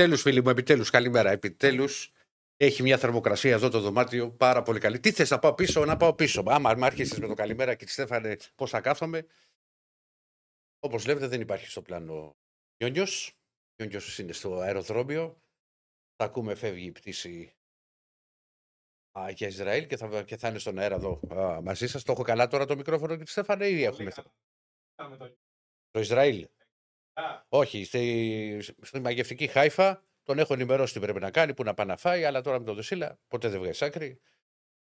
[0.00, 0.90] Επιτέλους, φίλοι μου, επιτέλους.
[0.90, 1.30] Καλημέρα.
[1.30, 2.12] Επιτέλους
[2.56, 5.00] έχει μια θερμοκρασία εδώ το δωμάτιο πάρα πολύ καλή.
[5.00, 6.42] Τι θες να πάω πίσω, να πάω πίσω.
[6.46, 9.26] Άμα με άρχισες με το καλημέρα και τη Στέφανε πώς θα κάθομαι.
[10.78, 12.36] Όπως βλέπετε, δεν υπάρχει στο πλάνο
[12.82, 13.06] Νιόνιο.
[13.76, 15.42] Νιόνιο είναι στο αεροδρόμιο.
[16.16, 17.54] Θα ακούμε, φεύγει η πτήση
[19.18, 22.02] α, για Ισραήλ και θα, και θα είναι στον αέρα εδώ α, μαζί σας.
[22.02, 24.12] Το έχω καλά τώρα το μικρόφωνο και τη Στέφανε ή έχουμε.
[25.90, 26.48] Το Ισραήλ.
[27.48, 31.86] Όχι, στη, στη μαγευτική Χάιφα τον έχω ενημερώσει τι πρέπει να κάνει, που να πάει
[31.86, 34.20] να φάει, αλλά τώρα με τον Δεσίλα ποτέ δεν βγαίνει άκρη.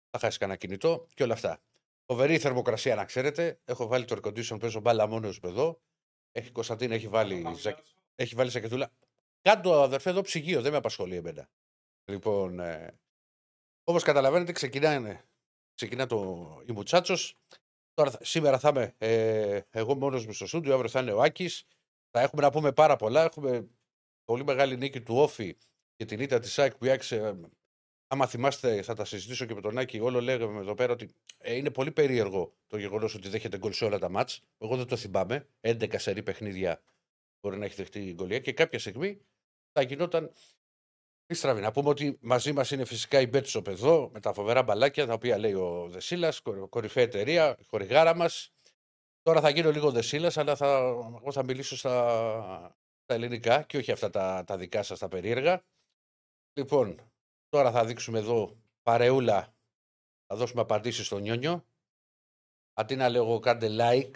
[0.09, 1.61] Θα χάσει κανένα κινητό και όλα αυτά.
[2.05, 3.59] Φοβερή θερμοκρασία, να ξέρετε.
[3.65, 5.81] Έχω βάλει το air condition, παίζω μπάλα μόνος εδώ.
[6.31, 7.45] Έχει Κωνσταντίνα, έχει βάλει,
[8.15, 8.91] έχει βάλει σακετούλα.
[9.41, 11.49] Κάτω αδερφέ εδώ ψυγείο, δεν με απασχολεί εμένα.
[12.05, 12.99] Λοιπόν, ε,
[13.83, 15.23] όπως καταλαβαίνετε, ξεκινάνε,
[15.73, 17.37] ξεκινά το η Μουτσάτσος.
[17.93, 21.65] Τώρα, σήμερα θα είμαι ε, εγώ μόνος μου στο στούντιο, αύριο θα είναι ο Άκης.
[22.11, 23.23] Θα έχουμε να πούμε πάρα πολλά.
[23.23, 23.69] Έχουμε
[24.25, 25.57] πολύ μεγάλη νίκη του Όφη
[25.95, 27.39] και την ήττα της ΑΕΚ που άξε.
[28.07, 29.99] Άμα θυμάστε, θα τα συζητήσω και με τον Άκη.
[29.99, 33.85] Όλο λέγαμε εδώ πέρα ότι ε, είναι πολύ περίεργο το γεγονός ότι δέχεται γκολ σε
[33.85, 34.41] όλα τα μάτς.
[34.57, 35.47] Εγώ δεν το θυμάμαι.
[35.61, 36.81] 11 σερή παιχνίδια
[37.41, 39.21] μπορεί να έχει δεχτεί γκολιά και κάποια στιγμή
[39.71, 40.31] θα γινόταν
[41.33, 41.61] στραβή.
[41.61, 45.13] Να πούμε ότι μαζί μας είναι φυσικά η Μπέτσοπ εδώ με τα φοβερά μπαλάκια τα
[45.13, 48.51] οποία λέει ο Δεσίλας, κορυφαία εταιρεία, χορηγάρα μας.
[49.29, 50.77] Τώρα θα γίνω λίγο Δεσίλας, αλλά θα,
[51.19, 55.65] εγώ θα μιλήσω στα, στα ελληνικά και όχι αυτά τα, τα δικά σας τα περίεργα.
[56.53, 57.11] Λοιπόν,
[57.49, 59.55] τώρα θα δείξουμε εδώ παρεούλα,
[60.25, 61.65] θα δώσουμε απαντήσεις στο Νιόνιο.
[62.73, 64.15] Αντί να λέω κάντε like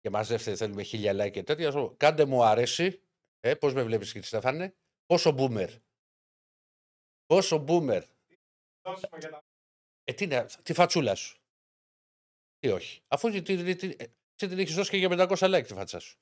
[0.00, 3.02] και μαζεύτε θέλουμε χίλια like και τέτοια, κάντε μου αρέσει.
[3.40, 4.74] Ε, πώς με βλέπεις και τι Στέφανε.
[5.06, 5.78] Πόσο boomer.
[7.26, 8.02] Πόσο boomer.
[10.04, 11.38] Ε, τι, είναι, τη φατσούλα σου.
[12.58, 13.02] Τι όχι.
[13.08, 13.96] Αφού τι, τι, τι,
[14.34, 16.18] την έχεις δώσει και για 500 like τη φάτσα σου.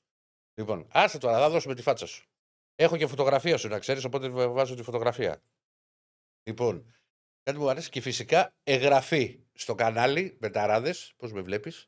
[0.53, 2.27] Λοιπόν, άσε τώρα, θα δώσουμε τη φάτσα σου.
[2.75, 5.43] Έχω και φωτογραφία σου να ξέρεις, οπότε βάζω τη φωτογραφία.
[6.43, 6.93] Λοιπόν,
[7.43, 11.87] κάτι μου αρέσει και φυσικά εγγραφή στο κανάλι με ταράδες, πώς με βλέπεις;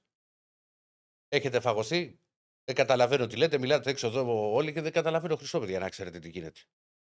[1.27, 2.19] Έχετε φαγωθεί;
[2.63, 6.19] Δεν καταλαβαίνω τι λέτε, μιλάτε έξω εδώ όλοι και δεν καταλαβαίνω Χριστό, παιδιά, να ξέρετε
[6.19, 6.61] τι γίνεται.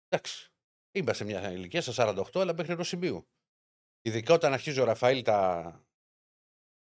[0.08, 0.52] Εντάξει.
[0.92, 3.28] Είμαστε σε μια ηλικία στα 48, αλλά μέχρι ενός σημείου.
[4.02, 5.87] Ειδικά όταν αρχίζει ο Ραφαήλ τα,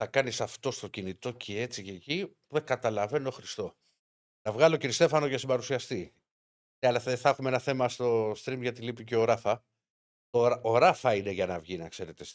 [0.02, 3.76] θα κάνεις αυτό στο κινητό και έτσι και εκεί, δεν καταλαβαίνω Χριστό.
[4.42, 6.14] Να βγάλω κύριε Στέφανο για συμπαρουσιαστή.
[6.80, 9.66] Ναι, αλλά δεν θα έχουμε ένα θέμα στο stream γιατί λείπει και ο Ράφα.
[10.30, 10.40] Ο,
[10.72, 12.26] ο Ράφα είναι για να βγει, να ξέρετε.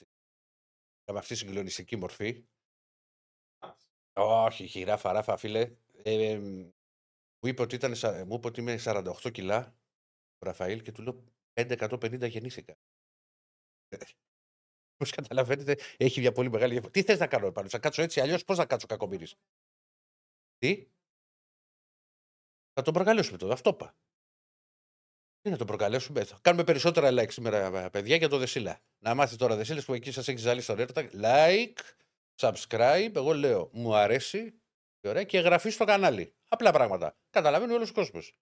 [1.13, 2.47] Με αυτή τη συγκλονιστική μορφή.
[4.13, 5.77] Όχι, η Ράφα, Ράφα, φίλε.
[6.03, 7.93] Ε, μου, είπε ότι ήταν,
[8.27, 9.77] μου είπε ότι είμαι 48 κιλά
[10.39, 12.77] ο Ραφαήλ και του λέω 550 γεννήθηκα.
[14.99, 16.93] Όπως καταλαβαίνετε, έχει μια πολύ μεγάλη διαφορά.
[16.93, 19.27] Τι θες να κάνω επάνω, θα κάτσω έτσι, αλλιώς πώς θα κάτσω κακομίρι.
[20.59, 20.89] Τι;
[22.73, 23.97] Θα τον προκαλέσουμε τώρα, αυτό πά.
[25.41, 28.81] Τι να τον προκαλέσουμε, θα κάνουμε περισσότερα like σήμερα, παιδιά, για το Δεσίλα.
[28.99, 31.09] Να μάθεις τώρα Δεσίλα που εκεί σας έχεις ζαλίσει στον έρωτα.
[31.13, 31.79] Like,
[32.37, 34.61] subscribe, εγώ λέω μου αρέσει
[35.01, 36.35] και ωραία, και εγγραφή στο κανάλι.
[36.49, 37.17] Απλά πράγματα.
[37.31, 38.35] Καταλαβαίνει όλος ο κόσμος.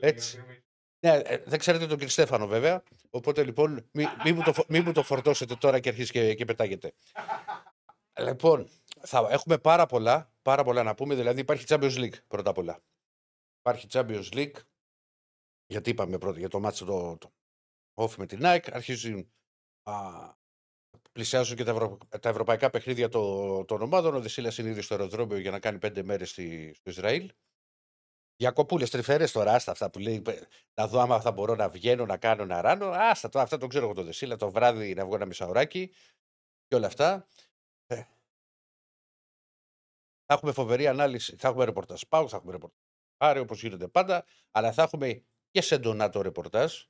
[0.00, 0.64] Έτσι.
[1.00, 2.82] Ναι, ε, δεν ξέρετε τον κύριο Στέφανο βέβαια.
[3.10, 6.44] Οπότε λοιπόν μην μη μου, το, μη μου το φορτώσετε τώρα και αρχίσει και, και
[6.44, 6.92] πετάγεται.
[8.18, 8.68] λοιπόν,
[9.00, 11.14] θα έχουμε πάρα πολλά, πάρα πολλά να πούμε.
[11.14, 12.80] Δηλαδή υπάρχει Champions League πρώτα απ' όλα.
[13.58, 14.56] Υπάρχει Champions League.
[15.66, 17.32] Γιατί είπαμε πρώτα για το μάτσο το, το
[17.94, 18.68] off με την Nike.
[18.72, 19.32] Αρχίζουν
[19.82, 19.92] α,
[21.12, 21.98] πλησιάζουν και τα, ευρω...
[22.20, 24.14] τα ευρωπαϊκά παιχνίδια των, των ομάδων.
[24.14, 27.32] Ο Δεσίλα είναι ήδη στο αεροδρόμιο για να κάνει πέντε μέρες στο Ισραήλ.
[28.40, 30.22] Διακοπούλε τρυφερές τώρα, άστα αυτά που λέει.
[30.74, 32.90] Να δω άμα θα μπορώ να βγαίνω, να κάνω, να ράνω.
[32.90, 34.36] Άστα το, αυτά το ξέρω εγώ το Δεσίλα.
[34.36, 35.92] Το βράδυ να βγω ένα μισάωράκι
[36.66, 37.26] και όλα αυτά.
[37.86, 38.02] Ε.
[40.24, 41.36] Θα έχουμε φοβερή ανάλυση.
[41.36, 42.78] Θα έχουμε ρεπορτάζ Πάου, θα έχουμε ρεπορτάζ
[43.16, 44.24] Άρε, όπως γίνονται πάντα.
[44.50, 46.82] Αλλά θα έχουμε και σε ντονάτο ρεπορτάζ.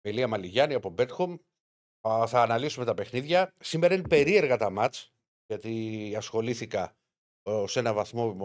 [0.00, 1.36] Με Λία Μαλιγιάννη από Μπέτχομ.
[2.26, 3.52] Θα αναλύσουμε τα παιχνίδια.
[3.60, 5.12] Σήμερα είναι περίεργα τα μάτς.
[5.46, 6.97] Γιατί ασχολήθηκα
[7.66, 8.36] σε ένα βαθμό,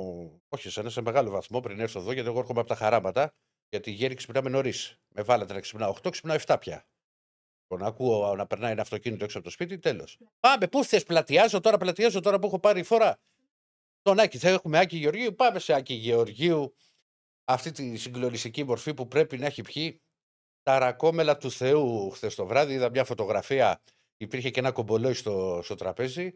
[0.50, 3.34] όχι σε ένα σε μεγάλο βαθμό πριν έρθω εδώ, γιατί εγώ έρχομαι από τα χαράματα.
[3.70, 5.00] Γιατί η γέρη ξυπνάμε νωρίς.
[5.08, 6.86] Με βάλατε να ξυπνάω 8, ξυπνάω 7 πια.
[7.62, 10.18] Λοιπόν, ακούω να περνάει ένα αυτοκίνητο έξω από το σπίτι, τέλος.
[10.40, 13.20] Πάμε, πού θες, πλατιάζω τώρα, πλατιάζω τώρα που έχω πάρει φορά.
[14.02, 16.76] Τον Άκη, θα έχουμε Άκη Γεωργίου, πάμε σε Άκη Γεωργίου.
[17.44, 20.02] Αυτή τη συγκλονιστική μορφή που πρέπει να έχει πιει
[20.62, 22.74] τα ρακόμελα του Θεού χθες το βράδυ.
[22.74, 23.82] Είδα μια φωτογραφία,
[24.18, 26.34] υπήρχε και ένα κομπολόι στο, στο τραπέζι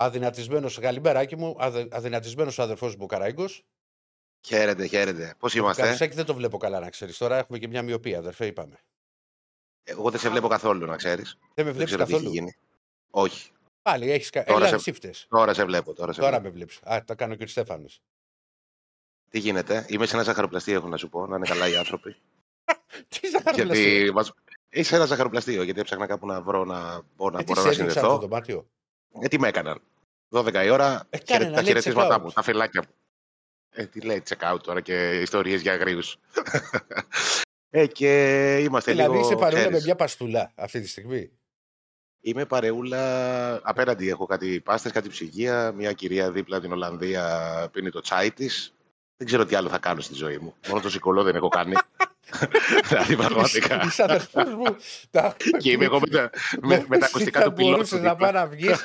[0.00, 1.56] Αδυνατισμένος, καλημέρα, μου.
[1.90, 3.44] Αδυνατισμένος ο αδερφός μου Καράγκο.
[4.46, 5.34] Χαίρετε, χαίρετε.
[5.38, 5.82] Πώς είμαστε.
[5.82, 7.18] Καρσέκη δεν το βλέπω καλά, να ξέρεις.
[7.18, 8.78] Τώρα έχουμε και μια μοιοπία, αδερφέ, είπαμε.
[9.84, 11.38] Εγώ δεν σε βλέπω καθόλου, να ξέρεις.
[11.54, 12.32] Δεν με βλέπεις καθόλου;
[13.10, 13.50] Όχι.
[13.82, 14.44] Πάλι έχεις κα...
[14.44, 14.92] τώρα, σε...
[15.28, 15.92] τώρα σε βλέπω.
[15.94, 16.48] Τώρα, σε τώρα βλέπω.
[16.48, 16.80] με βλέπεις.
[16.82, 18.02] Α, τα κάνω και ο Στέφανος.
[19.30, 22.16] Τι γίνεται, είμαι σε ένα ζαχαροπλαστείο, έχω να σου πω, να είναι καλά οι άνθρωποι.
[23.08, 24.32] Τι ζαχαροπλαστείο; γιατί μας...
[24.68, 27.66] Είσαι ένα ζαχαροπλαστείο, γιατί έψαχνα κάπου να βρω να, μπορώ, να, Ε, τι μπορώ σε
[27.66, 28.14] να έδειξαν συνδεθώ.
[28.14, 28.68] το δωμάτιο.
[29.20, 29.80] Ε, τι με έκαναν.
[30.30, 32.22] 12 η ώρα, Ε, κάνε χαιρε- ένα τα late χαιρετίσματά check-out.
[32.22, 32.94] μου, τα φυλάκια μου.
[33.70, 36.18] Ε, τι λέει check out τώρα και ιστορίες για αγρίους.
[37.70, 38.10] ε, και
[38.60, 41.30] είμαστε Δηλαδή λίγο, είσαι παρόλα με ξέρεις, μια παστούλα αυτή τη στιγμή;
[42.20, 48.00] Είμαι παρεούλα, απέναντι έχω κάτι πάστες, κάτι ψυγεία, μια κυρία δίπλα την Ολλανδία πίνει το
[48.00, 48.72] τσάι της.
[49.16, 50.54] Δεν ξέρω τι άλλο θα κάνω στη ζωή μου.
[50.68, 51.72] Μόνο το σικολό δεν έχω κάνει.
[52.88, 53.82] δηλαδή πραγματικά.
[53.84, 54.76] Είσαι αδερφός μου.
[55.10, 56.30] Τα- και είμαι εγώ με τα,
[56.62, 57.72] με, με τα ακουστικά του πιλότου.
[57.74, 58.14] μπορούσες να δίπλα.
[58.16, 58.76] πάει να βγεις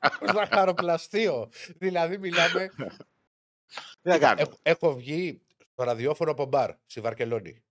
[0.00, 1.50] στο ζαχαροπλαστείο.
[1.78, 2.70] Δηλαδή μιλάμε...
[4.00, 4.40] Τι να κάνω.
[4.40, 5.40] Έχω, έχω βγει
[5.72, 7.62] στο ραδιόφωνο από μπαρ στη Βαρκελόνη.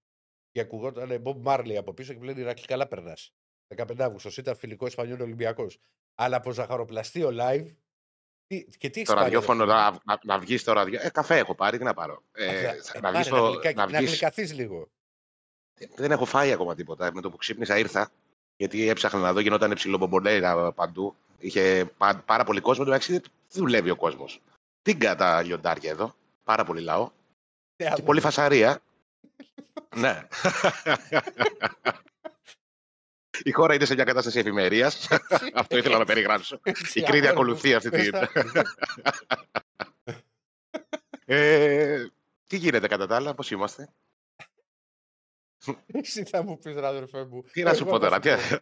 [0.52, 3.34] Και ακουγόταν Μπομπ Μάρλι από πίσω και μου λένε Ηρακλή, καλά περνάς.
[3.76, 5.78] 15 Αύγουστο ήταν φιλικός Ισπανιόλ Ολυμπιακός.
[6.16, 7.66] Αλλά από ζαχαροπλαστείο live.
[8.70, 11.08] Τι, και τι έχεις Το πάρει, ραδιόφωνο, ρε φίλε; να, να, να βγεις στο ραδιόφωνο.
[11.08, 12.24] Ε, καφέ έχω πάρει, τι να πάρω.
[12.32, 13.48] Ε, Ε, να πάρε βγεις ένα στο.
[13.50, 14.88] γλυκάκι, Να να βγεις, γλυκαθείς λίγο.
[15.96, 17.14] δεν έχω φάει ακόμα τίποτα.
[17.14, 18.10] Με το που ξύπνησα ήρθα.
[18.56, 21.16] Γιατί έψαχνα να δω, γινόταν ψηλό μπομπονέρα παντού.
[21.40, 22.84] Είχε πα- πάρα πολύ κόσμο.
[22.88, 23.22] Εντάξει, δεν
[23.52, 24.42] δουλεύει ο κόσμος.
[24.82, 26.16] Τίγκα τα λιοντάρια εδώ.
[26.44, 27.10] Πάρα πολύ λαό.
[27.76, 28.04] Τι Και άλλο.
[28.04, 28.80] πολύ φασαρία.
[29.96, 30.28] ναι.
[33.44, 34.92] Η χώρα είναι σε μια κατάσταση εφημερία.
[35.54, 36.60] Αυτό ήθελα να περιγράψω.
[36.64, 37.30] Έτσι, Η Κρήτη αγόρι μου.
[37.30, 38.12] ακολουθεί αυτή την.
[38.12, 38.64] Πες τα.
[41.26, 42.06] ε,
[42.48, 43.90] τι γίνεται κατά τα άλλα, πώς είμαστε;
[45.86, 47.44] Εσύ θα μου πεις, ρε αδερφέ μου.
[47.52, 48.20] Τι να σου Εγώ πω τώρα.
[48.20, 48.60] θα τι- σου πω.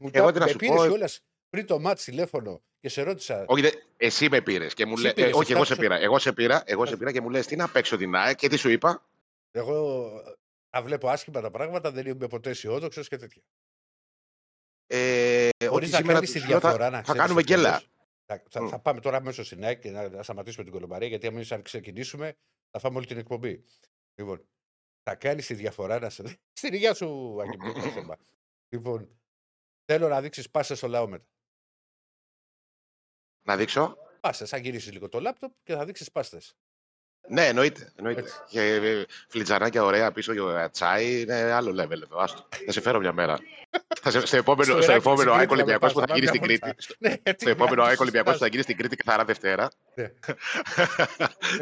[0.00, 1.20] Μου Εγώ τα- τι να με σου πήρες πω, ε- κιόλας
[1.50, 3.44] πριν το μάτς τηλέφωνο και σε ρώτησα.
[3.46, 5.12] Όχι, δε- εσύ με πήρες και μου Εσύ λέει.
[5.12, 6.00] πήρες, όχι, εγώ σε φτάσου- πήρα.
[6.04, 8.48] Εγώ σε πήρα, εγώ σε πήρα και μου λες τι να παίξω την ΑΕΚ και
[8.48, 9.02] τι σου είπα;
[9.50, 10.36] Εγώ τα
[10.82, 13.42] βλέπω άσχημα τα πράγματα, δεν είμαι ποτέ αισιόδοξος και τέτοια.
[14.86, 17.40] Ε, Μπορεί ότι να σήμερα κάνεις τη τους λέω, θα- διαφορά να θα ξέρεις κάνουμε
[17.42, 17.64] στο τέλος.
[17.70, 17.82] γκέλα.
[18.26, 18.68] Θα, θα, Μμ.
[18.68, 21.62] θα πάμε τώρα αμέσως στην ΑΕΚ και να, να σταματήσουμε την κολομπαρία, γιατί αν αν
[21.62, 22.36] ξεκινήσουμε
[22.70, 23.64] θα φάμε όλη την εκπομπή.
[24.14, 24.48] Λοιπόν,
[25.02, 26.22] θα κάνεις τη διαφορά να σε.
[26.58, 28.16] Στην υγεία σου, Άγγι μου, δεν είναι θέμα.
[28.68, 29.18] Λοιπόν,
[29.84, 31.26] θέλω να δείξεις πάσε στο λαό μετά.
[33.46, 33.96] Να δείξω.
[34.20, 36.54] Πάστε, θα γυρίσεις λίγο το λάπτοπ και θα δείξεις πάστες.
[37.28, 37.92] Ναι, εννοείται.
[37.96, 38.20] εννοείται.
[38.20, 38.34] Έτσι.
[38.48, 42.18] Και ε, φλιτζανάκια ωραία πίσω για τσάι είναι άλλο level εδώ.
[42.18, 42.48] Άστο.
[42.66, 43.38] Θα σε φέρω μια μέρα.
[44.02, 46.06] θα σε, στο επόμενο, Στο στο Ηράκλειο, επόμενο στην ΑΕΚ Κρήτη, Ολυμπιακό να που θα
[46.06, 46.82] πάμε γίνει στην μια Κρήτη.
[46.82, 49.70] Στο, Ναι, στο επόμενο ΑΕΚ Ολυμπιακό που θα γίνει στην Κρήτη καθαρά Δευτέρα.
[49.94, 50.12] Ναι.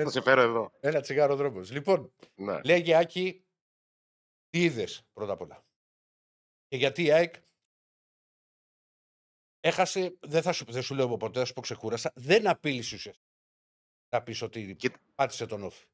[0.04, 0.72] θα σε φέρω εδώ.
[0.80, 1.70] Ένα τσιγάρο δρόμος.
[1.70, 2.60] Λοιπόν, Ναι.
[2.64, 3.44] λέγε Άκη,
[4.48, 5.64] τι είδες πρώτα απ' όλα;
[6.68, 7.34] Και γιατί η ΑΕΚ;
[9.60, 13.12] Έχασε, δεν, θα σου, δεν σου λέω ποτέ, θα σου πω ξεκούρασα, δεν απείλησε
[14.14, 15.84] ουσιαστικά να πεις ότι Και- πάτησε τον όφη.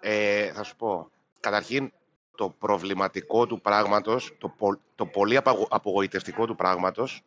[0.00, 1.10] Ε, θα σου πω.
[1.40, 1.92] Καταρχήν,
[2.36, 7.22] το προβληματικό του πράγματος, το, πο- το πολύ απαγο- απογοητευτικό του πράγματος,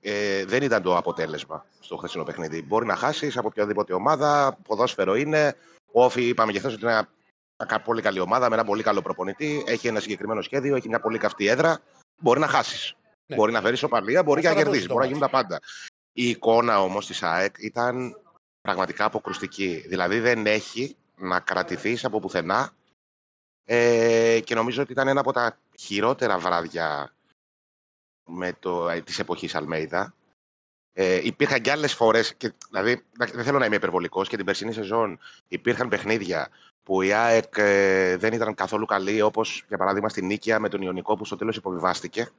[0.00, 2.62] ε, δεν ήταν το αποτέλεσμα στο χθεσινό παιχνίδι.
[2.62, 5.56] Μπορεί να χάσεις από οποιαδήποτε ομάδα, ποδόσφαιρο είναι.
[5.92, 7.08] Ο Όφη, είπαμε και χθες ότι είναι μια,
[7.68, 9.64] μια πολύ καλή ομάδα με ένα πολύ καλό προπονητή.
[9.66, 11.80] Έχει ένα συγκεκριμένο σχέδιο, έχει μια πολύ καυτή έδρα.
[12.20, 12.94] Μπορεί να χάσεις.
[13.26, 13.36] Ναι.
[13.36, 14.86] Μπορεί να φέρεις σοπαλία, μπορεί και να Αυτό να δώσει κερδίσεις.
[14.86, 15.30] το Μπορεί να μάτς.
[15.30, 15.60] γίνουν τα πάντα.
[16.12, 18.20] Η εικόνα όμως της ΑΕΚ ήταν
[18.68, 19.84] πραγματικά αποκρουστική.
[19.88, 22.72] Δηλαδή δεν έχει να κρατηθεί από πουθενά.
[23.64, 27.14] Ε, και νομίζω ότι ήταν ένα από τα χειρότερα βράδια
[28.24, 30.14] με το, ε, της εποχής Αλμέιδα.
[30.92, 34.44] Ε, υπήρχαν και άλλες φορές, και, δηλαδή εντάξει, δεν θέλω να είμαι υπερβολικός, και την
[34.44, 36.48] περσινή σεζόν υπήρχαν παιχνίδια
[36.82, 40.82] που η ΑΕΚ ε, δεν ήταν καθόλου καλή, όπως για παράδειγμα στην Νίκαια με τον
[40.82, 42.30] Ιωνικό που στο τέλος υποβιβάστηκε.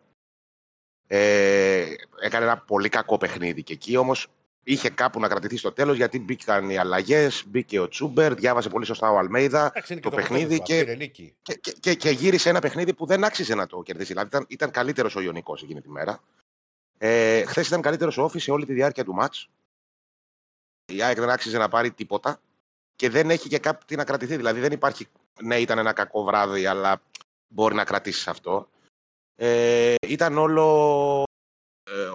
[1.08, 4.28] Ε, έκανε ένα πολύ κακό παιχνίδι και εκεί όμως
[4.72, 8.86] είχε κάπου να κρατηθεί στο τέλος γιατί μπήκαν οι αλλαγές, μπήκε ο Τσούμπερ, διάβασε πολύ
[8.86, 11.36] σωστά ο Αλμέιδα Εντάξει, είναι το και παιχνίδι αποτέλεσμα, και- πήρε νίκη.
[11.42, 14.08] και, και, και, και γύρισε ένα παιχνίδι που δεν άξιζε να το κερδίσει.
[14.08, 16.24] Δηλαδή ήταν, ήταν καλύτερος ο Ιωνικός εκείνη τη μέρα.
[16.98, 19.50] Ε, Χθες ήταν καλύτερος ο Όφης σε όλη τη διάρκεια του μάτς.
[20.86, 22.42] Η ΑΕΚ δεν άξιζε να πάρει τίποτα
[22.96, 24.36] και δεν έχει και κάτι να κρατηθεί.
[24.36, 25.08] Δηλαδή δεν υπάρχει.
[25.42, 27.02] Ναι, ήταν ένα κακό βράδυ, αλλά
[27.48, 28.70] μπορεί να κρατήσεις αυτό.
[29.36, 30.66] Ε, ήταν όλο,
[31.22, 31.29] ε,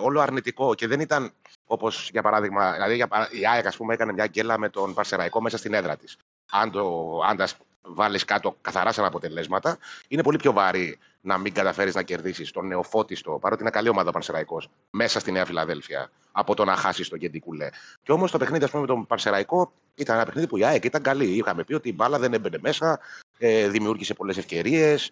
[0.02, 1.32] όλο αρνητικό και δεν ήταν
[1.66, 2.72] όπως για παράδειγμα.
[2.72, 5.74] Δηλαδή για, παρά- η ΑΕΚ, ας πούμε, έκανε μια γκέλα με τον Παρσεραϊκό μέσα στην
[5.74, 6.16] έδρα της.
[6.50, 7.48] Αν, το, αν τα
[7.82, 9.78] βάλεις κάτω καθαρά σαν αποτελέσματα,
[10.08, 14.08] είναι πολύ πιο βαρύ να μην καταφέρεις να κερδίσεις τον νεοφώτιστο, παρότι είναι καλή ομάδα
[14.08, 17.68] ο Παρσεραϊκό, μέσα στη Νέα Φιλαδέλφια, από το να χάσεις τον Κεντικουλέ.
[18.02, 20.84] Και όμως το παιχνίδι, ας πούμε, με τον Παρσεραϊκό ήταν ένα παιχνίδι που η ΑΕΚ
[20.84, 21.24] ήταν καλή.
[21.24, 23.00] Είχαμε πει ότι η μπάλα δεν έμπαινε μέσα,
[23.38, 25.10] ε, δημιούργησε πολλές ευκαιρίες.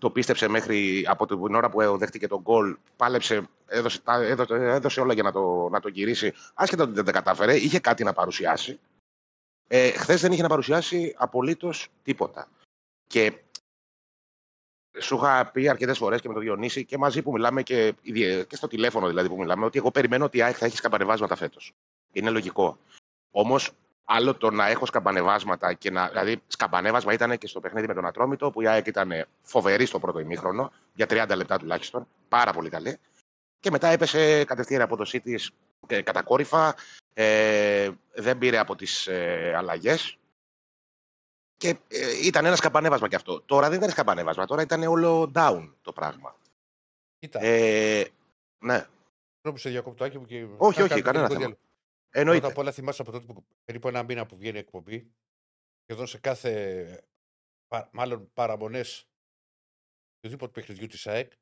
[0.00, 2.76] Το πίστεψε μέχρι από την ώρα που δέχτηκε τον γκολ.
[2.96, 6.32] Πάλεψε, έδωσε, τα- έδωσε, έδωσε όλα για να το, να το γυρίσει.
[6.54, 8.80] Άσχετα ότι δεν τα κατάφερε, είχε κάτι να παρουσιάσει.
[9.68, 12.48] Ε, Χθες δεν είχε να παρουσιάσει απολύτως τίποτα.
[13.06, 13.38] Και
[15.00, 18.46] σου είχα πει αρκετές φορές και με τον Διονύση και μαζί που μιλάμε και, ιδι-
[18.46, 21.36] και στο τηλέφωνο δηλαδή που μιλάμε, ότι εγώ περιμένω ότι η ΑΕΚ θα έχει σκαμπανεβάσματα
[21.36, 21.72] φέτος.
[22.12, 22.78] Είναι λογικό.
[23.30, 23.70] Όμως
[24.04, 26.08] άλλο το να έχω σκαμπανεβάσματα και να.
[26.08, 29.98] Δηλαδή, σκαμπανέβασμα ήταν και στο παιχνίδι με τον Ατρόμητο, που η ΑΕΚ ήταν φοβερή στο
[29.98, 32.06] πρώτο ημίχρονο, για 30 λεπτά τουλάχιστον.
[32.28, 32.98] Πάρα πολύ καλή.
[33.60, 35.36] Και μετά έπεσε κατευθείαν από το City
[35.86, 36.74] ε, κατακόρυφα.
[37.14, 40.18] Ε, δεν πήρε από τις ε, αλλαγές.
[41.56, 43.40] Και ε, ήταν ένα σκαμπανέβασμα κι αυτό.
[43.40, 46.36] Τώρα δεν ήταν σκαμπανέβασμα, τώρα ήταν όλο down το πράγμα.
[47.18, 47.40] Κοίτα.
[47.42, 48.08] Ε,
[48.58, 48.86] ναι.
[49.34, 50.46] Συγγνώμη, σε διακόπτω, Άκη μου, και...
[50.56, 51.56] Όχι, να όχι, κάνω κανένα τελικό θέμα.
[52.14, 52.20] Διάλογο.
[52.20, 52.38] Εννοείται.
[52.40, 55.14] Πρώτα απ' όλα θυμάσαι από τότε που περίπου ένα μήνα που βγαίνει η εκπομπή,
[55.82, 57.06] σχεδόν σε κάθε,
[57.68, 59.08] πα- μάλλον παραμονές
[60.16, 61.32] οποιοδήποτε παιχνιδιού της ΑΕΚ,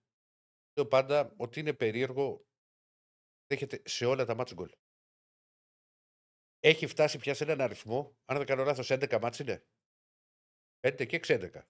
[0.77, 2.47] λέω πάντα ότι είναι περίεργο,
[3.47, 4.71] δέχεται σε όλα τα μάτς γκολ.
[6.61, 9.65] Έχει φτάσει πια σε έναν αριθμό, αν δεν κάνω λάθος, 11 μάτς είναι.
[10.81, 11.67] 5 και 6 11.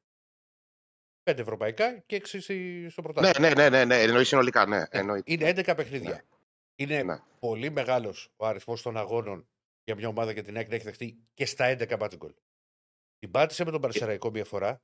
[1.31, 3.49] 5 ευρωπαϊκά και 6 στη- στο Ναι, πρωτάθλημα.
[3.49, 4.03] ναι, ναι, ναι, ναι.
[4.03, 4.79] Εννοείς συνολικά, ναι.
[4.79, 5.33] Ναι, Εννοείται.
[5.33, 6.11] Είναι 11 παιχνίδια.
[6.11, 6.32] Ναι.
[6.75, 7.19] Είναι Ναι.
[7.39, 9.49] πολύ μεγάλος ο αριθμός των αγώνων
[9.85, 12.35] για μια ομάδα και την ΑΕΚ να έχει δεχτεί και στα 11 μάτς γκολ.
[13.19, 14.83] Την πάτησε με τον Παρσεραϊκό μία φορά.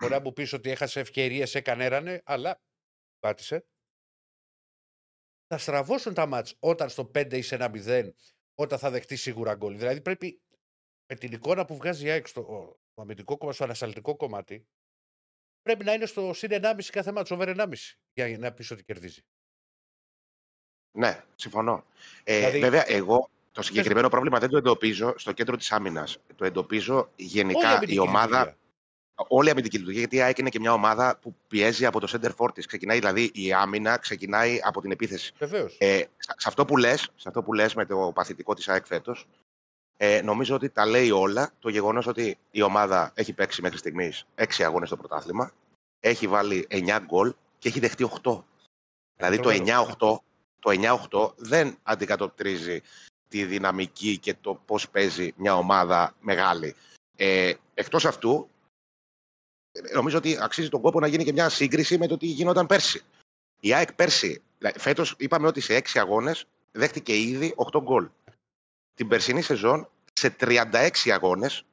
[0.00, 2.60] Μπορεί να μου πεις ότι έχασε ευκαιρίες, έκανε έρανε, αλλά
[3.18, 3.66] πάτησε.
[5.46, 8.10] Θα στραβώσουν τα μάτς όταν στο 5 είσαι ένα 0,
[8.54, 9.76] όταν θα δεχτεί σίγουρα γκολ.
[9.78, 10.42] Δηλαδή πρέπει
[11.06, 12.42] με την εικόνα που βγάζει η ΑΕΚ στο,
[12.90, 14.66] στο αμυντικό κομμάτι, στο ανασταλτικό κομμάτι,
[15.62, 17.72] πρέπει να είναι στο συν 1,5 κάθε μάτς, over 1,5
[18.12, 19.22] για να πεις ότι κερδίζει.
[20.96, 21.84] Ναι, συμφωνώ.
[22.24, 26.18] Ε, Δηλαδή- Βέβαια, εγώ το συγκεκριμένο πρόβλημα δεν το εντοπίζω στο κέντρο της άμυνας.
[26.36, 28.26] Το εντοπίζω Όλη γενικά αμυντική η ομάδα.
[28.38, 28.56] λειτουργία.
[29.28, 32.08] Όλη η αμυντική λειτουργία, γιατί η ΑΕΚ είναι και μια ομάδα που πιέζει από το
[32.12, 32.66] center for της.
[32.66, 35.32] Ξεκινάει δηλαδή η άμυνα, ξεκινάει από την επίθεση.
[35.38, 35.76] Βεβαίως.
[35.78, 38.86] Ε, σε σε αυτό που λες, σε αυτό που λες με το παθητικό της ΑΕΚ
[38.86, 39.26] φέτος,
[39.96, 44.26] ε, νομίζω ότι τα λέει όλα το γεγονός ότι η ομάδα έχει παίξει μέχρι στιγμής
[44.34, 45.52] 6 αγώνες στο πρωτάθλημα,
[46.00, 48.44] έχει βάλει 9 γκολ και έχει δεχτεί 8.
[49.16, 50.22] Δηλαδή το 9-8,
[50.64, 50.70] το
[51.10, 52.80] 9-8 δεν αντικατοπτρίζει
[53.28, 56.74] τη δυναμική και το πώς παίζει μια ομάδα μεγάλη.
[57.16, 58.48] Ε, εκτός αυτού,
[59.72, 62.66] ε, νομίζω ότι αξίζει τον κόπο να γίνει και μια σύγκριση με το τι γινόταν
[62.66, 63.02] πέρσι.
[63.60, 68.08] Η ΑΕΚ πέρσι, δηλαδή, φέτος είπαμε ότι σε 6 αγώνες δέχτηκε ήδη 8 γκολ.
[68.94, 71.64] Την περσινή σεζόν σε 36 αγώνες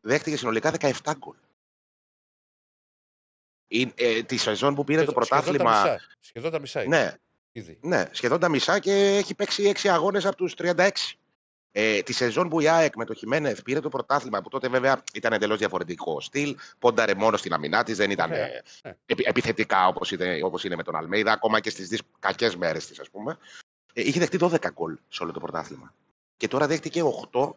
[0.00, 1.36] δέχτηκε συνολικά 17 γκολ.
[3.70, 5.82] Η- ε, τη σεζόν που πήρε το Σχεδόν- σχεδόν τα πρωτάθλημα.
[5.92, 6.06] μισά.
[6.20, 6.84] Σχεδόν τα μισά.
[6.86, 7.14] Ναι,
[7.58, 7.78] Ήδη.
[7.80, 10.88] ναι, σχεδόν τα μισά και έχει παίξει 6 αγώνες από τους 36.
[11.72, 15.02] Ε, τη σεζόν που η ΑΕΚ με το Χιμένεθ πήρε το πρωτάθλημα, που τότε βέβαια
[15.14, 18.96] ήταν εντελώς διαφορετικό στυλ, πόνταρε μόνο στην αμυνά της, δεν ήταν Ωραία, ε, ναι.
[19.06, 22.98] επι- επιθετικά όπως είναι, όπως είναι με τον Αλμέιδα, ακόμα και στις κακές μέρες της,
[23.00, 23.38] ας πούμε.
[23.92, 25.94] Ε, είχε δεχτεί 12 γκολ σε όλο το πρωτάθλημα.
[26.36, 27.54] Και τώρα δέχτηκε 8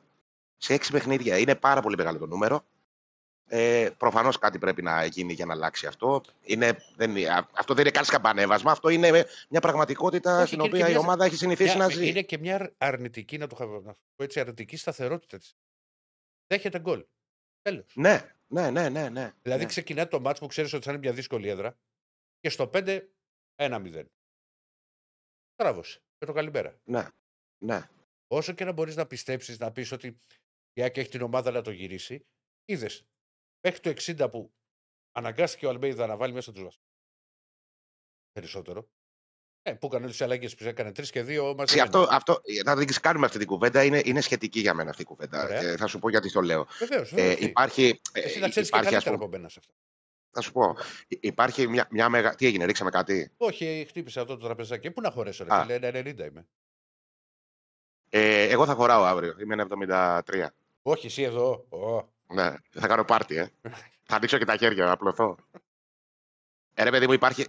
[0.58, 1.38] σε 6 παιχνίδια.
[1.38, 2.64] Είναι πάρα πολύ μεγάλο το νούμερο.
[3.54, 6.22] Ε, Προφανώς κάτι πρέπει να γίνει για να αλλάξει αυτό.
[6.42, 8.72] Είναι, δεν, είναι- α- αυτό δεν είναι καν σκαμπανέβασμα.
[8.72, 11.76] Αυτό είναι μια πραγματικότητα Όχι, στην και είναι οποία και η μια- ομάδα έχει συνηθίσει
[11.78, 12.08] Μια- να ζει.
[12.10, 15.56] είναι και μια αρ- αρνητική, να το χα- να σου πω έτσι, αρνητική σταθερότητα της.
[16.48, 17.06] Δέχεται γκολ.
[17.62, 17.94] Τέλος.
[17.96, 19.10] Ναι, ναι, ναι, ναι.
[19.10, 19.34] ναι.
[19.42, 19.68] Δηλαδή ναι.
[19.70, 21.78] ξεκινάει το μάτς που ξέρεις ότι θα είναι μια δύσκολη έδρα
[22.40, 23.08] και στο 5
[23.56, 24.06] 1-0.
[25.56, 26.00] Τράβωσε.
[26.18, 26.80] Και το καλημέρα.
[26.84, 27.08] ναι,
[27.66, 27.90] ναι.
[28.28, 30.08] Όσο και να μπορείς να πιστέψεις, να πεις ότι
[30.74, 32.26] η ΑΕΚ έχει την ομάδα να το γυρίσει,
[32.66, 33.06] είδες
[33.62, 33.90] μέχρι το
[34.26, 34.52] 60 που
[35.12, 36.84] αναγκάστηκε ο Αλμπέιδα να βάλει μέσα τους βασικού.
[38.32, 38.90] Περισσότερο.
[39.64, 41.64] Ε, που έκανε τις αλλαγές που έκανε 3 και 2 μαζί.
[41.74, 43.84] Ξε, αυτό, αυτό, θα την κάνουμε αυτή την κουβέντα.
[43.84, 45.44] Είναι, είναι σχετική για μένα αυτή η κουβέντα.
[45.44, 45.62] Ωραία.
[45.62, 46.68] Ε, θα σου πω γιατί το λέω.
[46.80, 47.12] Βεβαίως.
[47.14, 48.02] Ε, υπάρχει.
[48.12, 49.74] ε, Εσύ να ξέρεις και υπάρχει, ας καλύτερα πούμε, από μένα σε αυτό.
[50.32, 50.76] θα σου πω.
[51.08, 52.36] Υ- Υπάρχει μια, μια μεγα...
[52.36, 54.92] Τι έγινε, ρίξαμε κάτι; Όχι, χτύπησα αυτό το τραπεζάκι.
[54.92, 55.62] Πού να χωρέσω, ρε Α.
[55.66, 56.48] φίλε, 90 είμαι.
[58.10, 59.36] Ε, εγώ θα χωράω αύριο.
[59.40, 60.48] Είμαι ένα 73.
[60.82, 61.66] Όχι, εσύ εδώ.
[61.70, 62.10] Ω.
[62.34, 63.52] Ναι, θα κάνω πάρτι, ε.
[64.04, 65.38] θα ανοίξω και τα χέρια, να απλωθώ.
[66.74, 67.48] Ε, ρε παιδί μου, υπάρχει,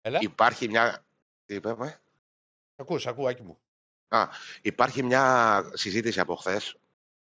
[0.00, 1.04] Έλα, υπάρχει μια.
[1.46, 2.00] Τι είπαμε.
[2.76, 3.58] ακούς, ακού, Άκη μου.
[4.62, 6.76] Υπάρχει μια συζήτηση από χθες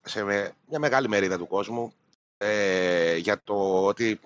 [0.00, 1.94] σε με- μια μεγάλη μερίδα του κόσμου
[2.36, 4.20] ε, για το ότι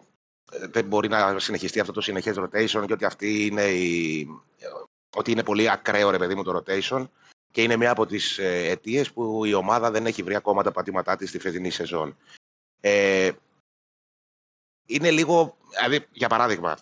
[0.52, 4.20] ε, δεν μπορεί να συνεχιστεί αυτό το συνεχές rotation και ότι αυτή είναι η,
[4.58, 4.66] ε,
[5.16, 7.06] ότι είναι πολύ ακραίο ρε παιδί μου το rotation
[7.54, 10.72] και είναι μια από τις ε, αιτίες που η ομάδα δεν έχει βρει ακόμα τα
[10.72, 12.16] πατήματά της στη φετινή σεζόν.
[12.80, 13.30] Ε,
[14.86, 16.78] είναι λίγο, δηλαδή για παράδειγμα,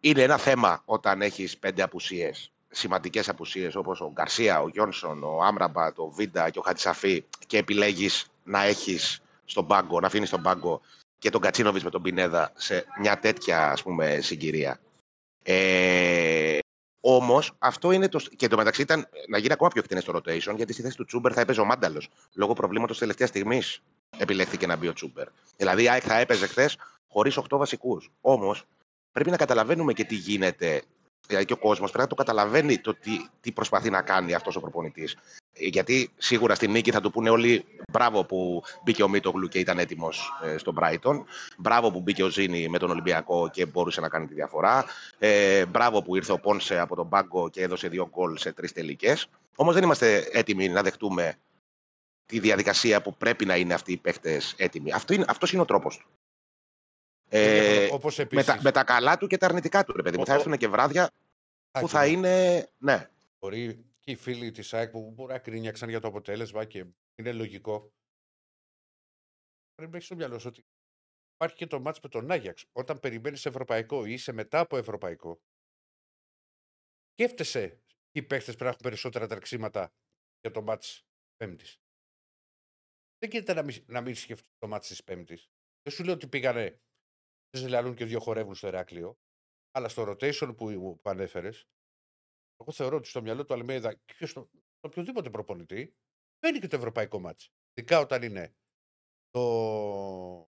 [0.00, 5.42] είναι ένα θέμα όταν έχεις πέντε απουσίες, σημαντικές απουσίες όπως ο Γκαρσία, ο Γιόνσον, ο
[5.42, 10.42] Άμραμπατ, ο Βίντα και ο Χατσαφή και επιλέγεις να έχεις στον πάγκο, να αφήνεις στον
[10.42, 10.80] πάγκο
[11.18, 14.80] και τον Κατσίνοβιτς με τον Πινέδα σε μια τέτοια ας πούμε συγκυρία.
[15.42, 16.58] Ε,
[17.00, 18.20] Όμως αυτό είναι το.
[18.36, 21.04] Και το μεταξύ ήταν να γίνει ακόμα πιο εκτενέ το rotation, γιατί στη θέση του
[21.04, 22.08] Τσούμπερ θα έπαιζε ο Μάνταλος.
[22.34, 23.82] Λόγω προβλήματος τελευταίας στιγμής
[24.18, 25.28] επιλέχθηκε να μπει ο Τσούμπερ.
[25.56, 26.76] Δηλαδή η ΑΕΚ θα έπαιζε χθες
[27.08, 28.10] χωρίς 8 βασικούς.
[28.20, 28.64] Όμως
[29.12, 30.82] πρέπει να καταλαβαίνουμε και τι γίνεται.
[31.26, 34.56] Δηλαδή και ο κόσμος πρέπει να το καταλαβαίνει το τι, τι προσπαθεί να κάνει αυτός
[34.56, 35.16] ο προπονητής.
[35.60, 39.78] Γιατί σίγουρα στη νίκη θα του πούνε όλοι μπράβο που μπήκε ο Μίτογλου και ήταν
[39.78, 41.24] έτοιμος ε, στον Brighton.
[41.58, 44.84] Μπράβο που μπήκε ο Ζήνη με τον Ολυμπιακό και μπορούσε να κάνει τη διαφορά.
[45.18, 48.72] Ε, μπράβο που ήρθε ο Πόνσε από τον πάγκο και έδωσε δύο γκολ σε τρεις
[48.72, 49.26] τελικές.
[49.56, 51.34] Όμως δεν είμαστε έτοιμοι να δεχτούμε
[52.26, 54.92] τη διαδικασία που πρέπει να είναι αυτοί οι παίχτε έτοιμοι.
[54.92, 56.06] Αυτό είναι, αυτός είναι ο τρόπος του.
[57.28, 58.46] Ε, Όπως επίσης...
[58.46, 60.26] με, τα, με τα καλά του και τα αρνητικά του, ρε παιδί μου.
[60.26, 61.10] Θα έρθουν και βράδια
[61.80, 62.66] που θα είναι.
[62.78, 63.08] Ναι.
[63.40, 66.78] Μπορεί και οι φίλοι της ΑΕΚ που μπορεί να κρίνιαξαν για το αποτέλεσμα και
[67.14, 67.92] είναι λογικό.
[69.74, 70.64] Πρέπει να έχεις στο μυαλό σου ότι
[71.34, 72.66] υπάρχει και το μάτς με τον Άγιαξ.
[72.72, 75.40] Όταν περιμένεις ευρωπαϊκό ή είσαι μετά από ευρωπαϊκό,
[77.12, 79.92] σκέφτεσαι οι παίχτε πρέπει να έχουν περισσότερα τρεξίματα
[80.40, 81.04] για το μάτς
[81.36, 81.80] Πέμπτης.
[83.18, 85.50] Δεν γίνεται να μην, να μην σκεφτεί το μάτς της Πέμπτης.
[85.82, 86.80] Δεν σου λέω ότι πήγανε
[87.50, 89.18] δεν ζηλαλούν και δύο χορεύουν στο Εράκλειο.
[89.70, 91.68] Αλλά στο rotation που, που ανέφερες,
[92.60, 94.50] εγώ θεωρώ ότι στο μυαλό του Αλμέιδα και στο,
[94.80, 95.94] οποιοδήποτε προπονητή
[96.40, 97.52] μπαίνει και το ευρωπαϊκό μάτς.
[97.74, 98.54] Ειδικά όταν είναι
[99.30, 100.48] το.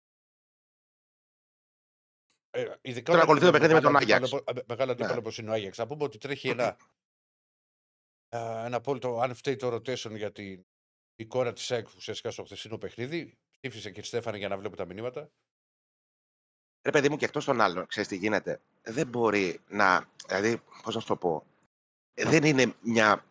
[2.50, 4.32] Ε, ειδικά Τώρα ακολουθεί το παιχνίδι με τον Άγιαξ.
[4.68, 5.32] Μεγάλο αντίπαλο ναι.
[5.38, 5.78] είναι ο Άγιαξ.
[5.78, 6.78] Θα πούμε ότι τρέχει ένα,
[8.66, 10.66] ένα απόλυτο, αν φταίει το rotation για την
[11.16, 13.38] εικόνα της ΑΕΚ ουσιαστικά στο χθεσινό παιχνίδι.
[13.60, 15.32] Ψήφισε και η Στέφανη για να βλέπω τα μηνύματα.
[16.82, 18.62] Ρε παιδί μου, και εκτός των άλλων, ξέρεις τι γίνεται.
[18.82, 20.10] Δεν μπορεί να.
[20.28, 21.46] Δηλαδή, πώς να σου το πω.
[22.14, 23.26] Δεν είναι μια.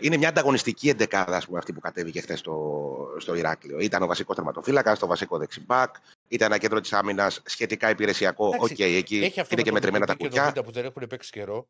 [0.00, 3.78] Είναι μια ανταγωνιστική εντεκάδα πούμε, αυτή που κατέβηκε χθες στο, στο Ηράκλειο.
[3.78, 5.94] Ήταν ο βασικός τερματοφύλακας, το βασικό δεξιμπάκ,
[6.28, 8.46] ήταν ένα κέντρο της άμυνας σχετικά υπηρεσιακό.
[8.46, 10.52] OK, okay, εκεί έχει είναι και μετρημένα τα κουτιά.
[10.64, 11.68] που δεν έχουν παίξει καιρό.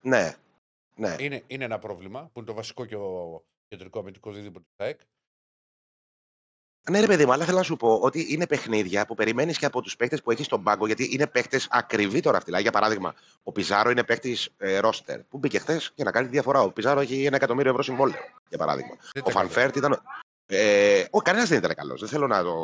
[0.00, 0.34] Ναι.
[0.94, 1.16] ναι.
[1.18, 5.00] Είναι, είναι ένα πρόβλημα που είναι το βασικό και ο κεντρικό αμυντικός δίδυμος της ΑΕΚ.
[6.90, 9.66] Ναι, ρε παιδί μου, αλλά θέλω να σου πω ότι είναι παιχνίδια που περιμένεις και
[9.66, 12.60] από τους παίκτες που έχεις στον πάγκο, γιατί είναι παίκτες ακριβοί τώρα αυτοί.
[12.60, 16.32] Για παράδειγμα, ο Πιζάρο είναι παίκτης ε, ρόστερ που μπήκε χθες για να κάνει τη
[16.32, 16.60] διαφορά.
[16.60, 18.96] Ο Πιζάρο έχει ένα εκατομμύριο ευρώ συμβόλαιο, για παράδειγμα.
[19.12, 20.02] Δεν ο Φαν Βέερτ ήταν.
[20.46, 22.00] Ε, ο, κανένας δεν ήταν καλός.
[22.00, 22.56] Δεν θέλω να το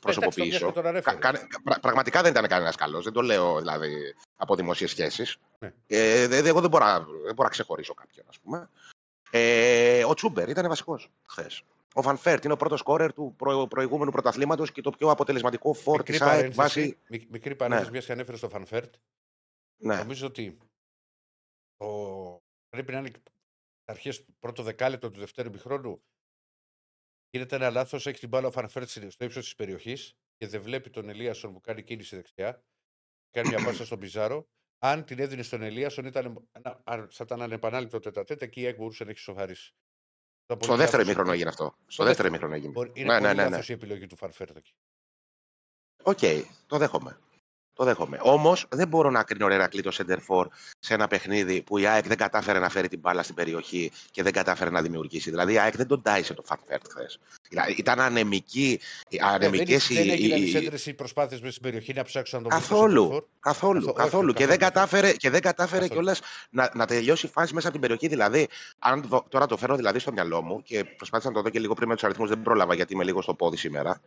[0.00, 0.72] προσωποποιήσω.
[0.72, 1.32] Κα, κα,
[1.80, 3.04] πραγματικά δεν ήταν κανένας καλός.
[3.04, 5.36] Δεν το λέω δηλαδή από δημόσιες σχέσεις.
[5.58, 5.72] Ναι.
[5.86, 6.86] Ε, δε, εγώ δεν μπορώ,
[7.24, 8.68] δεν μπορώ να ξεχωρίσω κάποιον, ας πούμε.
[9.30, 11.62] Ε, ο Τσούμπερ ήταν βασικός χθες.
[11.98, 15.72] Ο Φαν Βέερτ είναι ο πρώτος σκόρερ του προ, προηγούμενου πρωταθλήματος και το πιο αποτελεσματικό
[15.72, 16.98] φορ της ΑΕΚ βάσει.
[17.28, 17.90] Μικρή παρένθεση, ναι.
[17.90, 18.94] μιας και ανέφερε στο Φαν Βέερτ.
[19.76, 19.96] Ναι.
[19.96, 20.58] Νομίζω ότι
[21.76, 21.86] ο...
[22.68, 23.10] πρέπει να είναι
[23.84, 26.02] αρχές του πρώτο δεκάλεπτο του δευτέρου ημιχρόνου.
[27.30, 30.62] Γίνεται ένα λάθος, έχει την μπάλα ο Φαν Βέερτ στο ύψος της περιοχής και δεν
[30.62, 32.64] βλέπει τον Ελίασον που κάνει κίνηση δεξιά.
[33.30, 34.48] Κάνει μια πάσα στον Πιζάρο.
[34.78, 36.48] Αν την έδινε στον Ελίασον, ήταν,
[36.84, 39.74] θα ήταν ανεπανάληπτο τετ α τετ και η ΑΕΚ μπορούσε να έχει σκοράρει.
[40.60, 41.74] Στο δεύτερο ημίχρονο έγινε αυτό.
[41.86, 42.72] Στο δεύτερο ημίχρονο έγινε.
[42.92, 43.62] Είναι ναι, πολύ ναι, ναι, ναι.
[43.66, 44.72] η επιλογή του Φαν Βέερτ εκεί.
[46.02, 47.18] OK, okay, το δέχομαι.
[47.76, 48.18] Το δέχομαι.
[48.20, 52.16] Όμως δεν μπορώ να κρίνω Ρερακλή το Σέντερφορ σε ένα παιχνίδι που η ΑΕΚ δεν
[52.16, 55.30] κατάφερε να φέρει την μπάλα στην περιοχή και δεν κατάφερε να δημιουργήσει.
[55.30, 57.18] Δηλαδή η ΑΕΚ δεν τον τάισε το Φαρφέρτ χθες.
[57.48, 58.80] Δηλαδή, ήταν ανεμική.
[59.20, 62.48] Ανεμικές ε, δεν, δεν έγιναν οι σέντρε οι προσπάθειες μες στην περιοχή να ψάξουν να
[62.48, 63.28] τον Καθόλου.
[63.40, 63.92] Καθόλου.
[63.92, 64.32] καθόλου.
[64.32, 68.08] Και δεν κατάφερε, και δεν κατάφερε κιόλας να, να τελειώσει φάση μέσα από την περιοχή.
[68.08, 71.48] Δηλαδή, αν δω, τώρα το φέρω δηλαδή στο μυαλό μου και προσπάθησα να το δω
[71.48, 74.00] και λίγο πριν με τους αριθμούς, δεν πρόλαβα γιατί είμαι λίγο στο πόδι σήμερα.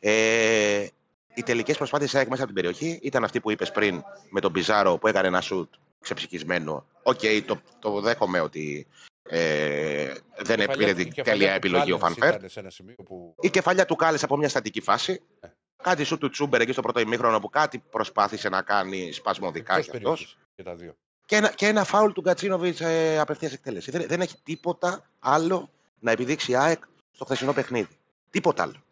[0.00, 0.86] Ε,
[1.34, 4.52] οι τελικές προσπάθειες ΑΕΚ μέσα από την περιοχή ήταν αυτή που είπες πριν με τον
[4.52, 6.86] Πιζάρο που έκανε ένα σουτ ξεψυχισμένο.
[7.02, 8.86] OK, okay, το, το δέχομαι ότι
[9.22, 12.36] ε, δεν πήρε την τέλεια επιλογή ο Φαν Βέερτ.
[13.04, 13.34] Που...
[13.40, 15.22] Η κεφαλιά του Κάλενς από μια στατική φάση.
[15.40, 15.48] Ε.
[15.82, 19.90] Κάτι σουτ του Τσούμπερ εκεί στο πρώτο ημίχρονο που κάτι προσπάθησε να κάνει σπασμωδικά κι
[19.90, 20.38] αυτός.
[20.54, 20.62] Και,
[21.26, 23.90] και, ένα, και ένα φάουλ του Γκατσίνοβιτς ε, απευθείας εκτέλεση.
[23.90, 27.88] Δεν, δεν έχει τίποτα άλλο να επιδείξει η ΑΕΚ στο χθεσινό παιχνίδι.
[28.30, 28.82] Τίποτα άλλο.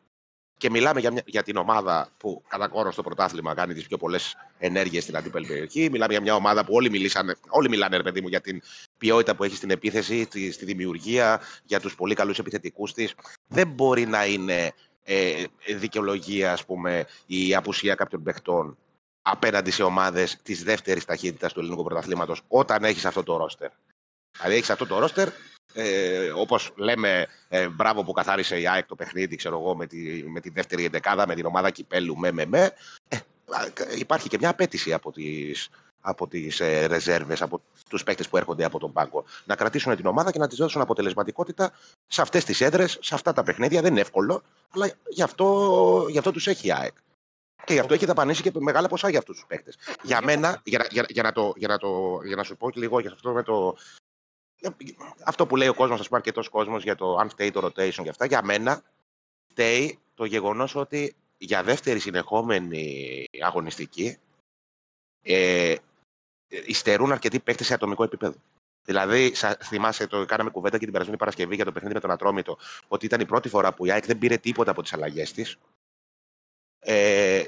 [0.59, 3.97] Και μιλάμε για, μια, για την ομάδα που κατά κόρο στο πρωτάθλημα κάνει τις πιο
[3.97, 5.91] πολλές ενέργειες στην αντίπαλη περιοχή.
[5.91, 8.63] Μιλάμε για μια ομάδα που όλοι, μιλήσαν, όλοι μιλάνε, ρε παιδί μου, για την
[8.99, 13.15] ποιότητα που έχει στην επίθεση, στη, στη δημιουργία, για τους πολύ καλούς επιθετικούς της.
[13.47, 15.45] Δεν μπορεί να είναι ε,
[15.77, 18.77] δικαιολογία, ας πούμε, η απουσία κάποιων παιχτών
[19.23, 23.71] απέναντι σε ομάδες της δεύτερης ταχύτητας του ελληνικού πρωταθλήματος όταν έχεις αυτό το ρόστερ.
[24.37, 25.29] Δηλαδή έχεις αυτό το ρόστερ
[25.79, 30.25] ε, όπως λέμε ε, μπράβο που καθάρισε η ΑΕΚ το παιχνίδι ξέρω εγώ, με, τη,
[30.27, 32.73] με τη δεύτερη εντεκάδα με την ομάδα κυπέλου με με με.
[33.09, 33.19] Ε,
[33.99, 35.69] υπάρχει και μια απέτηση από τις,
[36.01, 39.25] από τις ε, ρεζέρβες, από τους παίκτες που έρχονται από τον πάγκο.
[39.45, 41.73] Να κρατήσουν την ομάδα και να της δώσουν αποτελεσματικότητα
[42.07, 43.81] σε αυτές τις έδρες, σε αυτά τα παιχνίδια.
[43.83, 46.95] Δεν είναι εύκολο αλλά γι' αυτό, γι αυτό τους έχει η ΑΕΚ.
[47.65, 49.77] Και γι' αυτό έχει δαπανίσει και μεγάλα ποσά για αυτούς τους παίκτες.
[50.03, 52.81] Για μένα, για, για, για, να το, για, να το, για να σου πω και
[52.81, 53.77] λίγο για αυτό με το,
[55.25, 58.03] αυτό που λέει ο κόσμος, ας πούμε, αρκετός κόσμος για το αν φταίει το rotation
[58.03, 58.83] και αυτά, για μένα
[59.51, 64.19] φταίει το γεγονός ότι για δεύτερη συνεχόμενη αγωνιστική
[65.23, 65.75] ε,
[66.49, 68.35] υστερούν αρκετοί παίκτες σε ατομικό επίπεδο.
[68.85, 69.33] Δηλαδή,
[69.65, 73.07] θυμάσαι, το κάναμε κουβέντα και την περασμένη Παρασκευή για το παιχνίδι με τον Ατρόμητο, ότι
[73.07, 75.59] ήταν η πρώτη φορά που η ΑΕΚ δεν πήρε τίποτα από τις αλλαγές της.
[76.79, 77.45] Ε,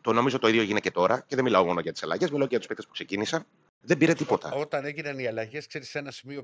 [0.00, 2.46] το νομίζω το ίδιο έγινε και τώρα και δεν μιλάω μόνο για τις αλλαγές, μιλάω
[2.46, 3.46] και για τους παίκτες που ξεκίνησαν.
[3.80, 4.52] Δεν πήρε τίποτα.
[4.52, 6.42] όταν έγιναν οι αλλαγές, ξέρεις, σε ένα σημείο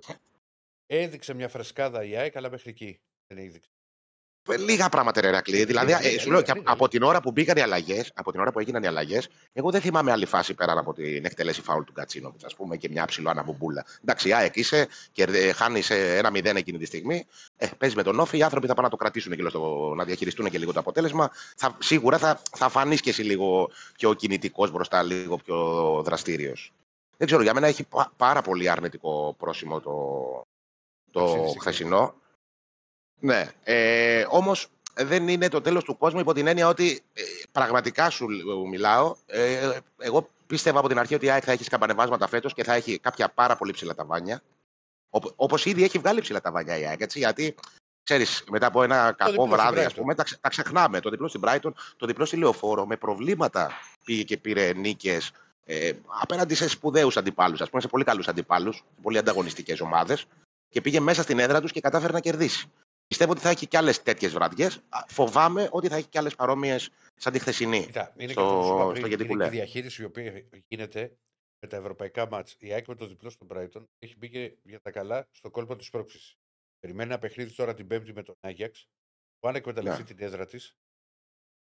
[0.87, 3.71] έδειξε μια φρεσκάδα η ΑΕΚ, αλλά μέχρι εκεί δεν έδειξε.
[4.59, 5.65] Λίγα πράγματα, ρε Ρακλή.
[5.65, 8.61] Δηλαδή, ε, σου λέω, από την ώρα που μπήκαν οι αλλαγές, από την ώρα που
[8.61, 12.35] έγιναν οι αλλαγές, εγώ δεν θυμάμαι άλλη φάση πέραν από την εκτέλεση φάουλ του Κατσίνο,
[12.45, 13.85] ας πούμε, και μια ψηλό αναβουμπούλα.
[14.03, 17.27] Εντάξει, ΑΕΚ είσαι και ε, χάνεις ένα μηδέν εκείνη τη στιγμή.
[17.57, 20.05] Ε, παίζεις με τον Όφη, οι άνθρωποι θα πάνε να το κρατήσουν και στο, να
[20.05, 21.31] διαχειριστούν και λίγο το αποτέλεσμα.
[21.57, 25.57] Θα, σίγουρα θα, θα φανείς και εσύ λίγο πιο κινητικός μπροστά, λίγο πιο
[26.05, 26.73] δραστήριος.
[27.17, 30.43] Δεν ξέρω, για μένα έχει πάρα πολύ αρνητικό πρόσημο το,
[31.11, 32.15] το χθεσινό.
[33.21, 33.51] Ναι.
[33.63, 38.27] Ε, Όμως δεν είναι το τέλος του κόσμου υπό την έννοια ότι ε, πραγματικά σου
[38.69, 39.17] μιλάω.
[39.27, 42.75] Ε, εγώ πίστευα από την αρχή ότι η ΑΕΚ θα έχεις σκαμπανεβάσματα φέτος και θα
[42.75, 44.43] έχει κάποια πάρα πολύ ψηλά ταβάνια.
[45.37, 47.01] Όπως ήδη έχει βγάλει ψηλά ταβάνια η ΑΕΚ.
[47.01, 47.55] Έτσι, γιατί
[48.03, 51.01] ξέρεις, μετά από ένα κακό βράδυ, ας πούμε, τα, τα ξεχνάμε.
[51.01, 53.71] Το διπλό στην Brighton, το διπλό στη Λεωφόρο, με προβλήματα
[54.05, 55.33] πήγε και πήρε νίκες
[55.69, 60.27] ε, απέναντι σε σπουδαίους αντιπάλους, ας πούμε, σε πολύ καλούς αντιπάλους, πολύ ανταγωνιστικές ομάδες
[60.69, 62.71] και πήγε μέσα στην έδρα τους και κατάφερε να κερδίσει.
[63.07, 64.81] Πιστεύω ότι θα έχει και άλλες τέτοιες βραδιές.
[65.09, 67.85] Φοβάμαι ότι θα έχει και άλλες παρόμοιες σαν τη χθεσινή.
[67.85, 71.17] Κοίτα, είναι στο, και το στο η διαχείριση η οποία γίνεται
[71.61, 72.57] με τα ευρωπαϊκά μάτς.
[72.59, 75.91] Η ΑΕΚ με το διπλό στον Brighton έχει μπει για τα καλά στο κόλπο της
[75.91, 76.37] πρόξης.
[76.79, 78.89] Περιμένει ένα παιχνίδι τώρα την Πέμπτη με τον Άγιαξ
[79.39, 80.07] που αν εκμεταλλευτεί yeah.
[80.07, 80.15] Ναι.
[80.15, 80.77] την έδρα της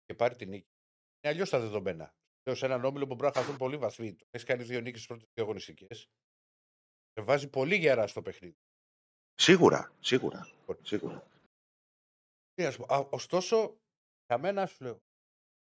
[0.06, 0.68] και πάρει την νίκη.
[1.22, 2.14] Είναι αλλιώς τα δεδομένα.
[2.46, 4.16] Λέω σε έναν όμιλο που μπορεί να χαθούν πολύ βαθμοί.
[4.30, 6.08] Έχεις κάνει δύο νίκες στι πρώτες δύο αγωνιστικές.
[7.14, 8.58] Σε βάζει πολύ γερά στο παιχνίδι.
[9.36, 10.52] Σίγουρα, σίγουρα.
[10.82, 11.28] σίγουρα.
[13.10, 13.78] Ωστόσο,
[14.26, 15.02] για μένα σου λέω,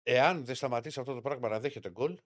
[0.04, 2.18] εάν δεν σταματήσει αυτό το πράγμα να δέχεται γκολ,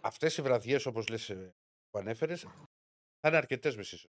[0.00, 1.54] αυτές οι βραδιές όπως λες ε,
[1.90, 2.40] που ανέφερες,
[3.20, 4.10] θα είναι αρκετές μισή.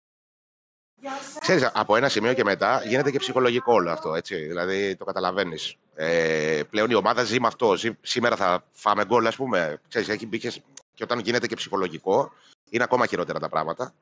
[1.39, 4.35] Ξέρεις, από ένα σημείο και μετά γίνεται και ψυχολογικό όλο αυτό, έτσι.
[4.35, 5.75] Δηλαδή το καταλαβαίνεις.
[5.95, 7.73] Ε, πλέον η ομάδα ζει με αυτό.
[8.01, 9.81] σήμερα θα φάμε γκολ, ας πούμε.
[9.87, 10.61] Ξέρεις, έχει μπει και,
[10.93, 12.31] και όταν γίνεται και ψυχολογικό,
[12.69, 13.93] είναι ακόμα χειρότερα τα πράγματα.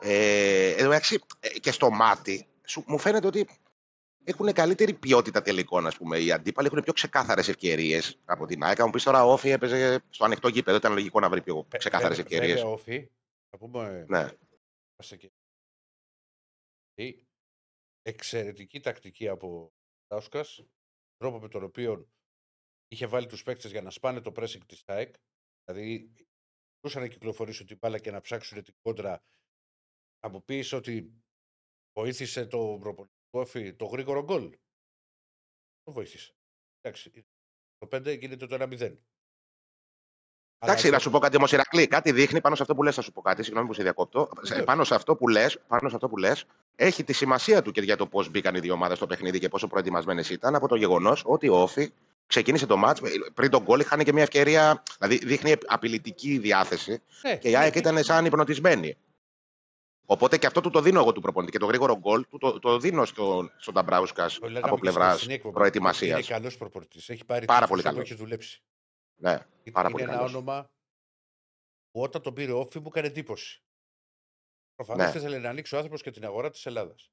[0.00, 1.00] Ε, εδώ ε,
[1.60, 3.48] και στο μάτι, σου, μου φαίνεται ότι
[4.24, 6.18] έχουν καλύτερη ποιότητα τελικών, ας πούμε.
[6.18, 8.82] Οι αντίπαλοι έχουν πιο ξεκάθαρες ευκαιρίες από την ΑΕΚ.
[8.82, 12.18] Μου πεις τώρα, ο Όφη έπαιζε στο ανοιχτό γήπεδο, ήταν λογικό να βρει πιο ξεκάθαρες
[12.18, 12.62] ευκαιρίες.
[14.06, 14.32] Βέβαια,
[16.98, 17.22] Όφη, θα πούμε.
[17.22, 17.24] Ναι.
[18.02, 19.72] Εξαιρετική τακτική από
[20.06, 20.44] Τάουσκα.
[21.16, 22.10] Τρόπο με τον οποίο
[22.88, 25.14] είχε βάλει τους παίκτες για να σπάνε το pressing της ΑΕΚ.
[25.64, 26.14] Δηλαδή,
[26.80, 29.24] μπορούσαν να κυκλοφορήσουν την μπάλα και να ψάξουν την κόντρα
[30.18, 31.22] θα μου πει ότι
[31.92, 34.58] βοήθησε το προπονητικό το γρήγορο γκολ.
[35.82, 36.34] Το βοήθησε.
[36.80, 37.10] Εντάξει.
[37.78, 38.98] Το 5 γίνεται το 1-0.
[40.62, 41.86] Εντάξει, να σου πω κάτι όμως, Ηρακλή.
[41.86, 42.94] Κάτι δείχνει πάνω σε αυτό που λες.
[42.94, 44.28] Θα σου πω κάτι, συγγνώμη που σε διακόπτω.
[44.64, 46.44] Πάνω σε αυτό που λες, πάνω σε αυτό που λες,
[46.76, 49.48] έχει τη σημασία του και για το πώς μπήκαν οι δύο ομάδες στο παιχνίδι και
[49.48, 51.92] πόσο προετοιμασμένες ήταν από το γεγονός ότι ο Όφη
[52.26, 53.00] ξεκίνησε το μάτς,
[53.34, 57.74] πριν τον γκολ είχαν και μια ευκαιρία, δηλαδή δείχνει απειλητική διάθεση ε, και η ΑΕΚ
[57.74, 58.96] ήταν σαν υπνοτισμένη.
[60.06, 61.52] Οπότε και αυτό του το δίνω εγώ του προπονητή.
[61.52, 66.28] Και το γρήγορο γκολ του το, το δίνω στον στο Νταμπράουσκα από πλευράς προετοιμασίας.
[66.28, 67.08] Είναι καλός προπονητής.
[67.08, 68.00] Έχει πάρει πάρα πολύ καλός.
[68.02, 68.62] Έχει δουλέψει.
[69.20, 70.70] Ναι, πάρα είναι πολύ ένα όνομα
[71.90, 73.62] που όταν τον πήρε όφη μου έκανε εντύπωση.
[74.74, 75.18] Προφανώς ναι.
[75.18, 77.12] ήθελε να ανοίξει ο άνθρωπος και την αγορά της Ελλάδας.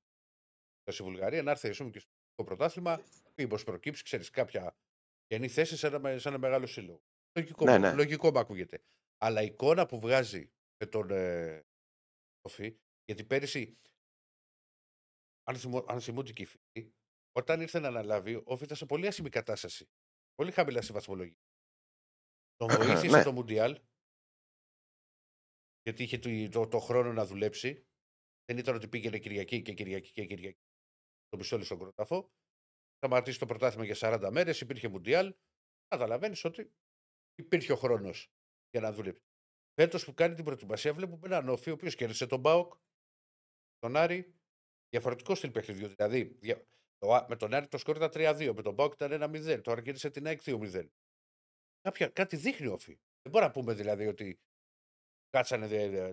[0.92, 3.02] Στη Βουλγαρία να έρθει εσύ και στο πρωτάθλημα,
[3.36, 4.78] μήπως προκύψει, ξέρεις, κάποια
[5.28, 7.02] γενή θέση σε ένα, σε ένα μεγάλο σύλλογο.
[7.38, 7.94] Λογικό, ναι, ναι.
[7.94, 8.84] λογικό μου ακούγεται.
[9.18, 11.66] Αλλά η εικόνα που βγάζει με τον ε,
[13.06, 13.78] γιατί πέρυσι,
[15.44, 16.94] αν, θυμώ, αν θυμούνται και οι φίλοι,
[17.32, 19.90] όταν ήρθε να αναλάβει, ο Όφη ήταν σε πολύ άσχημη κατάσταση.
[20.36, 21.47] Πολύ χαμηλά στη βαθμολογία.
[22.58, 23.24] Τον βοήθησε ναι.
[23.24, 23.82] το Μουντιάλ,
[25.82, 27.86] γιατί είχε το, το, το, χρόνο να δουλέψει.
[28.46, 30.62] Δεν ήταν ότι πήγαινε Κυριακή και Κυριακή και Κυριακή.
[31.30, 32.32] Το μισόλι στον κρόταφο.
[32.96, 35.36] Σταματήσει το πρωτάθλημα για 40 μέρες, υπήρχε Μουντιάλ.
[35.88, 36.72] Καταλαβαίνεις ότι
[37.36, 38.32] υπήρχε ο χρόνος
[38.70, 39.22] για να δουλέψει.
[39.74, 42.74] Φέτος που κάνει την προετοιμασία, βλέπουμε έναν όφη ο οποίος κέρδισε τον Μπάουκ,
[43.78, 44.36] τον Άρη.
[44.90, 45.88] Διαφορετικό στυλ παιχνιδιού.
[45.88, 46.40] Δηλαδή,
[47.28, 49.62] με τον Άρη το σκόρ ήταν 3-2, με τον Μπάουκ ήταν 1-0.
[49.64, 50.88] Τώρα κέρδισε την ΑΕΚ 2-0.
[51.82, 53.00] Κάποια, κάτι δείχνει όφη.
[53.22, 54.40] Δεν μπορούμε να πούμε δηλαδή ότι
[55.30, 55.68] κάτσανε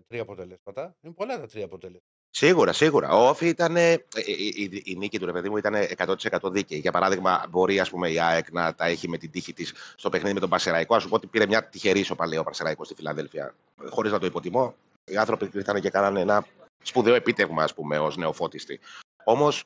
[0.08, 0.96] τρία αποτελέσματα.
[1.00, 2.14] Είναι πολλά τα τρία αποτελέσματα.
[2.36, 3.08] Σίγουρα, σίγουρα.
[3.08, 3.76] Ο Όφη ήταν.
[3.76, 6.78] Ε, ε, η, η, νίκη του ρε παιδί μου ήταν 100% δίκαιη.
[6.78, 10.08] Για παράδειγμα, μπορεί ας πούμε, η ΑΕΚ να τα έχει με την τύχη της στο
[10.10, 10.94] παιχνίδι με τον Πασεραϊκό.
[10.94, 13.54] Α σου πω ότι πήρε μια τυχερή ισοπαλία ο Πασεραϊκό στη Φιλαδέλφια.
[13.90, 14.74] Χωρίς να το υποτιμώ.
[15.04, 16.46] Οι άνθρωποι ήρθαν και κάνανε ένα
[16.82, 18.80] σπουδαίο επίτευγμα, ας πούμε, ως νεοφώτιστη.
[19.24, 19.64] Όμως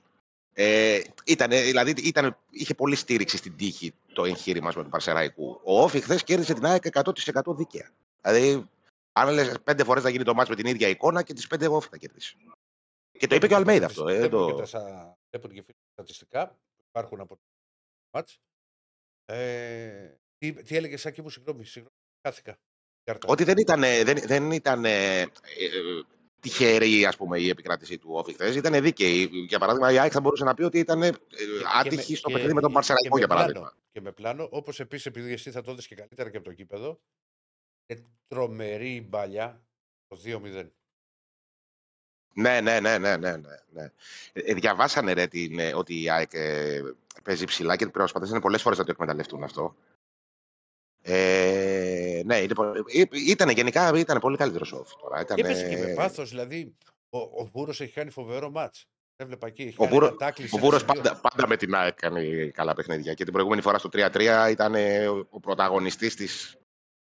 [0.60, 5.60] ε, ήταν, δηλαδή ήταν, είχε πολύ στήριξη στην τύχη το εγχείρημα με τον Παρσεραϊκού.
[5.64, 7.90] Ο Όφη χθες κέρδισε την ΑΕΚ 100% δίκαια.
[8.20, 8.68] Δηλαδή
[9.12, 11.64] Αν λε πέντε φορές θα γίνει το μάτς με την ίδια εικόνα και τις πέντε
[11.64, 12.36] εγώ θα κερδίσει.
[13.18, 14.08] Και το είπε και ο Αλμέιδα αυτό.
[14.08, 14.62] Ε, Βλέπουν το...
[14.62, 17.42] και τα βλέπουν και φίλοι στατιστικά που υπάρχουν από το
[18.10, 18.40] μάτς.
[19.24, 22.58] Ε, τι, τι έλεγες Σάκη μου, συγγνώμη, συγγνώμη, χάθηκα.
[23.04, 23.28] Κάρτα.
[23.28, 25.28] Ότι δεν ήταν, δεν, δεν ήταν ε, ε,
[26.40, 28.56] τυχερή ας πούμε, η επικράτηση του Όφη χθες.
[28.56, 29.30] Ήταν δίκαιη.
[29.48, 31.12] Για παράδειγμα, η ΑΕΚ θα μπορούσε να πει ότι ήταν ε,
[31.80, 33.60] άτυχη στο παιχνίδι με τον Παρσελαϊκό, και για με παράδειγμα.
[33.60, 36.46] πλάνο, και με πλάνο, όπως επίσης επειδή εσύ θα το δεις και καλύτερα και από
[36.46, 37.00] το κήπεδο,
[37.86, 39.62] είναι τρομερή μπαλιά
[40.06, 40.70] το 2-0.
[42.34, 43.56] Ναι, ναι, ναι, ναι, ναι, ναι.
[43.70, 43.92] ναι.
[44.32, 46.82] Ε, διαβάσανε ρε, την, ε, ότι η ΑΕΚ ε,
[47.24, 49.76] παίζει ψηλά και προσπαθήσανε πολλές φορές να το εκμεταλλευτούν αυτό.
[51.10, 55.20] Ε, ναι, είναι, πο- ε, ήταν γενικά ήταν πολύ καλύτερο ο Όφη τώρα.
[55.20, 56.76] Ήταν, Και έπεσε και με ε, πάθος, δηλαδή
[57.08, 58.86] ο, ο Βούρος έχει κάνει φοβερό μάτς.
[59.16, 59.62] Έβλεπα εκεί.
[59.62, 61.02] Έχει Ο κάνει Βούρο- ένα τάκλι σε Ο ένα Βούρος σημείο.
[61.02, 63.14] πάντα, πάντα με την ΑΕΚ κάνει καλά παιχνίδια.
[63.14, 66.56] Και την προηγούμενη φορά στο 3-3 ήταν ε, ο, ο πρωταγωνιστής της,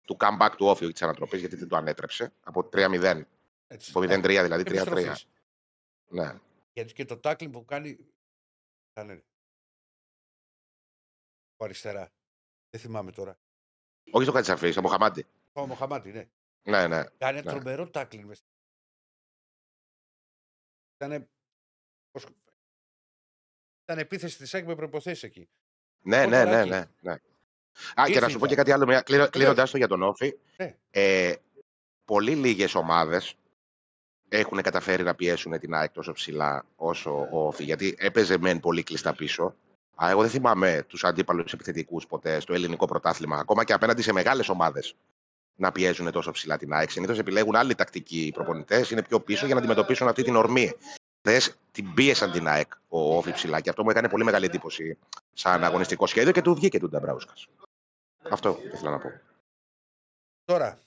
[0.01, 2.33] του comeback του Όφη της ανατροπής, γιατί δεν το ανέτρεψε.
[2.43, 3.21] Από 3-0.
[3.67, 4.65] Έτσι, Από 0-3 δηλαδή 3-3.
[4.67, 5.27] επιστροφής.
[6.07, 6.33] Ναι.
[6.73, 7.97] Γιατί και το τάκλι που κάνει.
[8.93, 9.23] θα λένε.
[11.53, 12.11] Από αριστερά.
[12.69, 13.37] Δεν θυμάμαι τώρα.
[14.11, 15.25] Όχι στο Κατσαφή, στο Μοχαμάντι.
[15.53, 16.27] Ο Μοχαμάτι, ναι.
[16.63, 17.03] Ναι, ναι.
[17.17, 17.51] Κάνει Ναι.
[17.51, 18.25] τρομερό τάκλινγκ.
[18.27, 18.43] μες.
[20.95, 21.29] Ήταν.
[22.11, 22.25] Πώς...
[23.83, 25.49] Ήταν επίθεση της ΑΕΚ με προποθέσει εκεί.
[26.01, 26.69] Ναι, ναι, ναι, Κολαράκι.
[26.69, 27.11] ναι, ναι.
[27.11, 28.49] Α, και Ήρθε να η σου πω φάση.
[28.49, 30.37] και κάτι άλλο, μια- κλείνω- κλείνοντας το για τον Όφη.
[30.57, 30.77] Ναι.
[30.91, 31.35] Ε,
[32.05, 33.35] πολύ λίγες ομάδες
[34.29, 38.83] έχουν καταφέρει να πιέσουν την ΑΕΚ τόσο ψηλά όσο ο Όφη, γιατί έπαιζε μεν πολύ
[38.83, 39.55] κλειστά πίσω.
[40.01, 44.11] Αλλά εγώ δεν θυμάμαι τους αντίπαλους επιθετικούς ποτέ στο ελληνικό πρωτάθλημα, ακόμα και απέναντι σε
[44.13, 44.95] μεγάλες ομάδες
[45.55, 46.89] να πιέζουν τόσο ψηλά την ΑΕΚ.
[46.91, 50.71] Συνήθως επιλέγουν άλλη τακτική οι προπονητές, είναι πιο πίσω για να αντιμετωπίσουν αυτή την ορμή.
[51.27, 54.97] Χθες την πίεσαν την ΑΕΚ ο Όφη ψηλά και αυτό μου έκανε πολύ μεγάλη εντύπωση
[55.33, 57.33] σαν αγωνιστικό σχέδιο και του βγήκε του Νταμπράουσκα.
[58.29, 59.11] Αυτό ήθελα να πω.
[60.43, 60.79] Τώρα,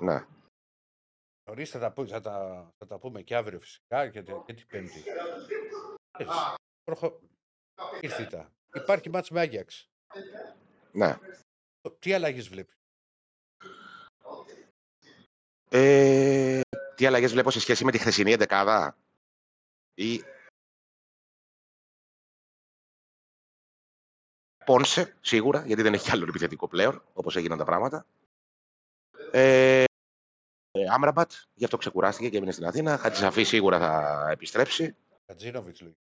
[0.00, 0.24] Ναι.
[1.48, 4.52] νωρί θα, τα πού- θα, τα, θα τα πούμε και αύριο φυσικά και, τε- και
[4.54, 5.02] την Πέμπτη.
[6.18, 6.36] Έτσι.
[6.84, 7.20] Προχω...
[8.00, 8.52] Ήρθε η τα.
[8.74, 9.88] Υπάρχει μάτς με Άγιαξ.
[10.92, 11.18] ναι.
[11.98, 12.76] Τι αλλαγές βλέπεις;
[15.68, 16.60] Ε,
[16.94, 18.96] τι αλλαγές βλέπω σε σχέση με τη χθεσινή εντεκάδα;
[19.94, 20.22] Ή...
[24.64, 28.06] Πόνσε, σίγουρα, γιατί δεν έχει άλλο επιθετικό πλέον, όπως έγιναν τα πράγματα.
[29.30, 29.84] Ε,
[30.70, 32.98] ε, Άμραμπατ, γι' αυτό ξεκουράστηκε και έμεινε στην Αθήνα.
[32.98, 34.96] Χατζησαφή σίγουρα θα επιστρέψει.
[35.26, 36.00] Κατζίνοβιτ λογικά.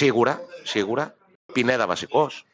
[0.00, 1.16] Σίγουρα, σίγουρα.
[1.52, 2.44] Πινέδα βασικός.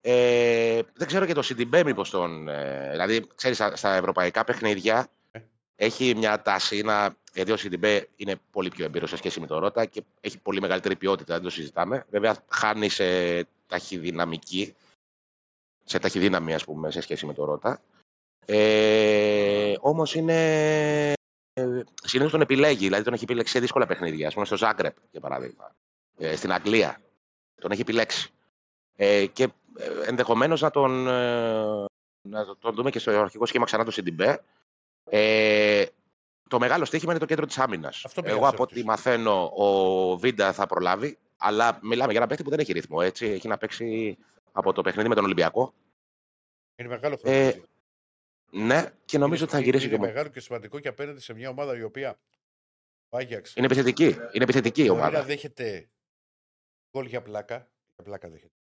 [0.00, 2.48] Ε, δεν ξέρω και το Σιντιμπέ μήπως τον...
[2.48, 5.40] Ε, δηλαδή, ξέρεις, στα, στα ευρωπαϊκά παιχνίδια Ε.
[5.76, 7.16] έχει μια τάση να...
[7.32, 10.60] Γιατί ο Σιντιμπέ είναι πολύ πιο εμπειρός σε σχέση με τον Ρότα και έχει πολύ
[10.60, 12.06] μεγαλύτερη ποιότητα, δεν το συζητάμε.
[12.10, 13.04] Βέβαια, χάνει σε
[13.66, 14.74] ταχυδυναμική,
[15.84, 17.82] σε ταχυδύναμη, ας πούμε, σε σχέση με τον Ρότα.
[18.46, 21.12] Ε, όμως είναι...
[21.52, 24.96] Ε, συνήθως τον επιλέγει, δηλαδή τον έχει επιλέξει σε δύσκολα παιχνίδια, ας πούμε στο Ζάγκρεπ,
[25.10, 25.74] για παράδειγμα
[26.18, 27.00] ε, στην Αγγλία.
[27.60, 28.30] Τον έχει επιλέξει.
[28.96, 29.42] Ε, και
[29.78, 31.84] ε, ενδεχομένως να τον, ε,
[32.28, 34.42] να το- τον δούμε και στο αρχικό σχήμα ξανά το Σιντιμπέ.
[35.04, 35.84] Ε,
[36.48, 38.04] το μεγάλο στοίχημα είναι το κέντρο της άμυνας.
[38.04, 38.90] Αυτό πήγα Εγώ να σε από ό,τι ρωτήσω.
[38.90, 42.98] μαθαίνω ο Βίντα θα προλάβει, αλλά μιλάμε για ένα παίχτη που δεν έχει ρυθμό.
[43.02, 43.26] Έτσι.
[43.26, 44.18] Έχει να παίξει
[44.52, 45.74] από το παιχνίδι με τον Ολυμπιακό.
[46.76, 47.64] Είναι μεγάλο Ε, χρόνο.
[48.50, 51.34] Ναι, και νομίζω ότι θα γυρίσει είναι και ο μεγάλο και σημαντικό και απέναντι σε
[51.34, 52.18] μια ομάδα η οποία
[53.08, 54.04] ο Άγιαξ Είναι επιθετική.
[54.04, 55.22] Είναι επιθετική η μπορεί να ομάδα.
[55.24, 55.88] δέχεται
[56.94, 57.56] γκολ για πλάκα.
[57.94, 58.54] Για πλάκα δέχεται.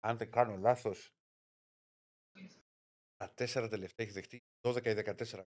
[0.00, 1.12] Αν δεν κάνω λάθος,
[3.16, 5.44] τα τέσσερα τελευταία έχει δεχτεί 12 ή 14.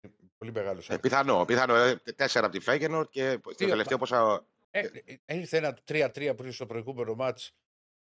[0.00, 0.90] Είναι Πολύ μεγάλος.
[0.90, 1.74] Ε, πιθανό, πιθανό.
[1.74, 4.46] Ε, τέσσερα από τη Φέγενορ και το Δύο, τελευταίο πόσα.
[4.70, 4.88] Ε,
[5.24, 7.56] ε, ήρθε ένα 3-3 πριν στο προηγούμενο μάτς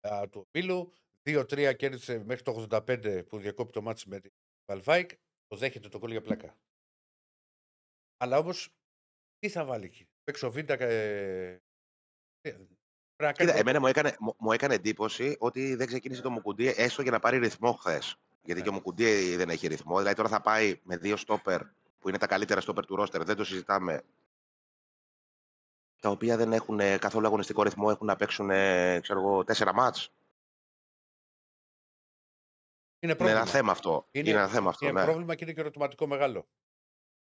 [0.08, 0.94] α, του Πύλου.
[1.26, 4.32] 2-3 κέρδισε μέχρι το 85 που διακόπη το μάτς με την
[4.66, 5.10] Βαλβάικ.
[5.48, 6.58] Το δέχεται το γκολ για πλάκα.
[8.18, 8.70] Αλλά όμως,
[9.40, 10.86] τι θα βάλει εκεί; Παίξω βίντα και...
[10.86, 11.60] ε,
[12.42, 12.68] Πρέπει
[13.18, 16.30] να κάνει Κοίτα, το- εμένα μου έκανε, μου, μου έκανε εντύπωση ότι δεν ξεκίνησε το
[16.30, 18.16] Μουκουντή έστω για να πάρει ρυθμό χθες.
[18.42, 18.66] Γιατί Ναι.
[18.66, 19.98] και ο Μουκουντή δεν έχει ρυθμό.
[19.98, 21.62] Δηλαδή τώρα θα πάει με δύο στόπερ
[22.00, 24.04] που είναι τα καλύτερα στόπερ του ρόστερ, δεν το συζητάμε.
[26.02, 29.74] Τα οποία δεν έχουν ε, καθόλου αγωνιστικό ρυθμό, έχουν να παίξουν ε, ξέρω εγώ, τέσσερα
[29.74, 30.10] μάτς.
[33.00, 33.42] Είναι Είναι πρόβλημα.
[33.42, 34.08] ένα θέμα αυτό.
[34.12, 35.06] Είναι, ένα θέμα αυτό, είναι ναι.
[35.06, 36.48] πρόβλημα και είναι και ερωτηματικό μεγάλο.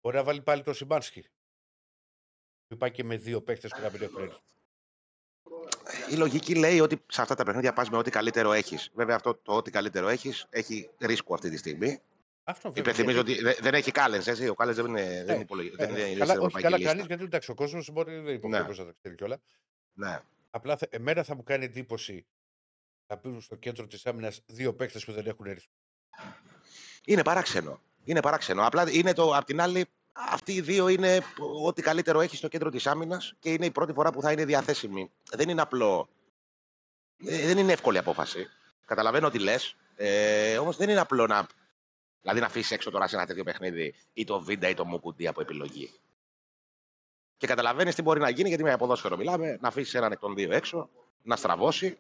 [0.01, 1.29] Μπορεί να βάλει πάλι το Σιμπάνσκι.
[2.69, 4.41] Που υπάρχει και με δύο παίχτες που να μην έχουν έρθει.
[6.11, 8.91] Η λογική λέει ότι σε αυτά τα παιχνίδια πας με ό,τι καλύτερο έχεις.
[8.95, 12.01] Βέβαια αυτό το ό,τι καλύτερο έχεις έχει ρίσκο αυτή τη στιγμή.
[12.45, 12.83] Αυτό βέβαια.
[12.83, 14.49] Υπενθυμίζω γιατί- ότι δε- δεν έχει κάλεν, έτσι.
[14.49, 16.77] Ο κάλεν δεν είναι, δεν Ε, υπολογι- ε, δεν είναι καλά, στην όχι ευρωπαϊκή καλά
[16.77, 16.93] λίστα.
[16.93, 19.39] κάνει γιατί εντάξει, ο κόσμος μπορεί δεν υποχρεωμένο να τα ξέρει κιόλα.
[19.93, 20.21] Ναι.
[20.51, 22.27] Απλά θε- εμένα θα μου κάνει εντύπωση
[23.07, 25.67] να μπουν στο κέντρο της άμυνας δύο παίκτες που δεν έχουν έρθει.
[27.05, 27.81] Είναι παράξενο.
[28.05, 28.67] Είναι παράξενο.
[28.67, 31.21] Απλά είναι το, απ' την άλλη, αυτοί οι δύο είναι
[31.65, 34.45] ό,τι καλύτερο έχει στο κέντρο της άμυνας και είναι η πρώτη φορά που θα είναι
[34.45, 35.11] διαθέσιμη.
[35.31, 36.09] Δεν είναι απλό.
[37.27, 38.49] Ε, δεν είναι εύκολη απόφαση.
[38.87, 39.77] Καταλαβαίνω τι λες.
[39.97, 41.47] Ε, Όμως δεν είναι απλό να.
[42.21, 45.27] Δηλαδή να αφήσεις έξω τώρα σε ένα τέτοιο παιχνίδι ή το Βίντα ή το Μουκουντή
[45.27, 45.91] από επιλογή.
[47.37, 50.35] Και καταλαβαίνεις τι μπορεί να γίνει, γιατί με ποδόσφαιρο μιλάμε, να αφήσεις έναν εκ των
[50.35, 50.91] δύο έξω,
[51.23, 51.99] να στραβώσει,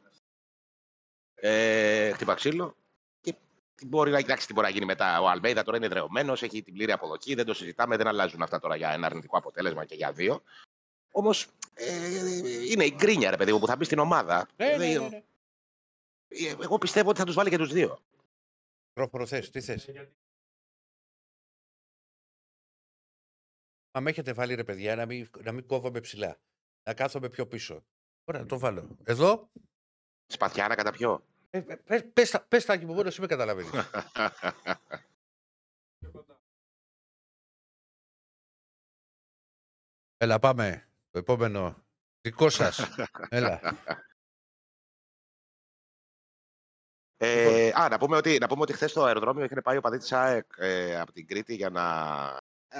[1.34, 2.66] ε, χτύπα ξύλο.
[2.66, 2.85] Και τι
[3.84, 5.20] μπορεί να κοιτάξει τι μπορεί να γίνει μετά.
[5.20, 8.58] Ο Αλμπέιδα τώρα είναι δρεωμένο, έχει την πλήρη αποδοχή, δεν το συζητάμε, δεν αλλάζουν αυτά
[8.58, 10.42] τώρα για ένα αρνητικό αποτέλεσμα και για δύο.
[11.10, 14.48] Όμως ε, είναι η γκρίνια, ρε παιδί μου, που θα μπει στην ομάδα.
[14.56, 15.22] Ναι, ναι, ναι, ναι.
[16.28, 17.98] Ε, Εγώ πιστεύω ότι θα τους βάλει και τους δύο.
[18.92, 19.90] Πρόχωρο θες, τι θες;
[23.92, 26.38] Μα με έχετε βάλει ρε παιδιά να μην, να μην κόβομαι ψηλά.
[26.82, 27.84] Να κάθομαι πιο πίσω.
[28.24, 28.96] Ωραία, να το βάλω.
[29.04, 29.50] Εδώ,
[30.26, 31.24] Σπαθιάρα κατά ποιο.
[31.50, 33.70] Ε, ε, πες, πες, τα- πες τα εκεί που μπορεί, εσύ με καταλαβαίνεις.
[40.18, 40.88] Έλα, πάμε.
[41.10, 41.84] Το επόμενο.
[42.20, 42.80] Δικό σας.
[43.28, 43.60] Έλα.
[47.16, 49.98] Ε, α, να πούμε ότι, να πούμε ότι χθες στο αεροδρόμιο είχαν πάει ο παδί
[49.98, 51.84] της ΑΕΚ ε, από την Κρήτη για να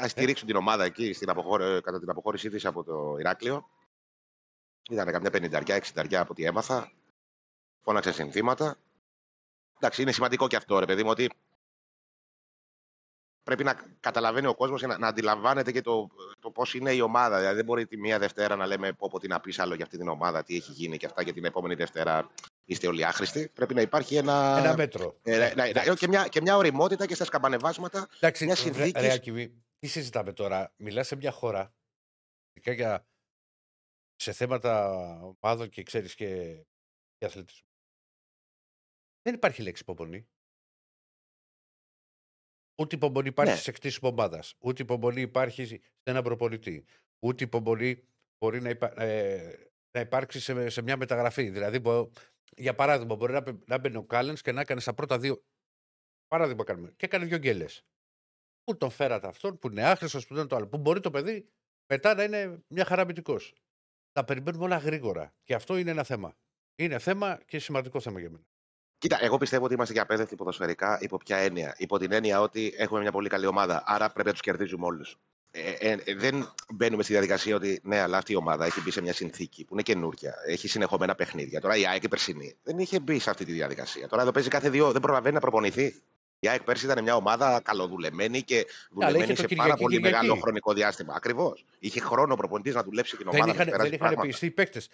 [0.01, 3.71] να στηρίξουν την ομάδα εκεί στην αποχώρη, κατά την αποχώρησή της από το Ηράκλειο.
[4.91, 6.93] Ήταν καμιά πενηνταριά, εξινταριά από ό,τι έμαθα.
[7.87, 8.79] Φώναξε συνθήματα.
[9.77, 11.31] Εντάξει, είναι σημαντικό και αυτό, ρε παιδί μου, ότι
[13.43, 17.01] πρέπει να καταλαβαίνει ο κόσμος και να, να αντιλαμβάνεται και το, το πώς είναι η
[17.01, 17.39] ομάδα.
[17.39, 19.85] Δηλαδή, δεν μπορεί τη μία Δευτέρα να λέμε πω, πω τι να πεις άλλο για
[19.85, 22.31] αυτή την ομάδα, τι έχει γίνει και αυτά, και την επόμενη Δευτέρα
[22.65, 23.49] είστε όλοι άχρηστοι.
[23.49, 24.57] Πρέπει να υπάρχει ένα.
[24.59, 25.19] Ένα μέτρο.
[25.23, 28.09] Ε, ναι, ναι, ναι, και, μια, και μια οριμότητα και στα σκαμπανεβάσματα.
[28.17, 31.75] Εντάξει, μια ρε- συνθήκη- ρε Άκη, τι συζητάμε τώρα; Μιλάς σε μια χώρα,
[32.53, 33.07] ειδικά για
[34.17, 34.91] σε θέματα
[35.41, 36.63] ομάδων και ξέρεις και,
[37.19, 37.65] και αθλητισμού.
[39.27, 40.29] Δεν υπάρχει λέξη υπομονή.
[42.81, 43.59] Ούτε υπομονή υπάρχει Ναι.
[43.59, 44.43] σε κτίσιμο ομάδα.
[44.59, 46.85] Ούτε υπομονή υπάρχει σε έναν προπονητή.
[47.25, 48.09] Ούτε υπομονή
[48.39, 51.49] μπορεί να, υπά- ε, να υπάρξει σε, σε μια μεταγραφή.
[51.51, 52.11] Δηλαδή, μπο-
[52.57, 55.45] για παράδειγμα, μπορεί να, μπαι- να μπαίνει ο Κάλενς και να έκανε στα πρώτα δύο.
[56.27, 56.93] Παράδειγμα κάνουμε.
[56.97, 57.85] Και έκανε δύο γκέλες.
[58.65, 60.69] Πού τον φέρατε αυτόν, που είναι άχρηστος, που δεν είναι το άλλο.
[60.69, 61.49] Που μπορεί το παιδί
[61.93, 63.55] μετά να είναι μια χαρά αμυντικός.
[64.13, 65.35] Τα περιμένουμε όλα γρήγορα.
[65.43, 66.37] Και αυτό είναι ένα θέμα.
[66.79, 68.45] Είναι θέμα και σημαντικό θέμα για μένα.
[69.07, 71.75] Κοίτα, εγώ πιστεύω ότι είμαστε και απέδευτοι ποδοσφαιρικά υπό ποια έννοια.
[71.79, 75.19] Υπό την έννοια ότι έχουμε μια πολύ καλή ομάδα, άρα πρέπει να τους κερδίζουμε όλους.
[75.51, 78.91] Ε, ε, ε, δεν μπαίνουμε στη διαδικασία ότι ναι, αλλά αυτή η ομάδα έχει μπει
[78.91, 81.61] σε μια συνθήκη που είναι καινούρια, έχει συνεχόμενα παιχνίδια.
[81.61, 84.09] Τώρα η ΑΕΚ η περσινή δεν είχε μπει σε αυτή τη διαδικασία.
[84.09, 86.03] Τώρα εδώ παίζει κάθε δύο, δεν προλαβαίνει να προπονηθεί.
[86.39, 89.97] Η ΑΕΚ πέρσι ήταν μια ομάδα καλοδουλεμένη και δουλεμένη είχε το σε Κυριακή, πάρα πολύ
[89.97, 90.17] Κυριακή.
[90.17, 91.15] μεγάλο χρονικό διάστημα.
[91.17, 91.65] Ακριβώς.
[91.79, 93.45] Είχε χρόνο ο προπονητής να δουλέψει την ομάδα.
[93.45, 94.29] Δεν να είχαν, περάσει δεν είχαν πράγματα.
[94.29, 94.89] πιστεί οι παίκτες.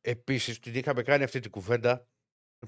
[0.00, 2.06] Επίσης, την είχαμε κάνει αυτή την κουβέντα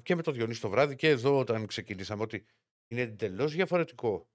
[0.03, 2.47] και με τον Διονύση το βράδυ και εδώ όταν ξεκινήσαμε ότι
[2.89, 4.29] είναι εντελώς διαφορετικό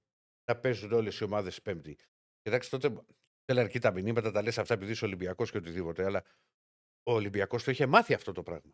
[0.49, 1.97] να παίζουν όλες οι ομάδες Πέμπτη.
[2.41, 3.01] Κοιτάξτε, τότε
[3.45, 6.23] θέλω αρκεί τα μηνύματα, τα λες αυτά επειδή είσαι Ολυμπιακός και οτιδήποτε, αλλά
[7.03, 8.73] ο Ολυμπιακός το είχε μάθει αυτό το πράγμα.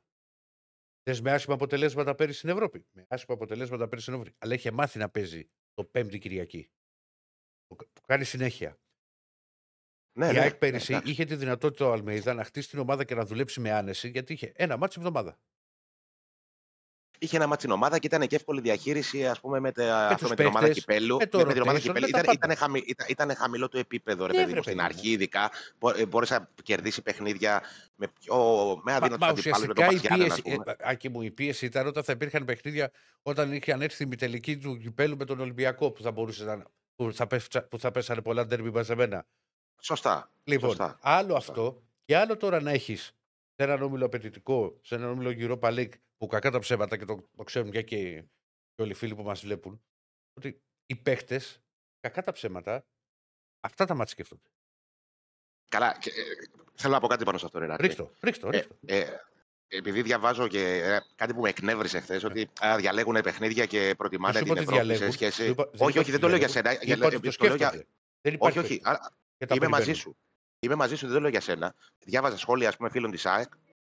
[1.04, 4.38] Θες με άσχημα αποτελέσματα πέρυσι στην Ευρώπη; Με άσχημα αποτελέσματα πέρυσι στην Ευρώπη.
[4.40, 6.70] Αλλά είχε μάθει να παίζει το Πέμπτη Κυριακή.
[7.68, 8.80] Το, το κάνει συνέχεια.
[10.18, 11.12] Ναι, η ναι, ΑΕΚ πέρυσι εντάξει.
[11.12, 14.34] είχε τη δυνατότητα ο Αλμέιδα να χτίσει την ομάδα και να δουλέψει με άνεση γιατί
[14.34, 15.40] είχε ένα μάτσο εβδομάδα.
[17.20, 20.18] Είχε ένα μάτι στην ομάδα και ήταν και εύκολη διαχείριση ας πούμε, με, τα, αυτό
[20.20, 21.18] τους με την ομάδα παίχτες, κυπέλου.
[21.18, 22.06] με το με την ομάδα rotation, κυπέλου.
[22.06, 22.54] με τα Ήταν, πάντα.
[22.54, 24.96] ήταν, χαμη, ήταν, ήταν χαμηλό το επίπεδο, ρε Ναι, παιδί βρε μου, στην παιδί μου.
[24.98, 25.52] αρχή ειδικά.
[25.80, 27.62] Μπο- ε, Μπόρεσε να κερδίσει παιχνίδια
[27.96, 28.36] με, πιο,
[28.84, 30.72] με Μα, αδύνατους μα αντιπάλους, με τον ουσιαστικά η Παθιάνα, ας πίεση, πούμε.
[30.78, 32.92] ε, Άκη μου, η πίεση ήταν όταν θα υπήρχαν παιχνίδια
[33.22, 36.64] όταν είχαν έρθει η τελική του κυπέλου με τον Ολυμπιακό που θα μπορούσε να.
[36.96, 39.26] που θα, πέφτσα- που θα πέσανε πολλά ντέρμπι μαζεμένα.
[39.82, 40.32] Σωστά.
[40.44, 40.98] Λοιπόν, Σωστά.
[41.02, 41.52] άλλο Σωστά.
[41.52, 43.02] αυτό και άλλο τώρα να έχεις
[43.56, 47.30] σε έναν όμιλο απαιτητικό, σε έναν όμιλο Europa League που κακά τα ψέματα και το,
[47.36, 48.22] το ξέρουν και, και,
[48.76, 49.84] και όλοι οι φίλοι που μας βλέπουν,
[50.34, 51.62] ότι οι παίχτες,
[52.00, 52.86] κακά τα ψέματα,
[53.60, 54.50] αυτά τα μάτια σκέφτονται.
[55.70, 56.14] Καλά, και, ε,
[56.76, 57.88] θέλω να πω κάτι πάνω σε αυτό, ρε Ηρακλή.
[57.88, 58.76] Ρίχτω, ρίχτω, Ε, ρίχτω.
[58.86, 59.06] ε,
[59.68, 64.34] επειδή διαβάζω και ε, κάτι που με εκνεύρισε χθες, ότι α, διαλέγουν παιχνίδια και προτιμάνε
[64.40, 65.12] Δεν σου την είπα ότι Ευρώπη σε διαλέγουν.
[65.18, 65.44] σχέση.
[65.44, 66.72] Σου είπα- δεν όχι, είπα όχι, ότι δεν το λέω για διαλέγουν.
[66.80, 66.86] σένα.
[66.86, 67.88] για- Είπα ότι το το λέω για- σκέφτονται.
[68.22, 68.68] Δεν Όχι, υπάρχει όχι.
[68.68, 68.98] περίπτωση.
[69.04, 70.02] Α, Και τα Είμαι μαζί περιμένουν.
[70.02, 70.18] σου.
[70.60, 71.76] Είμαι μαζί σου, δεν το λέω για σένα.
[72.06, 73.54] Διάβαζα σχόλια ας πούμε, φίλων της ΑΕΚ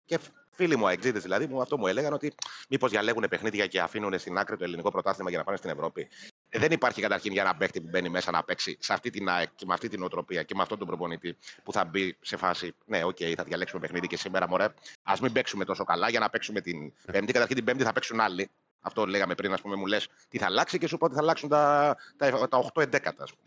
[0.06, 2.34] και φ- φίλοι μου αεξίδες δηλαδή μου αυτό μου έλεγαν ότι
[2.68, 6.08] μήπως διαλέγουν παιχνίδια και αφήνουν στην άκρη το ελληνικό πρωτάθλημα για να πάνε στην Ευρώπη.
[6.48, 9.28] Ε, Δεν υπάρχει καταρχήν για ένα παίχτη που μπαίνει μέσα να παίξει σε αυτή την
[9.28, 12.36] ΑΕΚ και με αυτή τη νοοτροπία και με αυτόν τον προπονητή που θα μπει σε
[12.36, 12.74] φάση.
[12.84, 14.64] Ναι, οκ, θα διαλέξουμε παιχνίδι και σήμερα, μωρέ.
[15.02, 17.32] Ας μην παίξουμε τόσο καλά για να παίξουμε την Πέμπτη.
[17.32, 18.50] Καταρχήν την Πέμπτη θα παίξουν άλλοι.
[18.80, 21.20] Αυτό λέγαμε πριν, ας πούμε, μου λες τι θα αλλάξει και σου πω ότι θα
[21.20, 23.45] αλλάξουν τα, τα, τα 8 ενδέκατα, ας πούμε.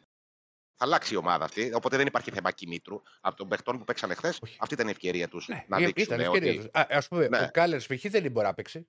[0.81, 1.73] Θα αλλάξει η ομάδα αυτή.
[1.73, 3.01] Οπότε δεν υπάρχει θέμα κινήτρου.
[3.21, 4.57] Από των παιχτών που παίξανε χθες, Όχι.
[4.59, 6.57] αυτή ήταν η ευκαιρία τους Ναι, να η- δείξουν ήταν ευκαιρία ότι.
[6.57, 6.81] τους.
[6.81, 7.37] Α, ας πούμε, Ναι.
[7.41, 8.01] ο Κάλενς π.χ.
[8.09, 8.87] δεν μπορεί να παίξει.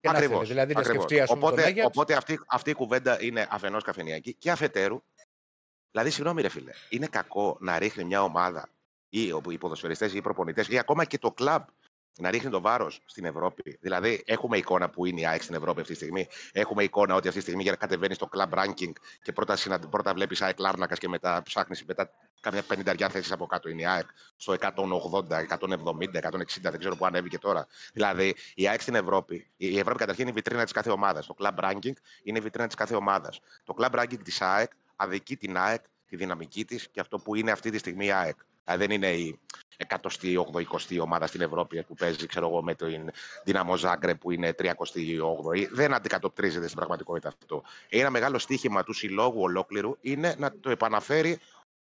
[0.00, 1.04] Και να Ακριβώς, θέλει, δηλαδή να ακριβώς.
[1.04, 1.86] σκεφτεί ας πούμε, τον Οπότε, Άγιαξ.
[1.88, 5.02] οπότε αυτή, αυτή η κουβέντα είναι αφενός καφενειακή και αφετέρου.
[5.90, 8.68] Δηλαδή, συγγνώμη, ρε φίλε, είναι κακό να ρίχνει μια ομάδα
[9.08, 11.62] ή όπου οι ποδοσφαιριστές ή οι προπονητές ή ακόμα και το κλαμπ
[12.18, 13.78] να ρίχνει το βάρος στην Ευρώπη.
[13.80, 16.28] Δηλαδή, έχουμε εικόνα που είναι η ΑΕΚ στην Ευρώπη αυτή τη στιγμή.
[16.52, 18.92] Έχουμε εικόνα ότι αυτή τη στιγμή για να κατεβαίνει στο club ranking
[19.22, 19.78] και πρώτα, συνα...
[19.78, 22.10] πρώτα βλέπεις ΑΕΚ Λάρνακας και μετά ψάχνεις μετά
[22.40, 24.06] κάμια πενηνταριά θέσεις από κάτω είναι η ΑΕΚ
[24.36, 24.64] στο 180,
[25.48, 27.66] 170, 160, δεν ξέρω που ανέβηκε τώρα.
[27.92, 31.26] Δηλαδή, η ΑΕΚ στην Ευρώπη, η Ευρώπη καταρχήν είναι η βιτρίνα της κάθε ομάδας.
[31.26, 31.92] Το club ranking
[32.22, 33.40] είναι η βιτρίνα της κάθε ομάδας.
[33.64, 37.50] Το club ranking της ΑΕΚ αδικεί την ΑΕΚ, τη δυναμική της και αυτό που είναι
[37.50, 38.36] αυτή τη στιγμή η ΑΕΚ.
[38.64, 39.38] Δηλαδή, δεν είναι η
[39.88, 43.10] 180η ομάδα στην Ευρώπη που παίζει, ξέρω εγώ, με την
[43.44, 45.68] Δυναμό Ζάγκρε που είναι 38η.
[45.72, 47.62] Δεν αντικατοπτρίζεται στην πραγματικότητα αυτό.
[47.88, 51.38] Ένα μεγάλο στίχημα του συλλόγου ολόκληρου είναι να το επαναφέρει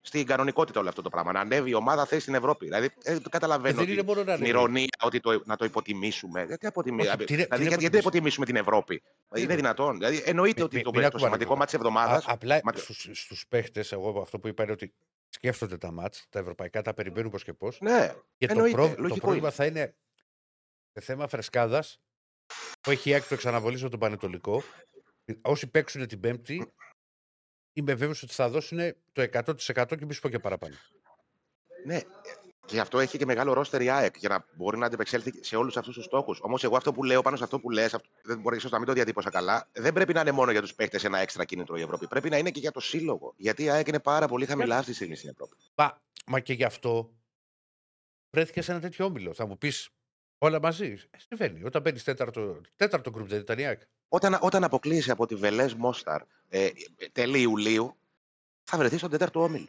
[0.06, 1.32] στην κανονικότητα όλο αυτό το πράγμα.
[1.32, 2.64] Να ανέβει η ομάδα θέση στην Ευρώπη.
[2.64, 4.48] Δηλαδή, ε, το καταλαβαίνω Δεν είναι ότι μόνο να την ανέβει.
[4.50, 6.44] ηρωνία ότι το, να το υποτιμήσουμε.
[6.44, 7.06] Γιατί αποτιμη...
[7.06, 8.44] Όχι, τι είναι- τι δηλαδή, είναι γιατί, γιατί να υποτιμήσουμε.
[8.44, 9.02] υποτιμήσουμε την Ευρώπη;
[9.34, 9.54] είναι είναι.
[9.54, 9.94] δυνατόν.
[9.96, 11.58] Δηλαδή, εννοείται Μη- ότι μη- το, μην το ακούμε σημαντικό ανεκδότα.
[11.58, 12.26] μάτι της εβδομάδας.
[12.26, 14.92] Α- Απλά Μα- στους, στους παίχτες, εγώ αυτό που είπα είναι ότι
[15.34, 17.80] σκέφτονται τα μάτς, τα ευρωπαϊκά τα περιμένουν πώς και πώς.
[17.80, 19.56] Ναι, Και το, εννοείται, πρόβλ- το λογικό πρόβλημα είναι.
[19.56, 19.96] θα είναι
[20.92, 22.00] σε θέμα φρεσκάδας
[22.80, 24.62] που έχει η άκρη εξαναβολή στον Πανετολικό.
[25.42, 26.72] Όσοι παίξουν την Πέμπτη,
[27.72, 28.78] είμαι βέβαιος ότι θα δώσουν
[29.12, 30.74] το 100% και μη σου πω και παραπάνω.
[31.84, 32.00] Ναι,
[32.66, 35.56] και γι' αυτό έχει και μεγάλο ρόστερ η ΑΕΚ για να μπορεί να αντεπεξέλθει σε
[35.56, 36.40] όλους αυτούς τους στόχους.
[36.40, 38.86] Όμως, εγώ αυτό που λέω πάνω σε αυτό που λες, δεν μπορείς ίσως να μην
[38.86, 41.80] το διατύπωσα καλά, δεν πρέπει να είναι μόνο για τους παίχτε ένα έξτρα κίνητρο η
[41.80, 42.06] Ευρώπη.
[42.06, 43.34] Πρέπει να είναι και για το σύλλογο.
[43.36, 45.56] Γιατί η ΑΕΚ είναι πάρα πολύ χαμηλά αυτή τη στιγμή στην Ευρώπη.
[45.74, 47.14] Μα, μα και γι' αυτό
[48.30, 49.34] βρέθηκε σε ένα τέτοιο όμιλο.
[49.34, 49.88] Θα μου πεις
[50.38, 50.98] όλα μαζί.
[51.10, 51.64] Ε, συμβαίνει.
[51.64, 53.80] Όταν μπαίνει τέταρτο, τέταρτο γκρουπ, δεν ήταν η ΑΕΚ.
[54.08, 56.70] Όταν, όταν αποκλείσει από τη Βελές Μόσταρ ε,
[57.12, 57.96] τέλη Ιουλίου,
[58.64, 59.68] θα βρεθείς στον τέταρτο όμιλο.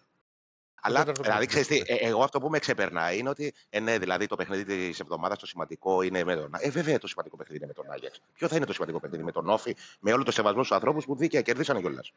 [0.85, 1.99] Αλλά τέταρτο δηλαδή, παιχνίδι, ξέρεις τι, ναι.
[1.99, 5.39] ε, εγώ αυτό που με ξεπερνάει είναι ότι ε, ναι, δηλαδή το παιχνίδι της εβδομάδας
[5.39, 8.21] το σημαντικό είναι με τον Ε, βέβαια το σημαντικό παιχνίδι είναι με τον Άγιαξ.
[8.33, 11.05] Ποιο θα είναι το σημαντικό παιχνίδι με τον Όφη, με όλο το σεβασμό στους ανθρώπους
[11.05, 12.11] που δίκαια κερδίσανε κιόλας.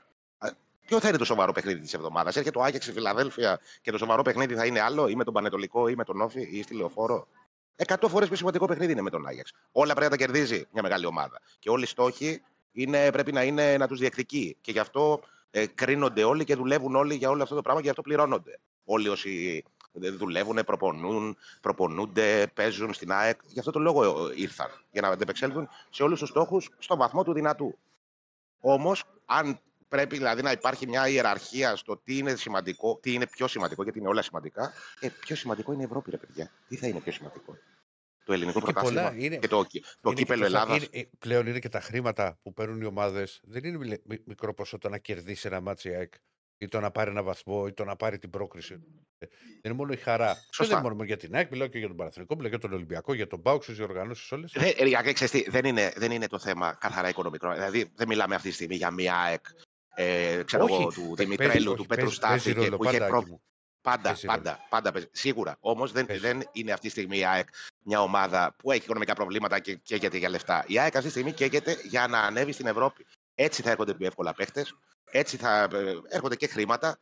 [0.86, 2.36] Ποιο θα είναι το σοβαρό παιχνίδι της εβδομάδας.
[2.36, 5.34] Έρχεται το Άγιαξ στη Φιλαδέλφια και το σοβαρό παιχνίδι θα είναι άλλο ή με τον
[5.34, 7.26] Πανετολικό ή με τον Όφη ή στη Λεωφόρο;
[7.76, 9.52] Εκατό φορές πιο σημαντικό παιχνίδι είναι με τον Άγιαξ.
[9.72, 11.40] Όλα πρέπει να τα κερδίζει μια μεγάλη ομάδα.
[11.58, 12.42] Και όλοι οι στόχοι
[12.72, 14.56] είναι, πρέπει να είναι να τους διεκδικεί.
[14.60, 15.20] Και γι' αυτό
[15.50, 18.60] ε, κρίνονται όλοι και δουλεύουν όλοι για όλο αυτό το πράγμα και γι' αυτό πληρώνονται.
[18.84, 23.40] Όλοι όσοι δουλεύουν, προπονούν, προπονούνται, παίζουν στην ΑΕΚ.
[23.46, 24.68] Γι' αυτό το λόγο ήρθαν.
[24.90, 27.78] Για να αντεπεξέλθουν σε όλους τους στόχους στον βαθμό του δυνατού.
[28.60, 33.46] Όμως, αν πρέπει δηλαδή να υπάρχει μια ιεραρχία στο τι είναι σημαντικό, τι είναι πιο
[33.46, 34.72] σημαντικό, γιατί είναι όλα σημαντικά.
[35.00, 36.50] Ε, πιο σημαντικό είναι η Ευρώπη, ρε παιδιά.
[36.68, 37.56] Τι θα είναι πιο σημαντικό;
[38.28, 39.66] Το ελληνικό Και πολλά πρωτάθλημα είναι- και το,
[40.00, 40.76] το Είναι κύπελο και τα- Ελλάδας.
[40.76, 43.40] είναι- ε, Πλέον είναι και τα χρήματα που παίρνουν οι ομάδες.
[43.42, 46.12] Δεν είναι μιλε- μι- μικρό ποσό το να κερδίσει ένα μάτσι ΑΕΚ
[46.58, 48.72] ή το να πάρει ένα βαθμό ή το να πάρει την πρόκριση.
[49.18, 49.28] Ε, Δεν
[49.62, 50.32] είναι μόνο η χαρά.
[50.34, 50.74] Και Σωστά.
[50.74, 53.14] δεν είναι μόνο για την ΑΕΚ, μιλάω και για τον Παναθηνικό, μιλάω για τον Ολυμπιακό,
[53.14, 54.52] για τον Πάουξ, τις διοργανώσει όλες.
[54.56, 57.52] Δεν, ρε, Ιακέ, ξέρεις τι, δεν, είναι, δεν είναι το θέμα καθαρά οικονομικό.
[57.52, 59.44] Δηλαδή, δεν μιλάμε αυτή τη στιγμή για μια ΑΕΚ
[59.94, 62.76] ε, ξέρω Όχι, εγώ, του παίζει- Δημητρέλου, όχι, του Πέτρου παίζει- παίζει Στάθη και ρόλο,
[62.76, 62.98] που είχε
[63.88, 64.10] πάντα, προ...
[64.10, 64.32] Άκη μου.
[64.32, 64.58] Πάντα, Παίζει ρόλο.
[64.58, 65.08] πάντα, πάντα παίζει.
[65.12, 65.56] Σίγουρα.
[65.60, 66.22] Όμως δεν, Παίζει.
[66.22, 67.48] δεν είναι αυτή τη στιγμή η ΑΕΚ
[67.84, 70.64] μια ομάδα που έχει οικονομικά προβλήματα και καίγεται για λεφτά.
[70.66, 73.06] Η ΑΕΚ αυτή τη στιγμή καίγεται για να ανέβει στην Ευρώπη.
[73.34, 74.66] Έτσι θα έρχονται πιο εύκολα παίχτε,
[75.10, 76.98] έτσι θα ε, έρχονται και χρήματα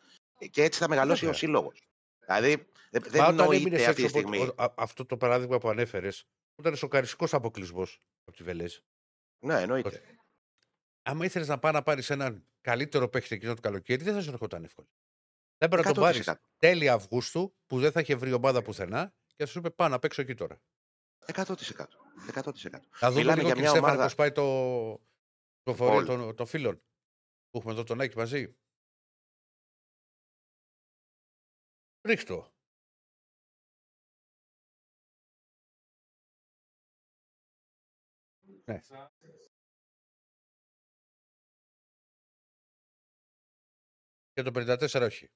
[0.50, 1.34] και έτσι θα μεγαλώσει Βέβαια.
[1.34, 1.82] ο σύλλογος.
[2.26, 4.48] Δηλαδή δεν, δεν Μα όταν έμεινες νοείται αυτή τη έξω από- στιγμή.
[4.48, 6.24] ο- α- αυτό το παράδειγμα που ανέφερες,
[6.56, 8.76] ήταν σοκαριστικός αποκλεισμός από τη Βελέζ.
[9.44, 10.02] Ναι, εννοείται.
[11.02, 14.30] Άμα ήθελες να πάει να πάρεις έναν καλύτερο παίχτη εκείνο το καλοκαίρι, δεν θα σου
[14.30, 14.88] ερχόταν εύκολο.
[15.58, 16.34] Θα έπρεπε να τον πάρεις 100%.
[16.58, 19.98] τέλη Αυγούστου, που δεν θα είχε βρει ομάδα πουθενά, και θα σου είπε πάω να
[19.98, 20.60] παίξω εκεί τώρα.
[21.26, 21.86] 100%.
[22.32, 22.80] 100%.
[22.90, 24.44] Θα δούμε Μιλάμε λίγο για και μια Στέφανε ομάδα- πώς πάει το,
[25.62, 26.06] το φορείο Όλοι.
[26.06, 26.82] των, των φίλων.
[27.50, 28.56] Που έχουμε εδώ τον Άκη μαζί.
[32.02, 32.52] Ρίχτω.
[38.64, 38.80] Ναι.
[44.32, 45.30] Και το 54 όχι.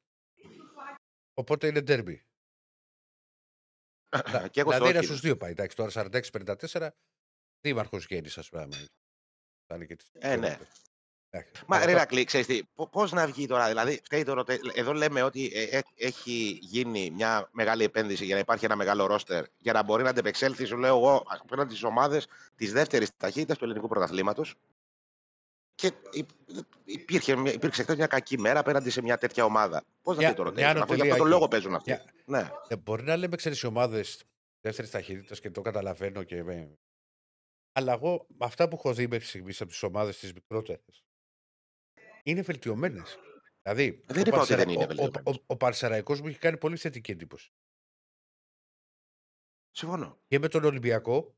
[1.41, 2.25] Οπότε είναι ντέρμπι.
[4.51, 5.07] και εγώ στο δηλαδή είναι όχι.
[5.07, 5.51] στους δύο πάει.
[5.51, 6.89] Εντάξει, τώρα 46-54
[7.61, 8.69] δήμαρχος γέννης ας πούμε.
[9.67, 10.59] Θα είναι και της- Ε, ναι.
[11.31, 11.65] Εντάξει.
[11.67, 14.77] Μα Αλλά ρε το- Ρακλή, ξέρεις τι, πώς να βγει τώρα, δηλαδή, φταίει το ρωτε-
[14.79, 19.07] εδώ λέμε ότι ε, ε, έχει γίνει μια μεγάλη επένδυση για να υπάρχει ένα μεγάλο
[19.07, 23.59] ρόστερ, για να μπορεί να αντεπεξέλθει, σου λέω εγώ, απέναντι στις ομάδες της δεύτερης ταχύτητας
[23.59, 24.55] του ελληνικού πρωταθλήματος.
[25.81, 26.31] Και υ-
[26.85, 29.85] υπήρχε, μια- υπήρξε χθες μια κακή μέρα απέναντι σε μια τέτοια ομάδα.
[30.03, 31.35] Πώς να Μια- βγει το μια ρωτήσω, αφού για ανωτελεία αυτόν τον εκεί.
[31.35, 31.91] λόγο παίζουν αυτοί.
[31.91, 32.51] Μια- Ναι.
[32.69, 34.25] Ε, μπορεί να λέμε, ξέρεις, οι ομάδες
[34.61, 36.43] δεύτερης ταχύτητας και το καταλαβαίνω και.
[36.43, 36.79] με-
[37.73, 41.05] Αλλά εγώ με αυτά που έχω δει μέχρι στιγμής από τις ομάδες τις μικρότερες
[42.23, 43.19] είναι βελτιωμένες.
[43.63, 45.37] Δηλαδή, Δεν ο είπα ότι δεν Παρσερα- είναι ο- ο, βελτιωμένες.
[45.37, 47.53] ο, ο Παρσεραϊκός μου έχει κάνει πολύ θετική εντύπωση.
[49.71, 50.19] Συμφωνώ.
[50.27, 51.35] Και με τον Ολυμπιακό.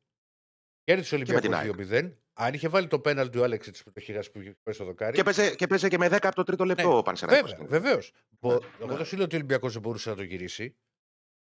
[0.84, 1.70] Κέρδισε ο με την Ολυμπιακός ΑΕΚ.
[1.72, 2.22] 2-0.
[2.33, 5.16] Αν είχε βάλει το πέναλτι ο Άλεξ τη πρωτοχειρά που είχε πέσει στο δοκάρι.
[5.16, 7.51] Και παίζει και, παίζει και με 10 από το τρίτο λεπτό Ναι, ο Πανσεραϊκός.
[7.51, 8.12] Βέβαια, βεβαίως.
[8.41, 8.97] Ναι, Εγώ ναι.
[8.97, 10.76] δεν σου λέω ότι ο Ολυμπιακός δεν μπορούσε να το γυρίσει.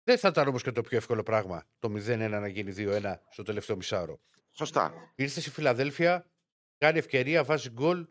[0.03, 3.43] Δεν θα ήταν όμως και το πιο εύκολο πράγμα το 0-1 να γίνει 2-1 στο
[3.43, 4.19] τελευταίο μισάωρο.
[4.51, 5.11] Σωστά.
[5.15, 6.31] Ήρθε στη Φιλαδέλφια,
[6.77, 8.07] κάνει ευκαιρία, βάζει γκολ,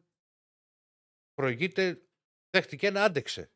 [1.35, 2.03] προηγείται,
[2.51, 3.51] δέχτηκε ένα, άντεξε.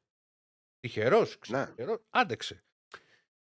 [0.81, 1.67] Τυχερός, Ναι.
[2.11, 2.65] άντεξε.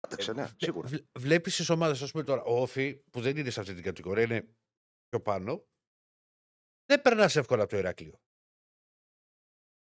[0.01, 0.89] Άντεξε, ναι, σίγουρα.
[1.19, 4.23] Βλέπεις τις ομάδες, ας πούμε τώρα, ο Όφη που δεν είναι σε αυτή την κατηγορία,
[4.23, 4.49] είναι
[5.09, 5.65] πιο πάνω,
[6.87, 8.21] δεν περνάς εύκολα από το Ηράκλειο.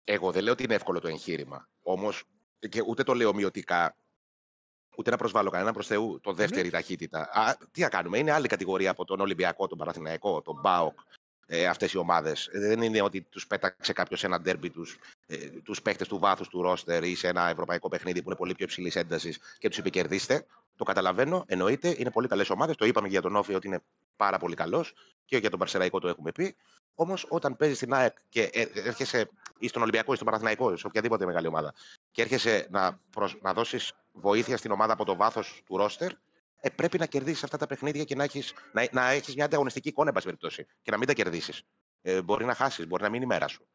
[0.04, 1.70] Εγώ δεν λέω ότι είναι εύκολο το εγχείρημα.
[1.82, 2.24] Όμως,
[2.70, 3.98] και ούτε το λέω μειωτικά,
[4.98, 7.30] ούτε να προσβάλλω κανένα προς Θεού το δεύτερη ταχύτητα.
[7.32, 11.00] Α, τι να κάνουμε, είναι άλλη κατηγορία από τον Ολυμπιακό, τον Παναθηναϊκό, τον Μπάοκ.
[11.46, 12.50] Ε, Αυτές οι ομάδες.
[12.54, 16.48] Δεν είναι ότι τους πέταξε κάποιος σε ένα ντέρμπι τους ε, τους παίχτες του βάθους
[16.48, 19.78] του ρόστερ ή σε ένα ευρωπαϊκό παιχνίδι που είναι πολύ πιο υψηλής έντασης και τους
[19.78, 20.46] είπε κερδίστε.
[20.76, 22.76] Το καταλαβαίνω, εννοείται, είναι πολύ καλές ομάδες.
[22.76, 23.84] Το είπαμε και για τον Όφη ότι είναι
[24.16, 24.94] πάρα πολύ καλός
[25.26, 26.56] και για τον Παρσεραϊκό το έχουμε πει.
[26.96, 30.88] Όμως όταν παίζει στην ΑΕΚ και ε, έρχεσαι ή στον Ολυμπιακό ή στον Παναθηναϊκό, σε
[30.88, 31.74] οποιαδήποτε μεγάλη ομάδα,
[32.12, 33.38] και έρχεσαι να, προσ...
[33.42, 36.12] να δώσεις βοήθεια στην ομάδα από το βάθος του ρόστερ,
[36.60, 39.88] ε, πρέπει να κερδίσεις αυτά τα παιχνίδια και να έχεις να, να έχεις μια ανταγωνιστική
[39.88, 41.64] εικόνα, εν πάση περιπτώσει, και να μην τα κερδίσεις.
[42.02, 43.68] Ε, μπορεί να χάσεις, μπορεί να μην είναι η μέρα σου.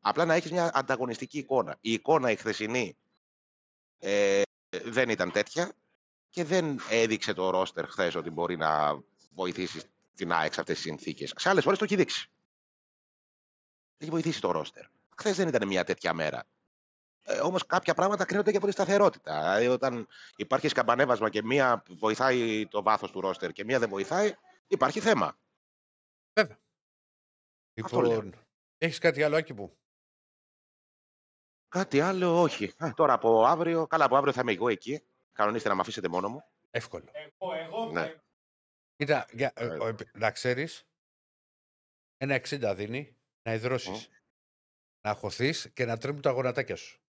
[0.00, 1.76] Απλά να έχεις μια ανταγωνιστική εικόνα.
[1.80, 2.96] Η εικόνα η χθεσινή
[3.98, 4.42] ε,
[4.84, 5.72] δεν ήταν τέτοια
[6.30, 9.00] και δεν έδειξε το ρόστερ χθες ότι μπορεί να
[9.38, 9.84] βοηθήσεις
[10.14, 11.32] την ΑΕΚ σε αυτές τις συνθήκες.
[11.36, 12.30] Σε άλλες φορέ το έχει δείξει.
[13.98, 14.84] Έχει βοηθήσει το ρόστερ.
[15.16, 16.46] Χθες δεν ήταν μια τέτοια μέρα.
[17.22, 19.40] Ε, Όμως κάποια πράγματα κρίνονται και από τη σταθερότητα.
[19.40, 24.34] Δηλαδή, όταν υπάρχει σκαμπανέβασμα και μία βοηθάει το βάθος του ρόστερ και μία δεν βοηθάει,
[24.66, 25.38] υπάρχει θέμα.
[26.32, 26.58] Βέβαια.
[27.82, 28.22] Αυτό λέω.
[28.22, 28.46] Λοιπόν,
[28.78, 29.78] έχεις κάτι άλλο, Άκη μου;
[31.68, 32.72] Κάτι άλλο, όχι.
[32.84, 35.02] Α, τώρα από αύριο, καλά, από αύριο θα είμαι εγώ εκεί.
[35.32, 36.44] Κανονίστε να με αφήσετε μόνο μου.
[36.70, 37.10] Εύκολο.
[37.12, 38.14] Εγώ, εγώ Ναι.
[38.98, 39.78] Θα Κοίτα, για, ε, Ε.
[39.78, 40.86] ο- να ξέρεις,
[42.16, 44.08] ένα 60 δίνει να υδρώσεις.
[44.08, 44.12] Μμ.
[45.06, 47.00] Να χωθεί και να τρέμουν τα γονατάκια σου.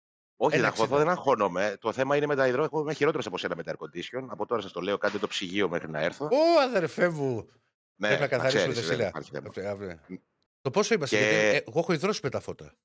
[0.42, 0.98] Όχι, Ένα να χωθώ, 60.
[0.98, 1.78] δεν αγχώνομαι.
[1.80, 2.64] Το θέμα είναι με τα υδρό.
[2.64, 4.28] Εγώ είμαι χειρότερο από σένα με τα air condition.
[4.30, 6.26] Από τώρα σας το λέω, κάντε το ψυγείο μέχρι να έρθω.
[6.26, 7.36] Ω, αδερφέ μου!
[7.96, 9.08] ναι, Πρέπει να καθαρίσουμε ξέρεις, τη δεν Σιλέα.
[9.08, 9.48] υπάρχει θέμα.
[9.48, 10.00] Αυτή- αύριο.
[10.62, 12.78] Το πόσο είμαστε, Και- γιατί, ε, εγώ έχω υδρώσει με τα φώτα.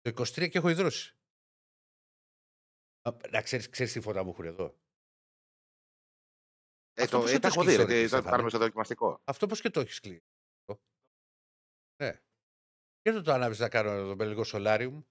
[0.00, 1.16] Το 23 και έχω υδρώσει.
[3.02, 4.80] Α, Να ξέρεις, ξέρεις τι φώτα μου έχουν εδώ.
[7.02, 8.16] Ε, Αυτό το, πώς ε, θα τα το έχω δει, σκύψω, ρε, ρε, τι, θα
[8.16, 8.30] το Στέφανε.
[8.30, 9.20] κάνουμε στο δοκιμαστικό.
[9.24, 10.26] Αυτό πώς και το έχεις κλείσει.
[12.02, 12.12] Ναι.
[13.00, 15.02] Και δεν το ανάβεις να κάνω το λίγο σολάριουμ.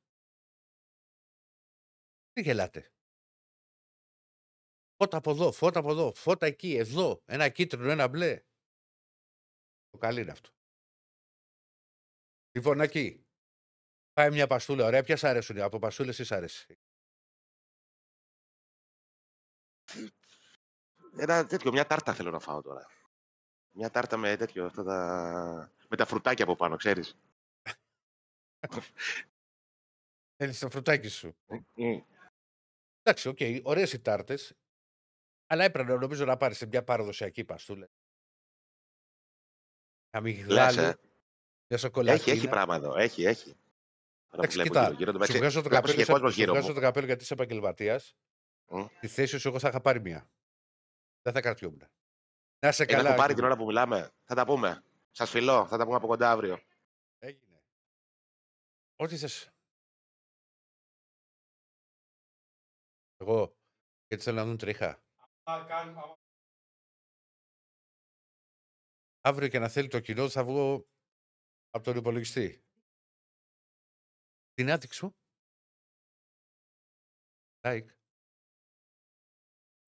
[2.31, 2.91] Τι γελάτε.
[4.95, 7.21] Φώτα από εδώ, φώτα από εδώ, φώτα εκεί, εδώ.
[7.25, 8.43] Ένα κίτρινο, ένα μπλε.
[9.89, 10.49] Το καλή είναι αυτό.
[12.51, 13.25] Λοιπόν, εκεί.
[14.13, 14.85] Πάει μια παστούλα.
[14.85, 15.59] Ωραία, ποια σ' αρέσουν.
[15.59, 16.75] Από παστούλες τι σ' αρέσει;
[21.18, 22.88] Ένα τέτοιο, μια τάρτα θέλω να φάω τώρα.
[23.72, 25.72] Μια τάρτα με τέτοιο, αυτά τα...
[25.89, 27.18] με τα φρουτάκια από πάνω, ξέρεις.
[30.36, 31.36] Θέλεις το φρουτάκι σου.
[31.76, 31.99] Μμ.
[33.01, 34.53] Εντάξει, OK, okay, ωραίες οι τάρτες.
[35.47, 37.89] Αλλά έπρεπε νομίζω να πάρεις μια παραδοσιακή παστούλα.
[40.09, 40.99] Αμυγδάλι, Λες, ε.
[41.68, 42.22] μια σοκολατίνα.
[42.22, 42.95] Έχει, έχει πράγμα εδώ.
[42.95, 43.45] Έχει, έχει.
[43.45, 43.57] Τώρα
[44.30, 46.30] που Εντάξει, βλέπω κοίτα, γύρω, γύρω, το σου μεταξύ- βγάζω το κάπως καπέλο, είχε κόσμο
[46.30, 46.74] σου γύρω βγάζω μου.
[46.74, 48.16] το καπέλο γιατί είσαι επαγγελματίας.
[48.70, 48.86] Μμ.
[48.97, 50.30] Στη θέση σου, εγώ θα είχα πάρει μία.
[51.22, 51.80] Δεν θα κρατιόμουν.
[52.59, 53.07] Να είσαι Ένα καλά.
[53.09, 53.49] έχω πάρει Άκη την μου.
[53.49, 54.11] ώρα που μιλάμε.
[54.24, 54.84] Θα τα πούμε.
[55.11, 55.67] Σας φιλώ.
[55.67, 56.57] Θα τα πούμε από κοντά αύριο.
[57.19, 57.63] Έγινε.
[58.95, 59.49] Ό,τι θες.
[63.17, 63.57] Εγώ,
[64.07, 65.03] γιατί θέλω να δουν τρίχα.
[65.43, 66.15] θα κάνουμε.
[69.22, 70.88] Αύριο και να θέλει το κοινό θα βγω
[71.69, 72.63] από τον υπολογιστή.
[74.53, 75.15] Την άδειξη μου.
[77.61, 77.88] Like.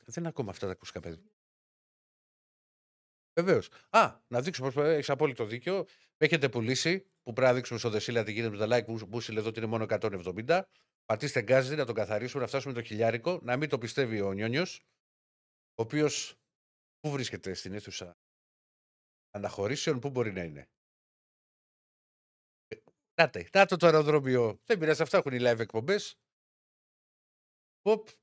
[0.05, 1.31] Δεν είναι ακόμα αυτά τα ακουστικά παιδί.
[3.39, 3.69] Βεβαίως.
[3.89, 5.75] Α, να δείξουμε πω έχεις απόλυτο δίκιο.
[6.17, 9.07] Με έχετε πουλήσει, που πρέπει να δείξουμε στο Δεσίλα τι γίνεται με τα like που,
[9.09, 10.61] που στείλε εδώ ότι είναι μόνο 170.
[11.05, 13.39] Πατήστε γκάζι να τον καθαρίσουμε, να φτάσουμε το χιλιάρικο.
[13.43, 14.85] Να μην το πιστεύει ο Νιόνιος,
[15.75, 16.35] ο οποίος
[16.99, 18.17] πού βρίσκεται στην αίθουσα;
[19.31, 20.67] Αναχωρήσεων, πού μπορεί να είναι;
[22.67, 22.75] Ε,
[23.13, 24.59] Κάτε, να το το αεροδρόμιο.
[24.65, 26.15] Δεν πειράζει, αυτά έχουν οι live εκπομπές.
[27.85, 28.22] Οπ, Τώρα.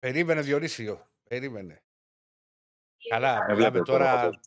[0.00, 1.08] Περίμενε Διονύσιο.
[1.28, 1.82] Περίμενε.
[3.08, 4.40] Καλά, Με μιλάμε βλέπετε τώρα, τώρα φαντάζομαι.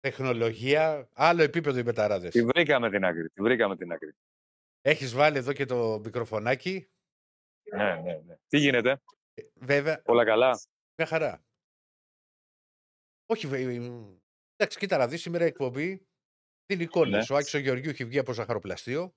[0.00, 2.30] τεχνολογία, άλλο επίπεδο οι μεταράδες.
[2.30, 3.28] Τη βρήκαμε την άκρη.
[3.30, 4.12] Τη βρήκαμε την άκρη.
[4.80, 6.88] Έχεις βάλει εδώ και το μικροφωνάκι.
[7.74, 8.36] Ναι, ναι, ναι.
[8.48, 9.02] Τι γίνεται,
[9.34, 10.60] Ε, Βέβαια, όλα καλά;
[10.96, 11.44] μια χαρά.
[13.26, 13.90] Όχι, βε- ε,
[14.56, 16.06] εντάξει, κοίτα να δεις, σήμερα η εκπομπή
[16.66, 17.28] δίνει εικόνες.
[17.28, 17.34] Ναι.
[17.36, 19.14] Ο Άκης ο Γεωργιού έχει βγει από ζαχαροπλαστείο.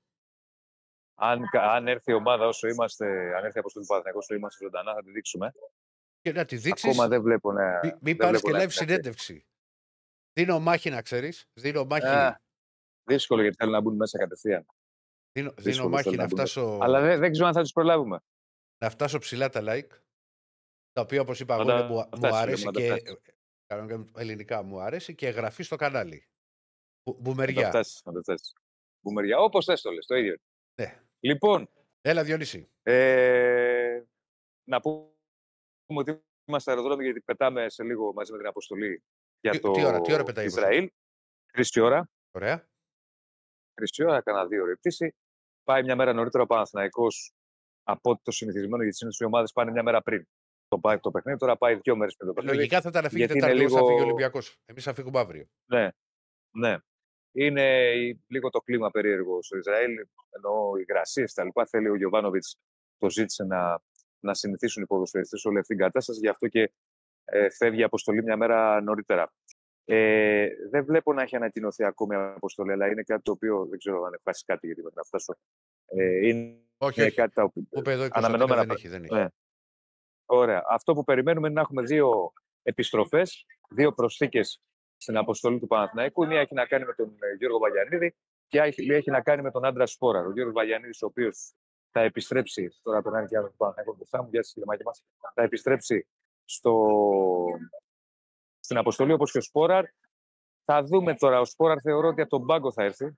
[1.20, 3.06] Αν, κα- αν έρθει η ομάδα όσο είμαστε,
[3.36, 5.52] αν έρθει η αποστολή του Παναθηναϊκού όσο είμαστε ζωντανά, θα τη δείξουμε.
[6.22, 7.80] Και να τη δείξεις, Ακόμα δεν βλέπω να.
[7.84, 9.46] μην, μην δεν πάρεις βλέπω και να live είναι συνέντευξη.
[10.34, 11.46] Δίνω μάχη να ξέρεις.
[11.54, 12.42] Δίνω μάχη, Α,
[13.04, 14.66] δύσκολο γιατί θέλουν να μπουν μέσα κατευθείαν.
[15.32, 16.38] δίνω, δίνω δύσκολο μάχη θέλω να, να μπουν.
[16.38, 18.20] φτάσω, Αλλά δεν, δεν ξέρω αν θα τους προλάβουμε.
[18.84, 19.90] να φτάσω ψηλά τα like.
[20.92, 22.80] Τα οποία όπως είπα Να εγώ τα- είναι- μου, να μου φτάσεις, αρέσει να τα
[22.80, 22.86] και.
[22.86, 23.18] φτάσεις.
[23.66, 26.28] κανονικά Ελληνικά μου αρέσει και εγγραφή στο κανάλι.
[27.04, 27.68] Μπου- Να τα Μπουμεριά.
[27.68, 28.02] φτάσεις.
[28.06, 28.54] Να τα φτάσεις.
[29.02, 29.38] Μπουμεριά.
[29.40, 30.36] Όπως θες το λες, το ίδιο.
[30.82, 31.02] Ναι.
[31.28, 31.70] Λοιπόν,
[32.02, 32.70] Έλα, Διονύση.
[32.84, 34.02] ε,
[34.64, 35.10] να πούμε
[35.88, 39.04] ότι είμαστε αεροδρόμιο γιατί πετάμε σε λίγο μαζί με την αποστολή
[39.40, 40.92] για Τι- το τι ώρα- τι ώρα πετάει η Ισραήλ.
[41.54, 42.10] Χρυσή ώρα.
[42.32, 42.68] Ωραία.
[43.78, 45.16] Χρυσή ώρα, κάνα δύο ώρε πτήση.
[45.64, 47.34] Πάει μια μέρα νωρίτερα ο Παναθηναϊκός
[47.84, 50.28] από ό,τι το συνηθισμένο γιατί συνήθως οι ομάδες πάνε μια μέρα πριν.
[50.68, 52.56] Το, πάει το παιχνίδι, τώρα πάει δύο μέρες πριν το παιχνίδι.
[52.58, 53.76] Λογικά θα ήταν να φύγει γιατί είναι Τετάρτη, λίγο...
[53.76, 54.58] θα λίγο- φύγει ο Ολυμπιακός.
[54.66, 55.48] Εμείς θα φύγουμε αύριο.
[55.72, 55.90] Ναι,
[56.58, 56.78] ναι.
[57.40, 59.92] Είναι η- λίγο το κλίμα περίεργο στο Ισραήλ,
[60.30, 61.66] ενώ οι υγρασίε τα λοιπά.
[61.66, 62.58] Θέλει ο Γιωβάνοβιτς
[62.98, 63.82] το ζήτησε να,
[64.20, 66.72] να συνηθίσουν οι ποδοσφαιριστές σε όλη αυτή την κατάσταση, γι' αυτό και
[67.26, 69.34] ε, φεύγει η αποστολή μια μέρα νωρίτερα.
[69.86, 73.78] Ε, δεν βλέπω να έχει ανακοινωθεί ακόμη η αποστολή, αλλά είναι κάτι το οποίο δεν
[73.80, 75.36] ξέρω αν έχει κάτι γιατί πρέπει να φτάσω.
[75.86, 77.12] Ε, είναι Όχι, όχι.
[77.16, 79.10] κάτι το οποίο Που είπε εδώ η αναμενόμενα Κωνσταντίνα δεν έχει.
[79.10, 79.24] Δεν έχει.
[79.24, 79.30] Ναι.
[80.26, 80.64] Ωραία.
[80.70, 82.34] Αυτό που περιμένουμε είναι να έχουμε δύο
[82.64, 84.62] επιστροφές, δύο προσθήκες
[84.98, 86.24] στην αποστολή του Παναθηναϊκού.
[86.24, 88.16] Η μία έχει να κάνει με τον ε, Γιώργο Βαγιανίδη
[88.48, 90.20] και η άλλη έχει να κάνει με τον άντρα Σπόρα.
[90.20, 91.54] Ο Γιώργος Βαγιανίδης, ο οποίος
[91.92, 92.68] θα επιστρέψει.
[92.82, 96.08] Τώρα τον Άννη Γιάννη του Παναθηναϊκού μπροστά μου, γεια σα κύριε Μάκη μας, Θα επιστρέψει
[96.46, 96.74] στο...
[98.60, 99.86] στην αποστολή όπως και ο Σπόραρ.
[100.64, 101.40] Θα δούμε τώρα.
[101.40, 103.18] Ο Σπόραρ θεωρώ ότι από τον πάγκο θα έρθει.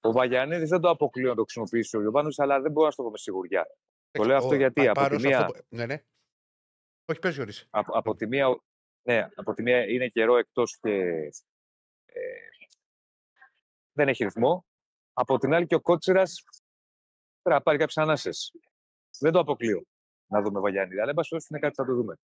[0.00, 3.02] Ο Βαγιανίδης δεν το αποκλείω να το χρησιμοποιήσει ο Γιωβάνος, αλλά δεν μπορώ να στο
[3.02, 3.66] πω με σιγουριά.
[4.10, 6.02] Το λέω αυτό Ο- γιατί πα- από πάνω τη σε μία- αυτό που- Ναι, ναι.
[7.04, 7.66] Όχι, πες Γιώργης.
[7.70, 8.60] από, από, τη μία, ο-
[9.08, 10.90] ναι, από τη μία είναι καιρό εκτός και
[12.06, 12.20] ε,
[13.92, 14.66] δεν έχει ρυθμό.
[15.12, 16.42] Από την άλλη και ο Κότσιρας
[17.42, 18.52] πρέπει να πάρει κάποιες ανάσες.
[19.18, 19.84] Δεν το αποκλείω
[20.26, 21.00] να δούμε Βαγιάννη.
[21.00, 22.16] Αλλά εν πάση περιπτώσει είναι κάτι που θα το δούμε.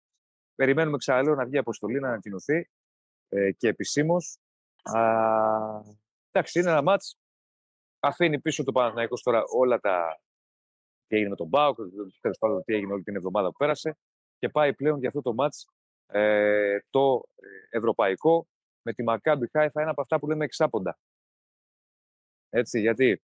[0.55, 2.70] Περιμένουμε ξαναλέω να βγει η αποστολή, να ανακοινωθεί
[3.28, 4.39] ε, και επισήμως.
[6.30, 7.18] Εντάξει, είναι ένα μάτς.
[8.01, 10.20] Αφήνει πίσω το Παναθηναϊκός τώρα όλα τα.
[11.07, 11.76] τι έγινε με τον Μπάουκ,
[12.20, 13.97] τέλος πάντων τι έγινε όλη την εβδομάδα που πέρασε.
[14.39, 15.73] Και πάει πλέον για αυτό το μάτς
[16.14, 18.46] ε, το ε, ευρωπαϊκό
[18.82, 20.98] με τη Μακάμπι Χάιφα, ένα από αυτά που λέμε εξάποντα.
[22.48, 23.22] Έτσι, γιατί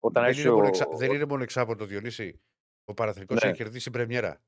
[0.00, 0.54] όταν Δεν έχεις είναι, ο...
[0.54, 0.86] μόνο εξα...
[0.96, 2.42] δεν είναι μόνο εξάποντο Διονύση.
[2.84, 3.48] Ο Παναθηνικός Ναι.
[3.48, 4.42] έχει κερδίσει πρεμιέρα.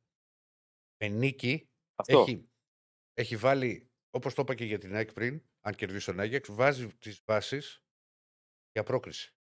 [0.97, 2.21] Με νίκη Αυτό.
[2.21, 2.49] έχει,
[3.15, 6.95] έχει βάλει, όπως το είπα και για την ΑΕΚ πριν, αν κερδίσει τον Άγιαξ, βάζει
[6.97, 7.85] τις βάσεις
[8.73, 9.35] για πρόκριση.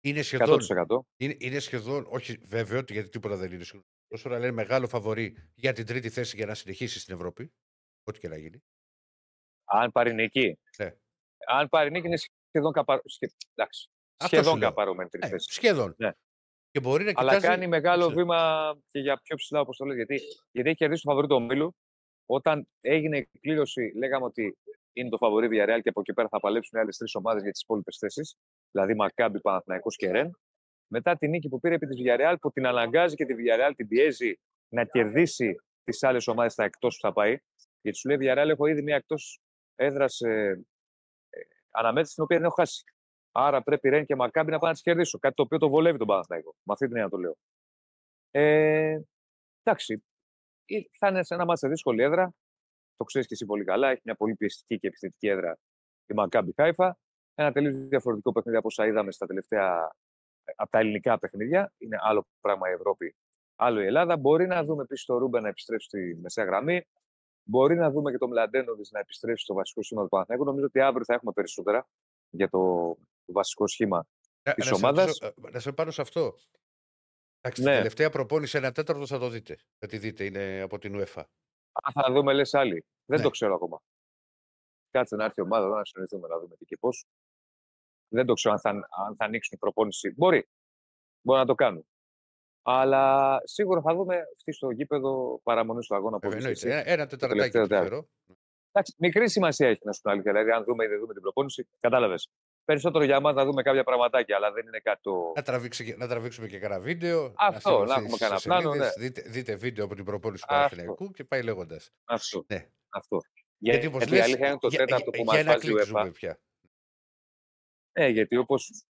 [0.00, 1.00] Είναι σχεδόν, 100%.
[1.16, 3.64] είναι, είναι σχεδόν, όχι βέβαιο, γιατί τίποτα δεν είναι
[4.16, 7.52] σίγουρο, αλλά είναι μεγάλο φαβορή για την τρίτη θέση για να συνεχίσει στην Ευρώπη.
[8.04, 8.62] Ό,τι και να γίνει.
[9.64, 10.58] Αν πάρει νίκη.
[10.78, 10.90] Ναι.
[11.46, 12.16] Αν πάρει νίκη είναι
[12.48, 13.02] σχεδόν, καπα...
[13.04, 13.26] σχε...
[13.54, 13.88] Εντάξει.
[14.16, 14.68] Αυτό σχεδόν σου λέω.
[14.68, 15.52] καπαρωμένη τρίτη Ε, θέση.
[15.52, 15.94] σχεδόν.
[15.98, 16.10] Ναι.
[16.70, 17.46] Και μπορεί να Αλλά κοιτάζει...
[17.46, 18.14] κάνει μεγάλο Ναι.
[18.14, 19.94] βήμα και για πιο ψηλά αποστολέ.
[19.94, 21.76] Γιατί, γιατί έχει κερδίσει το φαβορή του ομίλου.
[22.26, 24.56] Όταν έγινε η κλήρωση, λέγαμε ότι
[24.92, 27.52] είναι το φαβορή Villarreal και από εκεί πέρα θα παλέψουν οι άλλες τρεις ομάδες για
[27.52, 28.34] τις υπόλοιπες θέσεις.
[28.70, 30.38] Δηλαδή Μακάμπι, Παναθηναϊκός και Ρεν.
[30.88, 33.88] Μετά τη νίκη που πήρε επί της Villarreal, που την αναγκάζει και τη Villarreal την
[33.88, 34.34] πιέζει
[34.68, 37.36] να κερδίσει τις άλλες ομάδες στα εκτός που θα πάει.
[37.80, 39.40] Γιατί σου λέει Villarreal, έχω ήδη μια εκτός
[39.74, 40.64] έδρας ε,
[41.30, 42.82] ε, αναμέτρηση την οποία δεν έχω χάσει.
[43.32, 45.18] Άρα πρέπει Ρεν και Μακάμπι να πάνε να τις κερδίσω.
[45.18, 46.54] Κάτι το οποίο το βολεύει τον Παναθηναϊκό.
[46.62, 47.36] Με αυτή την έννοια το λέω.
[48.30, 49.00] Ε,
[49.62, 50.04] εντάξει.
[50.64, 52.34] Ε, Θα είναι σε ένα μάτσα δύσκολη έδρα.
[52.96, 53.88] Το ξέρεις και εσύ πολύ καλά.
[53.88, 55.58] Έχει μια πολύ πιεστική και επιθετική έδρα
[56.06, 56.98] η Μακάμπι Χάιφα.
[57.34, 59.92] Ένα τελείως διαφορετικό παιχνίδι από όσα είδαμε στα τελευταία.
[60.56, 61.72] Από τα ελληνικά παιχνίδια.
[61.78, 63.14] Είναι άλλο πράγμα η Ευρώπη,
[63.56, 64.16] άλλο η Ελλάδα.
[64.16, 66.86] Μπορεί να δούμε επίσης το Ρούμπε να επιστρέψει στη μεσαία γραμμή.
[67.42, 70.44] Μπορεί να δούμε και το Μλαντένοβις να επιστρέψει στο βασικό σχήμα του Παναθηναϊκού.
[70.46, 71.88] Νομίζω ότι αύριο θα έχουμε περισσότερα
[72.30, 72.58] για το,
[73.24, 74.06] το βασικό σχήμα
[74.42, 75.04] Να- της να σε ομάδας.
[75.06, 76.34] ρωτήσω, ε, Να σε πάρω σε αυτό.
[77.40, 77.68] Εντάξει, Ναι.
[77.70, 79.56] Την τελευταία προπόνηση ένα τέταρτο θα το δείτε.
[79.78, 81.22] Θα τη δείτε, είναι από την UEFA.
[81.72, 82.84] Αν θα δούμε, λες άλλοι.
[83.04, 83.24] Δεν Ναι.
[83.24, 83.80] το ξέρω ακόμα.
[84.90, 87.06] Κάτσε να έρθει η ομάδα εδώ να συνοηθούμε να δούμε τι και πώς.
[88.08, 88.70] Δεν το ξέρω αν θα,
[89.06, 90.12] αν θα ανοίξουν η προπόνηση.
[90.16, 90.48] Μπορεί.
[91.20, 91.86] Μπορεί να το κάνουν.
[92.62, 96.80] Αλλά σίγουρα θα δούμε αυτή στο γήπεδο παραμονή του αγώνα που Βέβαια, έχεις εννοείται.
[96.80, 96.90] εσύ.
[96.90, 97.88] Ένα, ένα τεταρτάκι τελευταίο θα τετάρτο.
[97.94, 98.08] φέρω.
[98.72, 100.32] Εντάξει, μικρή σημασία έχει να σου πω αλήθεια.
[100.32, 102.30] Δηλαδή, αν δούμε ή δεν δούμε την προπόνηση, κατάλαβες.
[102.64, 105.32] Περισσότερο για μας να δούμε κάποια πραγματάκια, αλλά δεν είναι κάτι το.
[105.36, 107.32] Να, τραβήξει και- να τραβήξουμε και κανένα βίντεο.
[107.36, 110.54] Αυτό, στείλω να στις έχουμε κανένα πλάνο, σελίδες, Δείτε, δείτε βίντεο από την προπόνηση του
[110.54, 110.66] Αυτό.
[110.76, 111.90] Παναθηναϊκού και πάει λέγοντας.
[112.04, 112.44] Αυτό.
[112.48, 112.66] Ναι.
[112.88, 113.18] Αυτό.
[113.58, 115.38] Γιατί, Για- όπως γιατί η λες, αλήθεια είναι το για- τέταρτο για- που για μα
[115.38, 116.32] ένα βάζει η κλικ UEFA.
[117.98, 118.06] Ζούμε πια.
[118.06, 118.84] Ναι, γιατί όπως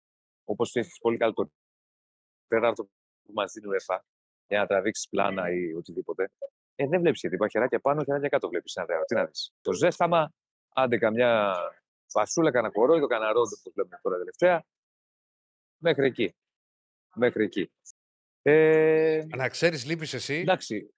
[0.44, 1.50] όπως έχεις πολύ καλό το
[2.46, 2.84] τέταρτο
[3.22, 3.98] που μας δίνει η UEFA
[4.48, 6.30] για να τραβήξεις πλάνα ή οτιδήποτε,
[6.74, 8.48] ε, δεν βλέπεις γιατί υπάρχει χεράκια πάνω και χεράκια κάτω.
[8.48, 9.04] Βλέπεις ένα δέο.
[9.04, 9.52] Τι να δεις.
[9.60, 10.32] Το ζέσταμα,
[10.68, 11.54] άντε καμιά
[12.06, 14.64] φασούλα, κανένα κορόιδο, κανένα ρόντο που βλέπουμε τώρα τελευταία.
[15.78, 16.34] Μέχρι εκεί.
[17.14, 17.70] Μέχρι εκεί.
[18.42, 20.34] Ε, Να ξέρεις, λείπεις εσύ.
[20.34, 20.94] εντάξει,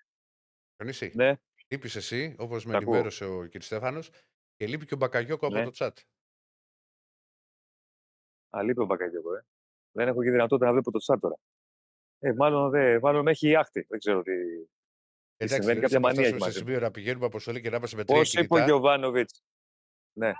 [0.76, 1.36] Διονύση, ναι.
[1.68, 2.92] Λείπεις εσύ, όπως με Τα ακούω.
[2.92, 3.62] ενημέρωσε ο κ.
[3.62, 4.10] Στέφανος,
[4.56, 5.64] και λείπει και ο Μπακαγιώκο από Ναι.
[5.64, 5.90] το chat.
[8.50, 9.44] Α, λείπει ο Μπακαγιώκο, ε.
[9.92, 11.36] Δεν έχω και δυνατότητα να βλέπω το chat τώρα.
[12.18, 13.86] Ε, μάλλον, δε, μάλλον με έχει άχτη.
[13.88, 14.32] Δεν ξέρω τι.
[14.32, 16.58] Εντάξει, συμβαίνει, δεν κάποια θα μανία φτάσουμε έχει σε μαζί.
[16.58, 18.64] σημείο να πηγαίνουμε αποστολή και να είμαστε με τρία Πώς είπε ο κινητά.
[18.64, 19.42] Γιωβάνοβιτς;
[20.12, 20.32] Ναι.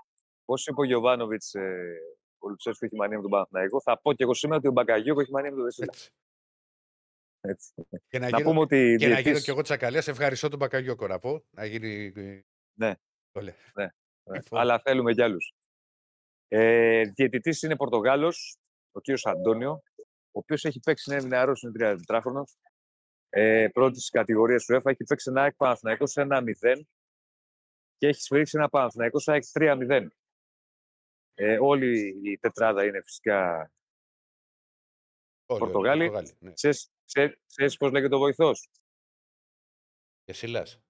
[0.45, 1.97] Πώς είπε ο Γιωβάνοβιτς, ε,
[2.39, 5.21] ο Λουτσέσκου έχει μανία με τον Παναθηναϊκό; Θα πω και εγώ σήμερα ότι ο Μπακαγιώκο
[5.21, 5.87] έχει μανία με τον Δεσίλα.
[5.93, 6.11] Έτσι.
[7.41, 7.73] Έτσι.
[8.09, 8.97] Και να, Να γίνω, πούμε ότι.
[8.99, 10.03] και να γίνω διετής- και εγώ τσακαλία.
[10.03, 11.45] Σε ευχαριστώ τον Μπακαγιώκο να πω.
[11.51, 12.13] Να γίνει.
[12.79, 12.95] Ναι.
[13.33, 13.55] Το λέω.
[13.75, 13.89] Ναι.
[14.33, 14.61] Λοιπόν.
[14.61, 15.53] Αλλά θέλουμε κι άλλους.
[16.49, 18.59] Ε, Διαιτητής είναι Πορτογάλος,
[18.93, 19.83] ο κύριος Αντώνιο,
[20.31, 22.43] ο οποίος έχει παίξει, είναι νεαρό, είναι 34χρονο.
[23.31, 26.87] Ε, πρώτη κατηγορίας του ΕΦΑ, έχει παίξει ένα ΑΕΚ Παναθηναϊκός σε 1-0
[27.97, 30.09] και έχει σφυρίξει ένα Παναθηναϊκός σε ΑΕΚ 3-0.
[31.35, 33.73] Ε, όλη η τετράδα είναι φυσικά.
[35.47, 36.05] Όλοι, όλοι, Πορτογάλοι.
[36.05, 36.53] Πορτογάλοι, ναι.
[36.53, 38.69] Ξέρεις, ξέρεις, ξέρεις πώς λέγεται ο βοηθός;
[40.25, 40.81] Και Σιλάς.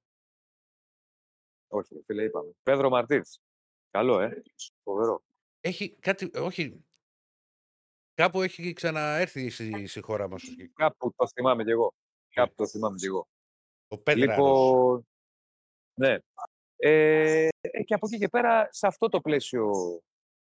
[1.68, 2.52] Όχι, ρε φίλε, είπαμε.
[2.62, 3.38] Πέδρο Μαρτίνς.
[3.90, 4.42] Καλό, ε.
[4.82, 5.22] Φοβερό.
[5.60, 6.30] Έχει κάτι.
[6.36, 6.84] Όχι.
[8.14, 10.42] Κάπου έχει ξαναέρθει στη, στη χώρα μας.
[10.74, 11.94] Κάπου το θυμάμαι κι εγώ.
[12.28, 13.28] Κάπου το θυμάμαι κι εγώ.
[13.88, 14.36] Ο Πέτραρος.
[14.36, 15.06] Λοιπόν,
[16.00, 16.18] ναι.
[16.76, 19.72] Ε, ε, και από εκεί και πέρα, σε αυτό το πλαίσιο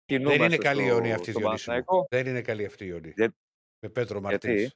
[0.05, 1.76] κινούμαστε Δεν είναι καλή η στο- αιώνη αυτή η στον Διονύση μου.
[1.76, 2.07] Παναθηναϊκό.
[2.09, 3.11] Δεν είναι καλή αυτή η αιώνη.
[3.15, 3.36] Για-
[3.80, 4.72] Με Πέτρο Γιατί; Μαρτίνς.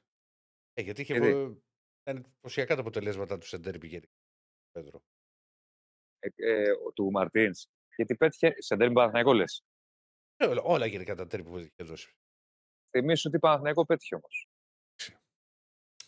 [0.74, 1.62] Ε, γιατί είχε Γιατί; βο-
[2.02, 4.06] ήταν εντυπωσιακά τα αποτελέσματα του Σεντέρ πηγαίνει.
[4.70, 5.02] Πέτρο.
[6.18, 7.66] Ε, ε, ο- του Μαρτίνς.
[7.96, 9.62] Γιατί πέτυχε σε τέρμι Παναθηναϊκό, λες.
[10.42, 12.14] Ε, όλα, όλα γενικά τα τέρμι που είχε δώσει.
[12.90, 14.48] Θυμίσου ότι Παναθηναϊκό πέτυχε όμως.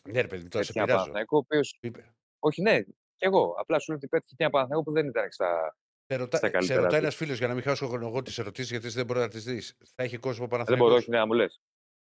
[0.09, 1.03] Ναι, ρε παιδί, μου, τώρα σε Πέτυχε ένα πειράζω.
[1.03, 1.79] Παναθηναϊκό, ο οποίος...
[1.81, 3.55] Είπε; Όχι, ναι, κι εγώ.
[3.59, 5.77] Απλά σου λέω ότι πέτυχε και ένα Παναθηναϊκό που δεν ήταν στα...
[6.07, 7.03] Σε ρωτά, Στα σε καλύτερα ρωτάει τους.
[7.03, 9.29] ένας φίλος για να μην χάσω χρόνο εγώ τις ερωτήσεις, γιατί εσύ δεν μπορεί να
[9.29, 9.77] τις δεις.
[9.95, 11.61] Θα έχει κόσμο Δεν μπορώ, Παναθηναϊκός; όχι, ναι, να μου λες.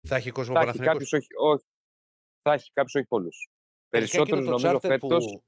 [0.08, 1.64] Θα έχει κόσμο Θα έχει Παναθηναϊκός; κάποιους, όχι, όχι.
[2.42, 3.48] Θα έχει κάποιους, όχι πολλούς.
[3.88, 5.24] Τελικά εκείνο Περισσότερους το νομίζω τσάρτερ φέτος...
[5.24, 5.44] Που...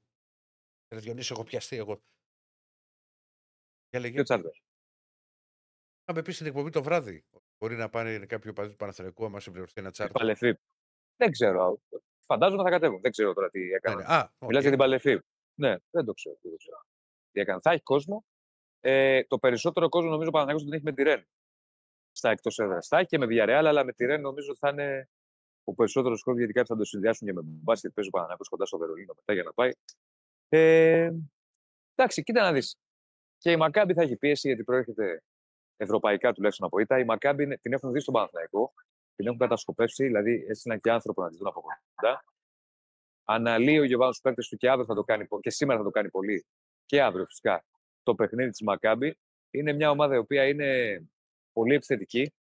[0.93, 2.01] Ρε Διονύση, έχω πιαστεί εγώ.
[3.89, 4.13] Για λέγε.
[4.13, 4.51] Ποιο τσάρτερ;
[6.07, 7.25] Να με πει στην εκπομπή το βράδυ.
[7.59, 10.15] Μπορεί να πάνε κάποιο παδί του Παναθηναϊκού, άμα συμπληρωθεί ένα τσάρτερ.
[10.17, 10.57] Παλεφή.
[11.15, 11.81] Δεν ξέρω.
[12.25, 13.01] Φαντάζομαι θα κατέβουν.
[13.01, 13.97] Δεν ξέρω τώρα τι Ναι, έκαναν.
[13.97, 14.03] ναι.
[14.13, 14.61] Α, Μιλάς οκ.
[14.61, 15.19] για την Παλεφή.
[15.59, 16.37] Ναι, δεν το ξέρω.
[16.41, 16.77] Δεν το ξέρω.
[17.31, 17.59] Τι έκανε.
[17.61, 18.25] Θα έχει κόσμο.
[18.79, 21.27] Ε, το περισσότερο κόσμο νομίζω ο Παναθηναϊκός τον έχει με τη Ρεν.
[22.11, 22.87] Στα εκτός έδρας.
[22.87, 25.09] Θα έχει και με Villarreal, αλλά με τη Ρεν νομίζω ότι θα είναι
[25.63, 27.91] ο περισσότερος κόσμος γιατί κάποιοι θα το συνδυάσουν και με μπάσκετ.
[27.93, 29.71] Παίζει ο Παναθηναϊκός κοντά στο Βερολίνο μετά για να πάει.
[30.49, 31.11] Ε,
[31.95, 32.75] εντάξει, κοίτα να δεις.
[33.37, 35.23] Και η Μακάμπη θα έχει πίεση γιατί προέρχεται
[35.77, 36.99] ευρωπαϊκά τουλάχιστον από ήττα.
[36.99, 38.73] Η Μακάμπη είναι- την έχουν δει στον Παναθηναϊκό,
[39.15, 42.23] την έχουν κατασκοπεύσει, δηλαδή έστειλαν και άνθρωπο να τη δουν από κοντά.
[43.23, 45.85] Αναλύει ο Γιωβάνο του παίκτε του και αύριο θα το κάνει πο- και σήμερα θα
[45.85, 46.45] το κάνει πολύ.
[46.85, 47.65] Και αύριο φυσικά
[48.03, 49.17] το παιχνίδι της Μακάμπη.
[49.51, 51.01] Είναι μια ομάδα η οποία είναι
[51.53, 52.33] πολύ επιθετική.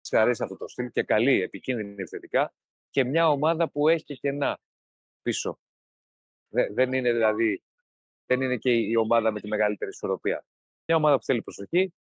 [0.00, 2.52] Της αρέσει αυτό το στυλ και καλή, επικίνδυνη επιθετικά.
[2.90, 4.58] Και μια ομάδα που έχει και κενά
[5.22, 5.58] πίσω.
[6.48, 7.62] Δε- δεν είναι δηλαδή
[8.26, 10.44] δεν είναι και η ομάδα με τη μεγαλύτερη ισορροπία.
[10.86, 11.94] Μια ομάδα που θέλει προσοχή,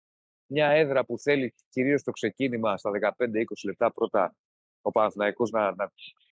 [0.48, 4.36] μια έδρα που θέλει κυρίως το ξεκίνημα στα 15-20 λεπτά πρώτα
[4.82, 5.92] ο Παναθηναϊκός να, να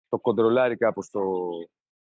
[0.09, 1.21] το κοντρολάρει κάπως το,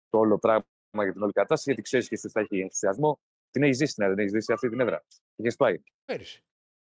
[0.09, 3.21] το όλο πράγμα για την όλη κατάσταση, γιατί ξέρεις και εσύ θα έχει ενθουσιασμό.
[3.51, 5.05] Την έχεις ζήσει, ναι, δεν έχεις ζήσει αυτή την έδρα.
[5.37, 5.83] Είχε πάει.
[6.05, 6.45] Πέρυσι.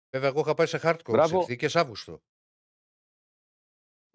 [0.10, 1.38] Βέβαια, εγώ είχα πάει σε hardcore Μπράβο.
[1.38, 2.22] συνθήκες Αύγουστο.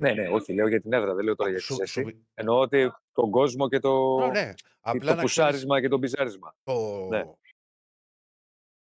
[0.03, 1.93] Ναι, ναι, όχι, λέω για την έδρα, δεν λέω τώρα για τη Σου- θέση.
[2.03, 4.53] σου- Εννοώ ότι τον κόσμο και το, Α, ναι.
[4.55, 6.55] και Απλά το να ξέρεις, πουσάρισμα και το μπιζάρισμα.
[6.62, 7.07] το...
[7.09, 7.22] Ναι.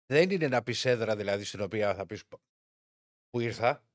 [0.06, 2.26] Δεν είναι να πεις έδρα δηλαδή στην οποία θα πεις
[3.30, 3.86] που ήρθα.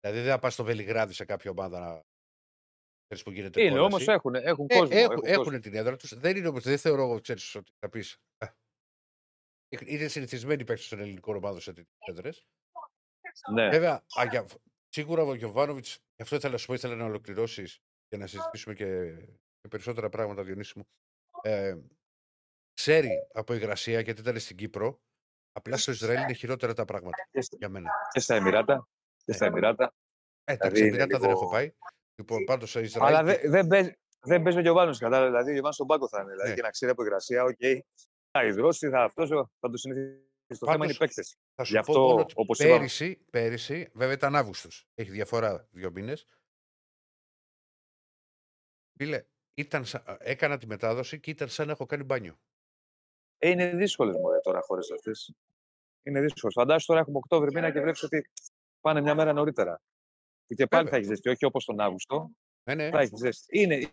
[0.00, 2.02] Δηλαδή δεν θα πας στο Βελιγράδι σε κάποια ομάδα να
[3.06, 4.10] ξέρεις που γίνεται Είναι όμως κόλαση.
[4.12, 4.98] έχουν, έχουν Ε, κόσμο.
[4.98, 5.58] έχουν, έχουν έχουν κόσμο.
[5.58, 6.14] την έδρα τους.
[6.18, 8.16] Δεν είναι όμως, δεν θεωρώ εγώ, ξέρεις ότι θα πεις.
[9.86, 12.46] Είναι συνηθισμένοι οι παίκτες των ελληνικών ομάδων σε τέτοιες έδρες.
[13.52, 13.68] Ναι.
[13.68, 14.46] Βέβαια, α, για,
[14.88, 18.74] σίγουρα ο Γιοβάνοβιτς, γι' αυτό ήθελα να σου πω, ήθελα να ολοκληρώσεις και να συζητήσουμε
[18.74, 18.86] και,
[19.60, 20.84] και περισσότερα πράγματα, Διονύση μου.
[21.42, 21.76] Ε,
[22.72, 25.00] ξέρει από υγρασία γιατί ήταν στην Κύπρο.
[25.52, 27.90] Απλά στο Ισραήλ είναι χειρότερα τα πράγματα Και στα- για μένα.
[28.12, 28.88] και στα Εμιράτα.
[29.24, 29.48] Και στα Ε.
[29.48, 29.94] Εμιράτα.
[30.44, 31.72] Ε, τα Δηλαδή είναι Εμιράτα δεν λίγο- έχω πάει.
[32.14, 33.14] Λοιπόν, πάντως στο Ισραήλ.
[33.14, 34.92] Αλλά δεν δεν παίζει, δεν παίζει ο Γιοβάνο.
[34.96, 35.28] Κατάλαβες.
[35.30, 36.30] Δηλαδή, ο Γιοβάνο στον πάγκο θα είναι.
[36.30, 36.54] Δηλαδή, Ναι.
[36.54, 37.58] και να ξέρει από υγρασία, οκ.
[38.30, 40.24] Θα ιδρώσει, θα αυτός, θα το συνηθίσει.
[40.46, 41.36] Το θέμα είναι οι Πάντως, παίκτες.
[41.54, 44.88] Θα σου Γι' πω αυτό, μόνο ότι όπως είπαμε- πέρυσι, πέρυσι, βέβαια ήταν Αύγουστος.
[44.94, 46.26] Έχει διαφορά δύο μήνες.
[48.96, 49.24] Φίλε,
[49.54, 52.38] ήταν, σα- έκανα τη μετάδοση και ήταν σαν να έχω κάνει μπάνιο.
[53.42, 55.34] Ε, είναι δύσκολες μου τώρα χώρες αυτές.
[56.02, 56.54] Είναι δύσκολες.
[56.54, 58.30] Φαντάσου τώρα έχουμε Οκτώβρη μήνα και βλέπεις ότι
[58.80, 59.80] πάνε μια μέρα νωρίτερα.
[60.46, 60.90] Και πάλι Βέβαια.
[60.90, 62.30] θα έχεις ζέστη, όχι όπως τον Αύγουστο.
[62.64, 62.90] Ναι, ναι.
[62.90, 63.60] Θα έχεις ζέστη.
[63.60, 63.92] Είναι,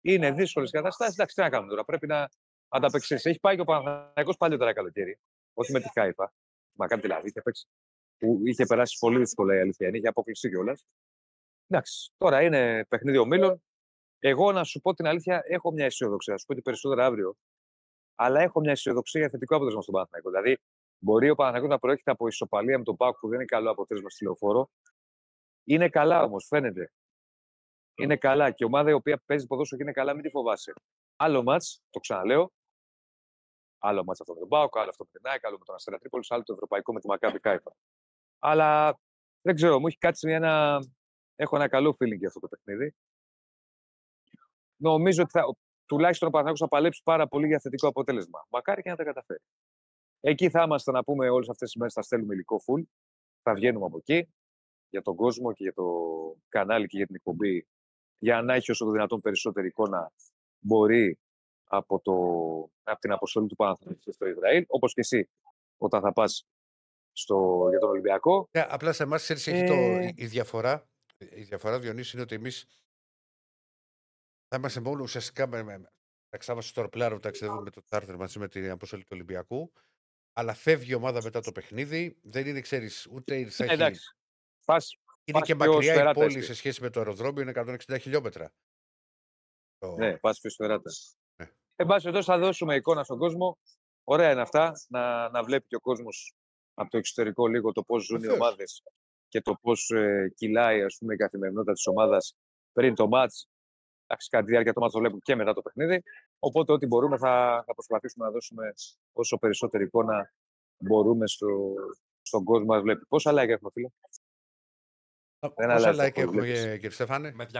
[0.00, 1.14] είναι δύσκολες καταστάσεις.
[1.14, 1.84] Εντάξει, τι να κάνουμε τώρα.
[1.84, 2.28] Πρέπει να
[2.68, 3.26] ανταπεξέλθεις.
[3.26, 5.18] Έχει πάει και ο Παναθηναϊκός παλιότερα καλοκαίρι.
[5.54, 6.32] Όχι με τη Χάιφα.
[6.72, 7.28] Μα κάνει δηλαδή.
[7.28, 7.66] Είχε, παίξει,
[8.18, 9.88] που είχε περάσει πολύ δύσκολα η αλήθεια.
[9.88, 10.86] είναι, Είχε αποκλειστεί κιόλας.
[11.68, 13.62] Εντάξει, τώρα είναι παιχνίδι ομίλων.
[14.18, 16.32] Εγώ να σου πω την αλήθεια, έχω μια αισιοδοξία.
[16.32, 17.36] Να σου πω ότι περισσότερα αύριο
[18.16, 20.30] αλλά έχω μια αισιοδοξία για θετικό αποτέλεσμα στον Παναθηναϊκό.
[20.30, 20.58] Δηλαδή,
[20.98, 24.10] μπορεί ο Παναθηναϊκός να προέρχεται από ισοπαλία με τον Πάκου που δεν είναι καλό αποτέλεσμα
[24.10, 24.70] στη λεωφόρο.
[25.64, 26.92] Είναι καλά όμως, φαίνεται.
[27.94, 28.50] Είναι καλά.
[28.50, 30.72] Και η ομάδα η οποία παίζει ποδόσφαιρο και είναι καλά, μην τη φοβάσαι.
[31.16, 32.52] Άλλο μάτς, το ξαναλέω.
[33.78, 35.98] Άλλο μάτς αυτό με τον Πάουκ, άλλο αυτό με την ΑΕΚ, άλλο με τον Αστέρα
[35.98, 37.76] Τρίπολης, άλλο το ευρωπαϊκό με τη Μακάβη Κάιφα.
[38.38, 38.98] Αλλά
[39.42, 40.80] δεν ξέρω, μου έχει κάτσει ένα.
[41.36, 42.94] Έχω ένα καλό feeling για αυτό το παιχνίδι.
[44.76, 45.56] Νομίζω ότι θα,
[45.86, 48.46] τουλάχιστον ο Παναθηναϊκός θα παλέψει πάρα πολύ για θετικό αποτέλεσμα.
[48.50, 49.40] Μακάρι και να τα καταφέρει.
[50.20, 52.82] Εκεί θα είμαστε να πούμε όλες αυτές τις μέρες, θα στέλνουμε υλικό full.
[53.42, 54.28] Θα βγαίνουμε από εκεί
[54.88, 55.84] για τον κόσμο και για το
[56.48, 57.66] κανάλι και για την εκπομπή
[58.18, 60.12] για να έχει όσο το δυνατόν περισσότερη εικόνα
[60.58, 61.18] μπορεί
[61.64, 62.12] από, το,
[62.82, 65.28] από την αποστολή του Παναθηναϊκού στο Ισραήλ, όπως και εσύ
[65.76, 66.46] όταν θα πας
[67.12, 68.48] στο, για τον Ολυμπιακό.
[68.50, 70.12] Ναι, απλά σε εμάς ξέρεις, έχει το, Ε.
[70.16, 72.66] η διαφορά, η διαφορά Διονύση είναι ότι εμείς
[74.48, 75.90] θα είμαστε μόνο ουσιαστικά με, με,
[76.28, 79.72] θα ξάμαστε στο αεροπλάνο που ταξιδεύουμε με το τσάρτερ μαζί με την αποστολή του Ολυμπιακού.
[80.32, 82.18] Αλλά φεύγει η ομάδα μετά το παιχνίδι.
[82.22, 84.16] Δεν είναι, ξέρεις, ούτε θα Ε, έχει- εντάξει.
[84.64, 86.46] Πας, Είναι πας και πιο μακριά η σφαιράτα πόλη εσύ.
[86.46, 88.52] σε σχέση με το αεροδρόμιο, είναι 160 χιλιόμετρα.
[89.78, 90.90] Το- ναι, πας πιο σφαιράτα.
[91.36, 91.50] Ναι.
[91.76, 93.58] Εν πάση περιπτώσει, θα δώσουμε εικόνα στον κόσμο.
[94.04, 96.34] Ωραία είναι αυτά, να, να βλέπει και ο κόσμος
[96.74, 98.38] από το εξωτερικό λίγο το πώς ζουν οι Βεβαίως.
[98.40, 98.82] ομάδες
[99.28, 102.36] και το πώς ε, κυλάει ας πούμε, η καθημερινότητα της ομάδας
[102.72, 103.48] πριν το μάτς.
[104.06, 106.02] Εντάξει, κατά τη διάρκεια του μάτς το βλέπουν και μετά το παιχνίδι.
[106.38, 108.72] Οπότε ό,τι μπορούμε θα, θα προσπαθήσουμε να δώσουμε
[109.12, 110.32] όσο περισσότερη εικόνα
[110.78, 111.74] μπορούμε στο,
[112.22, 113.06] στον κόσμο μας βλέπει.
[113.06, 116.64] Πόσα like έχουμε, φίλε; Α, δεν Πόσα αλλάζει like αυτό, έχουμε, βλέπεις.
[116.64, 117.54] ε, κύριε Στέφανε; Με 258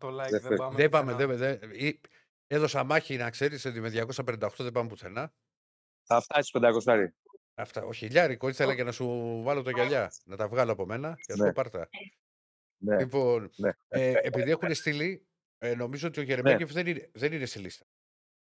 [0.00, 0.74] like Δεν δεν, θε- πάμε.
[0.76, 1.12] Δεν πάμε.
[1.12, 1.36] πουθενά.
[1.36, 2.00] Δεν, δεν, ή-
[2.46, 5.32] έδωσα μάχη να ξέρεις ότι με 258 δεν πάμε πουθενά.
[6.06, 6.50] Θα φτάσεις
[6.84, 7.06] 500.
[7.54, 7.84] Αυτά.
[7.84, 9.06] Ο χιλιάρικο ήθελα και να σου
[9.44, 10.12] βάλω το γυαλιά.
[10.24, 11.52] Να τα βγάλω από μένα και να σου Ναι.
[11.52, 11.88] πω πάρτα.
[12.80, 13.70] Ναι, Λοιπόν, ναι.
[13.88, 15.27] ε, επειδή έχουν στείλει,
[15.58, 17.86] ε, νομίζω ότι ο Γερεμέγεφ δεν, είναι, δεν είναι στη λίστα.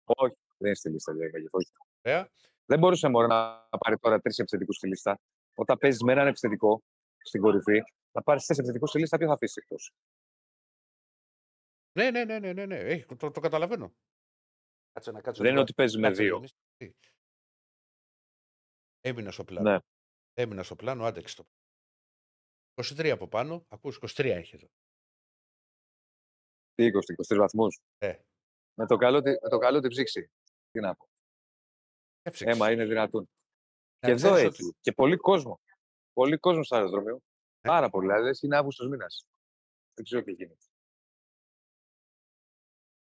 [0.05, 1.13] Όχι, δεν είναι στη λίστα.
[1.15, 1.71] λέει, όχι.
[2.03, 2.29] Ωραία.
[2.65, 5.21] Δεν μπορούσε μόνο να πάρει τώρα τρεις επιθετικούς στη λίστα.
[5.55, 6.83] Όταν παίζεις με έναν επιθετικό
[7.19, 9.93] στην κορυφή, να πάρεις τέσσερι επιθετικούς στη λίστα, ποιο θα αφήσεις εκτός;
[11.93, 12.79] Ναι, ναι, ναι, ναι, ναι, ναι.
[12.79, 13.95] Έχει, το, το καταλαβαίνω.
[14.93, 15.43] Κάτσε να κάτσω.
[15.43, 15.61] Δεν είναι λίγο.
[15.61, 16.31] ότι παίζεις με Κάτσε, δύο.
[16.31, 16.97] Διονύση.
[19.01, 19.71] Έμεινα στο πλάνο.
[19.71, 19.79] Ναι.
[20.33, 21.47] Έμεινα στο πλάνο, άντεξε το.
[22.75, 23.67] 23 από πάνω.
[23.69, 24.69] Ακούς, 23 έχει εδώ.
[26.75, 27.81] Τι 20, 23 βαθμούς.
[27.99, 28.15] Ε,
[28.75, 30.31] Με το καλό, τη- με το καλό την ψήξη.
[30.71, 31.09] Τι να πω.
[32.23, 32.55] έψεξε.
[32.55, 33.29] Έμα είναι δυνατόν.
[33.99, 34.75] Να και εδώ ξέρεις έτσι.
[34.81, 35.61] Και πολύ κόσμο.
[36.13, 37.21] Πολύ κόσμο στο αεροδρόμιο.
[37.61, 38.07] Πάρα πολύ.
[38.13, 39.25] Δηλαδή είναι Αύγουστος μήνας.
[39.95, 40.65] Δεν ξέρω τι γίνεται.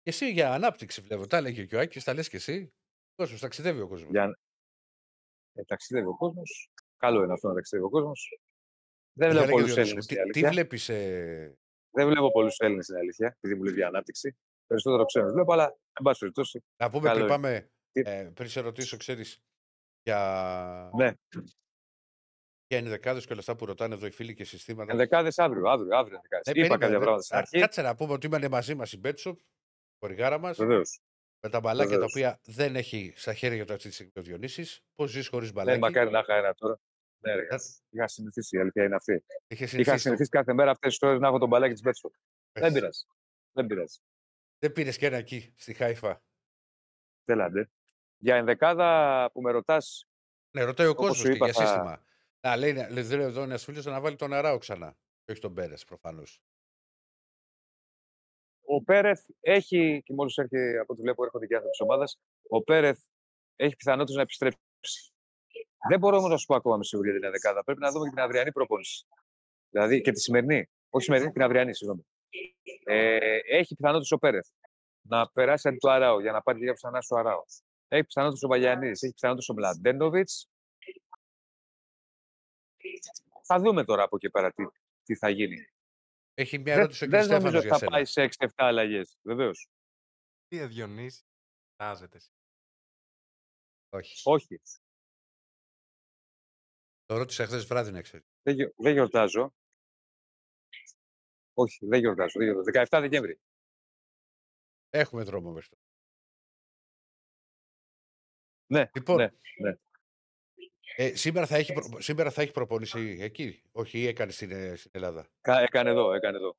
[0.03, 1.27] Και εσύ για ανάπτυξη βλέπω.
[1.27, 2.73] Τα έλεγε και ο Άκης, τα λες και εσύ.
[3.15, 4.11] Κόσμος, ταξιδεύει ο κόσμος.
[4.11, 4.39] Για...
[5.53, 6.71] Ε, ταξιδεύει ο κόσμος.
[6.97, 8.41] Καλό είναι αυτό να ταξιδεύει ο κόσμος.
[9.13, 10.51] Δεν βλέπω πολλού Έλληνες στην Τι, τι αλήθεια.
[10.51, 10.89] βλέπεις.
[10.89, 11.59] Ε...
[11.91, 14.36] Δεν βλέπω πολλούς Έλληνες στην αλήθεια, επειδή μου λείπει η ανάπτυξη.
[14.66, 16.64] Περισσότερο ξένους βλέπω, αλλά εν πάση περιπτώσει.
[16.76, 17.34] Να πούμε Καλό πριν είναι.
[17.34, 17.70] πάμε.
[17.93, 19.43] Τι- Ε, πριν σε ρωτήσω, ξέρεις.
[20.03, 20.91] Για...
[20.97, 21.12] Ναι,
[22.66, 24.93] για ενδεκάδες και όλα αυτά που ρωτάνε εδώ οι φίλοι και συστήματα.
[24.93, 25.68] ενδεκάδες αύριο.
[25.68, 26.47] Αύριο, αύριο ενδεκάδες.
[26.47, 28.74] Ε, Είπα περίμενε, κάποια δε- πράγματα στην Α, αρχή; Κάτσε να πούμε ότι είμαστε μαζί
[28.74, 29.45] μας η Μπέτσοπ, η
[29.99, 31.01] κοριγάρα μας, Βεβαίως.
[31.41, 32.11] με τα μπαλάκια τα Βεβαίως.
[32.12, 34.80] οποία δεν έχει στα χέρια του αυτή τη στιγμή ο Διονύσης.
[34.95, 36.78] Πώς ζεις χωρίς Ναι, μπαλάκι; μακάρι να είχα ένα τώρα.
[37.23, 37.57] Ναι, ρε, Ε,
[37.91, 39.12] είχα συνηθίσει, η αλήθεια είναι αυτή.
[39.47, 39.99] Είχες Είχα συνηθίσει.
[39.99, 42.09] συνηθίσει κάθε μέρα αυτές τις ώρε να έχω τον μπαλάκι της Μπέτσο.
[42.09, 43.05] το- Δεν πειράζει.
[43.53, 43.99] Δεν πειράζει.
[44.59, 46.23] Δεν πήρες και ένα εκεί, στη Χάιφα.
[47.25, 47.71] Θέλατε.
[48.16, 50.05] Για ενδεκάδα που με ρωτάς,
[50.51, 52.05] Ναι, ρωτάει ο Όπως κόσμος σου και είπα, για θα- σύστημα.
[52.41, 54.97] Να λέει, λέει λέει εδώ ένας φίλος να βάλει τον Αράο ξανά.
[55.25, 56.43] Και όχι τον Πέρες προφανώς.
[58.62, 62.18] ο Πέρεθ έχει, και μόλις έρχεται από ό,τι βλέπω έρχονται και άνθρωποι της ομάδας,
[62.49, 63.03] ο Πέρεθ
[63.57, 64.61] έχει πιθανότητες να επιστρέψει.
[65.89, 67.64] Δεν μπορώ όμως να σου πω ακόμα με σιγουριά την ενδεκάδα.
[67.64, 69.07] Πρέπει να δούμε και την αυριανή προπόνηση.
[69.70, 70.70] Δηλαδή και τη σημερινή.
[70.91, 72.07] Όχι σημερινή, την αυριανή, συγγνώμη.
[72.85, 74.49] Ε, έχει πιθανότητες ο Πέρεθ
[75.03, 77.45] να περάσει αντί του Αράου για να πάρει και ξανά στο Αράου.
[77.89, 80.49] Έχει πιθανότητες ο Βαγιανίδη, έχει πιθανότητες ο Μλαντένοβιτς.
[83.43, 84.64] Θα δούμε τώρα από εκεί πέρα τι,
[85.03, 85.66] τι θα γίνει.
[86.35, 87.11] Έχει μια Δεν, ερώτηση ο κ.
[87.11, 87.91] δεν νομίζω Στέφανος ότι για θα σένα.
[87.91, 89.18] πάει σε 6-7 αλλαγές.
[89.22, 89.68] Βεβαίως.
[90.49, 91.24] Τι ε, Διονύση,
[91.76, 92.18] τάζεται.
[93.89, 94.20] Όχι.
[94.24, 94.61] Όχι.
[97.11, 98.27] Το ρώτησα χθες βράδυ να ξέρεις.
[98.43, 99.55] Δεν, γιο- δεν γιορτάζω.
[101.55, 102.39] Όχι, δεν γιορτάζω.
[102.39, 102.87] Δεν γιορτάζω.
[102.91, 103.41] 17 Δεκέμβρη.
[104.91, 105.83] Έχουμε δρόμο μέχρι τώρα.
[108.67, 109.29] Ναι, Λοιπόν, ναι,
[109.61, 109.75] ναι.
[110.97, 113.63] Ε, σήμερα, θα έχει, προ- σήμερα θα έχει προπόνηση εκεί.
[113.73, 116.55] Όχι, ή έκανε στην, ε, στην Ελλάδα; Κα- Έκανε εδώ, έκανε εδώ.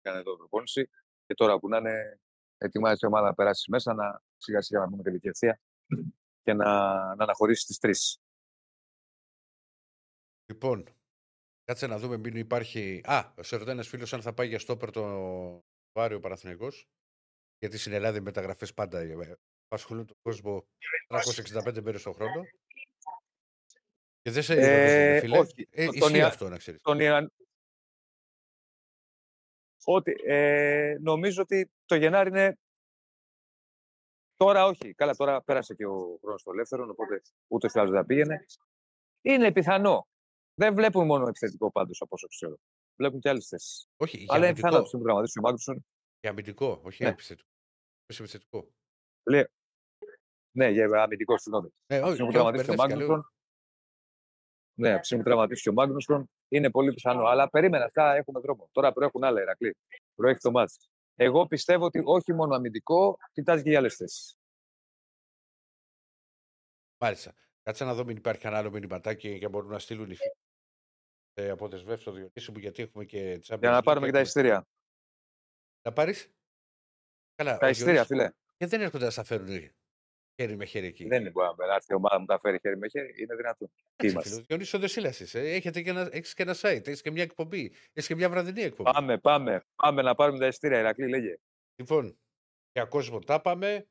[0.00, 0.88] Έκανε εδώ προπόνηση.
[1.26, 2.20] Και τώρα που να είναι,
[2.58, 5.60] ετοιμάζει η ομάδα να περάσει μέσα, να σιγά σιγά να πούμε τελική ευθεία
[6.42, 6.64] και να,
[7.14, 8.20] να αναχωρήσει τις τρεις.
[10.50, 10.84] Λοιπόν,
[11.64, 13.00] κάτσε να δούμε μην υπάρχει.
[13.04, 15.02] Α, σε ρωτάει ένα φίλος αν θα πάει για στόπερ το
[15.92, 16.88] Βάριο Παναθηναϊκός.
[17.58, 19.36] Γιατί στην Ελλάδα οι μεταγραφές πάντα ε,
[19.68, 20.66] απασχολούν τον κόσμο
[21.08, 22.42] 365 μέρες το χρόνο.
[24.22, 25.38] Και δεν σε Ε, ε, φίλε.
[25.38, 25.68] όχι.
[25.70, 26.80] Ε, Τον ισχύει Ια- αυτό να ξέρεις.
[26.80, 27.32] Τον Ιαν...
[29.84, 32.58] Ότι, ε, νομίζω ότι το Γενάρη είναι...
[34.36, 34.94] Τώρα όχι.
[34.94, 38.44] Καλά, τώρα πέρασε και ο χρόνος του ελεύθερων, οπότε ούτε ή άλλως δεν πήγαινε.
[39.20, 40.09] Είναι πιθανό.
[40.60, 42.56] Δεν βλέπουν μόνο επιθετικό πάντως, από όσο ξέρω.
[42.96, 43.86] Βλέπουν και άλλες θέσεις.
[43.96, 44.96] Όχι, για Αλλά είναι πιθανό να αμυντικό.
[44.98, 45.86] του προγραμματίσει ο Μάγκρουσον.
[46.20, 47.08] Για αμυντικό, όχι Ναι.
[47.08, 47.48] επιθετικό.
[48.06, 48.68] Είσαι επιθετικό.
[49.22, 49.46] Λέει,
[50.56, 51.68] ναι, για αμυντικό, συγγνώμη.
[51.86, 53.08] Ναι, Από τη όχι, στιγμή που και εγώ τραυματίστηκε ο μπερδεύτηκα, λέω.
[53.08, 53.32] Μάγνουσον.
[54.74, 57.24] Ναι, από τη στιγμή που τραυματίστηκε ο Μάγνουσον, είναι πολύ πιθανό.
[57.24, 58.68] Αλλά περίμενα, αυτά έχουμε δρόμο.
[58.72, 59.76] Τώρα προέχουν άλλα Ηρακλή.
[60.14, 60.90] Προέχει το μάτς.
[61.14, 64.34] Εγώ πιστεύω ότι όχι μόνο αμυντικό, κοιτάζει και για άλλες θέσεις.
[66.98, 67.34] Μάλιστα.
[67.62, 70.34] Κάτσε να δω μην υπάρχει κανένα άλλο μηνυματάκι και μπορούν να στείλουν οι φίλοι.
[71.34, 74.18] Ε, αποδεσμεύσει το Διονύση μου γιατί έχουμε και Champions Για να League πάρουμε και τα
[74.18, 74.66] έχουμε- εισιτήρια.
[75.82, 76.30] Να πάρεις;
[77.34, 78.54] Καλά, Τα ο εισιτήρια, Διονύσης- φίλε.
[78.56, 79.48] Και δεν έρχονται να στα φέρουν
[80.40, 81.06] χέρι με χέρι εκεί.
[81.06, 83.14] Δεν είναι μπορεί να έρθει η ομάδα μου τα φέρει χέρι με χέρι.
[83.22, 83.68] Είναι δυνατόν.
[83.68, 84.40] Τι Εντάξει, φίλε, είμαστε.
[84.40, 85.40] Ο Διονύσης ο Δεσίλας είσαι.
[85.40, 88.62] Έχετε και ένα, έχεις και ένα site, έχεις και μια εκπομπή, έχεις και μια βραδινή
[88.62, 88.90] εκπομπή.
[88.92, 89.64] Πάμε, πάμε.
[89.74, 90.78] Πάμε να πάρουμε τα εισιτήρια.
[90.78, 91.36] Ηρακλή, λέγε.
[91.80, 92.18] Λοιπόν,
[92.72, 93.88] για κόσμο τα πάμε.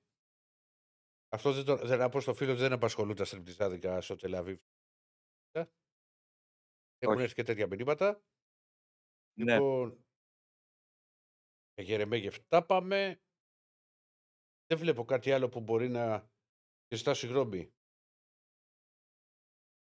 [1.32, 4.60] Αυτό δεν, το, δεν να πω στο φίλο ότι δεν απασχολούν τα στριπτιζάδικα στο Τελαβίβ.
[7.00, 7.24] Έχουν Όχι.
[7.24, 8.22] έρθει και τέτοια μηνύματα.
[9.34, 9.54] Ναι.
[9.54, 10.06] Λοιπόν,
[11.74, 13.22] για Γερεμέγεφ τα πάμε.
[14.66, 16.30] Δεν βλέπω κάτι άλλο που μπορεί να
[16.96, 17.74] ζητά συγγνώμη.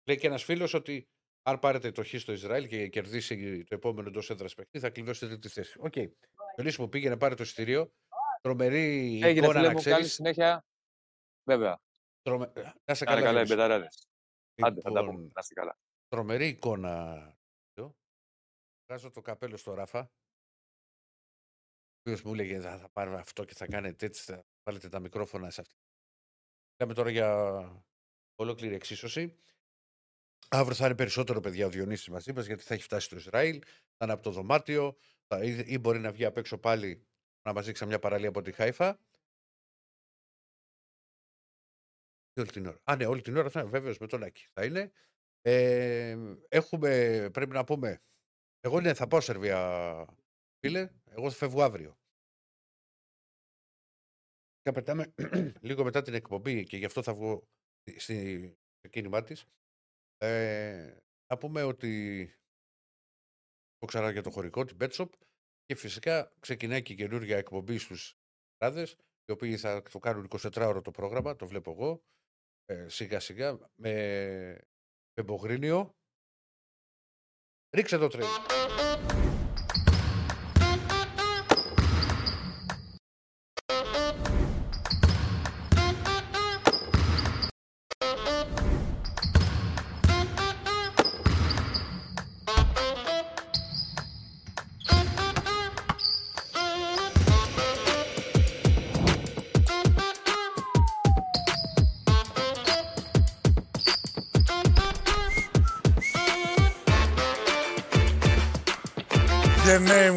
[0.09, 1.09] Λέει και ένας φίλος ότι
[1.43, 5.27] αν πάρετε το χ στο Ισραήλ και κερδίσει το επόμενο εντός έδρας παιχνίδι, θα κλειδώσει
[5.27, 5.79] τρίτη θέση.
[5.81, 5.93] Οκ.
[5.97, 6.79] Okay.
[6.79, 7.93] μου πήγαινε πάρε το εισιτήριο.
[8.41, 9.99] Τρομερή Έγινε, εικόνα φίλε να μου, ξέρεις.
[9.99, 10.65] καλή συνέχεια.
[11.45, 11.81] Βέβαια.
[12.23, 12.53] Τρομε...
[12.85, 13.49] Να σε Κάνε καλά οι Γιώργη.
[13.49, 14.09] πεταράδες.
[14.63, 15.31] Άντε, θα τα Λοιπόν, πούμε.
[15.35, 15.79] Να είστε καλά.
[16.13, 17.27] Τρομερή εικόνα.
[18.87, 20.01] Βγάζω το καπέλο στο Ράφα.
[20.01, 20.11] Ο
[22.01, 25.51] οποίος μου έλεγε θα, θα πάρουμε αυτό και θα κάνετε έτσι, θα βάλετε τα μικρόφωνα
[25.51, 25.75] σε αυτή.
[26.75, 27.31] Μιλάμε τώρα για
[28.35, 29.37] ολόκληρη εξίσωση.
[30.49, 33.63] Αύριο θα είναι περισσότερο παιδιά ο Διονύσης μαζί μας γιατί θα έχει φτάσει στο Ισραήλ,
[33.97, 34.97] θα είναι από το δωμάτιο
[35.27, 37.07] θα, ή, ή μπορεί να βγει απ' έξω πάλι
[37.43, 38.99] να μας δείξει μια παραλία από τη Χάιφα.
[42.33, 42.81] Και όλη την ώρα.
[42.85, 44.47] Α, ναι, όλη την ώρα θα είναι βέβαιος με τον Άκη.
[44.53, 44.93] Θα είναι.
[45.43, 46.17] Ε,
[46.49, 46.89] έχουμε,
[47.33, 48.03] πρέπει να πούμε,
[48.61, 50.05] εγώ ναι, θα πάω Σερβία,
[50.59, 51.97] φίλε, εγώ θα φεύγω αύριο.
[54.61, 55.15] Και πετάμε
[55.69, 57.49] λίγο μετά την εκπομπή και γι' αυτό θα βγω
[57.81, 59.45] στη- στη- στο κίνημά της.
[60.19, 61.91] Ε, να πούμε ότι
[63.79, 65.09] πω ξανά για το χωρικό, την Pet Shop
[65.65, 68.15] και φυσικά ξεκινάει και η καινούργια εκπομπή στους
[68.59, 72.03] ράδες οι οποίοι θα το κάνουν 24 ώρο το πρόγραμμα, το βλέπω εγώ,
[72.65, 74.61] ε, σιγά σιγά, με,
[75.15, 75.95] με Μπογρίνιο.
[77.71, 78.29] Ρίξε το τρένο.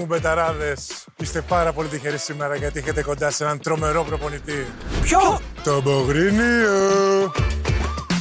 [0.05, 4.67] Μου μπεταράδες, είστε πάρα πολύ τυχεροί σήμερα γιατί έχετε κοντά σε έναν τρομερό προπονητή.
[5.01, 5.39] Ποιο?
[5.63, 7.31] Το Μπογρίνιο!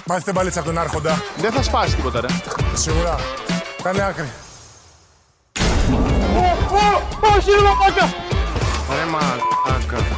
[0.06, 1.22] Μάθετε μπαλίτσα από τον Άρχοντα.
[1.36, 2.26] Δεν θα σπάσει τίποτα, ρε.
[2.74, 3.16] Σίγουρα.
[3.82, 4.28] Κάνε άκρη.
[8.90, 9.96] Ρε μαλάκα.
[9.96, 10.13] Τι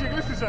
[0.00, 0.48] έτσι και γλίστησα.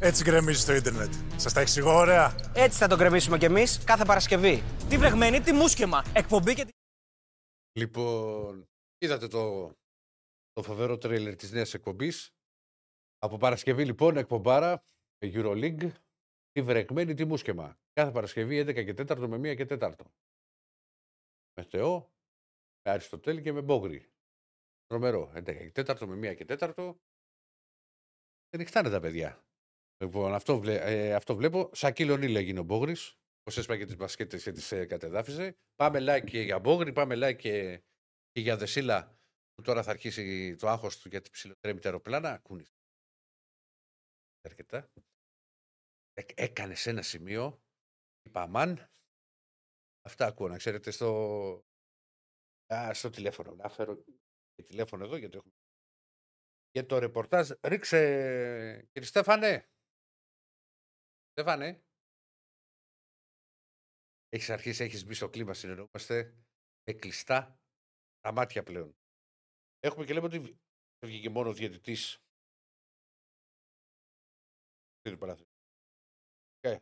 [0.00, 1.12] Έτσι γκρεμίζει το ίντερνετ.
[1.36, 2.34] Σας τα εξηγώ ωραία.
[2.54, 4.62] Έτσι θα το γκρεμίσουμε κι εμείς κάθε Παρασκευή.
[4.88, 6.04] Τι βρεγμένη, τι μουσκεμα.
[6.14, 6.66] Εκπομπή και.
[7.78, 8.68] Λοιπόν,
[8.98, 9.72] είδατε το,
[10.52, 12.30] το φοβερό τρέιλερ της νέας εκπομπής.
[13.18, 14.84] Από Παρασκευή λοιπόν εκπομπάρα
[15.24, 15.90] με Euroleague,
[16.50, 17.78] τη βρεγμένη τη μουσκεμα.
[17.92, 19.92] Κάθε Παρασκευή 11 και 4 με 1 και 4.
[21.56, 22.12] Με Θεό,
[22.82, 24.13] με Αριστοτέλη και με Μπόγρι.
[24.86, 25.32] Τρομερό.
[25.34, 26.74] 11 και 4 με 1 και 4.
[28.48, 29.44] Δεν νυχτάνε τα παιδιά.
[30.04, 31.70] Λοιπόν, αυτό, βλέ, ε, αυτό βλέπω.
[31.74, 33.14] Σακίλ Ονίλ έγινε ο Μπόγρης.
[33.42, 35.56] Πώ έσπαγε τι μπασκέτε και τι ε, κατεδάφιζε.
[35.74, 37.82] Πάμε like και για Μπόγρη, πάμε like και,
[38.30, 39.18] και για Δεσίλα
[39.54, 42.32] που τώρα θα αρχίσει το άγχος του γιατί ψιλοτρέμει τα αεροπλάνα.
[42.32, 42.64] Ακούνε.
[44.42, 44.90] Αρκετά.
[46.34, 47.62] Έκανε σε ένα σημείο.
[48.22, 48.88] Είπα αμάν.
[50.06, 51.10] Αυτά ακούω να ξέρετε στο,
[52.74, 53.54] α, στο τηλέφωνο.
[53.54, 54.12] Να φέρω και
[54.62, 55.54] τηλέφωνο εδώ γιατί έχουμε
[56.70, 57.98] Και το ρεπορτάζ ρίξε,
[58.92, 59.68] κύριε Στέφανε.
[61.30, 61.84] Στέφανε.
[64.28, 66.34] Έχεις αρχίσει, έχεις μπει στο κλίμα, συνεννοούμαστε
[66.84, 67.60] με κλειστά
[68.20, 68.96] τα μάτια πλέον.
[69.78, 72.18] Έχουμε και λέμε ότι δεν βγήκε μόνο ο διαιτητής
[75.02, 75.52] του Παναθηναϊκού.
[76.58, 76.80] Και,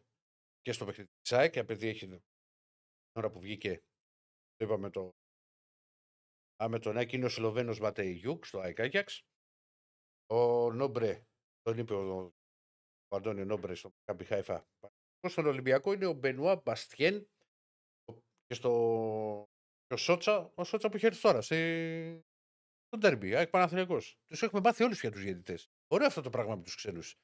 [0.61, 2.23] και στο παιχνίδι της ΑΕΚ, επειδή έχει την
[3.13, 3.83] ώρα που βγήκε,
[4.55, 5.22] το είπαμε το Α,
[6.69, 9.23] με τον Άκη είναι ο Σλοβαίνος Ματέι Γιουγκ στο ΑΕΚ Άγιαξ.
[10.27, 11.27] Ο Νόμπρε,
[11.63, 12.33] τον είπε ο,
[13.09, 14.67] ο Αντώνιο Νόμπρε στο Μακάμπι Χάιφα.
[15.29, 17.29] Στον Ολυμπιακό είναι ο Μπενουά Μπαστιέν
[18.47, 18.71] και στο
[19.87, 21.57] και ο Σότσα, ο Σότσα που έχει έρθει τώρα στη...
[22.87, 24.19] στον ντέρμπι, ΑΕΚ Παναθηναϊκός.
[24.27, 25.71] Τους έχουμε μάθει όλους πια τους διαιτητές.
[25.87, 27.17] Ωραίο αυτό το πράγμα με τους ξένους.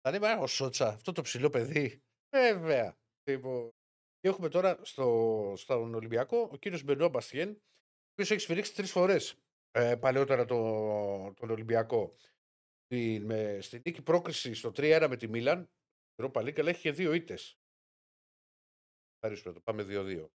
[0.00, 2.02] Θα λέμε, «Α, ο Σότσα, αυτό το ψηλό παιδί.
[2.36, 2.96] Βέβαια.
[3.30, 3.70] Λοιπόν,
[4.18, 7.62] και έχουμε τώρα στο, στον Ολυμπιακό ο κύριος Μπενουά Μπαστιέν,
[8.18, 9.34] ο οποίος έχει σφυρίξει τρεις φορές
[9.70, 12.16] ε, παλαιότερα το, τον Ολυμπιακό.
[12.84, 15.70] Στη, με, στη νίκη πρόκριση στο 3-1 με τη Μίλαν,
[16.22, 17.58] Europa League, αλλά έχει και δύο ήττες.
[19.14, 19.60] Ευχαριστούμε το.
[19.60, 20.28] Πάμε 2-2.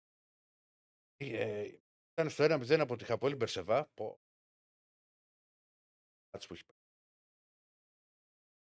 [1.17, 1.71] Ε,
[2.11, 3.88] ήταν στο 1-0 από τη Χαπόλη Μπερσεβά.
[3.93, 4.19] Πω.
[6.29, 6.77] Κάτσε που έχει πάει.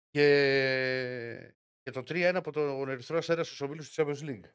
[0.10, 4.52] Και, και το 3-1 από τον Ερυθρό Αστέρας στους ομίλους της Champions League.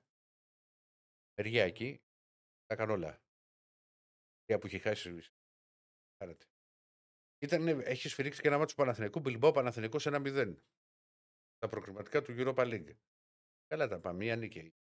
[1.35, 2.03] Μεριά εκεί.
[2.67, 3.21] Τα έκανε όλα.
[4.53, 5.21] Για που είχε χάσει.
[6.17, 6.45] Κάνετε.
[7.39, 9.21] Ήταν, έχει σφυρίξει και ένα μάτσο του Παναθηναϊκού.
[9.21, 10.57] Μπιλμπό Παναθηναϊκός 1-0.
[11.59, 12.97] Τα προκριματικά του Europa League.
[13.67, 14.19] Καλά τα πάμε.
[14.19, 14.73] Μία νίκη.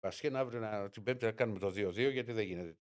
[0.00, 2.78] Βασικά αύριο να, την Πέμπτη να κάνουμε το 2-2 γιατί δεν γίνεται.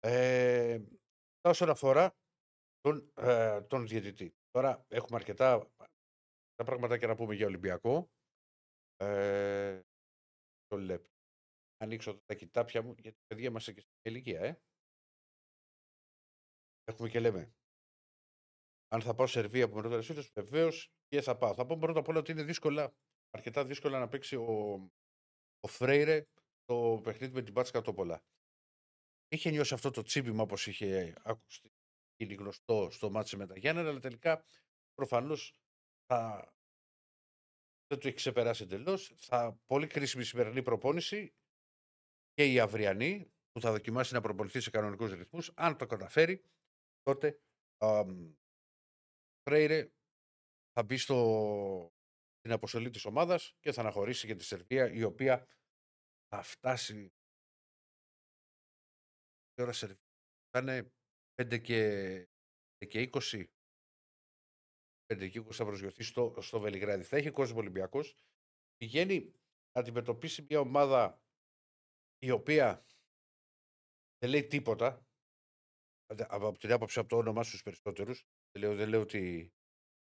[0.00, 0.80] Ε,
[1.40, 2.16] όσον αφορά
[2.80, 4.34] τον, ε, τον διαιτητή.
[4.50, 5.70] Τώρα έχουμε αρκετά
[6.54, 8.10] τα πράγματα και να πούμε για Ολυμπιακό.
[8.96, 9.87] Ε, το
[10.76, 11.16] λεπτό.
[11.76, 14.60] Ανοίξω τα κοιτάπια μου γιατί παιδιά είμαστε και στην ηλικία, ε.
[16.84, 17.52] Έχουμε και λέμε.
[18.88, 21.54] Αν θα πάω σε Σερβία που με ρωτάει εσύ, βεβαίως και θα πάω.
[21.54, 22.94] Θα πω πρώτα απ' όλα ότι είναι δύσκολα,
[23.30, 24.72] αρκετά δύσκολα να παίξει ο,
[25.60, 26.26] ο Φρέιρε
[26.64, 28.22] το παιχνίδι με την Μπάτσκα Τόπολα.
[29.28, 31.72] Είχε νιώσει αυτό το τσίμπημα όπως είχε ακουστεί
[32.18, 34.44] είναι γνωστό στο ματς με τα Γιάννενα, αλλά τελικά
[34.94, 35.54] προφανώς
[36.06, 36.52] θα...
[37.88, 39.14] δεν του έχει ξεπεράσει εντελώς.
[39.16, 41.34] Θα πολύ κρίσιμη σημερινή προπόνηση
[42.32, 45.52] και η αυριανή που θα δοκιμάσει να προπονηθεί σε κανονικούς ρυθμούς.
[45.56, 46.44] Αν το καταφέρει,
[47.02, 47.40] τότε
[49.42, 49.90] Φρέιρε
[50.72, 51.92] θα μπει στο,
[52.38, 55.46] στην αποστολή της ομάδας και θα αναχωρήσει για τη Σερβία η οποία
[56.28, 57.12] θα φτάσει
[59.54, 60.02] η ώρα Σερβία
[60.50, 60.92] θα είναι
[61.42, 62.28] 5 και,
[62.84, 63.44] 5 και 20
[65.12, 67.02] 5 και 20 θα προσγειωθεί στο, στο Βελιγράδι.
[67.02, 68.14] Θα έχει κόσμο Ολυμπιακός.
[68.76, 69.32] Πηγαίνει
[69.72, 71.22] να αντιμετωπίσει μια ομάδα
[72.18, 72.84] η οποία
[74.18, 75.06] δεν λέει τίποτα
[76.28, 79.52] από την άποψη από το όνομά στους περισσότερους δεν λέω, δεν λέω ότι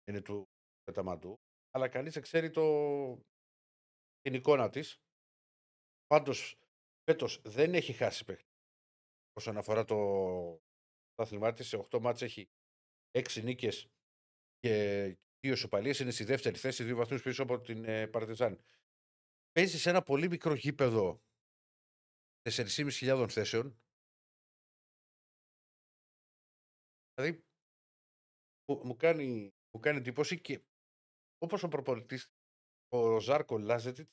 [0.08, 0.50] είναι του
[0.84, 1.40] πεταμάτου,
[1.72, 2.64] αλλά κανείς δεν ξέρει το...
[4.22, 5.02] την εικόνα της.
[6.06, 6.60] Πάντως,
[7.04, 8.52] φέτος δεν έχει χάσει παιχνίδι.
[9.34, 9.96] Όσον αφορά το,
[11.14, 12.50] το άθλημά της, σε 8 μάτς έχει
[13.18, 13.93] 6 νίκες
[14.64, 16.00] και δύο σοπαλίες.
[16.00, 18.64] Είναι στη δεύτερη θέση, δύο βαθμούς πίσω από την ε, Παρτιζάν.
[19.52, 21.24] Παίζει σε ένα πολύ μικρό γήπεδο
[22.50, 23.82] 4.500 θέσεων.
[27.14, 27.44] Δηλαδή,
[28.66, 30.64] μου, μου, κάνει, μου κάνει εντύπωση και
[31.38, 32.32] όπως ο προπονητής,
[32.90, 34.12] ο Ζάρκο Λάζετιτς,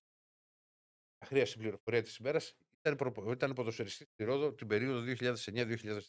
[1.19, 6.01] αχρίαστη πληροφορία της ημέρας, ήταν, προπο, ήταν ποδοσφαιριστής στη Ρόδο την περίοδο 2009-2010.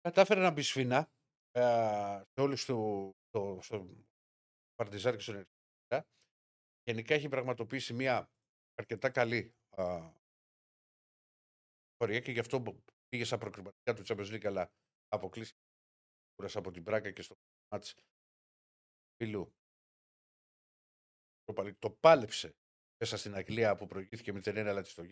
[0.00, 1.21] Κατάφερε να μπει σφινά ε,
[1.54, 3.88] σε όλους του, το, στο
[4.74, 5.52] Παρτιζάν και στον Ερυθρό.
[6.84, 8.30] Γενικά έχει πραγματοποιήσει μια
[8.74, 10.12] αρκετά καλή α,
[11.96, 14.72] πορεία και γι' αυτό πήγε στα προκριματικά του Champions League, αλλά
[15.08, 15.60] αποκλείστηκε
[16.54, 17.34] από την Πράγκα και στο
[17.72, 17.94] μάτς
[19.16, 19.54] φιλού.
[21.78, 22.54] Το πάλεψε
[22.98, 25.04] μέσα στην Αγγλία που προηγήθηκε με την ένα αλλά στο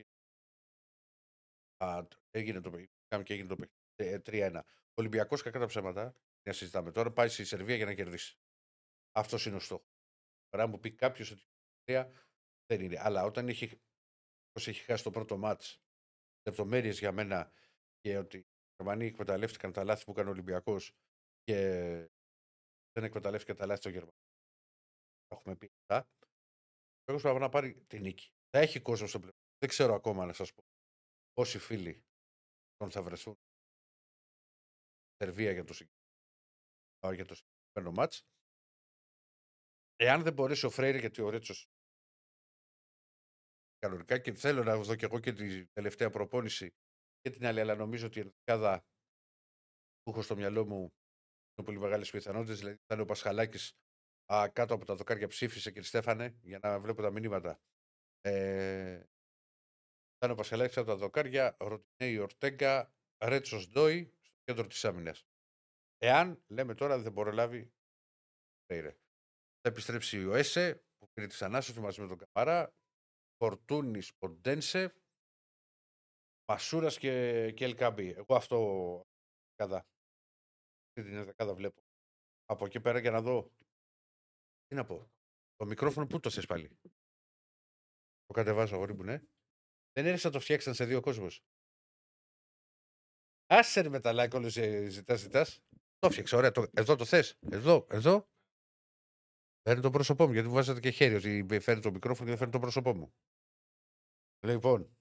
[2.30, 4.60] Έγινε το παιχνίδι και έγινε το παιχνίδι 3-1.
[4.64, 8.38] Ο Ολυμπιακός κακά τα ψέματα, να συζητάμε τώρα, πάει στη Σερβία για να κερδίσει.
[9.12, 9.88] Αυτός είναι ο στόχος.
[10.48, 11.42] Τώρα μου πει κάποιος ότι
[11.84, 11.94] η
[12.66, 12.98] δεν είναι.
[12.98, 13.80] Αλλά όταν έχει,
[14.52, 15.82] έχει χάσει το πρώτο μάτς,
[16.48, 17.52] λεπτομέρειες για μένα
[18.00, 18.46] και ότι οι
[18.76, 20.92] Γερμανοί εκμεταλλεύτηκαν τα λάθη που έκανε ο Ολυμπιακός
[21.42, 21.56] και
[22.92, 24.20] δεν εκμεταλλεύτηκε τα λάθη των Γερμανών.
[25.28, 26.08] Έχουμε πει αυτά.
[27.12, 28.30] Ο πρέπει να πάρει την νίκη.
[28.50, 29.38] Θα έχει κόσμο στο πλευρό.
[29.58, 30.64] Δεν ξέρω ακόμα να σας πω
[31.32, 32.04] πόσοι φίλοι
[32.76, 35.74] τον θα βρεθούν στη Σερβία για το,
[37.14, 38.22] για το συγκεκριμένο μάτς.
[39.96, 41.68] Εάν δεν μπορέσει ο Φρέιρε, γιατί ο Ρέτσος
[43.78, 46.74] κανονικά και θέλω να δω και εγώ και τη τελευταία προπόνηση
[47.20, 48.84] και την άλλη, αλλά νομίζω ότι η ενδεκάδα
[50.02, 50.80] που έχω στο μυαλό μου
[51.54, 52.58] είναι πολύ μεγάλες πιθανότητες.
[52.58, 53.72] Δηλαδή, ήταν ο Πασχαλάκης
[54.52, 57.60] κάτω από τα δοκάρια ψήφισε κύριε Στέφανε για να βλέπω τα μηνύματα.
[58.20, 59.02] Ε,
[60.16, 62.94] ήταν ο Πασχαλάκης από τα δοκάρια, Ροτινέη Ορτέγκα,
[63.24, 65.29] Ρέτσος Ντόι στο κέντρο της άμυνας.
[66.02, 67.72] Εάν λέμε τώρα δεν προλάβει
[68.66, 68.90] Φρέιρε.
[69.60, 72.74] Θα επιστρέψει ο Έσε που πήρε τη ανάσταση μαζί με τον Καμαρά,
[73.36, 74.94] Φορτούνης Ποντένσε,
[76.48, 77.12] Μασούρας και,
[77.52, 78.08] και Ελκάμπη.
[78.08, 78.58] Εγώ αυτό
[79.54, 79.76] κατά.
[79.76, 81.82] Αυτή την δεκάδα βλέπω.
[82.44, 83.52] Από εκεί πέρα για να δω.
[84.66, 85.10] Τι να πω.
[85.56, 86.78] Το μικρόφωνο πού το θες πάλι;
[88.24, 89.22] Το κατεβάζω αγόρι μου, ναι.
[89.92, 91.40] Δεν είναι να το φτιάξαν σε δύο κόσμους.
[93.46, 94.52] Άσε ρε με τα like όλους
[94.88, 95.62] ζητάς, ζητάς.
[96.00, 96.50] Το φτιάξα, ωραία.
[96.50, 96.66] Το...
[96.72, 97.38] Εδώ το θες.
[97.50, 98.28] Εδώ, εδώ.
[99.62, 102.38] Φέρνει το πρόσωπό μου, γιατί μου βάζετε και χέρι ότι φέρνει το μικρόφωνο και δεν
[102.38, 103.14] φέρνει το πρόσωπό μου.
[104.46, 104.96] Λοιπόν,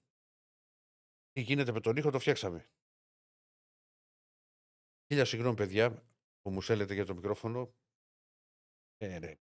[1.30, 2.70] τι γίνεται με τον ήχο, το φτιάξαμε.
[5.06, 6.04] Χίλια συγγνώμη, παιδιά,
[6.40, 7.74] που μου σέλετε για το μικρόφωνο.
[8.96, 9.34] Ε, ρε.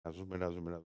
[0.00, 0.90] Να δούμε, να δούμε, να δούμε.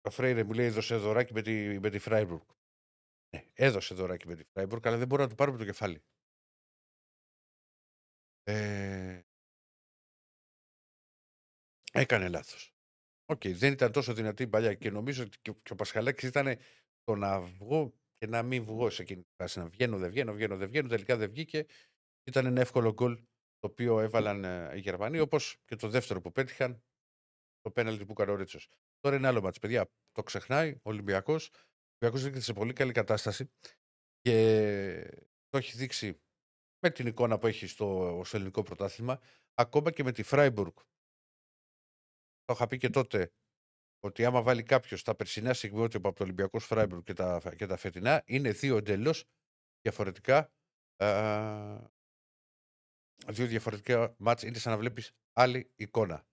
[0.00, 2.42] Ο Φρέιρε μου λέει έδωσε δωράκι με τη, με τη Φράιμπουργκ.
[3.34, 6.02] Ναι, έδωσε δωράκι με τη Φράιμπουργκ, αλλά δεν μπορώ να του πάρουμε το κεφάλι.
[8.42, 9.20] Ε,
[11.92, 12.74] έκανε λάθος.
[13.26, 16.58] OK, okay, δεν ήταν τόσο δυνατή η μπαλιά και νομίζω ότι και ο Πασχαλάκης ήταν
[17.04, 19.58] το να βγω και να μην βγω σε εκείνη τη φάση.
[19.58, 20.88] Να βγαίνω, δεν βγαίνω, βγαίνω, δεν βγαίνω.
[20.88, 21.66] Τελικά δεν βγήκε.
[22.24, 23.16] Ήταν ένα εύκολο γκολ
[23.58, 26.82] το οποίο έβαλαν ε, οι Γερμανοί, όπως και το δεύτερο που πέτυχαν,
[27.60, 28.58] το πέναλτι που έκανε ο Ρίτσο.
[29.00, 29.90] Τώρα είναι άλλο μάτς, παιδιά.
[30.12, 31.50] Το ξεχνάει ο Ολυμπιακός.
[31.94, 33.50] Ο Ολυμπιακό βρίσκεται σε πολύ καλή κατάσταση
[34.20, 36.20] και το έχει δείξει
[36.78, 39.20] με την εικόνα που έχει στο, στο ελληνικό πρωτάθλημα,
[39.54, 40.76] ακόμα και με τη Φράιμπουργκ.
[42.44, 43.32] Το είχα πει και τότε
[44.00, 47.76] ότι άμα βάλει κάποιος τα περσινά στιγμιότυπα από το Ολυμπιακός Φράιμπουργκ και τα, και τα
[47.76, 49.24] φετινά, είναι δύο εντελώς
[49.80, 50.52] διαφορετικά.
[50.96, 51.90] Α,
[53.28, 56.26] δύο διαφορετικά μάτς είναι σαν να βλέπεις άλλη εικόνα.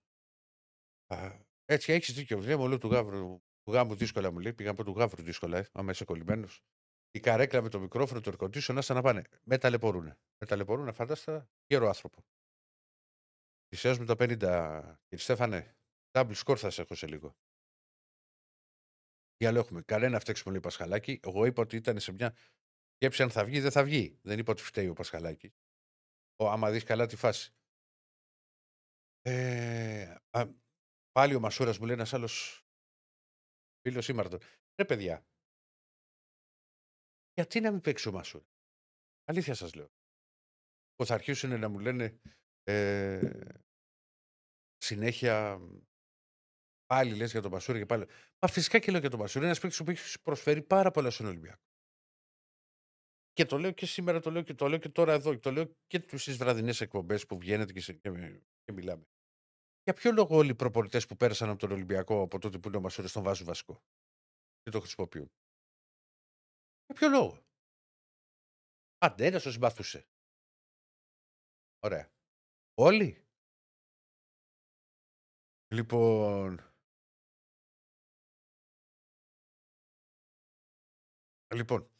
[1.06, 2.38] Α, έτσι έχεις δίκιο.
[2.38, 4.52] Βλέπω όλο του γάβρου, του γάμου δύσκολα μου λέει.
[4.52, 6.62] Πήγα από του γάβρου δύσκολα, ε, άμα είσαι κολλημένος.
[7.10, 9.22] Η καρέκλα με το μικρόφωνο, το ερκοντήσιο, να σαν να πάνε.
[9.42, 10.04] Με ταλαιπωρούν.
[10.38, 12.24] Με ταλαιπωρούν, φαντάστα, γέρο άνθρωπο.
[13.98, 15.76] με τα 50, κύριε Στέφανε.
[16.12, 17.36] Double score θα σε έχω σε λίγο.
[19.36, 19.82] Τι άλλο έχουμε.
[19.82, 21.20] Κανένα φταίξιμο λέει Πασχαλάκη.
[21.22, 22.36] Εγώ είπα ότι ήταν σε μια
[22.94, 24.18] σκέψη αν θα βγει, δεν θα βγει.
[24.22, 25.52] Δεν είπα ότι φταίει ο Πασχαλάκης.
[26.36, 27.54] Ο, άμα δεις καλά τη φάση.
[29.22, 30.46] Ε, α,
[31.12, 32.61] πάλι ο Μασούρας μου λέει ένας άλλος
[33.88, 34.38] φίλος ήμαρτο.
[34.76, 35.26] Ρε παιδιά,
[37.34, 38.44] γιατί να μην παίξει ο Μασούρα.
[39.24, 39.88] Αλήθεια σας λέω.
[40.94, 42.20] Που θα αρχίσουν να μου λένε
[42.62, 43.30] ε,
[44.76, 45.60] συνέχεια
[46.92, 48.06] Πάλι λες για τον Μασούρη και πάλι.
[48.42, 49.38] Μα φυσικά και λέω για τον Μασούρη.
[49.38, 51.62] Είναι ένας παίκτης που έχει προσφέρει πάρα πολλά στον Ολυμπιακό.
[53.32, 55.34] Και το λέω και σήμερα, το λέω και, το λέω και τώρα εδώ.
[55.34, 58.10] Και το λέω και στις βραδινές εκπομπές που βγαίνετε και, και,
[58.64, 59.04] και, μιλάμε.
[59.84, 62.76] Για ποιο λόγο όλοι οι προπονητές που πέρασαν από τον Ολυμπιακό από τότε που είναι
[62.76, 63.82] ο Μασούρης τον βάζουν βασικό
[64.62, 65.32] και το χρησιμοποιούν;
[66.86, 67.44] Για ποιο λόγο;
[68.98, 70.06] Άντε, ένα το συμπαθούσε.
[71.80, 72.10] Ωραία.
[72.74, 73.24] Όλοι;
[75.74, 76.72] Λοιπόν,
[81.54, 81.90] Λοιπόν,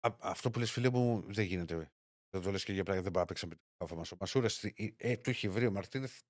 [0.00, 1.92] α, αυτό που λες φίλε μου δεν γίνεται.
[2.30, 4.12] Δεν το λες και για πράγματα δεν πάει να παίξει με την καφά μας.
[4.12, 4.64] Ο Μασούρας
[4.96, 6.20] ε, του έχει βρει ο Μαρτίνεθ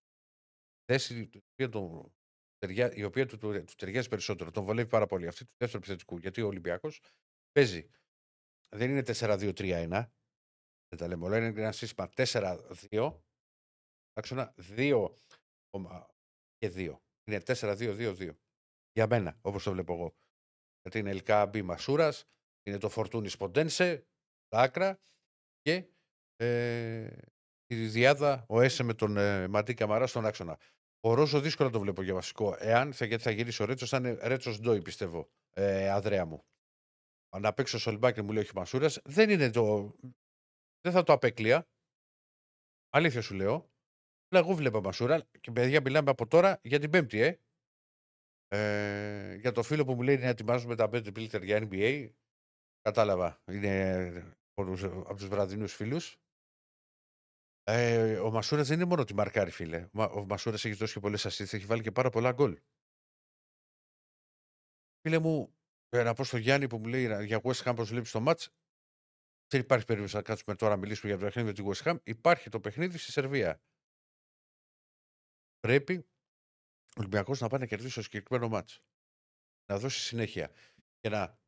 [0.84, 2.12] θέση η οποία, το,
[2.94, 4.50] η οποία του, του, του, ταιριάζει περισσότερο.
[4.50, 5.26] Τον βολεύει πάρα πολύ.
[5.26, 6.18] Αυτή του δεύτερου επιθετικού.
[6.18, 7.00] Γιατί ο Ολυμπιακός
[7.52, 7.88] παίζει.
[8.76, 9.88] Δεν είναι 4-2-3-1.
[10.88, 11.36] Δεν τα λέμε όλα.
[11.36, 13.20] Είναι ένα σύστημα 4-2.
[14.12, 15.10] Άξονα 2
[16.56, 16.98] και 2.
[17.24, 18.30] Είναι 4-2-2-2.
[18.92, 20.14] Για μένα, όπως το βλέπω εγώ
[20.84, 22.24] γιατί είναι Ελκά Μπι Μασούρας,
[22.62, 24.06] είναι το Φορτούνι Σποντένσε,
[24.48, 24.98] τα άκρα
[25.60, 25.88] και
[26.36, 27.08] ε,
[27.66, 30.58] η Διάδα, ο Έσε με τον ε, Ματί Καμαρά στον άξονα.
[31.06, 32.56] Ο Ρώσο δύσκολα το βλέπω για βασικό.
[32.58, 36.44] Εάν θα, γιατί θα γυρίσει ο Ρέτσος, θα είναι Ρέτσος Ντόι, πιστεύω, ε, αδρέα μου.
[37.28, 39.94] Αν παίξει ο Σολμπάκη μου λέει όχι Μασούρας, δεν είναι το.
[40.80, 41.68] Δεν θα το απέκλεια.
[42.90, 43.70] Αλήθεια σου λέω.
[44.28, 47.38] Αλλά εγώ βλέπω Μασούρα και παιδιά μιλάμε από τώρα για την Πέμπτη, ε.
[48.48, 52.10] Ε, για το φίλο που μου λέει να ετοιμάζουμε τα πέντε πλήτερ για NBA,
[52.80, 53.42] κατάλαβα.
[53.50, 56.18] Είναι από τους βραδινούς φίλους.
[57.66, 59.88] Ε, ο Μασούρας δεν είναι μόνο τη μαρκάρι, φίλε.
[59.94, 62.60] Ο Μασούρας έχει δώσει και πολλές ασίστ, έχει βάλει και πάρα πολλά γκολ.
[65.00, 65.54] Φίλε μου,
[65.88, 68.46] ε, να πω στο Γιάννη που μου λέει για West Ham πώς βλέπεις το match,
[69.48, 71.96] δεν υπάρχει περίπτωση να κάτσουμε τώρα να μιλήσουμε για το παιχνίδι με τη West Ham.
[72.04, 73.60] Υπάρχει το παιχνίδι στη Σερβία.
[75.60, 76.06] πρέπει
[76.96, 78.82] ο Ολυμπιακός να πάει να κερδίσει το συγκεκριμένο μάτς.
[79.66, 80.50] Να δώσει συνέχεια.
[81.00, 81.38] Και να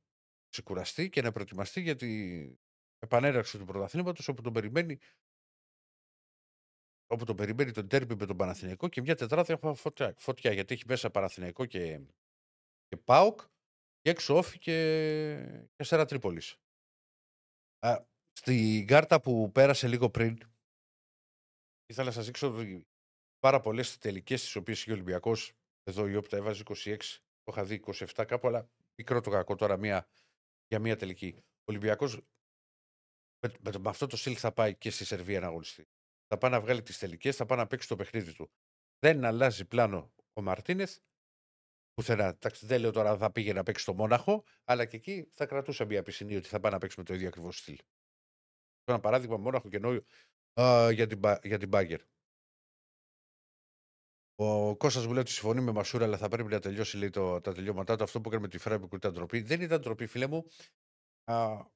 [0.48, 2.58] ξεκουραστεί και να προετοιμαστεί για την
[2.98, 4.98] επανέναρξη του πρωταθλήματος όπου τον περιμένει
[7.06, 10.84] όπου τον περιμένει τον τέρμι με τον Παναθηναϊκό και μια τετράδια φωτιά, φωτιά γιατί έχει
[10.86, 12.00] μέσα Παναθηναϊκό και,
[12.86, 13.40] και ΠΑΟΚ
[14.00, 16.56] και έξω όφη και, και Σέρα Τρίπολης.
[17.78, 20.38] Α, στην κάρτα που πέρασε λίγο πριν
[21.86, 22.54] ήθελα να σας δείξω
[23.38, 25.52] πάρα πολλές τελικές τις οποίες είχε ο Ολυμπιακός.
[25.82, 26.96] Εδώ η Όπτα έβαζε 26,
[27.42, 28.68] το είχα δει 27 κάπου, αλλά
[28.98, 30.08] μικρό το κακό τώρα μία,
[30.66, 31.34] για μία τελική.
[31.38, 32.16] Ο Ολυμπιακός
[33.38, 35.86] με, με, με, αυτό το στυλ θα πάει και στη Σερβία να αγωνιστεί.
[36.28, 38.50] Θα πάει να βγάλει τις τελικές, θα πάει να παίξει το παιχνίδι του.
[38.98, 40.98] Δεν αλλάζει πλάνο ο Μαρτίνεθ.
[41.94, 42.38] Πουθενά.
[42.60, 46.02] Δεν λέω τώρα θα πήγε να παίξει στο Μόναχο, αλλά και εκεί θα κρατούσε μια
[46.02, 47.78] πισινή ότι θα πάει να παίξει με το ίδιο ακριβώς στυλ.
[48.84, 50.04] Ένα παράδειγμα, Μόναχο και νόημα
[50.92, 52.00] για την, για την Μπάγκερ.
[54.34, 57.40] Ο Κώστας μου λέει ότι συμφωνεί με Μασούρα, αλλά θα πρέπει να τελειώσει λέει, το,
[57.40, 58.02] τα τελειώματά του.
[58.02, 59.40] Αυτό που έκανε με τη Φράιμπουργκ ήταν ντροπή.
[59.40, 60.46] Δεν ήταν ντροπή, φίλε μου.
[61.24, 61.66] Α,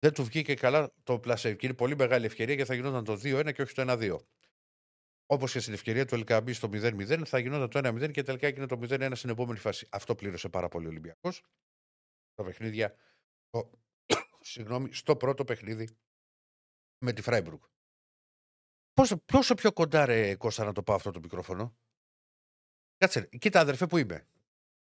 [0.00, 1.54] δεν του βγήκε καλά το πλασέ.
[1.54, 4.16] Και είναι πολύ μεγάλη ευκαιρία γιατί θα γινόταν το 2-1 και όχι το 1-2.
[5.26, 8.66] Όπως και στην ευκαιρία του Ελκαμπή στο 0-0, θα γινόταν το 1-0 και τελικά έγινε
[8.66, 9.86] το 0-1 στην επόμενη φάση.
[9.90, 11.42] Αυτό πλήρωσε πάρα πολύ ο Ολυμπιακός.
[12.34, 12.94] Τα παιχνίδια.
[13.50, 13.70] Το,
[14.40, 15.88] συγγνώμη, στο πρώτο παιχνίδι
[17.04, 17.58] με τη Φράιμπουργκ.
[18.92, 21.76] Πόσο, πόσο πιο κοντά, ρε Κώστα, να το πάω αυτό το μικρόφωνο;
[22.96, 24.28] Κάτσε, κοίτα αδερφέ που είμαι;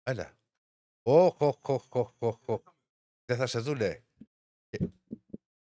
[0.04, 0.38] Έλα.
[1.02, 2.62] Οχ, οχ, οχ, οχ, οχ, οχ.
[3.26, 4.04] Δεν θα σε δούνε.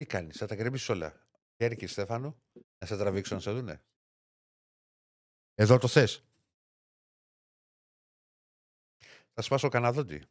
[0.03, 1.27] Ε, τι κάνεις, θα τα γκρεμίσεις όλα.
[1.57, 2.43] Χέρι και Στέφανο,
[2.79, 3.85] να σε τραβήξω να σε δούνε.
[5.55, 6.25] Εδώ το θες.
[9.35, 10.25] Θα σπάσω καναδόντι.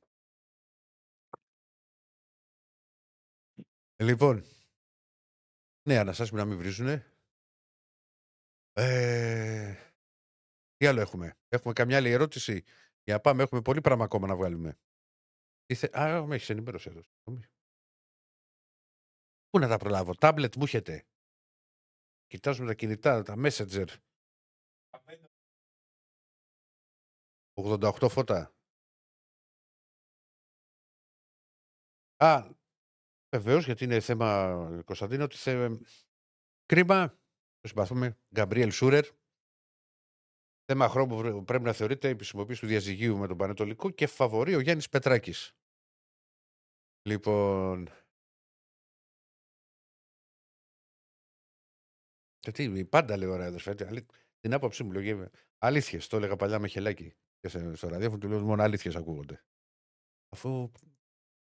[4.03, 4.43] Λοιπόν,
[5.87, 7.05] ναι, αναστάσεις να μην βρίζουνε.
[8.73, 9.75] Ε,
[10.75, 12.63] τι άλλο έχουμε; Έχουμε καμιά άλλη ερώτηση.
[13.03, 14.77] Για να πάμε, έχουμε πολύ πράγμα ακόμα να βγάλουμε.
[15.73, 15.99] Θε...
[15.99, 17.01] Α, με έχεις ενημέρωση εδώ.
[19.51, 20.15] Πού να τα προλάβω.
[20.15, 21.05] Τάμπλετ μου έχετε;
[22.27, 23.87] Κοιτάζουμε τα κινητά, τα Messenger.
[27.53, 28.53] 88 φώτα.
[32.17, 32.49] Α,
[33.35, 35.69] βεβαίως γιατί είναι θέμα Κωνσταντίνο ότι θε...
[36.65, 37.09] κρίμα.
[37.59, 38.17] Το συμπαθούμε.
[38.33, 39.05] Γκαμπρίελ Σούρερ.
[40.65, 44.59] Θέμα χρόνου πρέπει να θεωρείται η επισημοποίηση του διαζυγίου με τον Πανετολικό και φαβορεί ο
[44.59, 45.55] Γιάννης Πετράκης.
[47.01, 47.89] Λοιπόν.
[52.41, 53.75] Και τι, πάντα λέω ωραία αδερφέ.
[54.39, 56.07] Την άποψή μου λέγε αλήθειες.
[56.07, 57.13] Το έλεγα παλιά με χελάκι.
[57.39, 59.43] Και στο ραδιόφωνο του λέω μόνο αλήθειες ακούγονται.
[60.29, 60.71] Αφού.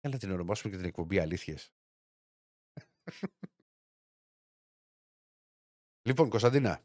[0.00, 1.72] Έλα την ονομάσουμε και την εκπομπή αλήθειες.
[6.08, 6.84] λοιπόν, Κωνσταντίνα,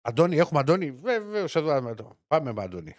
[0.00, 2.18] Αντώνη, έχουμε Αντώνη; Βεβαίως εδώ το.
[2.26, 2.96] Πάμε με Αντώνη.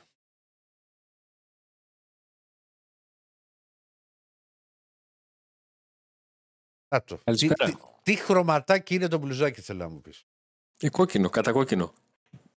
[7.05, 7.92] το.
[8.03, 10.25] Τι, τι, τι, χρωματάκι είναι το μπλουζάκι, θέλω να μου πεις.
[10.79, 11.93] Ε, κόκκινο, κατά κόκκινο.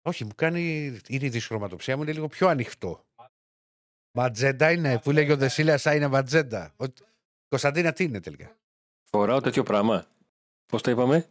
[0.02, 0.60] Όχι, μου κάνει.
[1.08, 3.04] Είναι η δυσχρωματοψία μου, είναι λίγο πιο ανοιχτό.
[4.12, 6.74] Ματζέντα είναι, που λέγει ο Δεσίλια, σαν είναι ματζέντα.
[6.76, 6.84] Ο...
[7.48, 8.56] Κωνσταντίνα, τι είναι τελικά;
[9.04, 10.06] Φοράω τέτοιο πράγμα.
[10.66, 11.28] Πώς το είπαμε;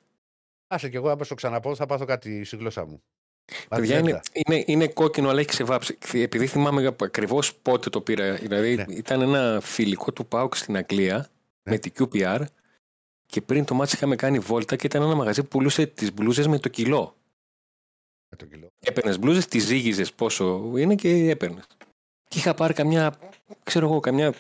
[0.68, 3.04] Άσε κι εγώ, άμα το ξαναπώ, θα πάθω κάτι στη γλώσσα μου.
[3.70, 5.98] Παιδιά, είναι, είναι, είναι, κόκκινο, αλλά έχει ξεβάψει.
[6.14, 8.34] Επειδή θυμάμαι ακριβώς πότε το πήρα.
[8.34, 8.86] Δηλαδή, ναι.
[8.88, 11.72] ήταν ένα φιλικό του Πάουκ στην Αγγλία ναι.
[11.72, 12.46] με την QPR
[13.34, 16.48] και πριν το μάτι είχαμε κάνει βόλτα και ήταν ένα μαγαζί που πουλούσε τις μπλούζες
[16.48, 17.16] με το κιλό.
[18.30, 18.68] Με το κιλό.
[18.80, 21.68] Έπαιρνες μπλούζες, τις ζύγιζες πόσο είναι και έπαιρνες.
[22.28, 23.18] Και είχα πάρει καμιά,
[23.64, 24.34] ξέρω εγώ, καμιά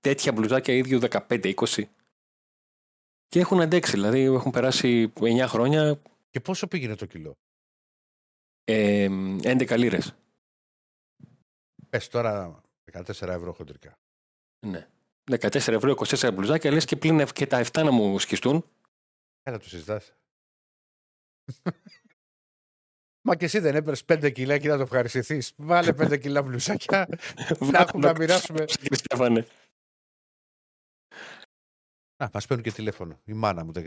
[0.00, 1.82] τέτοια μπλουζάκια ίδιου 15-20.
[3.26, 6.00] Και έχουν αντέξει, δηλαδή έχουν περάσει 9 χρόνια.
[6.30, 7.38] Και πόσο πήγαινε το κιλό;
[8.64, 9.08] Ε,
[9.42, 10.14] 11 λίρες.
[11.90, 12.60] Πες τώρα
[12.92, 13.98] 14 ευρώ χοντρικά.
[14.66, 14.88] Ναι.
[15.38, 18.64] 14 ευρώ, 24 μπλουζάκια, λες και πλην και τα 7 να μου σκιστούν.
[19.42, 20.12] Έλα το συζητάς.
[23.26, 25.52] Μα και εσύ δεν έπαιρνε 5 κιλά και να το ευχαριστηθείς.
[25.56, 27.08] Βάλε 5 κιλά μπλουζάκια
[27.72, 28.64] να έχουμε να μοιράσουμε.
[28.64, 29.46] Κύριε Στέφανε.
[32.16, 33.20] Α, μας παίρνουν και τηλέφωνο.
[33.24, 33.84] Η μάνα μου δεν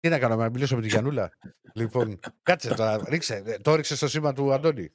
[0.00, 1.32] Τι να κάνω, να μιλήσω με τη Γιανούλα;
[1.80, 3.42] λοιπόν, κάτσε τώρα, ρίξε.
[3.46, 4.92] Ε, το ρίξε στο σήμα του Αντώνη.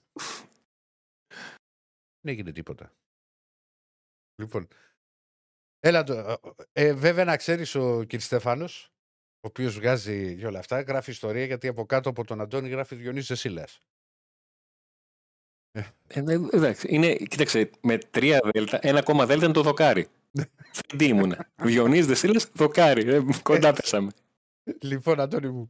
[2.22, 2.94] Δεν έγινε τίποτα.
[4.40, 4.68] Λοιπόν,
[5.80, 6.14] έλα το.
[6.14, 8.20] Ε, ε βέβαια να ξέρεις ο κ.
[8.20, 8.94] Στέφανος,
[9.36, 12.96] ο οποίος βγάζει και όλα αυτά, γράφει ιστορία γιατί από κάτω από τον Αντώνη γράφει
[12.96, 13.68] Διονύσης Σίλα.
[15.72, 16.22] Ε,
[16.52, 20.08] εντάξει, είναι, κοίταξε, με τρία δέλτα, ένα κόμμα δέλτα είναι το δοκάρι.
[20.98, 21.36] Τι ήμουν.
[21.56, 23.10] Διονύς Δεσίλας, δοκάρι.
[23.10, 24.12] Ε, κοντά πέσαμε.
[24.82, 25.70] Λοιπόν, Αντώνη μου.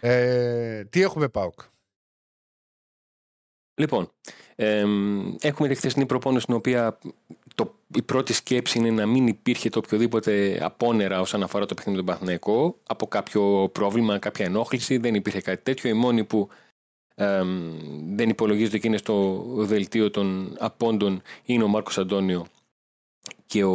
[0.00, 1.60] Ε, τι έχουμε ΠΑΟΚ.
[3.74, 4.10] Λοιπόν,
[4.54, 6.98] εμ, έχουμε τη χθεσινή προπόνηση στην οποία
[7.54, 11.98] το, η πρώτη σκέψη είναι να μην υπήρχε το οποιοδήποτε απόνερα όσον αφορά το παιχνίδι
[11.98, 15.90] με τον Παθηναϊκό από κάποιο πρόβλημα, κάποια ενόχληση, δεν υπήρχε κάτι τέτοιο.
[15.90, 16.48] Οι μόνοι που
[17.14, 17.72] εμ,
[18.16, 22.46] δεν υπολογίζονται και είναι στο δελτίο των απόντων είναι ο Μάρκος Αντώνιο
[23.46, 23.72] και ο,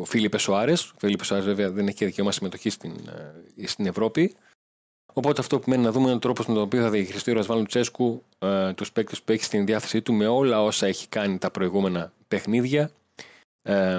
[0.00, 0.90] ο Φίλιππε Σοάρες.
[0.90, 2.92] Ο Φίλιππε Σοάρες, βέβαια, δεν έχει και δικαίωμα συμμετοχής στην,
[3.56, 4.34] ε, στην Ευρώπη.
[5.12, 7.34] Οπότε αυτό που μένει να δούμε είναι ο τρόπος με τον οποίο θα διαχειριστεί ο
[7.34, 11.38] Ρασβάλλον Τσέσκου ε, τους παίκτες που έχει στην διάθεσή του με όλα όσα έχει κάνει
[11.38, 12.90] τα προηγούμενα παιχνίδια.
[13.62, 13.98] Ε,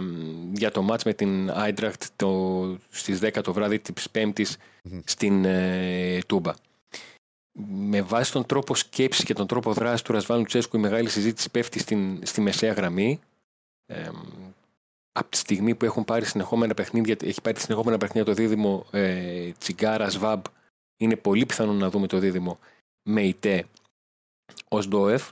[0.53, 4.57] για το μάτς με την Άιντραχτ το, στις 10 το βράδυ της Πέμπτης
[5.03, 6.53] στην ε, Τούμπα.
[7.67, 11.49] Με βάση τον τρόπο σκέψης και τον τρόπο δράσης του Ρασβάλλον Τσέσκου η μεγάλη συζήτηση
[11.49, 13.19] πέφτει στην, στη μεσαία γραμμή.
[13.85, 14.09] Ε,
[15.11, 19.51] από τη στιγμή που έχουν πάρει συνεχόμενα παιχνίδια, έχει πάρει συνεχόμενα παιχνίδια το δίδυμο ε,
[19.57, 20.43] Τσιγκάρα Σβάμπ,
[21.03, 22.59] είναι πολύ πιθανό να δούμε το δίδυμο
[23.03, 23.65] με ΙΤΕ
[24.67, 25.31] ως ΔΟΕΦ.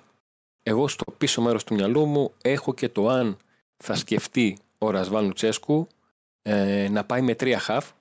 [0.64, 3.38] Εγώ στο πίσω μέρος του μυαλού μου έχω και το αν
[3.84, 5.88] θα σκεφτεί ο Ρασβάν Λουτσέσκου
[6.41, 7.91] ε, να πάει με τρία χαφ,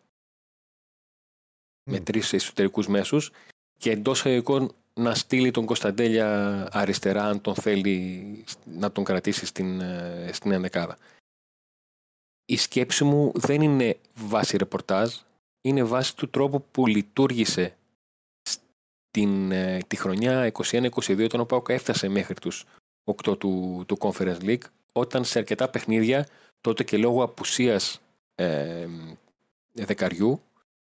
[1.90, 3.32] με τρεις εσωτερικούς μέσους
[3.76, 9.80] και εντός εικόν να στείλει τον Κωνσταντέλια αριστερά αν τον θέλει να τον κρατήσει στην,
[9.80, 10.98] ε, στην ενδεκάδα.
[12.44, 15.14] Η σκέψη μου δεν είναι βάση ρεπορτάζ,
[15.61, 17.77] είναι βάση του τρόπου που λειτουργήσε
[18.43, 22.65] στην, ε, τη χρονιά 21-22 όταν ο ΠΑΟΚ έφτασε μέχρι τους
[23.05, 26.27] 8 του, του Conference League όταν σε αρκετά παιχνίδια
[26.61, 28.01] τότε και λόγω απουσίας
[28.35, 28.87] ε,
[29.73, 30.43] δεκαριού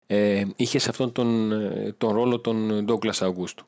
[0.07, 3.65] ε, είχε σε αυτόν τον, ε, τον ρόλο τον Douglas Αυγούστου.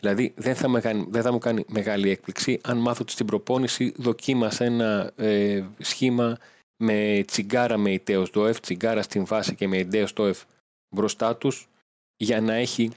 [0.00, 3.26] Δηλαδή δεν θα, με κάνει, δεν θα μου κάνει μεγάλη έκπληξη αν μάθω ότι στην
[3.26, 6.36] προπόνηση δοκίμασα ένα ε, σχήμα
[6.76, 10.42] με τσιγκάρα με ιτέος ΔΟΕΦ, τσιγκάρα στην βάση και με ιτέος ΔΟΕΦ
[10.88, 11.68] μπροστά τους
[12.16, 12.90] για να έχει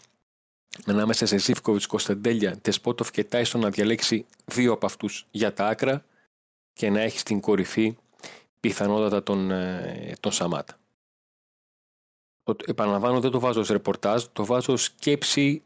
[0.86, 6.06] ανάμεσα σε Ζήφκοβιτς, Κωνσταντέλια, Τεσπότοφ και Τάισον να διαλέξει δύο από αυτούς για τα άκρα
[6.74, 7.98] και να έχει στην κορυφή
[8.60, 10.80] πιθανότατα τον, ε, τον Σαμάτα.
[12.44, 15.64] Το, επαναλαμβάνω δεν το βάζω ως ρεπορτάζ, το βάζω ως σκέψη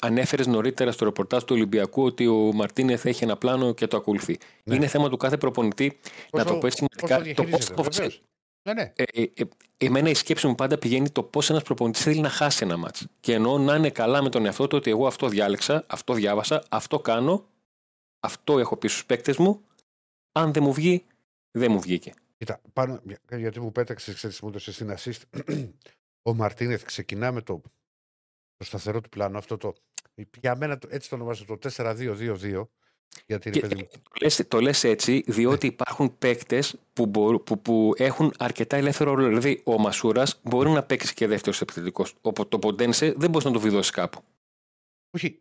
[0.00, 4.38] Ανέφερες νωρίτερα στο ρεπορτάζ του Ολυμπιακού ότι ο Μαρτίνεθ έχει ένα πλάνο και το ακολουθεί.
[4.64, 4.74] Ναι.
[4.74, 5.98] Είναι θέμα του κάθε προπονητή
[6.32, 6.86] να το πω έτσι
[7.34, 7.42] Το
[7.82, 8.20] πώς
[8.66, 8.92] ναι, ναι.
[8.96, 9.44] Ε, ε, ε,
[9.76, 13.06] εμένα η σκέψη μου πάντα πηγαίνει το πώς ένας προπονητής θέλει να χάσει ένα μάτς.
[13.20, 16.64] Και εννοώ να είναι καλά με τον εαυτό του ότι εγώ αυτό διάλεξα, αυτό διάβασα,
[16.68, 17.46] αυτό κάνω,
[18.20, 19.64] αυτό έχω πει στους παίκτες μου.
[20.32, 21.04] Αν δεν μου βγει,
[21.50, 22.14] δεν μου βγήκε.
[22.38, 23.02] Κοίτα, πάνω,
[23.36, 25.20] γιατί μου πέταξες, ξέρεις, μου στην assist.
[26.28, 27.62] ο Μαρτίνεθ ξεκινά με το
[28.56, 29.74] το σταθερό του πλάνο, αυτό το.
[30.40, 32.66] Για μένα έτσι το ονομάζω το 4-2-2-2.
[33.26, 35.72] Γιατί και, παιδί το, λες, το λες έτσι διότι ναι.
[35.72, 37.10] υπάρχουν παίκτες που,
[37.44, 39.28] που, που έχουν αρκετά ελεύθερο ρόλο.
[39.28, 42.14] Δηλαδή ο Μασούρας μπορεί να παίξει και δεύτερος επιθετικός.
[42.20, 44.22] Οπότε το Ποντένσε δεν μπορείς να το βιδώσεις κάπου.
[45.10, 45.38] Όχι.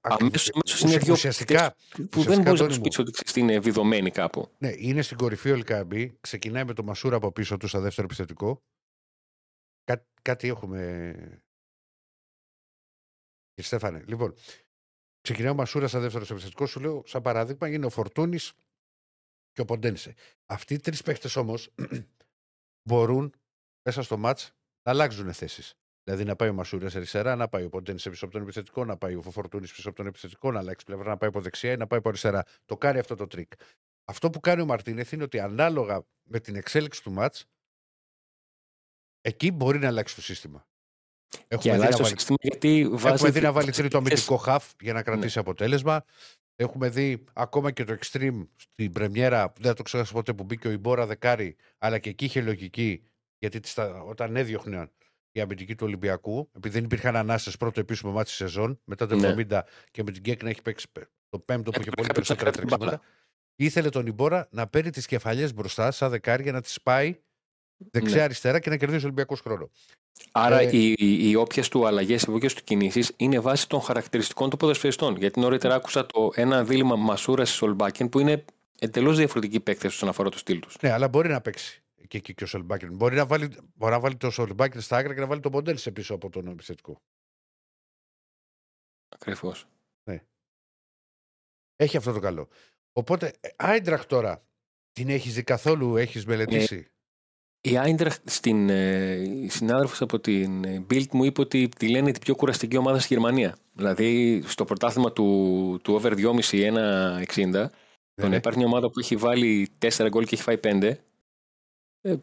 [0.00, 1.74] Αμέσως είναι δύο ουσιαστικά,
[2.10, 4.50] που δεν μπορείς να τους πεις ότι είναι βιδωμένοι κάπου.
[4.58, 6.16] Ναι, είναι στην κορυφή ο Λικαμπή.
[6.20, 8.62] Ξεκινάει με το Μασούρα από πίσω του στα δεύτερο επιθετικό.
[9.84, 11.14] Κά, κάτι έχουμε
[13.58, 14.34] Κύριε Στέφανε, λοιπόν,
[15.20, 16.66] ξεκινάει ο Μασούρα σαν δεύτερο επιθετικό.
[16.66, 18.52] Σου λέω, σαν παράδειγμα, είναι ο Φορτούνης
[19.52, 20.14] και ο Ποντένσε.
[20.46, 21.74] Αυτοί οι τρεις παίχτες όμως
[22.88, 23.34] μπορούν
[23.82, 24.52] μέσα στο μάτς
[24.82, 25.74] να αλλάξουν θέσεις.
[26.04, 28.96] Δηλαδή να πάει ο Μασούρας αριστερά, να πάει ο Ποντένσε πίσω από τον επιθετικό, να
[28.96, 31.76] πάει ο Φορτούνης πίσω από τον επιθετικό, να αλλάξει πλευρά, να πάει από δεξιά ή
[31.76, 32.44] να πάει από αριστερά.
[32.64, 33.52] Το κάνει αυτό το τρικ.
[34.04, 37.44] Αυτό που κάνει ο Μαρτίνεθ είναι ότι ανάλογα με την εξέλιξη του ματς,
[39.20, 40.66] εκεί μπορεί να αλλάξει το σύστημα.
[41.48, 42.14] Έχουμε δει, βάλει...
[42.40, 43.04] γιατί βάζεις...
[43.04, 45.40] Έχουμε δει να βάλει τρίτο αμυντικό χαφ για να κρατήσει ναι.
[45.40, 46.04] αποτέλεσμα.
[46.56, 50.68] Έχουμε δει ακόμα και το extreme στην πρεμιέρα, δεν θα το ξεχάσω ποτέ που μπήκε
[50.68, 53.02] ο Ιμπόρα δεκάρι, αλλά και εκεί είχε λογική,
[53.38, 53.60] γιατί
[54.06, 54.90] όταν έδιωχνε
[55.32, 59.34] η αμυντική του Ολυμπιακού, επειδή δεν υπήρχαν ανάσες πρώτο επίσημο μάτι σεζόν, μετά το ναι.
[59.50, 59.60] 70
[59.90, 60.86] και με την Γκέκ να έχει παίξει
[61.28, 63.00] το πέμπτο που είχε πολύ περισσότερα τρεξίματα.
[63.56, 67.18] Ήθελε τον Ιμπόρα να παίρνει τις κεφαλιές μπροστά, σαν δεκάρι, για να τις πάει
[67.90, 68.60] δεξιά-αριστερά ναι.
[68.60, 69.70] και να κερδίσει ο Ολυμπιακός χρόνο.
[70.32, 74.50] Άρα ε, οι, οι όποιες του αλλαγές, οι όποιες του κινήσεις είναι βάσει των χαρακτηριστικών
[74.50, 75.16] των ποδοσφαιριστών.
[75.16, 78.44] Γιατί νωρίτερα άκουσα το ένα δίλημα Μασούρα Σολμπάκεν που είναι
[78.78, 80.76] εντελώς διαφορετική παίκτη όσον αφορά το στυλ τους.
[80.80, 82.94] Ναι, αλλά μπορεί να παίξει και, και, και ο Σολμπάκεν.
[82.94, 85.76] Μπορεί να βάλει, μπορεί να βάλει το Σολμπάκεν στα άκρα και να βάλει τον Ποντέλ
[85.76, 87.02] σε πίσω από τον επιθετικό.
[89.08, 89.66] Ακριβώς.
[90.04, 90.24] Ναι.
[91.76, 92.48] Έχει αυτό το καλό.
[92.92, 94.44] Οπότε, Άιντραχ τώρα,
[94.92, 96.90] την έχεις δει καθόλου, έχεις μελετήσει;
[97.60, 102.20] Ε, η Άιντραχτ στην ε, συνάδελφος από την Bild μου είπε ότι τη λένε την
[102.20, 103.56] πιο κουραστική ομάδα στη Γερμανία.
[103.72, 107.68] Δηλαδή στο πρωτάθλημα του, του over 2,5 1,60 ναι.
[108.14, 110.94] τον υπάρχει μια ομάδα που έχει βάλει 4 γκολ και έχει φάει 5.
[112.00, 112.16] Ε,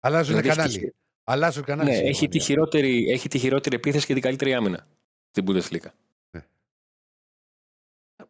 [0.00, 0.76] Αλλάζουν δηλαδή κανάλι.
[0.76, 0.94] Έχει,
[1.24, 1.90] Αλλάζουν κανάλι.
[1.90, 4.86] Ναι, έχει τη, χειρότερη, έχει τη χειρότερη επίθεση και την καλύτερη άμυνα
[5.30, 5.90] στην Bundesliga.
[6.30, 6.46] Ναι.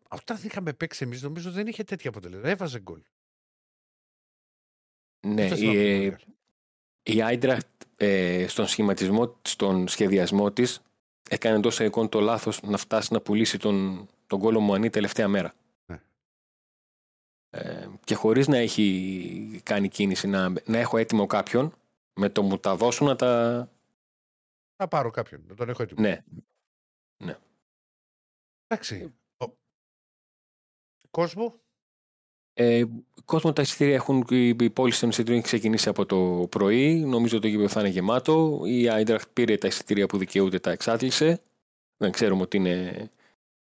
[0.08, 2.50] Όταν είχαμε παίξει εμείς, νομίζω δεν είχε τέτοια αποτελέσματα.
[2.50, 3.00] Έβαζε γκολ.
[5.26, 6.33] Ναι, Δεν η, θυμάμαι ε, πολύ καλά.
[7.04, 7.58] Η Eintracht
[7.96, 10.82] ε, στον σχηματισμό, στον σχεδιασμό της
[11.28, 15.52] έκανε εντός εικόν το λάθος να φτάσει να πουλήσει τον, τον κόλλο Μουανί τελευταία μέρα.
[15.86, 16.00] Ναι.
[17.50, 21.74] Ε, και χωρίς να έχει κάνει κίνηση να, να έχω έτοιμο κάποιον
[22.14, 23.68] με το μου τα δώσουν να τα...
[24.76, 25.44] Να πάρω κάποιον.
[25.48, 26.00] Να τον έχω έτοιμο.
[26.00, 26.22] Ναι,
[28.66, 29.14] Εντάξει.
[29.36, 29.46] Ο...
[31.10, 31.60] Κόσμο.
[32.56, 32.84] Ε,
[33.24, 37.00] κόσμο τα εισιτήρια έχουν, η, η πώληση των εισιτήριων έχει ξεκινήσει από το πρωί.
[37.04, 38.60] Νομίζω το γήπεδο θα είναι γεμάτο.
[38.64, 41.42] Η Eintracht πήρε τα εισιτήρια που δικαιούται, τα εξάτλησε.
[41.96, 43.08] Δεν ξέρουμε ότι είναι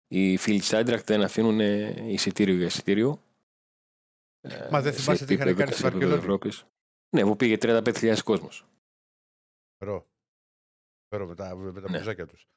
[0.07, 3.21] οι φίλοι της Eintracht δεν αφήνουν ε, εισιτήριο για εισιτήριο.
[4.41, 6.65] Ε, Μα δεν σε θυμάσαι τι είχαν επίπεδο- κάνει στη σε επίπεδο Βαρκελόνη; Ευρώπης.
[7.15, 8.65] Ναι, μου πήγε 35.000 κόσμος.
[9.77, 10.05] Φερό.
[11.09, 11.97] Φερό με τα, με τα Ναι.
[11.97, 12.47] μπουζάκια τους.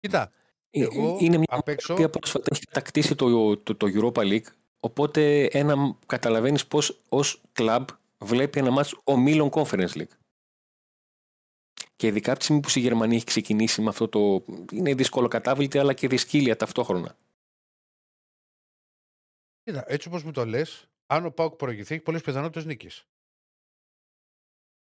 [0.00, 0.32] Κοίτα,
[0.70, 1.92] Ε, εγώ είναι μια απ' έξω.
[1.92, 4.46] οποία πρόσφατα έχει κατακτήσει το, το, το Europa League.
[4.84, 7.88] Οπότε ένα, καταλαβαίνεις πώς ως κλαμπ
[8.18, 10.16] βλέπει ένα μάτς ομίλων Conference League.
[11.96, 14.44] Και ειδικά από τη στιγμή που η Γερμανία έχει ξεκινήσει με αυτό το...
[14.72, 17.16] Είναι δύσκολο κατάβλητη αλλά και δυσκύλια ταυτόχρονα.
[19.62, 23.06] Κοίτα, έτσι όπως μου το λες, αν ο Πάουκ προηγηθεί, έχει πολλές πιθανότητες νίκης.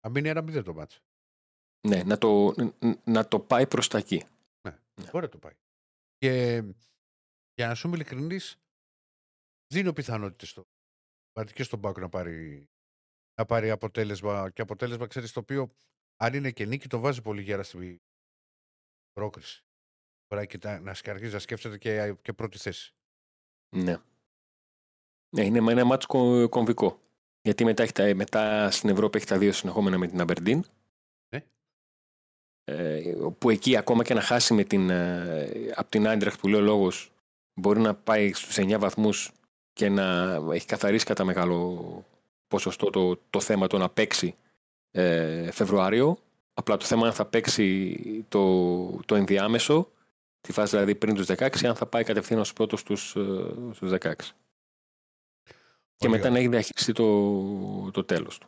[0.01, 1.01] Να μείνει ένα μηδέν το μάτς.
[1.87, 2.53] Ναι, να το,
[3.03, 4.23] να το πάει προς τα εκεί.
[5.11, 5.53] Ωραία το πάει.
[6.17, 6.63] Και
[7.53, 8.60] για να σου είμαι ειλικρινής,
[9.71, 10.63] δίνω πιθανότητες στο
[11.31, 12.69] Πάρει και στον Πάουκ να πάρει,
[13.39, 14.49] να πάρει αποτέλεσμα.
[14.49, 15.71] Και αποτέλεσμα, ξέρεις, το οποίο
[16.15, 18.01] αν είναι και νίκη, το βάζει πολύ γέρα στην
[19.11, 19.63] πρόκριση.
[20.27, 22.95] Τώρα και τα- να αρχίσει να σκέφτεται και, και πρώτη θέση.
[23.75, 23.97] Ναι.
[25.35, 27.01] Ναι, είναι ένα μάτς κο- κομβικό.
[27.41, 30.65] Γιατί μετά, έχει τα, μετά στην Ευρώπη έχει τα δύο συνεχόμενα με την Αμπερντίν.
[31.35, 31.45] Ναι.
[32.63, 36.59] Ε, που εκεί ακόμα και να χάσει με την, ε, από την Άιντραχτ που λέει
[36.59, 37.11] ο λόγος
[37.59, 39.31] μπορεί να πάει στους 9 βαθμούς
[39.81, 42.05] και να έχει καθαρίσει κατά μεγάλο
[42.47, 44.35] ποσοστό το, το θέμα το να παίξει
[44.91, 46.17] ε, Φεβρουάριο.
[46.53, 47.97] Απλά το θέμα είναι αν θα παίξει
[48.27, 49.91] το, το ενδιάμεσο
[50.41, 53.91] τη φάση δηλαδή πριν τους 16 αν θα πάει κατευθείαν ως πρώτος στους, ε, στους
[53.91, 53.97] 16.
[55.95, 56.31] Και Πολύ μετά ωραία.
[56.31, 58.47] να έχει διαχειριστεί το, το τέλος του.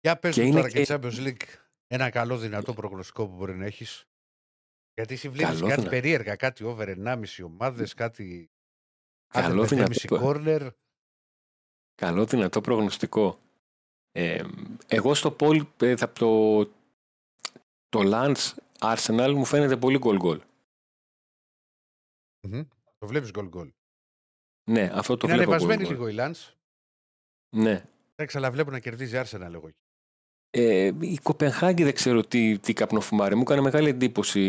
[0.00, 1.46] Για πες Και μου είναι τώρα και και- Champions League
[1.86, 4.04] ένα καλό δυνατό προγνωστικό που μπορεί να έχεις.
[4.94, 8.50] Γιατί εσύ βλέπεις Καλό κάτι δυνα- περίεργα, κάτι over 1,5 ομάδες, κάτι...
[9.28, 10.70] Καλό άντε, δυνατό 5,5 προ- corner.
[11.94, 13.38] Καλό δυνατό προγνωστικό.
[14.12, 14.44] Ε,
[14.86, 16.64] εγώ στο Πολ ε, θα το,
[17.88, 20.40] το Lance Arsenal μου φαίνεται πολύ γκολ γκολ.
[22.48, 22.62] Μμμ.
[22.98, 23.72] Το βλέπεις γκολ γκολ.
[24.70, 25.90] Ναι, αυτό το Είναι βλέπω ανεβασμένη goal goal.
[25.90, 26.52] λίγο η Lance.
[27.56, 27.84] Ναι.
[28.14, 29.66] Εντάξει, αλλά βλέπω να κερδίζει Arsenal εγώ.
[29.68, 29.78] εκεί.
[30.50, 33.34] Ε, η Κοπενχάγη δεν ξέρω τι, τι καπνοφουμάρει.
[33.34, 34.40] Μου έκανε μεγάλη εντύπωση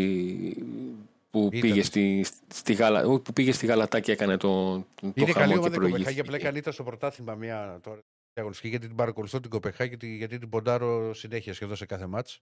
[1.30, 1.60] που Ήταν.
[1.60, 5.32] πήγε στη, στη, Γαλα, όχι, που πήγε στη Γαλατά και έκανε το, το Είναι καλή
[5.32, 6.20] χαμό και ομάδα η Κοπεχάγη, προηγήθηκε.
[6.20, 8.00] απλά έκανε ήταν στο πρωτάθλημα μια τώρα
[8.34, 12.40] αγωνιστική γιατί την παρακολουθώ την Κοπεχάγη γιατί, γιατί την ποντάρω συνέχεια σχεδόν σε κάθε μάτς.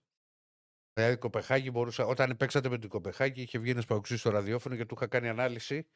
[0.94, 4.76] Δηλαδή η Κοπεχάγη μπορούσα, όταν παίξατε με την Κοπεχάγη είχε βγει ένας παουξή στο ραδιόφωνο
[4.76, 5.86] και του είχα κάνει ανάλυση.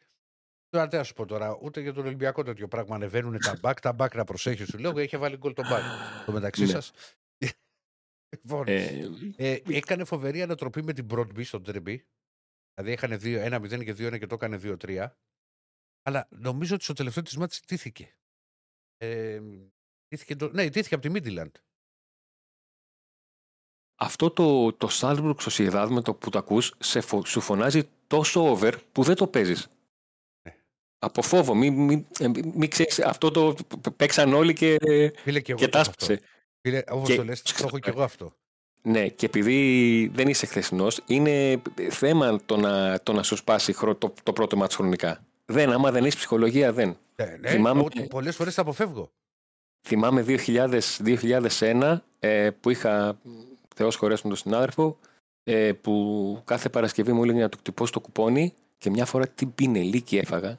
[0.68, 2.94] Τώρα τι να σου πω τώρα, ούτε για τον Ολυμπιακό τέτοιο πράγμα.
[2.94, 4.98] Ανεβαίνουν τα μπακ, τα μπακ να προσέχεις σου λέω.
[4.98, 5.82] Είχε βάλει γκολ τον μπακ.
[6.26, 6.68] Το μεταξύ Ναι.
[6.68, 6.92] σας.
[8.42, 8.98] λοιπόν, Ε,
[9.36, 12.04] ε, έκανε φοβερή ανατροπή με την Broadby στον Τρεμπή.
[12.74, 13.12] Δηλαδή είχαν
[13.62, 15.06] 1-0 και 2-1 και το έκανε 2-3.
[16.02, 18.16] Αλλά νομίζω ότι στο τελευταίο της μάτς τήθηκε.
[18.96, 19.40] Ε,
[20.06, 21.50] τήθηκε το, ναι, τήθηκε από τη Midland.
[24.00, 28.40] αυτό το, το Salzburg Sociedad με το που το ακούς σε φο- σου φωνάζει τόσο
[28.50, 29.68] over που δεν το παίζεις.
[30.48, 30.56] Ναι.
[30.98, 31.54] Από φόβο.
[31.54, 34.76] Μην μη, ε, μη, μη ξέρεις, αυτό το π- παίξαν όλοι και,
[35.16, 36.06] Φίλε και εγώ και το έχω αυτό.
[36.06, 36.20] τάσπασε.
[36.60, 38.36] Φίλε, όπως Και- το λες, το έχω και εγώ αυτό.
[38.82, 43.98] Ναι, και επειδή δεν είσαι χθεσινός, είναι θέμα το να, το να σου σπάσει χρό-
[43.98, 45.24] το, το πρώτο μάτι χρονικά.
[45.46, 46.96] Δεν, άμα δεν έχεις ψυχολογία, δεν.
[47.16, 49.10] Ναι, ναι, Θυμάμαι- εγώ πολλές φορές τα αποφεύγω.
[49.88, 53.18] Θυμάμαι 2000, 2001 ε, που είχα,
[53.74, 54.98] Θεός χωρέσουν τον συνάδελφο,
[55.44, 59.54] ε, που κάθε Παρασκευή μου έλεγε να του χτυπώσω το κουπόνι και μια φορά την
[59.54, 60.58] πινελίκη έφαγα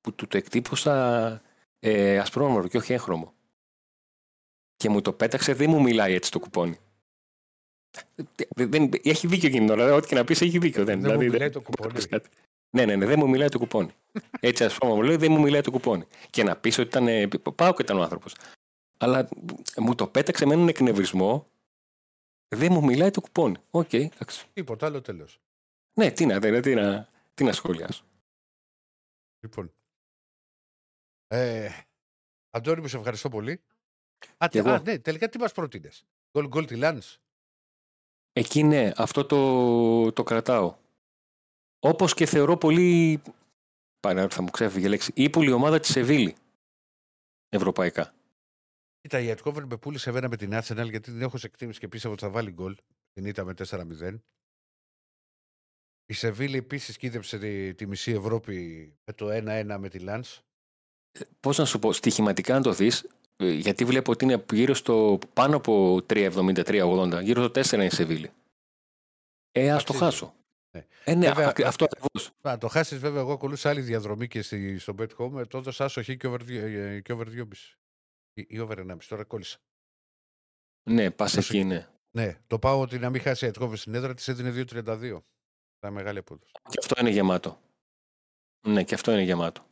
[0.00, 1.42] που του το εκτύπωσα
[1.80, 3.32] ε, ασπρόμαυρο και όχι έγχρωμο.
[4.76, 6.78] Και μου το πέταξε, δεν μου μιλάει έτσι το κουπόνι.
[8.54, 10.84] Δεν, δεν- έχει δίκιο εκείνη την ώρα, ό,τι και να πεις έχει δίκιο.
[10.84, 12.02] Δεν, Δεν μου δηλαδή, μιλάει το κουπόνι.
[12.08, 12.28] Κάτι.
[12.76, 13.90] Ναι, ναι, ναι, δεν μου μιλάει το κουπόνι.
[14.40, 16.06] Έτσι, ας πούμε, μου λέει, δεν μου μιλάει το κουπόνι.
[16.30, 17.08] Και να πεις ότι ήταν.
[17.08, 18.34] ε, Πάω και ήταν ο άνθρωπος.
[18.98, 19.28] Αλλά
[19.76, 21.46] μου το πέταξε με έναν εκνευρισμό.
[22.54, 23.56] Δεν μου μιλάει το κουπόνι.
[23.70, 24.46] Οκ, εντάξει.
[24.52, 25.40] Τίποτα άλλο τέλος.
[25.94, 28.04] Ναι, τι να, δηλαδή, τι να, τι να σχολιάσω.
[29.44, 29.72] Λοιπόν.
[31.26, 31.68] Ε,
[32.50, 33.52] Αντώνη, μου σε ευχαριστώ πολύ.
[34.36, 34.70] Α, Κι τε- εγώ.
[34.74, 36.04] α, ναι, τελικά τι μας πρότεινες.
[36.38, 37.18] Γκολ γκολ τη Λάνς.
[38.32, 40.76] Εκεί ναι, αυτό το, το κρατάω.
[41.78, 43.22] Όπως και θεωρώ πολύ,
[44.00, 46.36] πάνε θα μου ξέφυγε η λέξη, ύπουλη ομάδα της Σεβίλη,
[47.48, 48.14] ευρωπαϊκά.
[49.00, 51.88] Κοίτα, η Ετκόβερ με πούλησε εμένα με την Arsenal γιατί την έχω σε εκτίμηση και
[51.88, 52.76] πίστευα ότι θα βάλει γκολ.
[53.12, 54.18] Την ήττα με 4-0.
[56.06, 60.24] Η Σεβίλη επίσης κοίτεψε τη, τη μισή Ευρώπη με το 1-1 με τη Λαντ.
[61.40, 65.18] Πώς να σου πω, στοιχηματικά να το δεις, ε, γιατί βλέπω ότι είναι γύρω στο
[65.32, 68.30] πάνω από 3,70-3,80, γύρω στο 4 είναι η Σεβίλη.
[69.52, 69.98] Ε, ας το Αξίζει.
[69.98, 70.34] χάσω.
[70.70, 70.86] Ναι.
[71.04, 72.30] Ε, ναι, Βέβαια, ακ- αυτό ακριβώς.
[72.42, 73.20] Να το χάσεις, βέβαια.
[73.20, 75.38] Εγώ ακολούθησα άλλη διαδρομή και στη, στο Bet Home.
[75.38, 77.76] ε, Το έδωσα άσοχη και over, δύο- ε, και over 2,5.
[78.34, 78.96] Ή, ή over 1,5.
[79.08, 79.58] Τώρα κόλλησα.
[80.90, 81.56] Ναι, πας Προσοχή.
[81.58, 81.88] εκεί, ναι.
[82.10, 85.22] Ναι, το πάω ότι να μην χάσει η Ετκόβερ στην έδρα της έδινε 2,32.
[85.80, 86.52] Θα μεγάλη απόδοση.
[86.68, 87.60] Και αυτό είναι γεμάτο.
[88.66, 89.62] Ναι, και αυτό είναι γεμάτο.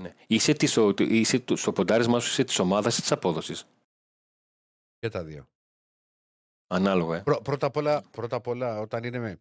[0.00, 0.14] Ναι.
[0.26, 3.64] Είσαι, της, ο- είσαι του- στο ποντάρισμά σου είσαι της ομάδας ή της απόδοσης;
[4.98, 5.48] Και τα δύο.
[6.66, 7.22] Ανάλογα, ε.
[7.22, 9.40] Πρω- πρώτα, απ όλα, πρώτα απ' όλα, όταν είναι με.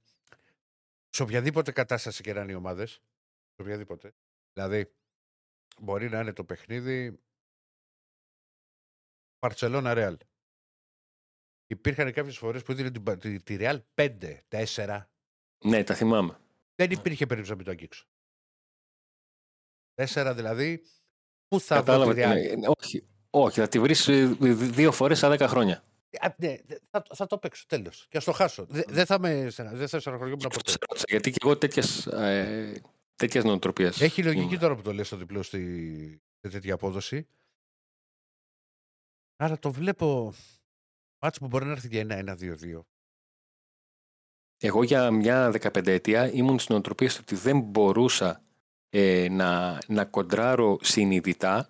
[1.09, 2.91] Σε οποιαδήποτε κατάσταση και να είναι οι ομάδες.
[3.55, 4.13] Σε οποιαδήποτε.
[4.53, 4.91] Δηλαδή,
[5.81, 7.19] μπορεί να είναι το παιχνίδι.
[9.39, 10.17] Παρσελώνα Ρεάλ.
[11.67, 15.09] Υπήρχαν κάποιες φορές που έδινε την, Πα- τη, τη Ρεάλ 5, 4.
[15.63, 16.39] Ναι, τα θυμάμαι.
[16.75, 18.05] Δεν υπήρχε περίπτωση να μην το αγγίξω.
[20.05, 20.83] 4 δηλαδή.
[21.47, 22.13] Πού θα βρω Κατάλαβα.
[22.13, 22.51] τη τι Ρεάλ.
[22.51, 22.67] είναι.
[22.81, 25.83] Όχι, όχι, θα τη βρεις ε, δύο φορές στα 10 χρόνια.
[26.21, 28.05] Α, ναι, δε- θα, θα το παίξω τέλος.
[28.09, 28.65] Και ας το χάσω.
[28.69, 29.49] Δε- Δεν θα με.
[29.49, 30.69] στενα- Δεν θα στεναχωριόμουν ποτέ.
[30.71, 32.81] Σε ρώτησα, Γιατί και εγώ τέτοιες, ε,
[33.15, 34.59] τέτοιες νοοτροπίες Έχει λογική ήμουν.
[34.59, 37.27] τώρα που το λες στο διπλό στη, σε τέτοια απόδοση.
[39.35, 40.33] Άρα το βλέπω
[41.21, 42.87] μάτς που μπορεί να έρθει για ένα, ένα, δύο, δύο.
[44.61, 48.43] Εγώ για μια 15 ετία ήμουν στην νοοτροπία στο ότι δεν μπορούσα
[48.89, 51.69] ε, να, να κοντράρω συνειδητά,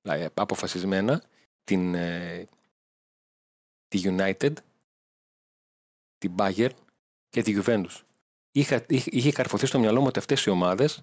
[0.00, 1.22] δηλαδή αποφασισμένα,
[1.64, 2.48] την, ε,
[3.88, 4.52] τη United,
[6.18, 6.70] την Bayern
[7.28, 8.02] και τη Juventus.
[8.52, 11.02] Είχα, είχε, είχε καρφωθεί στο μυαλό μου ότι αυτές οι ομάδες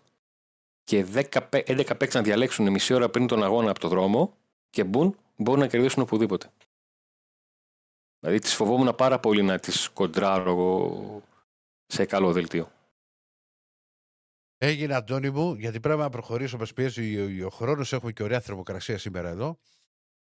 [0.84, 4.38] και 10, παι- 11 παίκτες να διαλέξουν μισή ώρα πριν τον αγώνα από το δρόμο
[4.70, 6.52] και μπουν, μπορούν να κερδίσουν οπουδήποτε.
[8.20, 11.22] Δηλαδή τις φοβόμουν πάρα πολύ να τις κοντράρω εγώ
[11.86, 12.72] σε καλό δελτίο.
[14.57, 16.57] Έγινε Αντώνη μου, γιατί πρέπει να προχωρήσω.
[16.57, 17.94] Μα πιέζει ο, ο χρόνος.
[17.94, 19.60] Έχουμε και ωραία θερμοκρασία σήμερα εδώ.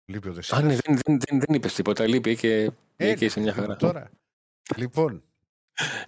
[0.05, 0.61] Λείπει ο Α, ναι, Δεσίλας.
[0.61, 3.75] δεν, δεν, δεν, δεν είπες τίποτα, λείπει και, Ε, και είσαι μια ναι, χαρά.
[3.75, 4.11] Τώρα.
[4.75, 5.23] λοιπόν,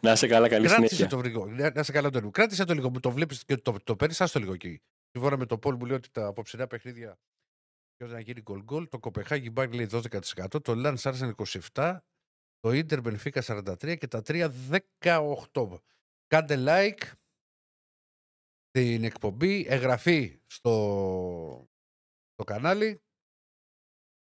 [0.02, 1.08] Να είσαι καλά, καλή κράτησε συνέχεια.
[1.08, 1.46] το βρυγό.
[1.46, 2.32] Να να σε καλά, Αντώνη μου.
[2.32, 2.90] Κράτησε το λίγο.
[2.90, 4.82] Μου το βλέπεις και το, το παίρνεις, το λίγο εκεί.
[5.12, 7.20] Σύμφωνα με το Πολ μου λέει ότι τα απόψινά παιχνίδια
[7.96, 8.88] και να γίνει γκολ γκολ.
[8.90, 10.64] Το Κοπεχάγι Μπάγκ λέει 12%.
[10.64, 11.36] Το Λαν Άρσεν
[11.74, 11.98] 27%.
[12.60, 14.50] Το Ίντερ Μπενφίκα 43% και τα 3
[15.02, 15.80] 18%.
[16.28, 17.12] Κάντε like
[18.80, 21.70] την εκπομπή, εγγραφή στο,
[22.32, 23.02] στο κανάλι.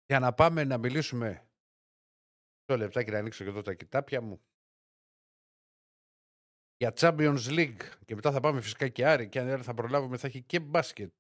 [0.07, 1.49] Για να πάμε να μιλήσουμε.
[2.65, 4.43] Το λεπτάκι να ανοίξω και εδώ τα κοιτάπια μου.
[6.77, 7.83] Για Champions League.
[8.05, 9.29] Και μετά θα πάμε φυσικά και Άρη.
[9.29, 11.13] Και αν δεν θα προλάβουμε θα έχει και μπάσκετ.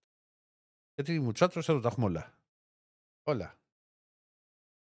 [0.95, 2.39] Γιατί μου τσάτρωσε εδώ τα έχουμε όλα.
[3.23, 3.59] Όλα.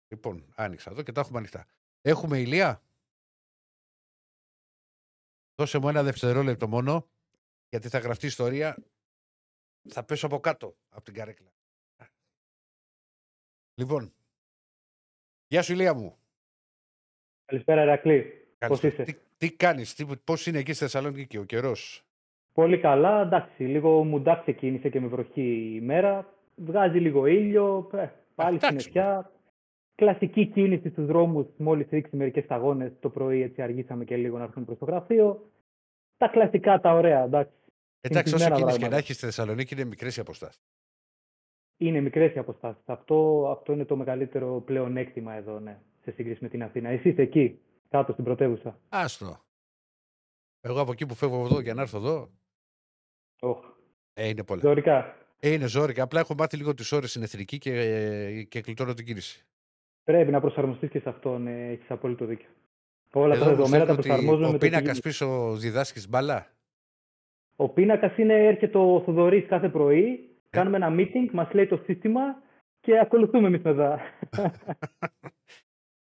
[0.07, 1.68] Λοιπόν άνοιξα εδώ και τα έχουμε ανοιχτά.
[2.01, 2.84] Έχουμε ηλία.
[5.55, 7.07] Δώσε μου ένα δευτερόλεπτο μόνο
[7.74, 8.78] γιατί θα γραφτεί ιστορία
[9.90, 11.54] θα πέσω από κάτω από την καρέκλα
[13.76, 14.14] λοιπόν
[15.48, 16.18] γεια σου Ηλία μου
[17.45, 18.22] Καλησπέρα, Ερακλή.
[18.68, 18.94] Πώς Καλησπέρα.
[18.94, 22.06] είσαι; Τι, τι κάνεις, τι, πώς είναι εκεί στη Θεσσαλονίκη και ο καιρός;
[22.54, 23.22] Πολύ καλά.
[23.22, 26.34] Εντάξει, λίγο μουντά ξεκίνησε και με βροχή η μέρα.
[26.56, 27.90] Βγάζει λίγο ήλιο.
[27.94, 29.32] ε, πάλι εντάξει, συννεφιά.
[29.95, 31.48] Κλασική κίνηση στους δρόμους.
[31.58, 35.52] Μόλις ρίξει μερικές σταγόνες το πρωί, έτσι αργήσαμε και λίγο να έρθουμε προς το γραφείο.
[36.18, 37.54] Τα κλασικά, τα ωραία, εντάξει.
[38.06, 38.90] Εντάξει, όσο Συνηθισμένα κίνηση και πράγματα.
[38.90, 40.62] να έχεις στη Θεσσαλονίκη είναι μικρές οι αποστάσεις.
[41.78, 42.84] Είναι μικρές οι αποστάσεις.
[42.86, 46.90] Αυτό, αυτό είναι το μεγαλύτερο πλεονέκτημα εδώ, ναι, σε σύγκριση με την Αθήνα.
[46.90, 47.60] Εσύ είσαι εκεί,
[47.90, 48.80] κάτω στην πρωτεύουσα.
[48.90, 49.44] Άστο.
[50.62, 52.30] Εγώ από εκεί που φεύγω εδώ για να έρθω εδώ,
[53.40, 53.58] Οχ,
[54.14, 54.62] ε, είναι πολλά.
[54.62, 55.16] Ζωρικά.
[55.40, 56.04] Ε, είναι ζόρικα.
[56.04, 59.46] Απλά έχω μάθει λίγο τις ώρες στην εθνική και, ε, και κλειτώνω την κίνηση.
[60.04, 62.50] Πρέπει να προσαρμοστείς και σε αυτό, ναι, έχεις απόλυτο δίκιο.
[63.14, 65.02] Όλα Εδώ τα μου δεδομένα τα στέλνουν ότι προσαρμόζουμε ο με το πίνακας κίνημα.
[65.04, 66.53] πίσω διδάσκει μπαλά.
[67.56, 70.50] Ο πίνακας είναι, έρχεται ο Θοδωρής κάθε πρωί, Ε.
[70.50, 72.22] κάνουμε ένα meeting, μας λέει το σύστημα
[72.80, 74.00] και ακολουθούμε εμείς μετά.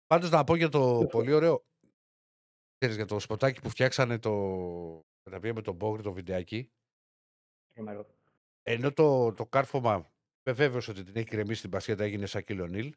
[0.07, 1.65] Πάντως να πω για το πολύ ωραίο.
[2.77, 4.31] Ξέρεις, για το σποτάκι που φτιάξανε το.
[5.23, 6.71] με τα οποία με τον Μπόγρι, το βιντεάκι.
[7.73, 8.05] Τρομερό.
[8.63, 10.11] Ενώ το, το κάρφωμα
[10.43, 12.93] με βέβαιος ότι την έχει κρεμίσει την πασχέτα έγινε σαν Νίλ.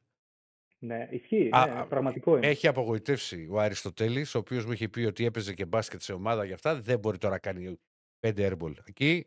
[0.79, 1.49] ναι, ισχύει.
[1.53, 2.47] Α, ναι, α, πραγματικό είναι.
[2.47, 6.45] Έχει απογοητεύσει ο Αριστοτέλης, ο οποίος μου είχε πει ότι έπαιζε και μπάσκετ σε ομάδα
[6.45, 6.81] για αυτά.
[6.81, 7.81] Δεν μπορεί τώρα να κάνει
[8.20, 8.72] πέντε airball.
[8.88, 9.26] Εκεί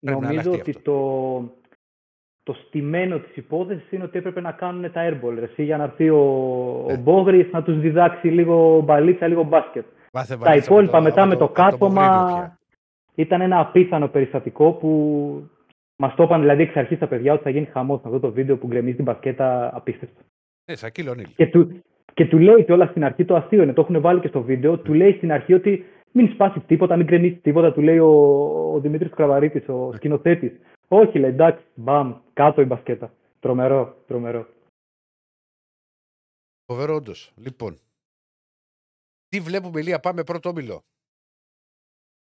[0.00, 0.82] πρέπει να Νομίζω αλλάχτεί ότι αυτό.
[2.42, 5.34] το, το στημένο της υπόθεσης είναι ότι έπρεπε να κάνουν τα airball.
[5.38, 6.92] ρε, Εσύ, για να έρθει ο, Ναι.
[6.92, 9.84] ο Μπόγρης να τους διδάξει λίγο μπαλίτσα, λίγο μπάσκετ.
[10.12, 12.58] Μάθε Τα βαλίτσα από υπόλοιπα μετά από με το από Μογρίνιο κάθομα πια.
[13.14, 14.90] ήταν ένα απίθανο περιστατικό που
[15.96, 18.32] μας το είπαν δηλαδή εξ αρχής τα παιδιά ότι θα γίνει χαμός με αυτό το
[18.32, 20.20] βίντεο που γκρεμίζει την μπασκέτα απίστευτο.
[20.70, 21.26] Ναι, Σακίλ Ονίλ.
[21.36, 21.82] Και του,
[22.14, 24.78] και του λέει κιόλας στην αρχή το αστείο είναι, το έχουν βάλει και στο βίντεο.
[24.78, 25.84] Του λέει στην αρχή ότι
[26.16, 27.72] μην σπάσει τίποτα, μην γκρεμίσει τίποτα.
[27.72, 28.10] Του λέει ο,
[28.74, 30.52] ο Δημήτρης Κραβαρίτης, ο σκηνοθέτης.
[30.88, 33.12] Όχι, λέει εντάξει, μπαμ, κάτω η μπασκέτα.
[33.40, 34.46] Τρομερό, τρομερό.
[36.66, 37.32] Φοβερό όντως.
[37.36, 37.78] Λοιπόν.
[39.28, 40.82] Τι βλέπουμε, Ηλία, πάμε πρώτο όμιλο.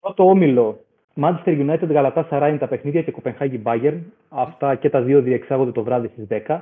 [0.00, 0.84] Πρώτο όμιλο.
[1.14, 4.00] Manchester United Γαλατά Σαρά είναι τα παιχνίδια και Κοπενχάγη Bayern.
[4.28, 6.60] Αυτά και τα δύο διεξάγονται το βράδυ στις 10.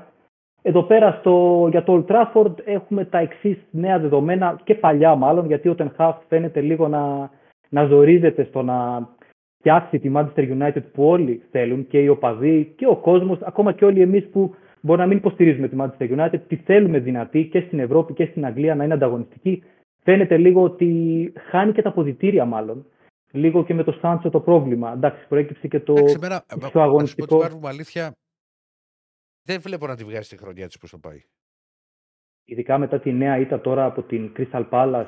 [0.62, 5.46] Εδώ πέρα στο, για το Old Trafford έχουμε τα εξή νέα δεδομένα και παλιά μάλλον,
[5.46, 7.30] γιατί ο Ten Hag φαίνεται λίγο να,
[7.68, 9.08] να ζορίζεται στο να
[9.58, 13.84] φτιάξει τη Manchester United που όλοι θέλουν, και οι οπαδοί και ο κόσμος, ακόμα και
[13.84, 17.78] όλοι εμείς που μπορεί να μην υποστηρίζουμε τη Manchester United, τη θέλουμε δυνατή και στην
[17.78, 19.62] Ευρώπη και στην Αγγλία να είναι ανταγωνιστική.
[20.04, 22.86] Φαίνεται λίγο ότι χάνει και τα αποδητήρια μάλλον.
[23.32, 24.92] Λίγο και με το Σάντσο το πρόβλημα.
[24.92, 27.36] Εντάξει, προέκυψε και το Εντάξει, εμένα, πιο να σου πω αγωνιστικό.
[27.36, 28.12] τη βάρβουμε αλήθεια,
[29.44, 31.22] δεν βλέπω να τη βγάζει τη χρονιά της πώς το πάει.
[32.44, 35.06] ειδικά μετά τη νέα ήττα τώρα από την Crystal Palace,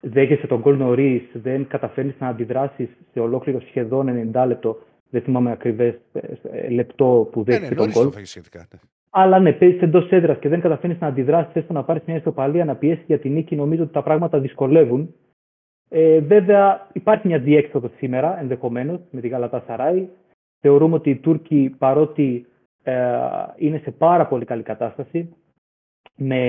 [0.00, 4.78] δέχεσαι τον γκολ νωρί, δεν καταφέρνεις να αντιδράσεις σε ολόκληρο σχεδόν 90 λεπτό.
[5.10, 5.94] Δεν θυμάμαι ακριβές
[6.70, 8.10] λεπτό που Ναι, ναι, δέχεσαι τον νωρίς το γκολ.
[8.12, 8.58] φάγει σχετικά.
[8.72, 8.78] ναι.
[9.10, 12.64] Αλλά ναι, παίζεις εντός έδρας και δεν καταφέρνεις να αντιδράσεις, έστω να πάρεις μια ισοπαλία,
[12.64, 13.56] να πιέσεις για την νίκη.
[13.56, 15.14] Νομίζω ότι τα πράγματα δυσκολεύουν.
[15.88, 20.08] Ε, βέβαια, υπάρχει μια διέξοδος σήμερα ενδεχομένως με τη Γαλατά Σαράι.
[20.60, 22.55] Θεωρούμε ότι οι Τούρκοι, παρότι ε,
[23.56, 25.36] είναι σε πάρα πολύ καλή κατάσταση,
[26.16, 26.40] με,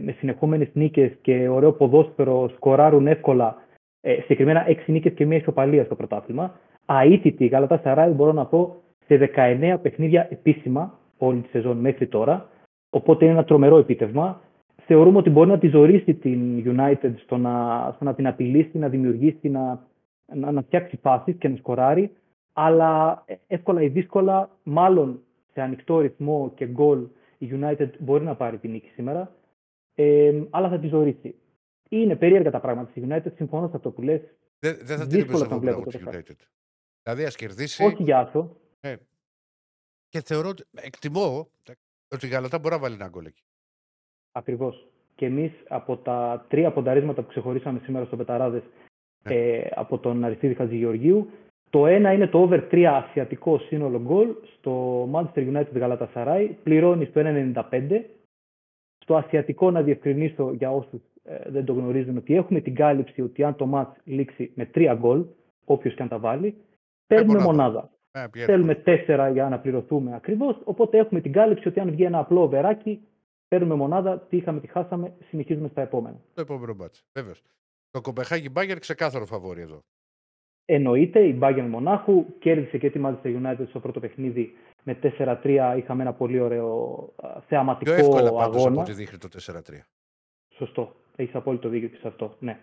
[0.00, 3.56] με συνεχόμενες νίκες και ωραίο ποδόσφαιρο, σκοράρουν εύκολα,
[4.00, 6.58] ε, συγκεκριμένα 6 νίκες και μία ισοπαλία στο πρωτάθλημα.
[6.86, 8.76] Αίτητη η Γαλατά Σαράι, μπορώ να πω,
[9.06, 12.48] σε 19 παιχνίδια επίσημα όλη τη σεζόν μέχρι τώρα.
[12.90, 14.40] Οπότε είναι ένα τρομερό επίτευγμα.
[14.86, 17.52] Θεωρούμε ότι μπορεί να τη ζωρίσει την United στο να,
[17.94, 19.86] στο να την απειλήσει, να δημιουργήσει, να,
[20.34, 22.12] να, να φτιάξει φάσεις και να σκοράρει.
[22.52, 25.20] Αλλά ε, εύκολα ή δύσκολα, μάλλον
[25.52, 27.08] σε ανοιχτό ρυθμό και γκολ,
[27.38, 29.34] η United μπορεί να πάρει την νίκη σήμερα.
[29.94, 31.34] Ε, αλλά θα τη ζωρίσει.
[31.88, 34.20] Είναι περίεργα τα πράγματα στη United, συμφωνώ σε αυτό που λες.
[34.58, 36.46] Δεν, δεν θα την Δύσκολα εμπιστευτώ τον βλέπω πράγμα τη το United.
[37.02, 37.84] Δηλαδή, ας κερδίσει.
[37.84, 38.56] Όχι για αυτό.
[38.80, 38.96] Ε,
[40.08, 41.50] και θεωρώ ότι εκτιμώ
[42.08, 43.42] ότι η Γαλατά μπορεί να βάλει ένα γκολ εκεί.
[44.32, 44.88] Ακριβώς.
[45.14, 48.62] Και εμείς από τα τρία πονταρίσματα που ξεχωρίσαμε σήμερα στο Πεταράδες
[49.22, 49.34] Ναι.
[49.34, 51.30] ε, από τον Αριστίδη Χατζηγεωργίου,
[51.70, 56.48] το ένα είναι το over 3 ασιατικό σύνολο γκολ στο Manchester United Galatasaray.
[56.62, 58.04] Πληρώνει στο 1,95.
[58.98, 61.00] Στο ασιατικό, να διευκρινίσω για όσους
[61.46, 65.24] δεν το γνωρίζουν, ότι έχουμε την κάλυψη ότι αν το match λήξει με 3 γκολ,
[65.64, 66.56] όποιος και αν τα βάλει,
[67.06, 67.62] παίρνουμε μονάδα.
[67.62, 67.90] μονάδα.
[68.12, 70.60] Ε, πιέρ, Θέλουμε τέσσερα για να πληρωθούμε ακριβώς.
[70.64, 73.00] Οπότε έχουμε την κάλυψη ότι αν βγει ένα απλό βεράκι,
[73.48, 74.18] παίρνουμε μονάδα.
[74.18, 76.20] Τι είχαμε, τι χάσαμε, συνεχίζουμε στα επόμενα.
[76.34, 77.04] Το επόμενο μπάτς.
[77.12, 77.34] Βέβαιω.
[77.90, 79.80] Το Κοπεχάγη Μπάγκερ ξεκάθαρο φαβόρι εδώ.
[80.72, 84.52] Εννοείται, η Bayern Μονάχου κέρδισε και τη Manchester United στο πρώτο παιχνίδι
[84.82, 85.74] με 4-3.
[85.76, 88.80] Είχαμε ένα πολύ ωραίο α, θεαματικό Πιο εύκολα πάντως από αγώνα.
[88.80, 89.58] ό,τι δείχνει το 4-3.
[90.56, 90.92] Σωστό.
[91.16, 92.36] Έχεις απόλυτο δίκιο και σε αυτό.
[92.38, 92.58] Ναι.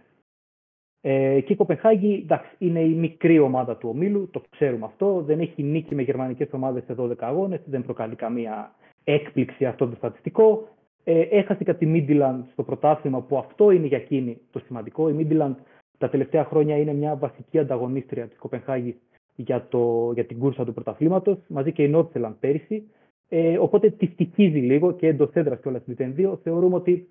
[1.02, 5.22] Ε, και η Κοπεχάγη εντάξει, είναι η μικρή ομάδα του ομίλου, το ξέρουμε αυτό.
[5.26, 9.96] Δεν έχει νίκη με γερμανικές ομάδες σε 12 αγώνες, δεν προκαλεί καμία έκπληξη αυτό το
[9.96, 10.68] στατιστικό.
[11.04, 15.10] Ε, έχασε κατά τη Midland στο πρωτάθλημα, που αυτό είναι για εκείνη το σημαντικό.
[15.10, 15.56] Η Midland
[15.98, 18.96] τα τελευταία χρόνια είναι μια βασική ανταγωνίστρια της Κοπενχάγης
[19.36, 22.84] για, το, για την κούρσα του πρωταθλήματος, μαζί και η Northland πέρυσι.
[23.30, 26.38] Ε, οπότε τη στοιχίζει λίγο και εντός έδρας κιόλας 0-2.
[26.44, 27.08] Θεωρούμε ότι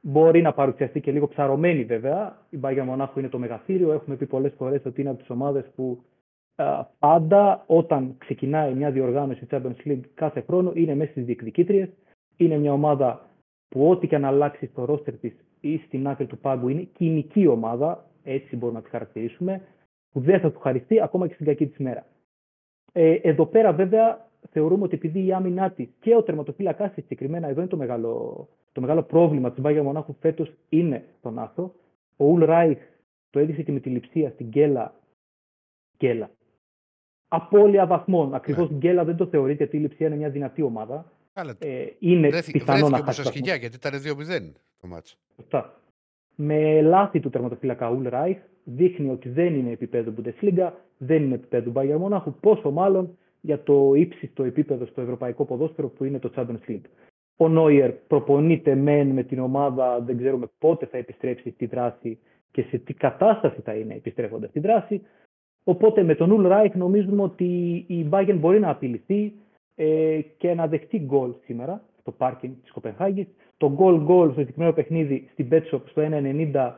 [0.00, 2.46] μπορεί να παρουσιαστεί και λίγο ψαρωμένη βέβαια.
[2.50, 3.92] Η Bayern Μονάχου είναι το μεγαθύριο.
[3.92, 6.02] Έχουμε πει πολλές φορές ότι είναι από τις ομάδες που
[6.54, 11.88] α, πάντα όταν ξεκινάει μια διοργάνωση Champions League κάθε χρόνο είναι μέσα στις διεκδικήτριες.
[12.36, 13.28] Είναι μια ομάδα
[13.68, 17.46] που ό,τι και αν αλλάξει στο ρόστερ της ή στην άκρη του πάγκου είναι κοινική
[17.46, 19.60] ομάδα, έτσι μπορούμε να τη χαρακτηρίσουμε,
[20.10, 22.06] που δεν θα του χαριστεί ακόμα και στην κακή της μέρα.
[22.92, 27.48] Ε, εδώ πέρα βέβαια θεωρούμε ότι επειδή η άμυνά της και ο τερματοφύλακάς της συγκεκριμένα,
[27.48, 31.74] εδώ είναι το μεγάλο, το μεγάλο πρόβλημα της Bayern Μονάχου φέτος είναι στον άθρο.
[32.16, 32.78] Ο Ουλ Ράιχ
[33.30, 34.94] το έδειξε και με τη λειψία στην Γκέλα.
[35.96, 36.30] Γκέλα.
[37.28, 38.34] Απόλυα βαθμών.
[38.34, 41.12] Ακριβώς Γκέλα δεν το θεωρείται γιατί η λειψία είναι μια δυνατή ομάδα.
[41.32, 41.56] Καλά.
[41.58, 43.26] Ε, είναι Βρέθη- πιθανό να βρέθηκε όμω χάσει στα βαθμούς.
[43.26, 45.16] σκυλιά γιατί ήταν 2-0 το μάτσο.
[45.36, 45.80] Σωστά.
[46.36, 51.72] Με λάθη του τερματοφύλακα Ουλ Ράιχ δείχνει ότι δεν είναι επίπεδο Bundesliga, δεν είναι επίπεδο
[51.74, 56.70] Bayern Μονάχου, πόσο μάλλον για το ύψιστο επίπεδο στο ευρωπαϊκό ποδόσφαιρο που είναι το Champions
[56.70, 56.84] League.
[57.36, 62.18] Ο Νόιερ προπονείται μεν με την ομάδα, δεν ξέρουμε πότε θα επιστρέψει στη δράση
[62.50, 65.02] και σε τι κατάσταση θα είναι επιστρέφοντας στη δράση.
[65.64, 67.44] Οπότε με τον Ουλ Ράιχ νομίζουμε ότι
[67.88, 69.32] η Bayern μπορεί να απειληθεί
[69.74, 73.26] ε, και να δεχτεί γκολ σήμερα στο πάρκινγκ της Κοπενχάγης.
[73.56, 76.74] Το γκολ γκολ στο συγκεκριμένο παιχνίδι στην Betshop στο 1.90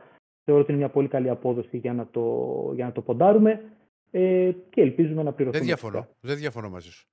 [0.47, 3.71] Θεωρώ ότι είναι μια πολύ καλή απόδοση για να το, για να το ποντάρουμε
[4.11, 5.65] ε, και ελπίζουμε να πληρωθούμε.
[5.65, 6.01] Δεν διαφωνώ.
[6.01, 6.17] φυσικά.
[6.19, 7.07] Δεν διαφωνώ μαζί σου.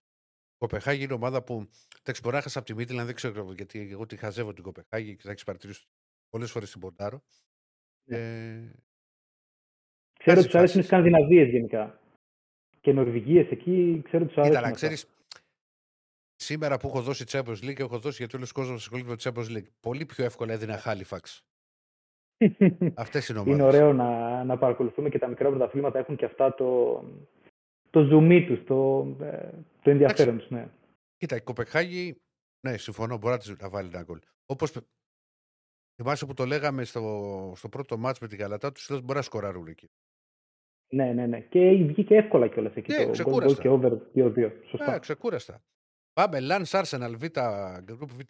[0.52, 1.68] Η Κοπεχάγη είναι ομάδα που.
[2.00, 5.16] Εντάξει, μπορεί να χάσει από τη Μίτλαν, δεν ξέρω γιατί εγώ τη χαζεύω την Κοπεχάγη
[5.16, 5.86] και θα έχεις παρατηρήσει
[6.30, 7.22] πολλές φορές την ποντάρω.
[8.04, 8.16] Ναι.
[8.16, 8.72] Ε,
[10.18, 10.86] Ξέρω Βάζει ότι του αρέσουν οι φάσεις.
[10.86, 12.00] Σκανδιναβίε γενικά.
[12.80, 14.56] Και Νορβηγίε εκεί, ξέρω ότι του αρέσουν.
[14.56, 14.70] Κοίτα, να αυτά.
[14.70, 14.96] ξέρει.
[16.36, 19.30] Σήμερα που έχω δώσει Champions League, έχω δώσει γιατί όλος ο κόσμος ασχολείται με το
[19.30, 19.66] Champions League.
[19.80, 21.40] Πολύ πιο εύκολα έδινα Halifax.
[22.94, 23.54] Αυτές είναι ομάδε.
[23.56, 27.00] Είναι ωραίο να, να παρακολουθούμε και τα μικρά πρωταθλήματα έχουν και αυτά το,
[27.90, 29.48] το ζουμί τους, το, ε,
[29.82, 30.50] το ενδιαφέρον τους.
[30.50, 30.68] Ναι.
[31.16, 32.20] Κοίτα, η Κοπεχάγη,
[32.66, 34.18] ναι, συμφωνώ, μπορεί να της- να βάλει ένα γκολ.
[34.46, 34.72] Όπως
[35.96, 39.66] θυμάσαι που το λέγαμε στο, στο πρώτο μάτς με την Γαλατά, τους μπορεί να σκοράρουν
[39.66, 39.90] εκεί.
[40.92, 41.40] ναι, ναι, ναι.
[41.40, 43.62] Και βγήκε εύκολα κιόλας εκεί Ναι, το goal, goal ξεκούραστα.
[43.62, 44.52] και over 2-2.
[44.68, 44.94] Σωστά.
[44.94, 45.62] Ε, ξεκούραστα.
[46.14, 47.24] Πάμε, Lance Arsenal Β,
[47.88, 48.20] Group Β.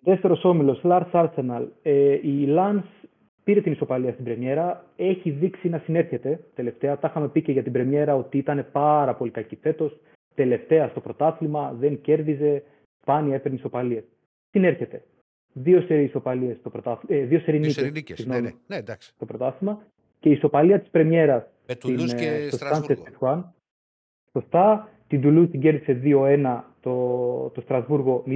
[0.00, 1.68] Δεύτερος όμιλος, Lars Arsenal.
[1.82, 3.08] Ε, η Lance
[3.44, 4.84] πήρε την ισοπαλία στην Πρεμιέρα.
[4.96, 6.98] Έχει δείξει να συνέρχεται τελευταία.
[6.98, 10.00] Τα είχαμε πει και για την Πρεμιέρα ότι ήταν πάρα πολύ κακή φέτος.
[10.34, 12.62] Τελευταία στο πρωτάθλημα, δεν κέρδιζε.
[13.00, 14.04] Σπάνια έπαιρνε ισοπαλίες.
[14.50, 15.04] Συνέρχεται.
[15.52, 17.22] Δύο σερί ισοπαλίες στο πρωτάθλημα.
[17.22, 18.18] Ε, δύο σερί Δύο νίκες, σερινίκες.
[18.18, 19.12] Ναι, συγγνώμη, ναι, ναι, εντάξει.
[19.14, 19.86] στο πρωτάθλημα.
[20.20, 23.02] Και η ισοπαλία της Πρεμιέρας Με Τουλούς στην, και ε, στο Στρασβούργο.
[23.02, 23.42] Sánchez Pizjuán.
[24.32, 24.90] Σωστά.
[25.08, 26.60] Την Τουλούζ την κέρδισε 2-1
[26.90, 28.30] το, το Στρασβούργο 0-1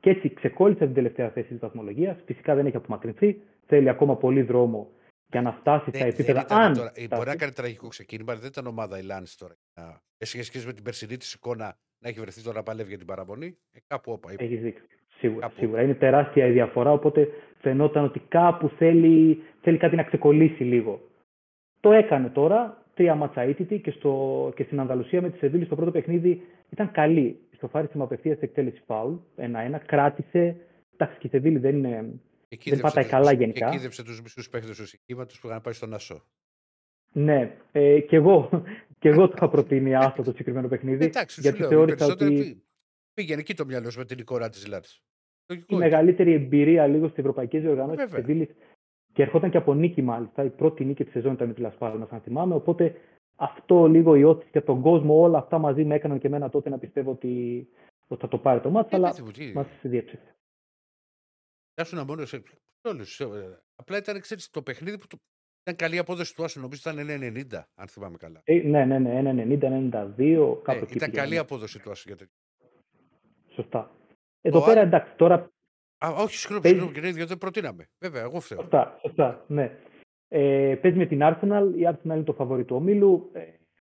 [0.00, 2.16] και έτσι ξεκόλλησε από την τελευταία θέση της βαθμολογίας.
[2.24, 3.40] Φυσικά δεν έχει απομακρυνθεί.
[3.66, 4.90] Θέλει ακόμα πολύ δρόμο
[5.30, 7.36] για να φτάσει στα Δεν, δεν επίπεδα ήταν αν τώρα, ε, μπορεί να φτάσει.
[7.36, 9.54] κάνει τραγικό ξεκίνημα, αλλά δεν ήταν ομάδα η Lance τώρα.
[9.74, 12.98] Να- Σε σχέση με την περσινή της εικόνα να έχει βρεθεί τώρα να παλεύει για
[12.98, 13.56] την παραμονή.
[13.72, 14.32] Ε, κάπου όπα.
[14.32, 14.44] είπε.
[14.44, 14.82] Έχεις δίκιο.
[15.18, 15.58] Σίγουρα, Κάπου.
[15.58, 15.82] σίγουρα.
[15.82, 17.28] Είναι τεράστια η διαφορά, οπότε
[17.60, 21.00] φαινόταν ότι κάπου θέλει, θέλει κάτι να ξεκολλήσει λίγο.
[21.80, 25.76] Το έκανε τώρα, τρία μάτσα ήττητη και, στο, και στην Ανδαλουσία με τη Σεβίλη στο
[25.76, 27.38] πρώτο παιχνίδι ήταν καλή.
[27.56, 30.56] Στο φάρισμα απευθείας εκτέλεση φάουλ, 1-1, κράτησε.
[30.96, 32.20] Εντάξει, και η Σεβίλη δεν είναι.
[32.48, 33.68] Και δεν πατάει τους- καλά και γενικά.
[33.70, 36.22] κοίδεψε τους μισούς παίχτες του συγκύματο που είχαν πάει στον Ασό.
[37.12, 38.50] Ναι, ε, και εγώ,
[38.98, 41.04] και εγώ το είχα προτείνει άστο το συγκεκριμένο παιχνίδι.
[41.04, 42.62] Εντάξει, σου γιατί λέω, οι θεώρησα περισσότεροι ότι πή-
[43.14, 44.84] πήγαινε εκεί το μυαλό σου με την εικόνα της Λάρη.
[45.66, 48.26] η μεγαλύτερη εμπειρία λίγο στις ευρωπαϊκές διοργανώσεις της Βέβαια.
[48.26, 48.56] Σεβίλης
[49.12, 50.44] και ερχόταν και από νίκη μάλιστα.
[50.44, 52.54] Η πρώτη νίκη της σεζόν ήταν με τη Λασπάλμα, αν θυμάμαι.
[52.54, 52.94] Οπότε
[53.36, 56.68] αυτό λίγο η όθηση για τον κόσμο, όλα αυτά μαζί με έκαναν και εμένα τότε
[56.68, 57.66] να πιστεύω ότι,
[58.08, 59.14] ότι θα το πάρει το μάτι, αλλά
[59.54, 60.36] μας διέψευσε.
[61.82, 62.42] Ήσουν μόνο σε
[62.88, 63.20] όλους.
[63.20, 65.16] ε, Απλά ήταν ξέρεις, το παιχνίδι που το...
[65.62, 66.60] ήταν καλή απόδοση του Άσου.
[66.60, 67.06] Νομίζω ήταν
[67.52, 68.40] 1,90 αν θυμάμαι καλά.
[68.44, 69.20] Ε, ναι, ναι, ναι,
[69.60, 71.10] 1,90-1,92, κάπου Ε, εκεί ήταν πήγαινε.
[71.10, 72.08] καλή απόδοση του Άσου.
[72.08, 72.24] Για το...
[73.48, 73.90] Σωστά.
[74.40, 75.50] Εδώ Ο πέρα Άρη- εντάξει, τώρα
[76.04, 77.88] Α, όχι, συγγνώμη, Παίζει- συγγνώμη, κύριε, γιατί δεν προτείναμε.
[78.04, 78.60] Βέβαια, εγώ φταίω.
[78.60, 79.78] Σωστά, σωστά, ναι.
[80.28, 81.72] Ε, παίζει με την Arsenal.
[81.76, 83.30] Η Arsenal είναι το φαβορή του ομίλου.
[83.32, 83.40] Ε,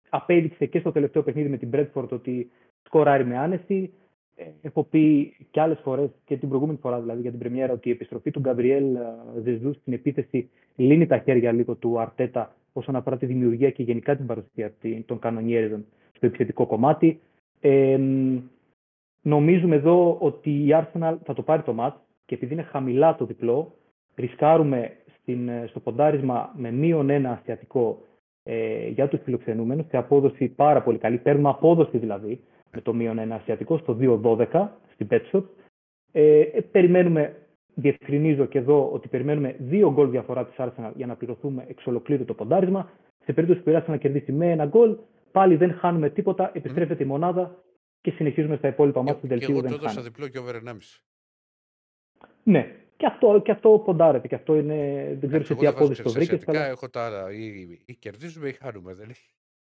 [0.10, 2.52] απέδειξε και στο τελευταίο παιχνίδι με την Bradford ότι
[2.84, 3.94] σκοράρει με άνεση.
[4.36, 7.90] Ε, έχω πει και άλλες φορές και την προηγούμενη φορά δηλαδή για την Πρεμιέρα ότι
[7.90, 8.98] η επιστροφή του Γκαμπριέλ
[9.44, 14.16] Ζεζού στην επίθεση λύνει τα χέρια λίγο του Αρτέτα όσον αφορά τη δημιουργία και γενικά
[14.16, 15.86] την παρουσία τη- των κανονιέριδων
[16.16, 17.20] στο επιθετικό κομμάτι.
[17.60, 18.38] Ε, μ,
[19.22, 23.26] νομίζουμε εδώ ότι η Arsenal θα το πάρει το μάτς και επειδή είναι χαμηλά το
[23.26, 23.74] διπλό,
[24.16, 24.92] ρισκάρουμε
[25.28, 28.02] στην, ε, στο ποντάρισμα με μείον ένα ασιατικό
[28.44, 31.18] ε, για τους φιλοξενούμενους σε απόδοση πάρα πολύ καλή.
[31.18, 32.42] Παίρνουμε απόδοση δηλαδή
[32.72, 35.44] με το μείον ένα ασιατικό στο 2-12 στην PetShop.
[36.12, 37.36] Ε, ε, περιμένουμε,
[37.76, 42.26] διευκρινίζω και εδώ ότι περιμένουμε δύο γκολ διαφορά της Arsenal για να πληρωθούμε εξ ολοκλήρου
[42.26, 42.90] το ποντάρισμα.
[43.24, 44.98] Σε περίπτωση που η Arsenal κερδίσει με ένα γκολ,
[45.32, 47.64] πάλι δεν χάνουμε τίποτα, επιστρέφεται η μονάδα
[48.02, 49.52] και συνεχίζουμε στα υπόλοιπα μάτια του Και δελτίου.
[49.52, 50.08] εγώ Δεν το έδωσα χάνει.
[50.08, 50.78] διπλό και over 1,5.
[52.44, 54.28] Ναι, και αυτό, και αυτό ποντάρεται.
[54.28, 55.08] Και αυτό είναι.
[55.20, 56.34] Δεν ξέρω σε Εγώ τι δεν βάζω απόδοση το ξέρεις, βρήκες.
[56.48, 56.72] ασιατικά, Αλλά...
[56.72, 57.32] έχω τα άλλα.
[57.32, 57.46] Ή,
[57.86, 58.94] ή κερδίζουμε ή χάνουμε.
[58.94, 59.30] Δεν έχει.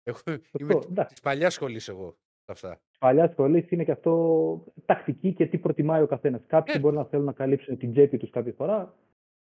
[0.03, 1.15] Εγώ Σωστό, είμαι εντάξει.
[1.15, 2.15] τη παλιάς σχολής εγώ.
[2.45, 2.79] σε Αυτά.
[2.99, 6.41] Παλιά σχολής είναι και αυτό τακτική και τι προτιμάει ο καθένας.
[6.47, 6.79] Κάποιοι Ε.
[6.79, 8.95] μπορεί να θέλουν να καλύψουν την τσέπη τους κάποια φορά.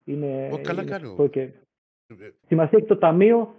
[0.03, 3.55] Είναι, Ω, καλά είναι κάνει σωστό ο- και Ε, σημασία έχει το ταμείο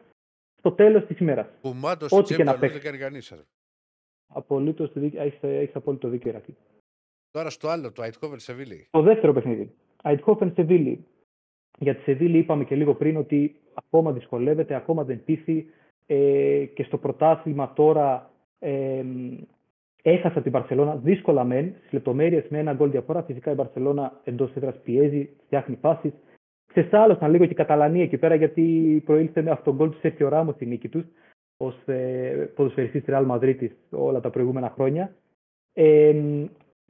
[0.58, 1.46] στο τέλος της ημέρας.
[1.60, 2.84] Που μάντω Ό,τι στην και τσέπη να αλλού δεν παίξεις.
[2.90, 3.34] κάνει κανείς.
[4.26, 4.92] Απολύτως
[5.40, 6.56] έχεις απόλυτο δίκιο, Ηρακλή.
[7.30, 8.86] Τώρα στο άλλο, το Αιτχόβεν Σεβίλη.
[8.90, 9.74] Το δεύτερο παιχνίδι.
[10.02, 11.04] Αιτχόφεν Σεβίλη.
[11.78, 15.66] Για τη Σεβίλη είπαμε και λίγο πριν ότι ακόμα δυσκολεύεται, ακόμα δεν πείθει
[16.06, 19.04] ε, και στο πρωτάθλημα τώρα ε,
[20.02, 23.22] έχασα την Παρσελώνα δύσκολα μεν, στις λεπτομέρειες με ένα γκολ διαφορά.
[23.22, 26.12] Φυσικά η Παρσελώνα εντός έδρας πιέζει, φτιάχνει φάσει.
[26.66, 30.28] Ξεσάλωσαν λίγο και οι Καταλανοί εκεί πέρα γιατί προήλθε με αυτόν τον γκολ του Σέρχιο
[30.28, 31.04] Ράμος στη νίκη τους
[31.56, 35.14] ως ε, ποδοσφαιριστής της Real Madrid όλα τα προηγούμενα χρόνια.
[35.72, 36.14] Ε,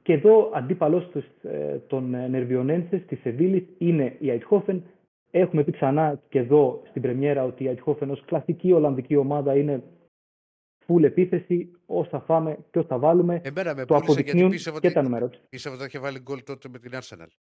[0.07, 4.83] και εδώ αντίπαλος τους, ε, των ε, Νερβιονένσες της Σεβίλης είναι η Αιτχόφεν.
[5.31, 9.83] Έχουμε πει ξανά και εδώ στην πρεμιέρα ότι η Αιτχόφεν ως κλασική Ολλανδική ομάδα είναι
[10.87, 11.71] full επίθεση.
[11.85, 15.01] Όσα φάμε και όσα βάλουμε Εμένα με το πούλησε γιατί αποδεικνύουν πίστευα και ότι, τα
[15.01, 15.39] νούμερα τους.
[15.49, 17.31] πίστευα ότι θα είχε βάλει γκολ τότε με την Arsenal.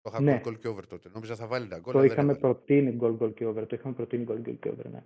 [0.00, 0.40] Το είχα Ναι.
[0.42, 1.08] γκολ και over τότε.
[1.12, 1.92] Νόμιζα θα βάλει τα γκολ.
[1.92, 2.54] Το αλλά δεν είχαμε έβαλε.
[2.54, 3.66] προτείνει goal goal και over.
[3.66, 5.02] Το είχαμε προτείνει goal goal και over, ναι.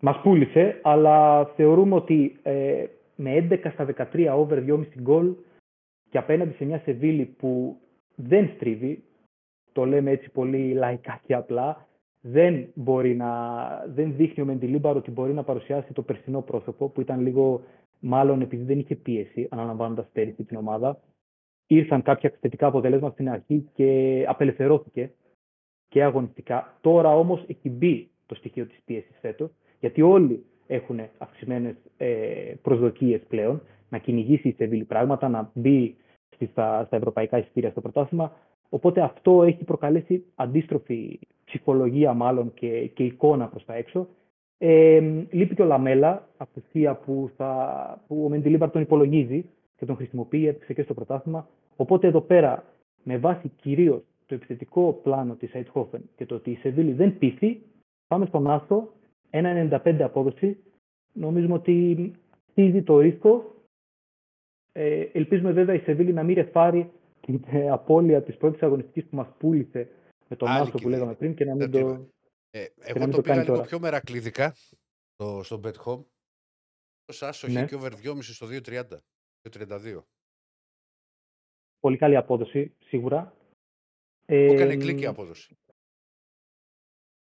[0.00, 2.86] Μας πούλησε, αλλά θεωρούμε ότι ε,
[3.16, 5.34] με 11 στα 13 over 2,5 γκολ
[6.10, 7.76] και απέναντι σε μια Σεβίλη που
[8.14, 9.04] δεν στρίβει,
[9.72, 11.86] το λέμε έτσι πολύ λαϊκά και απλά,
[12.20, 13.32] δεν μπορεί να,
[13.86, 17.62] δεν δείχνει ο Μεντιλίμπαρο ότι μπορεί να παρουσιάσει το περσινό πρόσωπο που ήταν λίγο
[18.00, 21.00] μάλλον επειδή δεν είχε πίεση αναλαμβάνοντας πέρυσι την ομάδα.
[21.66, 25.12] Ήρθαν κάποια θετικά αποτελέσματα στην αρχή και απελευθερώθηκε
[25.88, 26.78] και αγωνιστικά.
[26.80, 33.20] Τώρα όμως έχει μπει το στοιχείο της πίεσης φέτος, γιατί όλοι έχουν αυξημένες ε, προσδοκίες
[33.28, 35.96] πλέον, να κυνηγήσει η Σεβίλη πράγματα, να μπει
[36.34, 38.32] στη- στα, στα ευρωπαϊκά εισιτήρια στο πρωτάθλημα.
[38.68, 44.06] Οπότε αυτό έχει προκαλέσει αντίστροφη ψυχολογία μάλλον και, και εικόνα προς τα έξω.
[44.58, 49.44] Ε, λείπει και ο Λαμέλα, απουσία που, θα, που ο Μεντιλίμπαρ τον υπολογίζει
[49.76, 51.48] και τον χρησιμοποιεί, έπαιξε και στο πρωτάθλημα.
[51.76, 52.64] Οπότε εδώ πέρα,
[53.02, 57.60] με βάση κυρίως το επιθετικό πλάνο της Eindhoven και το ότι η Σεβίλη δεν πείθει,
[58.08, 58.88] πάμε στον Άστο,
[59.42, 60.62] 1,95 απόδοση.
[61.12, 62.12] Νομίζουμε ότι
[62.50, 63.54] στήζει το ρίσκο.
[64.72, 69.16] Ε, ελπίζουμε βέβαια η Σεβίλη να μην ρεφάρει την ε, απώλεια της πρώτης αγωνιστικής που
[69.16, 69.88] μας πούλησε
[70.28, 70.90] με τον Άλλη Άστο που κηδεία.
[70.96, 71.88] λέγαμε πριν και να μην Δεν το το...
[71.94, 72.06] είπα.
[72.50, 73.66] Ε, να εγώ μην το το πήγα κάνει λίγο τώρα.
[73.68, 74.54] πιο μερακλειδικά
[75.14, 76.04] στο, στο Bet Home.
[77.04, 77.58] Το Σάσο Ναι.
[77.60, 78.82] έχει και over 2,5 στο 2,30.
[79.50, 80.02] 2,32.
[81.80, 83.34] Πολύ καλή απόδοση, σίγουρα.
[84.28, 85.56] Μου έκανε Ε, κλικ η απόδοση.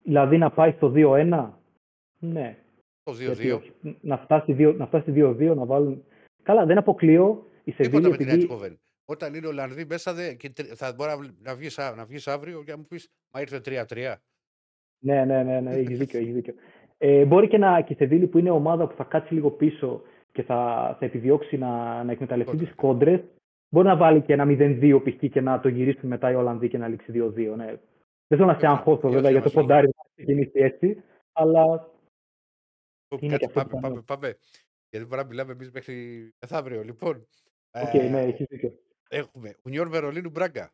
[0.04, 1.50] Δηλαδή να πάει στο 2-1.
[2.32, 2.56] Ναι.
[3.02, 3.56] Το γιατί 2-2.
[3.56, 3.72] όχι.
[4.00, 6.04] Να φτάσει 2 να φτάσει 2-2, να βάλουν.
[6.42, 7.46] Καλά, δεν αποκλείω.
[7.64, 8.48] Η Σεβίλη Τίποτα με την επειδή...
[8.50, 8.74] Eindhoven.
[9.04, 12.26] Όταν είναι Ολλανδοί μέσα δε, και τρι- θα μπορεί να, να, βγεις, α- να βγεις
[12.28, 14.14] αύριο και να μου πεις Μα ήρθε 3-3.
[15.04, 16.18] Ναι, ναι, ναι, ναι έχεις δίκιο.
[16.18, 16.54] Έχεις δίκιο.
[16.98, 20.02] Ε, μπορεί και, να, και η Σεβίλη που είναι ομάδα που θα κάτσει λίγο πίσω
[20.32, 20.56] και θα,
[20.98, 22.66] θα επιδιώξει να, να εκμεταλλευτεί Κόντρα.
[22.66, 23.20] τις κόντρες.
[23.68, 25.28] Μπορεί να βάλει και ένα 0-2 π.χ.
[25.30, 27.54] και να το γυρίσουν μετά οι Ολλανδοί και να λήξει 2-2.
[27.56, 27.66] Ναι.
[28.26, 29.66] Δεν θέλω να σε Βέβαια, αγχώσω όχι, βέβαια για το μας φύγει.
[29.66, 31.02] ποντάρι να ξεκινήσει έτσι,
[31.32, 31.90] αλλά
[33.08, 33.88] Είναι Κάτσε, και αυτό πάμε, πιθανό.
[33.88, 34.38] πάμε, πάμε.
[34.90, 35.94] Γιατί μπορεί να μιλάμε εμείς μέχρι
[36.40, 36.82] μεθαύριο.
[36.82, 37.26] Λοιπόν,
[37.70, 38.72] οκ, ε, ναι, έχεις δίκιο.
[39.08, 40.72] έχουμε Ουνιόν Βερολίνου Μπράγκα.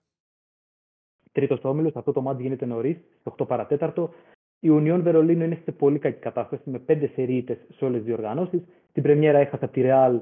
[1.33, 4.15] Τρίτος όμιλος, αυτό το μάτι γίνεται νωρίς, στο 8 παρατέταρτο.
[4.61, 8.63] Η Union Βερολίνου είναι σε πολύ κακή κατάσταση με πέντε σερίτες σε όλες τις διοργανώσεις.
[8.93, 10.21] Την Πρεμιέρα έχασα από τη Real.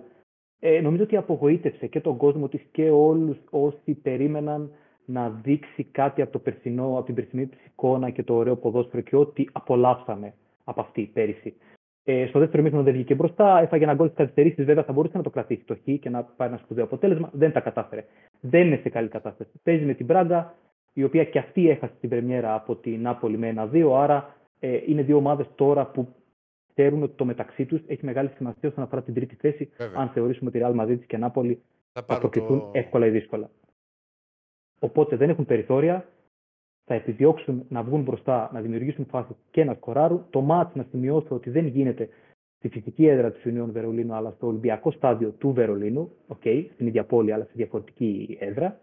[0.58, 4.72] Ε, νομίζω ότι απογοήτευσε και τον κόσμο της και όλους όσοι περίμεναν
[5.04, 9.02] να δείξει κάτι από, το περσινό, από την περσινή της εικόνα και το ωραίο ποδόσφαιρο
[9.02, 11.54] και ό,τι απολαύσαμε από αυτή πέρυσι.
[12.10, 14.64] Ε, στο δεύτερο μήχρονο δεν βγήκε μπροστά, έφαγε ένα γκολ στις καθυστερήσει.
[14.64, 17.30] Βέβαια θα μπορούσε να το κρατήσει το χ και να πάρει ένα σπουδαίο αποτέλεσμα.
[17.32, 18.04] Δεν τα κατάφερε.
[18.40, 19.50] Δεν είναι σε καλή κατάσταση.
[19.62, 20.54] Παίζει με την Μπράγκα,
[20.92, 23.90] η οποία και αυτή έχασε την Πρεμιέρα από την Νάπολη με 1-2.
[23.94, 26.08] Άρα ε, είναι δύο ομάδες τώρα που
[26.74, 29.70] ξέρουν ότι το μεταξύ τους έχει μεγάλη σημασία όσον αφορά την τρίτη θέση.
[29.76, 30.00] Βέβαια.
[30.00, 31.62] Αν θεωρήσουμε ότι Real Madrid και Νάπολη
[31.92, 32.70] Θα θα πάρω προκριθούν το...
[32.72, 33.50] εύκολα ή δύσκολα.
[34.78, 36.08] Οπότε δεν έχουν περιθώρια.
[36.88, 40.26] Θα επιδιώξουν να βγουν μπροστά, να δημιουργήσουν φάσει και να σκοράρουν.
[40.30, 42.08] Το μάτς να σημειώσω ότι δεν γίνεται
[42.56, 46.12] στη φυσική έδρα της Union Βερολίνου, αλλά στο Ολυμπιακό στάδιο του Βερολίνου.
[46.28, 48.80] Okay, στην ίδια πόλη, αλλά σε διαφορετική έδρα.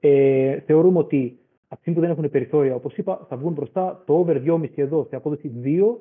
[0.00, 4.02] Ε, θεωρούμε ότι αυτοί που δεν έχουν περιθώρια, όπως είπα, θα βγουν μπροστά.
[4.06, 5.96] Το over 2,5 εδώ σε απόδοση 2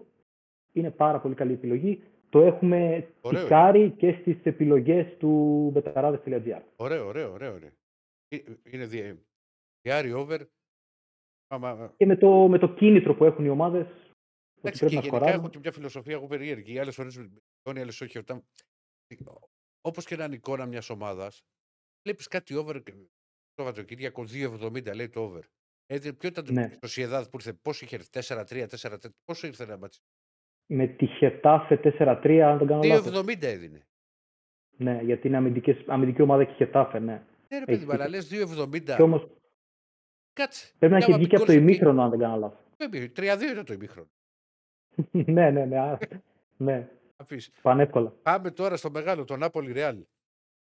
[0.71, 2.01] είναι πάρα πολύ καλή επιλογή.
[2.29, 3.41] Το έχουμε Ωραίο.
[3.43, 6.61] τικάρει και στις επιλογές του betarades.gr.
[6.75, 7.53] Ωραίο, ωραίο, ωραίο.
[7.53, 7.69] ωραίο.
[8.29, 8.37] Ε,
[8.71, 9.19] Είναι δι...
[9.81, 10.39] διάρρη over.
[11.51, 11.93] Άμα...
[11.97, 13.81] Και με το, με το κίνητρο που έχουν οι ομάδες.
[13.87, 13.97] Ότι
[14.61, 15.39] Εντάξει, πρέπει και να γενικά σκοράρουν.
[15.41, 16.73] έχω και μια φιλοσοφία εγώ περίεργη.
[16.73, 18.17] Οι άλλες φορές με οι άλλες όχι.
[18.17, 18.43] Όταν...
[19.81, 21.41] Όπως και να είναι η εικόνα μιας ομάδας,
[22.03, 22.83] βλέπεις κάτι over.
[22.83, 25.43] και- Το Σαββατοκύριακο 2,70 λέει το over.
[25.85, 26.71] Έτσι, ποιο ήταν το Ναι.
[26.75, 29.99] στο Σοσιεδάδ που ήρθε, πόσο είχε έρθει, 4-3, 4-4, πόσο ήρθε ένα ματς.
[30.65, 33.11] Με τη Χετάφε 4-3, αν δεν κάνω λάθος.
[33.25, 33.87] 2,70 έδινε.
[34.77, 37.13] Ναι, γιατί είναι αμυντικές, αμυντική ομάδα και η Χετάφε, ναι.
[37.47, 38.17] Ναι, ρε Έχεις παιδί, μου, αλλά δίκιο.
[38.17, 38.95] λες 2,70.
[38.95, 39.27] Και όμως
[40.33, 40.73] Κάτσε.
[40.79, 42.19] πρέπει να Και έχει άμα βγει πει και από το γκολ στο ημίχρονο, αν δεν
[42.19, 42.59] κάνω λάθος.
[42.77, 44.07] Πρέπει, 3-2 ήταν το ημίχρονο.
[45.35, 45.79] ναι, ναι, ναι.
[45.79, 45.97] α,
[46.57, 46.87] ναι,
[47.17, 47.51] Αφήσεις.
[47.61, 48.13] πανεύκολα.
[48.23, 49.97] Πάμε τώρα στο μεγάλο, το Νάπολη Ρεάλ.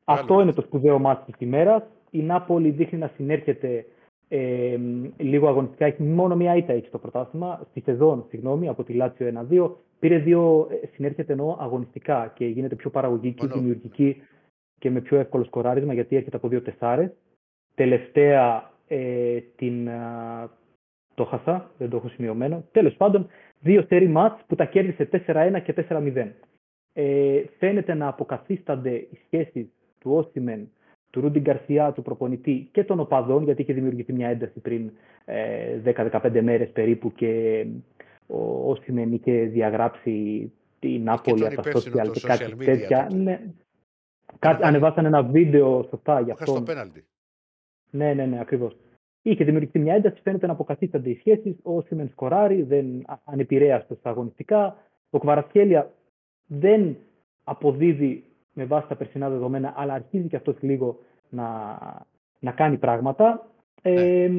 [0.04, 0.42] Αυτό Μεγάλο.
[0.42, 1.82] είναι το σπουδαίο μάτι της ημέρας.
[2.10, 3.86] Η Νάπολη δείχνει να συνέρχεται
[4.28, 4.76] ε,
[5.16, 5.86] λίγο αγωνιστικά.
[5.86, 9.70] Έχει μόνο μία ήττα έχει στο πρωτάθλημα, στη σεζόν, συγγνώμη, από τη Λάτσιο 1-2.
[9.98, 13.54] Πήρε δύο, ε, συνέρχεται εννοώ αγωνιστικά και γίνεται πιο παραγωγική, Μόνο.
[13.54, 14.22] δημιουργική
[14.78, 17.10] και με πιο εύκολο σκοράρισμα γιατί έρχεται από δύο τεσσάρες.
[17.74, 20.48] Τελευταία ε, την, α,
[21.14, 22.64] το χασά, δεν το έχω σημειωμένο.
[22.72, 23.26] Τέλος πάντων,
[23.60, 26.28] δύο σερί μάτς που τα κέρδισε 4-1 και 4-0.
[26.92, 29.66] Ε, φαίνεται να αποκαθίστανται οι σχέσεις
[29.98, 30.68] του Όστιμεν,
[31.10, 34.90] του Ρούντι Γκαρσιά, του προπονητή και των οπαδών, γιατί είχε δημιουργηθεί μια ένταση πριν
[35.24, 37.66] ε, 10-15 μέρες περίπου και
[38.26, 42.54] ο Όστιμεν είχε διαγράψει την Νάπολη τον από τα υπεύθυνο social των και κάτι social
[42.60, 43.02] media τέτοια.
[43.08, 43.16] τότε.
[43.22, 43.40] Ναι.
[44.38, 46.64] Κάτι, βάλει- ανεβάσανε ένα βίντεο σωστά για Είχα στο αυτόν.
[46.66, 47.04] πέναλτι.
[47.90, 48.76] Ναι, ναι, ναι, ακριβώς.
[49.22, 51.56] Είχε δημιουργηθεί μια ένταση, φαίνεται να αποκαθίστανται οι σχέσεις.
[51.62, 54.76] Ο Σίμεν σκοράρει, δεν α- ανεπηρέαστος στα αγωνιστικά.
[55.10, 55.90] Ο Κβαρασχέλια
[56.46, 56.96] δεν
[57.44, 60.98] αποδίδει με βάση τα περσινά δεδομένα, αλλά αρχίζει και αυτός λίγο
[61.28, 61.78] να,
[62.40, 63.46] να κάνει πράγματα.
[63.82, 64.30] Ε,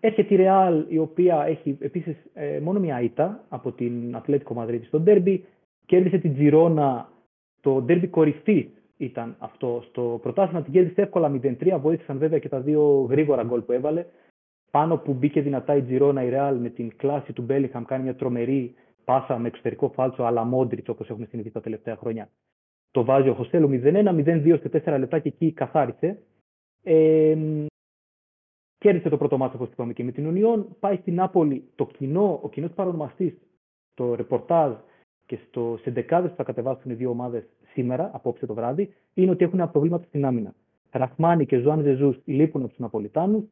[0.00, 2.16] έρχεται η Ρεάλ, η οποία έχει επίσης
[2.62, 5.44] μόνο μια ήττα από την Ατλέτικο Μαδρίτη στο ντέρμπι.
[5.86, 7.08] Κέρδισε την Τζιρόνα,
[7.60, 8.66] το ντέρμπι κορυφής
[8.98, 10.62] ήταν αυτό στο πρωτάθλημα.
[10.62, 11.78] Την κέρδισε εύκολα 0-3.
[11.80, 14.06] Βοήθησαν βέβαια και τα δύο γρήγορα γκολ που έβαλε.
[14.70, 18.14] Πάνω που μπήκε δυνατά η Τζιρόνα, η Ρεάλ με την κλάση του Μπέλιχαμ κάνει μια
[18.14, 22.30] τρομερή πάσα με εξωτερικό φάλτσο, αλλά Μόντριτς όπως έχουμε συνηθίσει τα τελευταία χρόνια.
[22.90, 26.18] Το βάζει ο Χωσέλο 0-1, 0-2 σε 4 λεπτά και εκεί καθάρισε.
[26.82, 27.36] Ε,
[28.78, 30.76] κέρδισε το πρώτο μάτσο, όπως είπαμε, και με την Ουνιόν.
[30.80, 33.34] Πάει στην Νάπολη το κοινό, ο κοινός παρονομαστής,
[33.94, 34.72] το ρεπορτάζ
[35.26, 37.48] και στις εντεκάδες που θα κατεβάσουν οι δύο ομάδες
[37.78, 40.54] σήμερα, απόψε το βράδυ, είναι ότι έχουν προβλήματα στην άμυνα.
[40.90, 43.44] Ραχμάνι και Ζουάν Ζεζούς λείπουν από τους Ναπολιτάνους.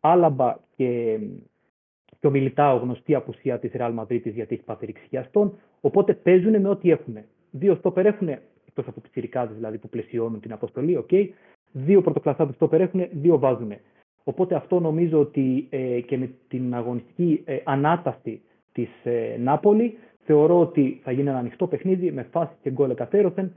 [0.00, 1.18] Άλαμπα και,
[2.20, 5.52] και ο Μιλιτάο γνωστή απουσία της Ρεάλ Μαδρίτη γιατί έχει πάθει ρήξη χιαστών.
[5.80, 7.16] Οπότε παίζουν με ό,τι έχουν.
[7.50, 11.28] Δύο στόπερ έχουν, εκτός από τους πιτσιρικάδες δηλαδή που πλαισιώνουν την αποστολή, okay.
[11.72, 13.72] Δύο πρωτοκλασάτους στόπερ έχουν, δύο βάζουν.
[14.24, 18.40] Οπότε αυτό νομίζω ότι ε, και με την αγωνιστική ε, ανάταση
[18.72, 23.52] της ε, Νάπολη θεωρώ ότι θα γίνει ένα ανοιχτό παιχνίδι με φάση και γκολ εκατέρωθεν.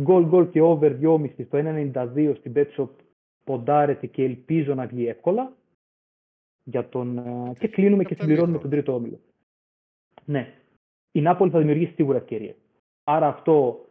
[0.00, 2.88] Γκολ γκολ και over 2,5 στο 1,92 στην Betshop
[3.44, 5.52] ποντάρεται και ελπίζω να βγει εύκολα.
[6.64, 9.18] Για τον, ε, και κλείνουμε και συμπληρώνουμε τον τρίτο όμιλο.
[10.24, 10.54] Ναι.
[11.12, 12.54] Η Νάπολη θα δημιουργήσει σίγουρα ευκαιρίε.
[13.04, 13.86] Άρα αυτό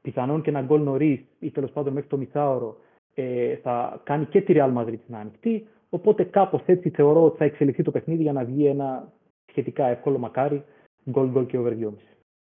[0.00, 2.76] πιθανόν και ένα γκολ νωρίς ή τέλος πάντων μέχρι το μισάωρο
[3.14, 5.66] ε, θα κάνει και τη Real Madrid να ανοιχτεί.
[5.88, 9.12] Οπότε κάπως έτσι θεωρώ ότι θα εξελιχθεί το παιχνίδι για να βγει ένα
[9.50, 10.64] σχετικά εύκολο μακάρι
[11.10, 11.92] γκολ γκολ και over 2,5.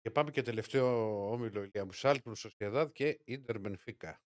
[0.02, 0.86] Και πάμε και τελευταίο
[1.30, 1.92] όμιλο Ηλία μου.
[1.92, 4.20] Σάλτμπουργκ Σοσιαδάδ και Ιντερ Μπενφίκα.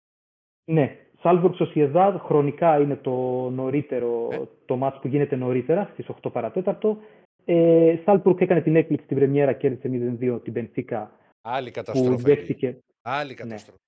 [0.66, 3.12] Ναι, Σάλβουργκ Σοσιεδάδ χρονικά είναι το
[3.50, 4.42] νωρίτερο, Ε.
[4.66, 6.98] το μάτς που γίνεται νωρίτερα, στις 8 παρατέταρτο.
[7.46, 12.24] Ε, Σάλβουργκ έκανε την έκπληξη την πρεμιέρα, κέρδισε 0-2 την Μπενφίκα, Άλλη που καταστροφή.
[12.24, 13.80] δέχτηκε, Άλλη καταστροφή.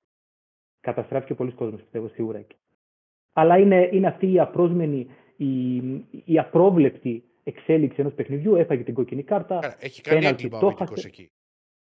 [0.79, 2.55] καταστράφηκε πολλοί κόσμος, πιστεύω σίγουρα εκεί.
[3.33, 5.07] Αλλά είναι, είναι αυτή η απρόσμενη,
[5.37, 5.75] η,
[6.25, 10.65] η απρόβλεπτη εξέλιξη ενός παιχνιδιού, έφαγε την κόκκινη κάρτα, Άρα, Έχει κάνει πέναλτι έγκλημα το
[10.65, 11.07] ο αμυντικός έχασε.
[11.07, 11.31] εκεί.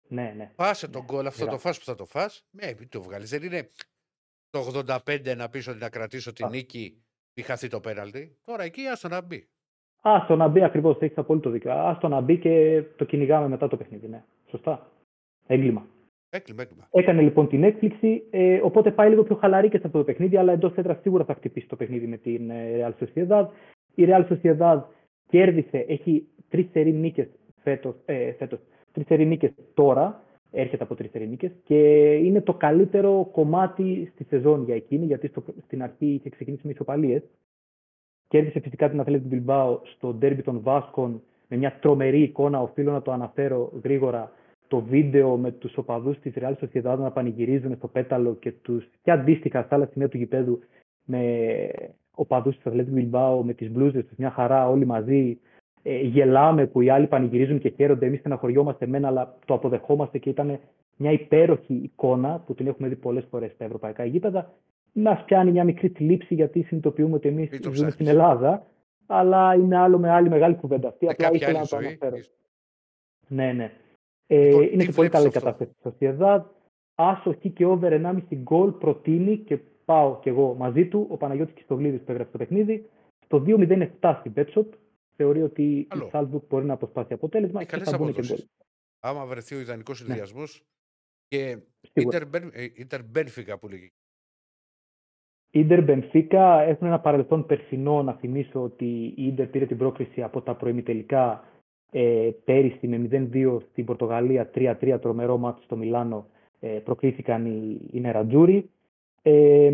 [0.07, 0.51] Ναι, ναι.
[0.55, 1.51] Φάσε τον Ναι, γκολ, αυτό σειρά.
[1.51, 2.45] το φας που θα το φας.
[2.51, 3.29] Ναι, μην το βγάλεις.
[3.29, 3.69] Δεν είναι
[4.49, 6.49] το 85 να πεις ότι να κρατήσω τη Α.
[6.49, 7.03] νίκη
[7.33, 8.37] ή χαθεί το πέναλτι.
[8.45, 9.47] Τώρα εκεί άστο να μπει.
[10.01, 11.71] Άστο να μπει ακριβώς, έχεις απόλυτο δίκιο.
[11.71, 14.07] Άστο να μπει και το κυνηγάμε μετά το παιχνίδι.
[14.07, 14.23] Ναι.
[14.49, 14.91] Σωστά.
[15.47, 15.85] Έγκλημα.
[16.29, 16.87] Έκλειμα, έκλειμα.
[16.91, 20.37] Έκανε λοιπόν την έκπληξη, ε, οπότε πάει λίγο πιο χαλαρή και σε αυτό το παιχνίδι,
[20.37, 23.47] αλλά εντός έδρας σίγουρα θα χτυπήσει το παιχνίδι με την ε, Real Sociedad.
[23.95, 24.83] Η Real Sociedad
[25.29, 27.27] κέρδισε, έχει τρεις σερή νίκες
[27.63, 28.59] φέτος, ε, φέτος,
[28.95, 34.23] τρεις σερί νίκες τώρα, έρχεται από τρει σερή νίκες και είναι το καλύτερο κομμάτι στη
[34.23, 37.23] σεζόν για εκείνη, γιατί στο, στην αρχή είχε ξεκινήσει με ισοπαλίες.
[38.27, 42.61] Κέρδισε φυσικά την Αθλέτη Μπιλμπάο στο ντέρμπι των Βάσκων με μια τρομερή εικόνα.
[42.61, 44.31] Οφείλω να το αναφέρω γρήγορα
[44.67, 49.11] το βίντεο με τους οπαδούς της Real Sociedad να πανηγυρίζουν στο πέταλο και, τους, και
[49.11, 50.59] αντίστοιχα στα άλλα σημεία του γηπέδου
[51.05, 51.69] με
[52.11, 55.39] οπαδούς της Αθλέτη Μπιλμπάο με τις μπλούζες τους, μια χαρά όλοι μαζί.
[55.87, 58.05] Ε, γελάμε που οι άλλοι πανηγυρίζουν και χαίρονται.
[58.05, 60.59] Εμείς στεναχωριόμαστε μένα, αλλά το αποδεχόμαστε και ήταν
[60.97, 64.53] μια υπέροχη εικόνα που την έχουμε δει πολλές φορές στα ευρωπαϊκά γήπεδα.
[64.93, 67.93] Μας πιάνει μια μικρή θλίψη γιατί συνειδητοποιούμε ότι εμείς Μην το ζούμε ψάχνεις.
[67.93, 68.65] στην Ελλάδα,
[69.05, 71.05] αλλά είναι άλλο με άλλη μεγάλη κουβέντα αυτή.
[71.05, 71.97] Με Απλά κάποια ήθελα άλλη να το ζωή.
[72.01, 72.17] αναφέρω.
[73.27, 73.71] Ναι, ναι.
[74.27, 76.41] Ε, Λοιπόν, είναι τι σε πολύ βλέπεις καλή αυτό; κατάσταση η Sociedad.
[76.95, 81.07] Άσοχη και over 1,5 γκολ προτείνει και πάω κι εγώ μαζί του.
[81.09, 82.89] Ο Παναγιώτης Κιστοβλίδης που έγραψε το παιχνίδι.
[83.25, 84.65] Στο 2-0-7 στην Betshop.
[85.15, 86.05] Θεωρεί ότι Καλό.
[86.05, 88.23] η Salzburg μπορεί να αποσπάσει αποτέλεσμα Έχει και καλές θα μπουν και γκολ.
[88.25, 88.49] αποδόσεις.
[88.99, 90.63] Άμα βρεθεί ο ιδανικός συνδυασμός.
[91.27, 91.57] Και
[91.91, 92.17] Σίγουρα.
[92.17, 93.91] Ιντερ Μπεν- ε, Ιντερ Μπένφικα που λέγει.
[95.51, 98.03] Ίντερ Μπενφίκα έχουν ένα παρελθόν περσινό.
[98.03, 98.85] Να θυμίσω ότι
[99.17, 101.43] η Ίντερ πήρε την πρόκριση από τα προημιτελικά
[101.91, 106.27] ε, πέρυσι με 0-2 στην Πορτογαλία, 3-3 τρομερό μάτι στο Μιλάνο.
[106.59, 108.69] Ε, προκλήθηκαν οι, οι Νερατζούρι.
[109.27, 109.73] Ε,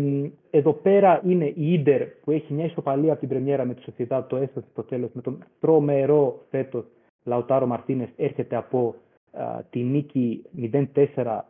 [0.50, 4.26] εδώ πέρα είναι η Ίντερ που έχει μια ισοπαλία από την πρεμιέρα με τη Σοσιαδά,
[4.26, 6.84] το έσωσε στο τέλος με τον τρομερό φέτος.
[7.24, 8.94] Λαουτάρο Μαρτίνες έρχεται από
[9.32, 10.84] α, τη νίκη 0-4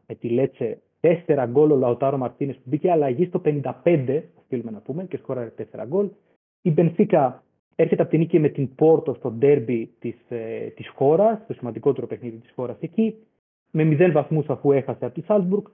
[0.06, 0.80] με τη Λέτσε.
[1.00, 5.52] 4 γκολ ο Λαουτάρο Μαρτίνες που μπήκε αλλαγή στο 55 οφείλουμε να πούμε και σκόραρε
[5.58, 6.08] 4 γκολ.
[6.62, 7.42] Η Μπενφίκα
[7.74, 12.06] έρχεται από τη νίκη με την Πόρτο στο ντέρμπι της, ε, της χώρας το σημαντικότερο
[12.06, 13.14] παιχνίδι της χώρας εκεί
[13.70, 15.64] με 0 βαθμούς αφού έχασε από τη Σάλσμπουργκ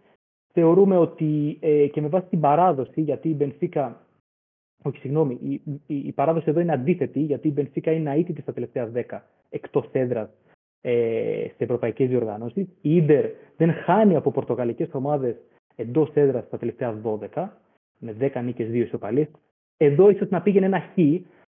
[0.59, 4.01] θεωρούμε ότι ε, και με βάση την παράδοση, γιατί η Μπενφίκα,
[4.83, 8.53] όχι συγγνώμη, η, η, η παράδοση εδώ είναι αντίθετη, γιατί η Μπενφίκα είναι αίτητη στα
[8.53, 9.21] τελευταία 10
[9.51, 10.29] εκτός έδρας
[10.81, 12.67] ε, σε ευρωπαϊκές διοργανώσεις.
[12.81, 13.27] Η Ίντερ
[13.57, 15.37] δεν χάνει από πορτογαλικές ομάδες
[15.77, 17.01] εντός έδρας στα τελευταία
[17.35, 17.49] 12,
[17.99, 19.29] με 10 νίκες, 2 ισοπαλίες.
[19.77, 20.99] Εδώ ίσως να πήγαινε ένα χ,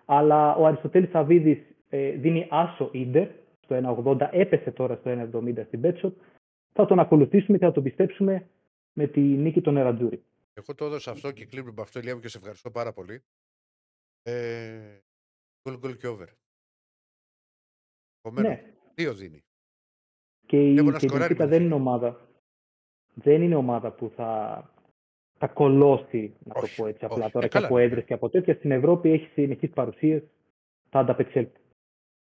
[0.05, 1.59] Αλλά ο Αριστοτέλης Σαββίδης
[1.89, 3.27] ε, δίνει άσο ίντερ
[3.63, 6.11] στο 1,80, έπεσε τώρα στο 1,70 στην Betshop.
[6.73, 8.45] Θα τον ακολουθήσουμε και θα τον πιστέψουμε
[8.97, 10.23] με τη νίκη των Ερατζούρη.
[10.53, 13.23] Εγώ το έδωσα αυτό και κλείνουμε με αυτό, Ηλία μου, και σε ευχαριστώ πάρα πολύ.
[14.23, 14.99] Ε,
[15.63, 16.27] γκολ, γκολ και over.
[18.21, 19.43] Επομένως, Ναι, δύο δίνει.
[20.45, 21.57] και η, Βλέπω να και η σκοράρει Μπενφίκα πολύ.
[21.57, 22.29] δεν είναι ομάδα.
[23.13, 24.73] Δεν είναι ομάδα που θα,
[25.37, 27.31] θα κολώσει, να Όχι, το πω έτσι απλά όχι.
[27.31, 27.83] τώρα Ε, και καλά, από ναι.
[27.83, 28.53] έδρες και από τέτοια.
[28.55, 30.23] Στην Ευρώπη έχει συνεχείς παρουσίες,
[30.89, 31.59] θα ανταπεξέλθει.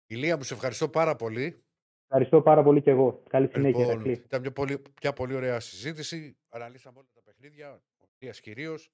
[0.08, 1.64] Ηλία μου, σε ευχαριστώ πάρα πολύ.
[2.08, 3.24] Ευχαριστώ πάρα πολύ και εγώ.
[3.30, 4.12] Καλή συνέχεια, Λοιπόν, Ηρακλή.
[4.12, 6.38] ήταν μια πολύ, μια πολύ ωραία συζήτηση.
[6.50, 7.84] Αναλύσαμε όλα τα παιχνίδια.
[7.98, 8.92] Ο Ηλίας κυρίως.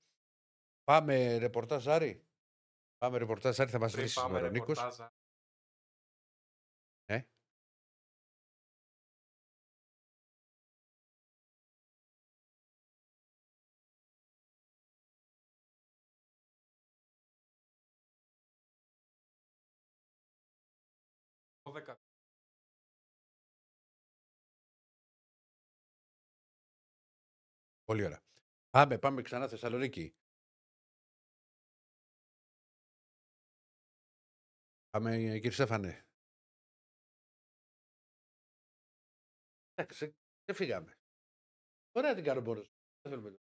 [0.84, 2.24] Πάμε ρεπορτάζ Άρη.
[2.98, 4.78] Πάμε ρεπορτάζ Άρη, θα μας βρεις Πριν πάμε σήμερα ο Νίκος.
[4.80, 5.08] ρεπορτάζ,
[27.92, 28.24] Πολύ ωραία.
[28.70, 30.16] Πάμε, πάμε ξανά Θεσσαλονίκη.
[34.90, 36.06] Πάμε, κύριε Στέφανε.
[39.74, 40.16] Εντάξει,
[40.46, 40.98] δεν φύγαμε.
[41.92, 42.68] Ωραία την κάνω μόνος.
[42.68, 42.76] μου.
[43.02, 43.40] Δεν θέλουμε.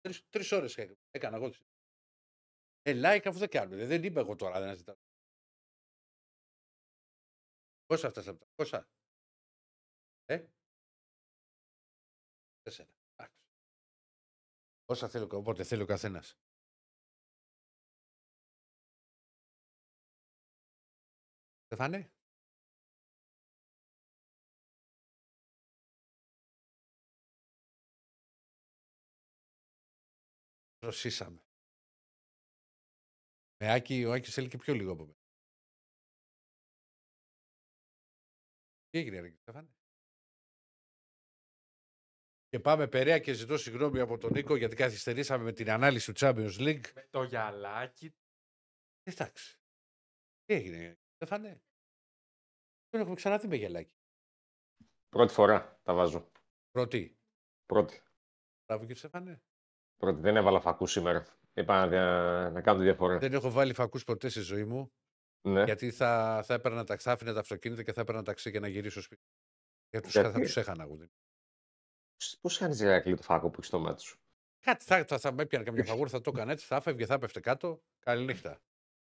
[0.00, 1.46] Τρεις, τρεις ώρες έκανα, έκανα εγώ.
[2.82, 3.86] Ε, like αφού δεν κάνουμε.
[3.86, 4.96] Δεν είμαι εγώ τώρα, δεν ζητάω.
[7.86, 8.88] Πόσα αυτά από τα πόσα;
[10.24, 10.46] Ε;
[12.62, 12.93] Τέσσερα.
[14.86, 15.04] Εντάξει.
[15.04, 16.36] Όσα θέλει, ο- όποτε θέλει ο καθένας.
[21.66, 22.10] Στεφάνε.
[30.82, 31.40] Ρωσίσαμε.
[33.60, 35.18] Με Άκη, ο Άκης θέλει και πιο λίγο από μένα.
[38.90, 39.68] Τι έγινε, ρε, Στεφάνε;
[42.54, 46.18] Και πάμε περαία και ζητώ συγγνώμη από τον Νίκο γιατί καθυστερήσαμε με την ανάλυση του
[46.26, 46.92] Champions League.
[46.94, 48.14] Με το γυαλάκι.
[49.02, 49.58] Εντάξει.
[50.44, 51.62] Τι έγινε, Στεφάνε.
[52.90, 53.94] Δεν έχουμε ξαναδεί με γελάκι.
[55.08, 56.30] Πρώτη φορά τα βάζω.
[56.70, 57.18] Πρώτη.
[57.66, 58.02] Πρώτη.
[58.66, 59.42] Μπράβο, κύριε Στεφάνε.
[59.96, 60.20] Πρώτη.
[60.20, 61.26] Δεν έβαλα φακούς σήμερα.
[61.54, 63.18] Είπα να, δια- να κάνω τη διαφορά.
[63.18, 64.92] Δεν έχω βάλει φακούς ποτέ στη ζωή μου.
[65.48, 65.64] Ναι.
[65.64, 68.68] Γιατί θα, θα έπαιρνα τα, θα άφηνα τα αυτοκίνητα και θα έπαιρνα ταξί και να
[68.68, 69.22] γυρίσω σπίτι.
[69.90, 70.98] Γιατί τους, Γιατί; θα τους έχανα εγώ.
[72.40, 74.18] Πώς κάνει Ηρακλή το φάκο που έχεις στο μάτι σου;
[74.60, 77.14] Κάτι θα, θα, θα με έπιανε καμιά φαγούρα, θα το έκανα έτσι, θα έφευγε, θα
[77.14, 77.82] έπεφτε κάτω.
[77.98, 78.60] Καληνύχτα.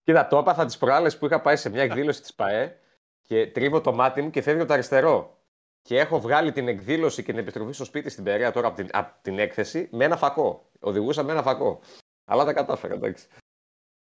[0.02, 2.78] Κοίτα, το έπαθα τις προάλλες που είχα πάει σε μια εκδήλωση της ΠαΕ
[3.22, 5.43] και τρίβω το μάτι μου και φεύγει το αριστερό.
[5.82, 8.89] Και έχω βγάλει την εκδήλωση και την επιστροφή στο σπίτι στην Περαία τώρα από την,
[8.93, 10.70] απ' την έκθεση με ένα φακό.
[10.80, 11.80] Οδηγούσα με ένα φακό.
[12.24, 13.26] Αλλά τα κατάφερα, εντάξει.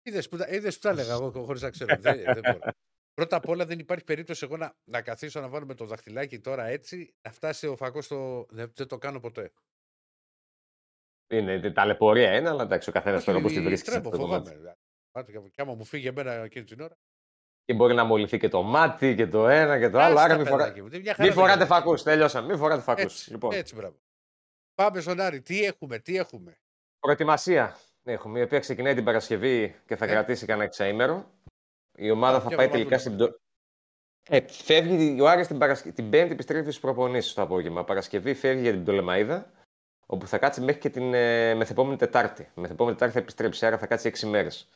[0.02, 1.96] Είδες που, τα- είδες που τα έλεγα εγώ χωρίς να ξέρω.
[1.98, 2.58] δεν, δεν μπορώ.
[3.16, 6.38] Πρώτα απ' όλα δεν υπάρχει περίπτωση εγώ να, να καθίσω να βάλω με το δαχτυλάκι
[6.40, 8.46] τώρα έτσι, να φτάσει ο φακός στο.
[8.50, 9.52] Δεν, δεν το κάνω ποτέ.
[11.30, 13.88] Είναι ταλαιπωρία είναι, αλλά εντάξει, ο καθένας τώρα πώ τη βρίσκεις.
[13.92, 14.76] τρέμω, φοβάμαι.
[15.10, 16.96] Πάτε και- Και άμα μου φύγει εμένα εκείνη την ώρα.
[17.64, 20.14] Και μπορεί να μολυθεί και το μάτι και το ένα και το άλλο.
[20.14, 20.56] Άστα, Άρα μην, φορά...
[20.62, 21.70] παιδάκι μου, τι μια χαρά μην δεν φοράτε κάνει.
[21.70, 22.02] φακούς.
[22.02, 22.46] Τελειώσαμε.
[22.48, 23.02] Μην φοράτε φακούς.
[23.02, 23.96] Έτσι, Λοιπόν, έτσι, μπράβο.
[24.74, 25.40] Πάμε στον Άρη.
[25.42, 26.58] Τι έχουμε, τι έχουμε;
[27.00, 30.08] προετοιμασία έχουμε, η οποία ξεκινάει την Παρασκευή και θα Ε.
[30.08, 31.30] κρατήσει κανένα εξαήμερο.
[31.96, 33.26] Η ομάδα Α, θα ποια πάει εβδομάδα τελικά δουλεύουμε.
[33.26, 33.36] στην.
[33.36, 33.44] Πτω-
[34.28, 35.92] Ε, φεύγει ο Άρης την, Παρασκε...
[35.92, 37.84] την Πέμπτη επιστρέφει στι προπονήσεις το απόγευμα.
[37.84, 39.50] Παρασκευή φεύγει για την Πτολεμαίδα,
[40.06, 42.48] όπου θα κάτσει μέχρι και την ε, μεθεπόμενη Τετάρτη.
[42.54, 44.68] Μεθεπόμενη Τετάρτη θα επιστρέψει, άρα θα κάτσει 6 μέρες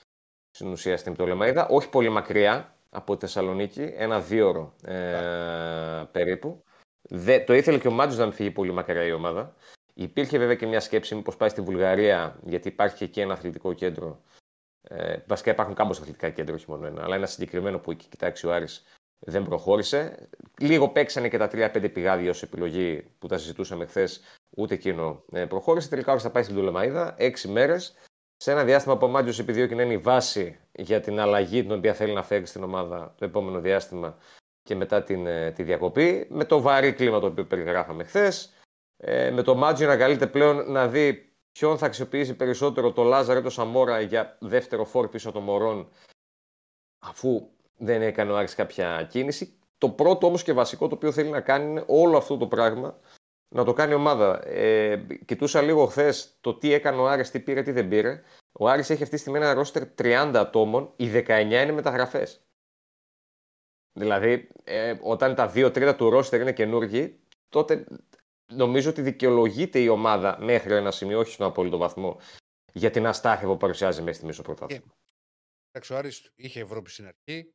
[0.51, 1.67] στην ουσία στην Πτολεμαίδα.
[1.69, 6.63] Όχι πολύ μακριά από τη Θεσσαλονίκη, ένα δύο ώρο ε, περίπου.
[7.03, 9.55] Δε, το ήθελε και ο Μάτζο να μην φύγει πολύ μακριά η ομάδα.
[9.95, 13.73] Υπήρχε βέβαια και μια σκέψη μήπως πάει στη Βουλγαρία, γιατί υπάρχει και εκεί ένα αθλητικό
[13.73, 14.21] κέντρο.
[14.83, 18.47] Ε, βασικά υπάρχουν κάμποσα αθλητικά κέντρα, όχι μόνο ένα, αλλά ένα συγκεκριμένο που έχει κοιτάξει
[18.47, 18.85] ο Άρης
[19.21, 20.29] δεν προχώρησε.
[20.61, 24.21] Λίγο παίξανε και τα 3-5 πηγάδια ως επιλογή που τα συζητούσαμε χθες,
[24.51, 25.89] ούτε εκείνο ε, προχώρησε.
[25.89, 27.95] Τελικά ο Άρης θα πάει στην Τουλεμαίδα 6 μέρες.
[28.37, 31.73] Σε ένα διάστημα που ο Μάτζο επιδιώκει να είναι η βάση για την αλλαγή την
[31.73, 34.19] οποία θέλει να φέρει στην ομάδα το επόμενο διάστημα
[34.63, 36.27] και μετά την, ε, τη διακοπή.
[36.31, 38.53] Με το βαρύ κλίμα το οποίο περιγράφαμε χθες.
[38.97, 41.30] Ε, με το Μάτζιο να καλείται πλέον να δει
[41.61, 45.89] ποιον θα αξιοποιήσει περισσότερο το Λάζαρο ή το Σαμόρα για δεύτερο φόρ πίσω των Μωρών
[47.07, 49.59] αφού δεν έκανε ο Άρης κάποια κίνηση.
[49.79, 52.99] Το πρώτο όμως και βασικό το οποίο θέλει να κάνει είναι όλο αυτό το πράγμα
[53.55, 54.47] να το κάνει η ομάδα.
[54.47, 58.23] Ε, κοιτούσα λίγο χθες το τι έκανε ο Άρης, τι πήρε, τι δεν πήρε.
[58.53, 62.45] Ο Άρης έχει αυτή τη στιγμή ένα ρόστερ 30 ατόμων, οι 19 είναι μεταγραφές.
[63.93, 67.87] Δηλαδή, ε, όταν τα 2 τρίτα του ρόστερ είναι καινούργοι, τότε
[68.51, 72.21] νομίζω ότι δικαιολογείται η ομάδα μέχρι ένα σημείο, όχι στον απόλυτο βαθμό,
[72.73, 74.95] για την αστάθεια που παρουσιάζει μέσα στη μισό πρωτάθλημα.
[75.71, 77.55] Εντάξει, ο Άρης είχε Ευρώπη στην αρχή,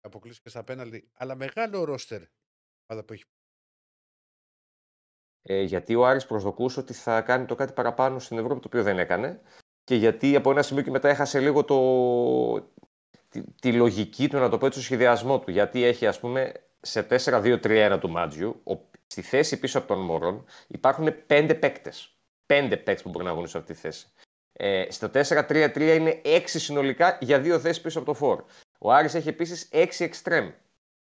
[0.00, 2.28] αποκλείστηκε στα πέναλτι, αλλά μεγάλο ρόστερ η
[2.86, 3.24] ομάδα που έχει.
[5.42, 8.82] Ε, γιατί ο Άρης προσδοκούσε ότι θα κάνει το κάτι παραπάνω στην Ευρώπη, το οποίο
[8.82, 9.40] δεν έκανε.
[9.84, 12.70] Και γιατί από ένα σημείο και μετά έχασε λίγο το...
[13.28, 15.50] τη, τη λογική του, να το πω έτσι, το σχεδιασμό του.
[15.50, 18.90] Γιατί έχει, ας πούμε, σε 4-2-3-1 του Μάτζιου, ο...
[19.12, 22.16] στη θέση πίσω από τον Μωρόν, υπάρχουν πέντε παίκτες.
[22.46, 24.06] Πέντε παίκτες που μπορεί να βγουν σε αυτή τη θέση.
[24.52, 28.44] Ε, στο 4-3-3 είναι έξι συνολικά για δύο θέσεις πίσω από το φόρ.
[28.78, 30.52] Ο Άρης έχει επίσης έξι εξτρέμ.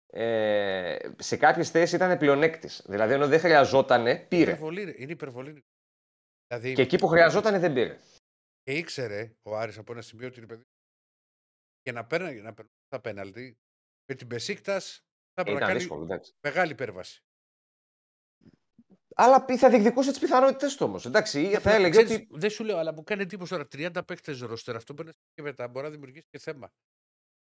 [0.07, 2.83] Ε, σε κάποιες θέσεις ήταν πλεονέκτης.
[2.89, 4.43] Δηλαδή, ενώ δεν χρειαζότανε, πήρε.
[4.51, 5.65] Υπερβολή, είναι υπερβολή.
[6.47, 7.99] Δηλαδή, Και εκεί που χρειαζόταν δεν πήρε.
[8.62, 10.62] και ήξερε ο Άρης από ένα σημείο ότι είναι παιδί.
[11.81, 13.59] Και να παίρνει να περνάει τα πέναλτι
[14.07, 16.33] με την Πεσίκτα θα πρέπει να Ήταν κάνει δύσκολο, εντάξει.
[16.41, 17.23] μεγάλη υπέρβαση.
[19.15, 21.07] Αλλά π- θα διεκδικούσε τις πιθανότητες του όμως.
[21.07, 22.28] Εντάξει, θα έλεγε Ξέρεις, ότι.
[22.31, 24.77] Δεν σου λέω, αλλά μου κάνει εντύπωση τώρα 30 παίχτε ρόστερ.
[24.77, 26.70] Αυτό μπορεί να και μετά μπορεί να δημιουργήσει και θέμα.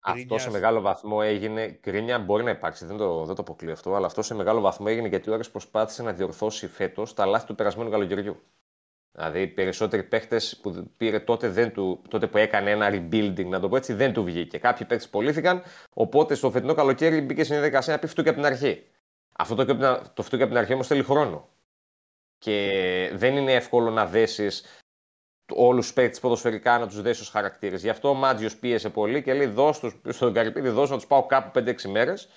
[0.00, 0.52] Αυτό σε Γκρίνιας.
[0.52, 1.68] μεγάλο βαθμό έγινε.
[1.68, 4.86] Κρίνια μπορεί να υπάρξει, δεν το, δεν το αποκλείω αυτό, αλλά αυτό σε μεγάλο βαθμό
[4.88, 8.42] έγινε γιατί ο Άρης προσπάθησε να διορθώσει φέτος τα λάθη του περασμένου καλοκαιριού.
[9.12, 13.60] Δηλαδή, οι περισσότεροι παίχτε που πήρε τότε, δεν του, τότε που έκανε ένα rebuilding, να
[13.60, 14.58] το πω έτσι, δεν του βγήκε.
[14.58, 18.38] Κάποιοι παίχτε πωλήθηκαν, οπότε στο φετινό καλοκαίρι μπήκε στην διαδικασία να πει φτού και από
[18.38, 18.86] την αρχή.
[19.38, 21.48] Αυτό το, και από την- το φτού και από την αρχή όμως θέλει χρόνο.
[22.38, 24.64] Και δεν είναι εύκολο να δέσεις
[25.52, 27.82] όλους τους παίκτες ποδοσφαιρικά να τους δέσεις ως χαρακτήρες.
[27.82, 31.06] Γι' αυτό ο Μάτζιος πίεσε πολύ και λέει: Δώσ' τους στον Καρυπίδη, δώσ' να τους
[31.06, 32.28] πάω κάπου 5-6 μέρες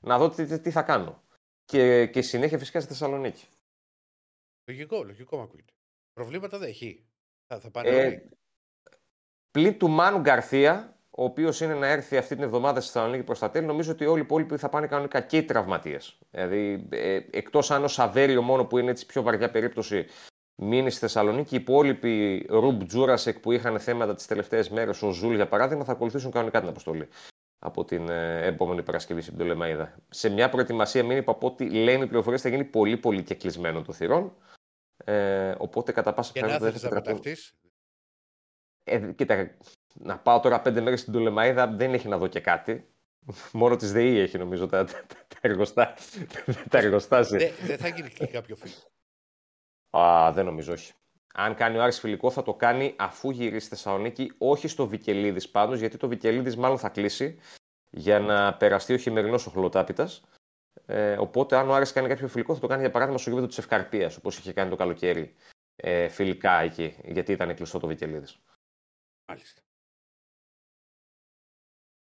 [0.00, 1.22] να δω τι, τι, τι θα κάνω.
[1.64, 3.46] Και, και συνέχεια φυσικά στη Θεσσαλονίκη.
[4.70, 5.72] Λογικό, λογικό μ' ακούγεται.
[6.12, 7.06] Προβλήματα δεν έχει.
[7.46, 8.28] Θα, θα πάνε Ε, όλοι.
[9.50, 13.38] πλην του Μάνου Γκαρθία, ο οποίος είναι να έρθει αυτή την εβδομάδα στη Θεσσαλονίκη προς
[13.38, 16.18] τα τέλη, νομίζω ότι όλοι οι υπόλοιποι θα πάνε κανονικά και οι τραυματίες.
[16.30, 20.06] Δηλαδή, ε, εκτός αν ο Σαβέριο μόνο που είναι έτσι πιο βαριά περίπτωση
[20.62, 25.34] μείνει στη Θεσσαλονίκη, οι υπόλοιποι Ρουμπ Τζούρασεκ που είχαν θέματα τις τελευταίες μέρες, ο Ζούλ
[25.34, 27.08] για παράδειγμα, θα ακολουθήσουν κανονικά την αποστολή
[27.58, 29.96] από την ε, επόμενη Παρασκευή στην Πτολεμαίδα.
[30.08, 33.34] Σε μια προετοιμασία, μην είπα από ό,τι λένε οι πληροφορίες, θα γίνει πολύ πολύ και
[33.34, 34.36] κλεισμένο το θυρών.
[35.04, 37.22] Ε, οπότε κατά πάσα Και να πιθανότητα θέλει δεν να θα επιτραπούν.
[37.22, 37.52] πεταχτεί.
[38.84, 39.56] Ε, κοίτα,
[39.92, 42.86] να πάω τώρα πέντε μέρες στην Τουλεμαίδα δεν έχει να δω και κάτι.
[43.52, 45.94] Μόνο τη ΔΕΗ έχει νομίζω τα, τα, τα, τα εργοστά,
[46.70, 47.38] τα εργοστάσια.
[47.38, 48.74] Δεν δεν θα γίνει και κάποιο φίλο.
[49.90, 50.92] Α, δεν νομίζω, όχι.
[51.34, 55.50] Αν κάνει ο Άρης φιλικό θα το κάνει αφού γυρίσει στη Θεσσαλονίκη, όχι στο Βικελίδης
[55.50, 57.38] πάντως, γιατί το Βικελίδης μάλλον θα κλείσει
[57.90, 60.22] για να περαστεί ο χειμερινός χλοοτάπητας.
[60.86, 63.46] Ε, οπότε αν ο Άρης κάνει κάποιο φιλικό θα το κάνει για παράδειγμα στο γήπεδο
[63.46, 65.34] της Ευκαρπίας, όπως είχε κάνει το καλοκαίρι
[65.76, 68.38] ε, φιλικά εκεί, γιατί ήταν κλειστό το Βικελίδης.
[69.28, 69.60] Μάλιστα.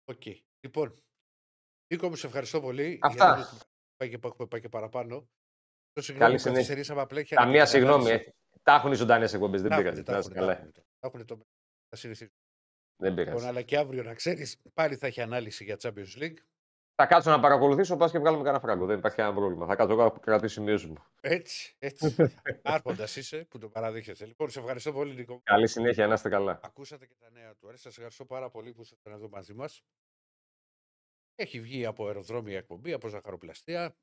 [0.05, 0.22] Οκ.
[0.60, 1.02] Λοιπόν,
[1.94, 2.98] Νίκο μου, σε ευχαριστώ πολύ.
[3.02, 3.35] Αυτά.
[3.36, 3.64] Γιατί
[3.97, 5.14] Πάει και, έχουμε πάει και παραπάνω.
[5.18, 5.26] Το
[5.93, 6.52] Καλή συγγνώμη, συνέχεια.
[6.52, 7.20] καθυστερήσαμε απλά.
[7.20, 8.05] είχε Καμία αρκετή συγγνώμη.
[8.05, 8.28] ανάλυση.
[8.28, 8.59] ε.
[8.62, 9.98] Τα έχουν οι ζωντανές εκπομπές, δεν Τα πειράζει.
[10.01, 10.68] έχουνε, τα Να είστε έχουνε, τα καλά.
[10.68, 10.86] έχουνε.
[10.98, 11.47] Τα έχουνε το-
[11.89, 12.35] Θα συνηθίσουν.
[13.02, 13.31] Δεν πειράζει.
[13.36, 16.36] Λοιπόν, αλλά και αύριο να ξέρεις, πάλι θα έχει ανάλυση για Champions League.
[16.96, 18.86] Θα κάτσω να παρακολουθήσω, πας και βγάλουμε κανένα φράγκο.
[18.86, 19.66] Δεν υπάρχει κανένα πρόβλημα.
[19.66, 21.04] Θα κάτσω εγώ να κρατήσω σημειώσει μου.
[21.20, 22.16] Έτσι, έτσι.
[22.62, 24.26] Άρχοντας είσαι που το παραδείχεσαι.
[24.26, 25.40] Λοιπόν, σε ευχαριστώ πολύ, Νίκο.
[25.42, 26.60] Καλή συνέχεια, να είστε καλά.
[26.62, 27.68] Ακούσατε και τα νέα του.
[27.68, 29.84] Σας ευχαριστώ πάρα πολύ που ήσασταν εδώ μαζί μας.
[31.34, 33.96] Έχει βγει από αεροδρόμια εκπομπή, από ζαχαροπλαστεία.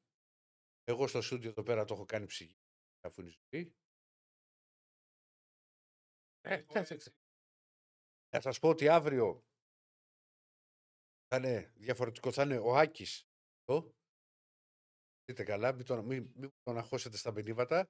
[0.83, 2.59] Εγώ στο στούντιο εδώ πέρα το έχω κάνει ψυχή,
[3.01, 3.75] αφού είναι η ζωή.
[6.41, 6.97] Ε, θα, θα,
[8.29, 9.43] θα σας πω ότι αύριο
[11.31, 12.35] θα είναι διαφορετικός.
[12.35, 13.27] Θα είναι ο Άκης
[13.63, 13.93] εδώ.
[15.25, 17.89] Δείτε καλά, μην τον, μην, μην τον αγχώσετε στα πενίβατα.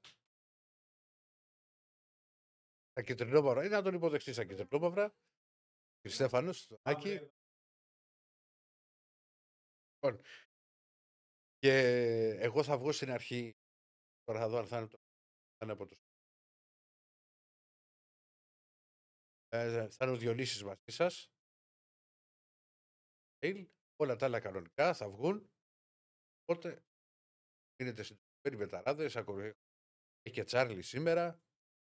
[2.92, 5.16] Τα κυτρινόμαυρα, ή να τον υποδεχτείς στα κυτρινόμαυρα.
[6.00, 7.10] Και Στέφανος, τον Άκη.
[9.94, 10.22] Λοιπόν,
[11.58, 11.76] και
[12.40, 13.56] εγώ θα βγω στην αρχή.
[14.24, 14.98] Τώρα θα δω αν θα είναι, το,
[15.58, 15.96] θα είναι από το.
[19.50, 21.32] Ε, θα είναι ο Διονύσης μαζί σας.
[23.44, 23.66] Mail,
[23.96, 25.52] Όλα τα άλλα κανονικά θα βγουν.
[26.44, 26.84] Οπότε
[27.76, 29.16] γίνετε συντονισμένοι με ταράδες.
[29.16, 29.58] ακολου-
[30.22, 31.42] Έχει και Τσάρλι σήμερα.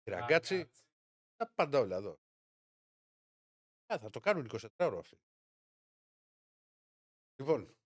[0.02, 0.70] Η Ραγκάτσι.
[1.36, 2.12] Τα πάντα όλα εδώ.
[3.94, 5.16] Α, θα το κάνουν 24 ώρο αυτοί.
[7.38, 7.76] Λοιπόν,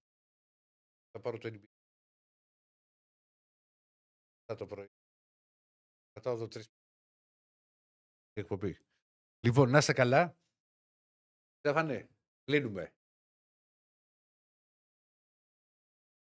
[1.10, 1.68] θα πάρω το NBA.
[4.44, 4.89] Θα το πρωί.
[6.12, 6.66] Κρατάω εδώ τρεις.
[8.32, 8.78] Εκπομπή.
[9.47, 10.36] Λοιπόν, να είστε καλά.
[11.59, 12.09] Στέφανε,
[12.44, 12.93] κλείνουμε.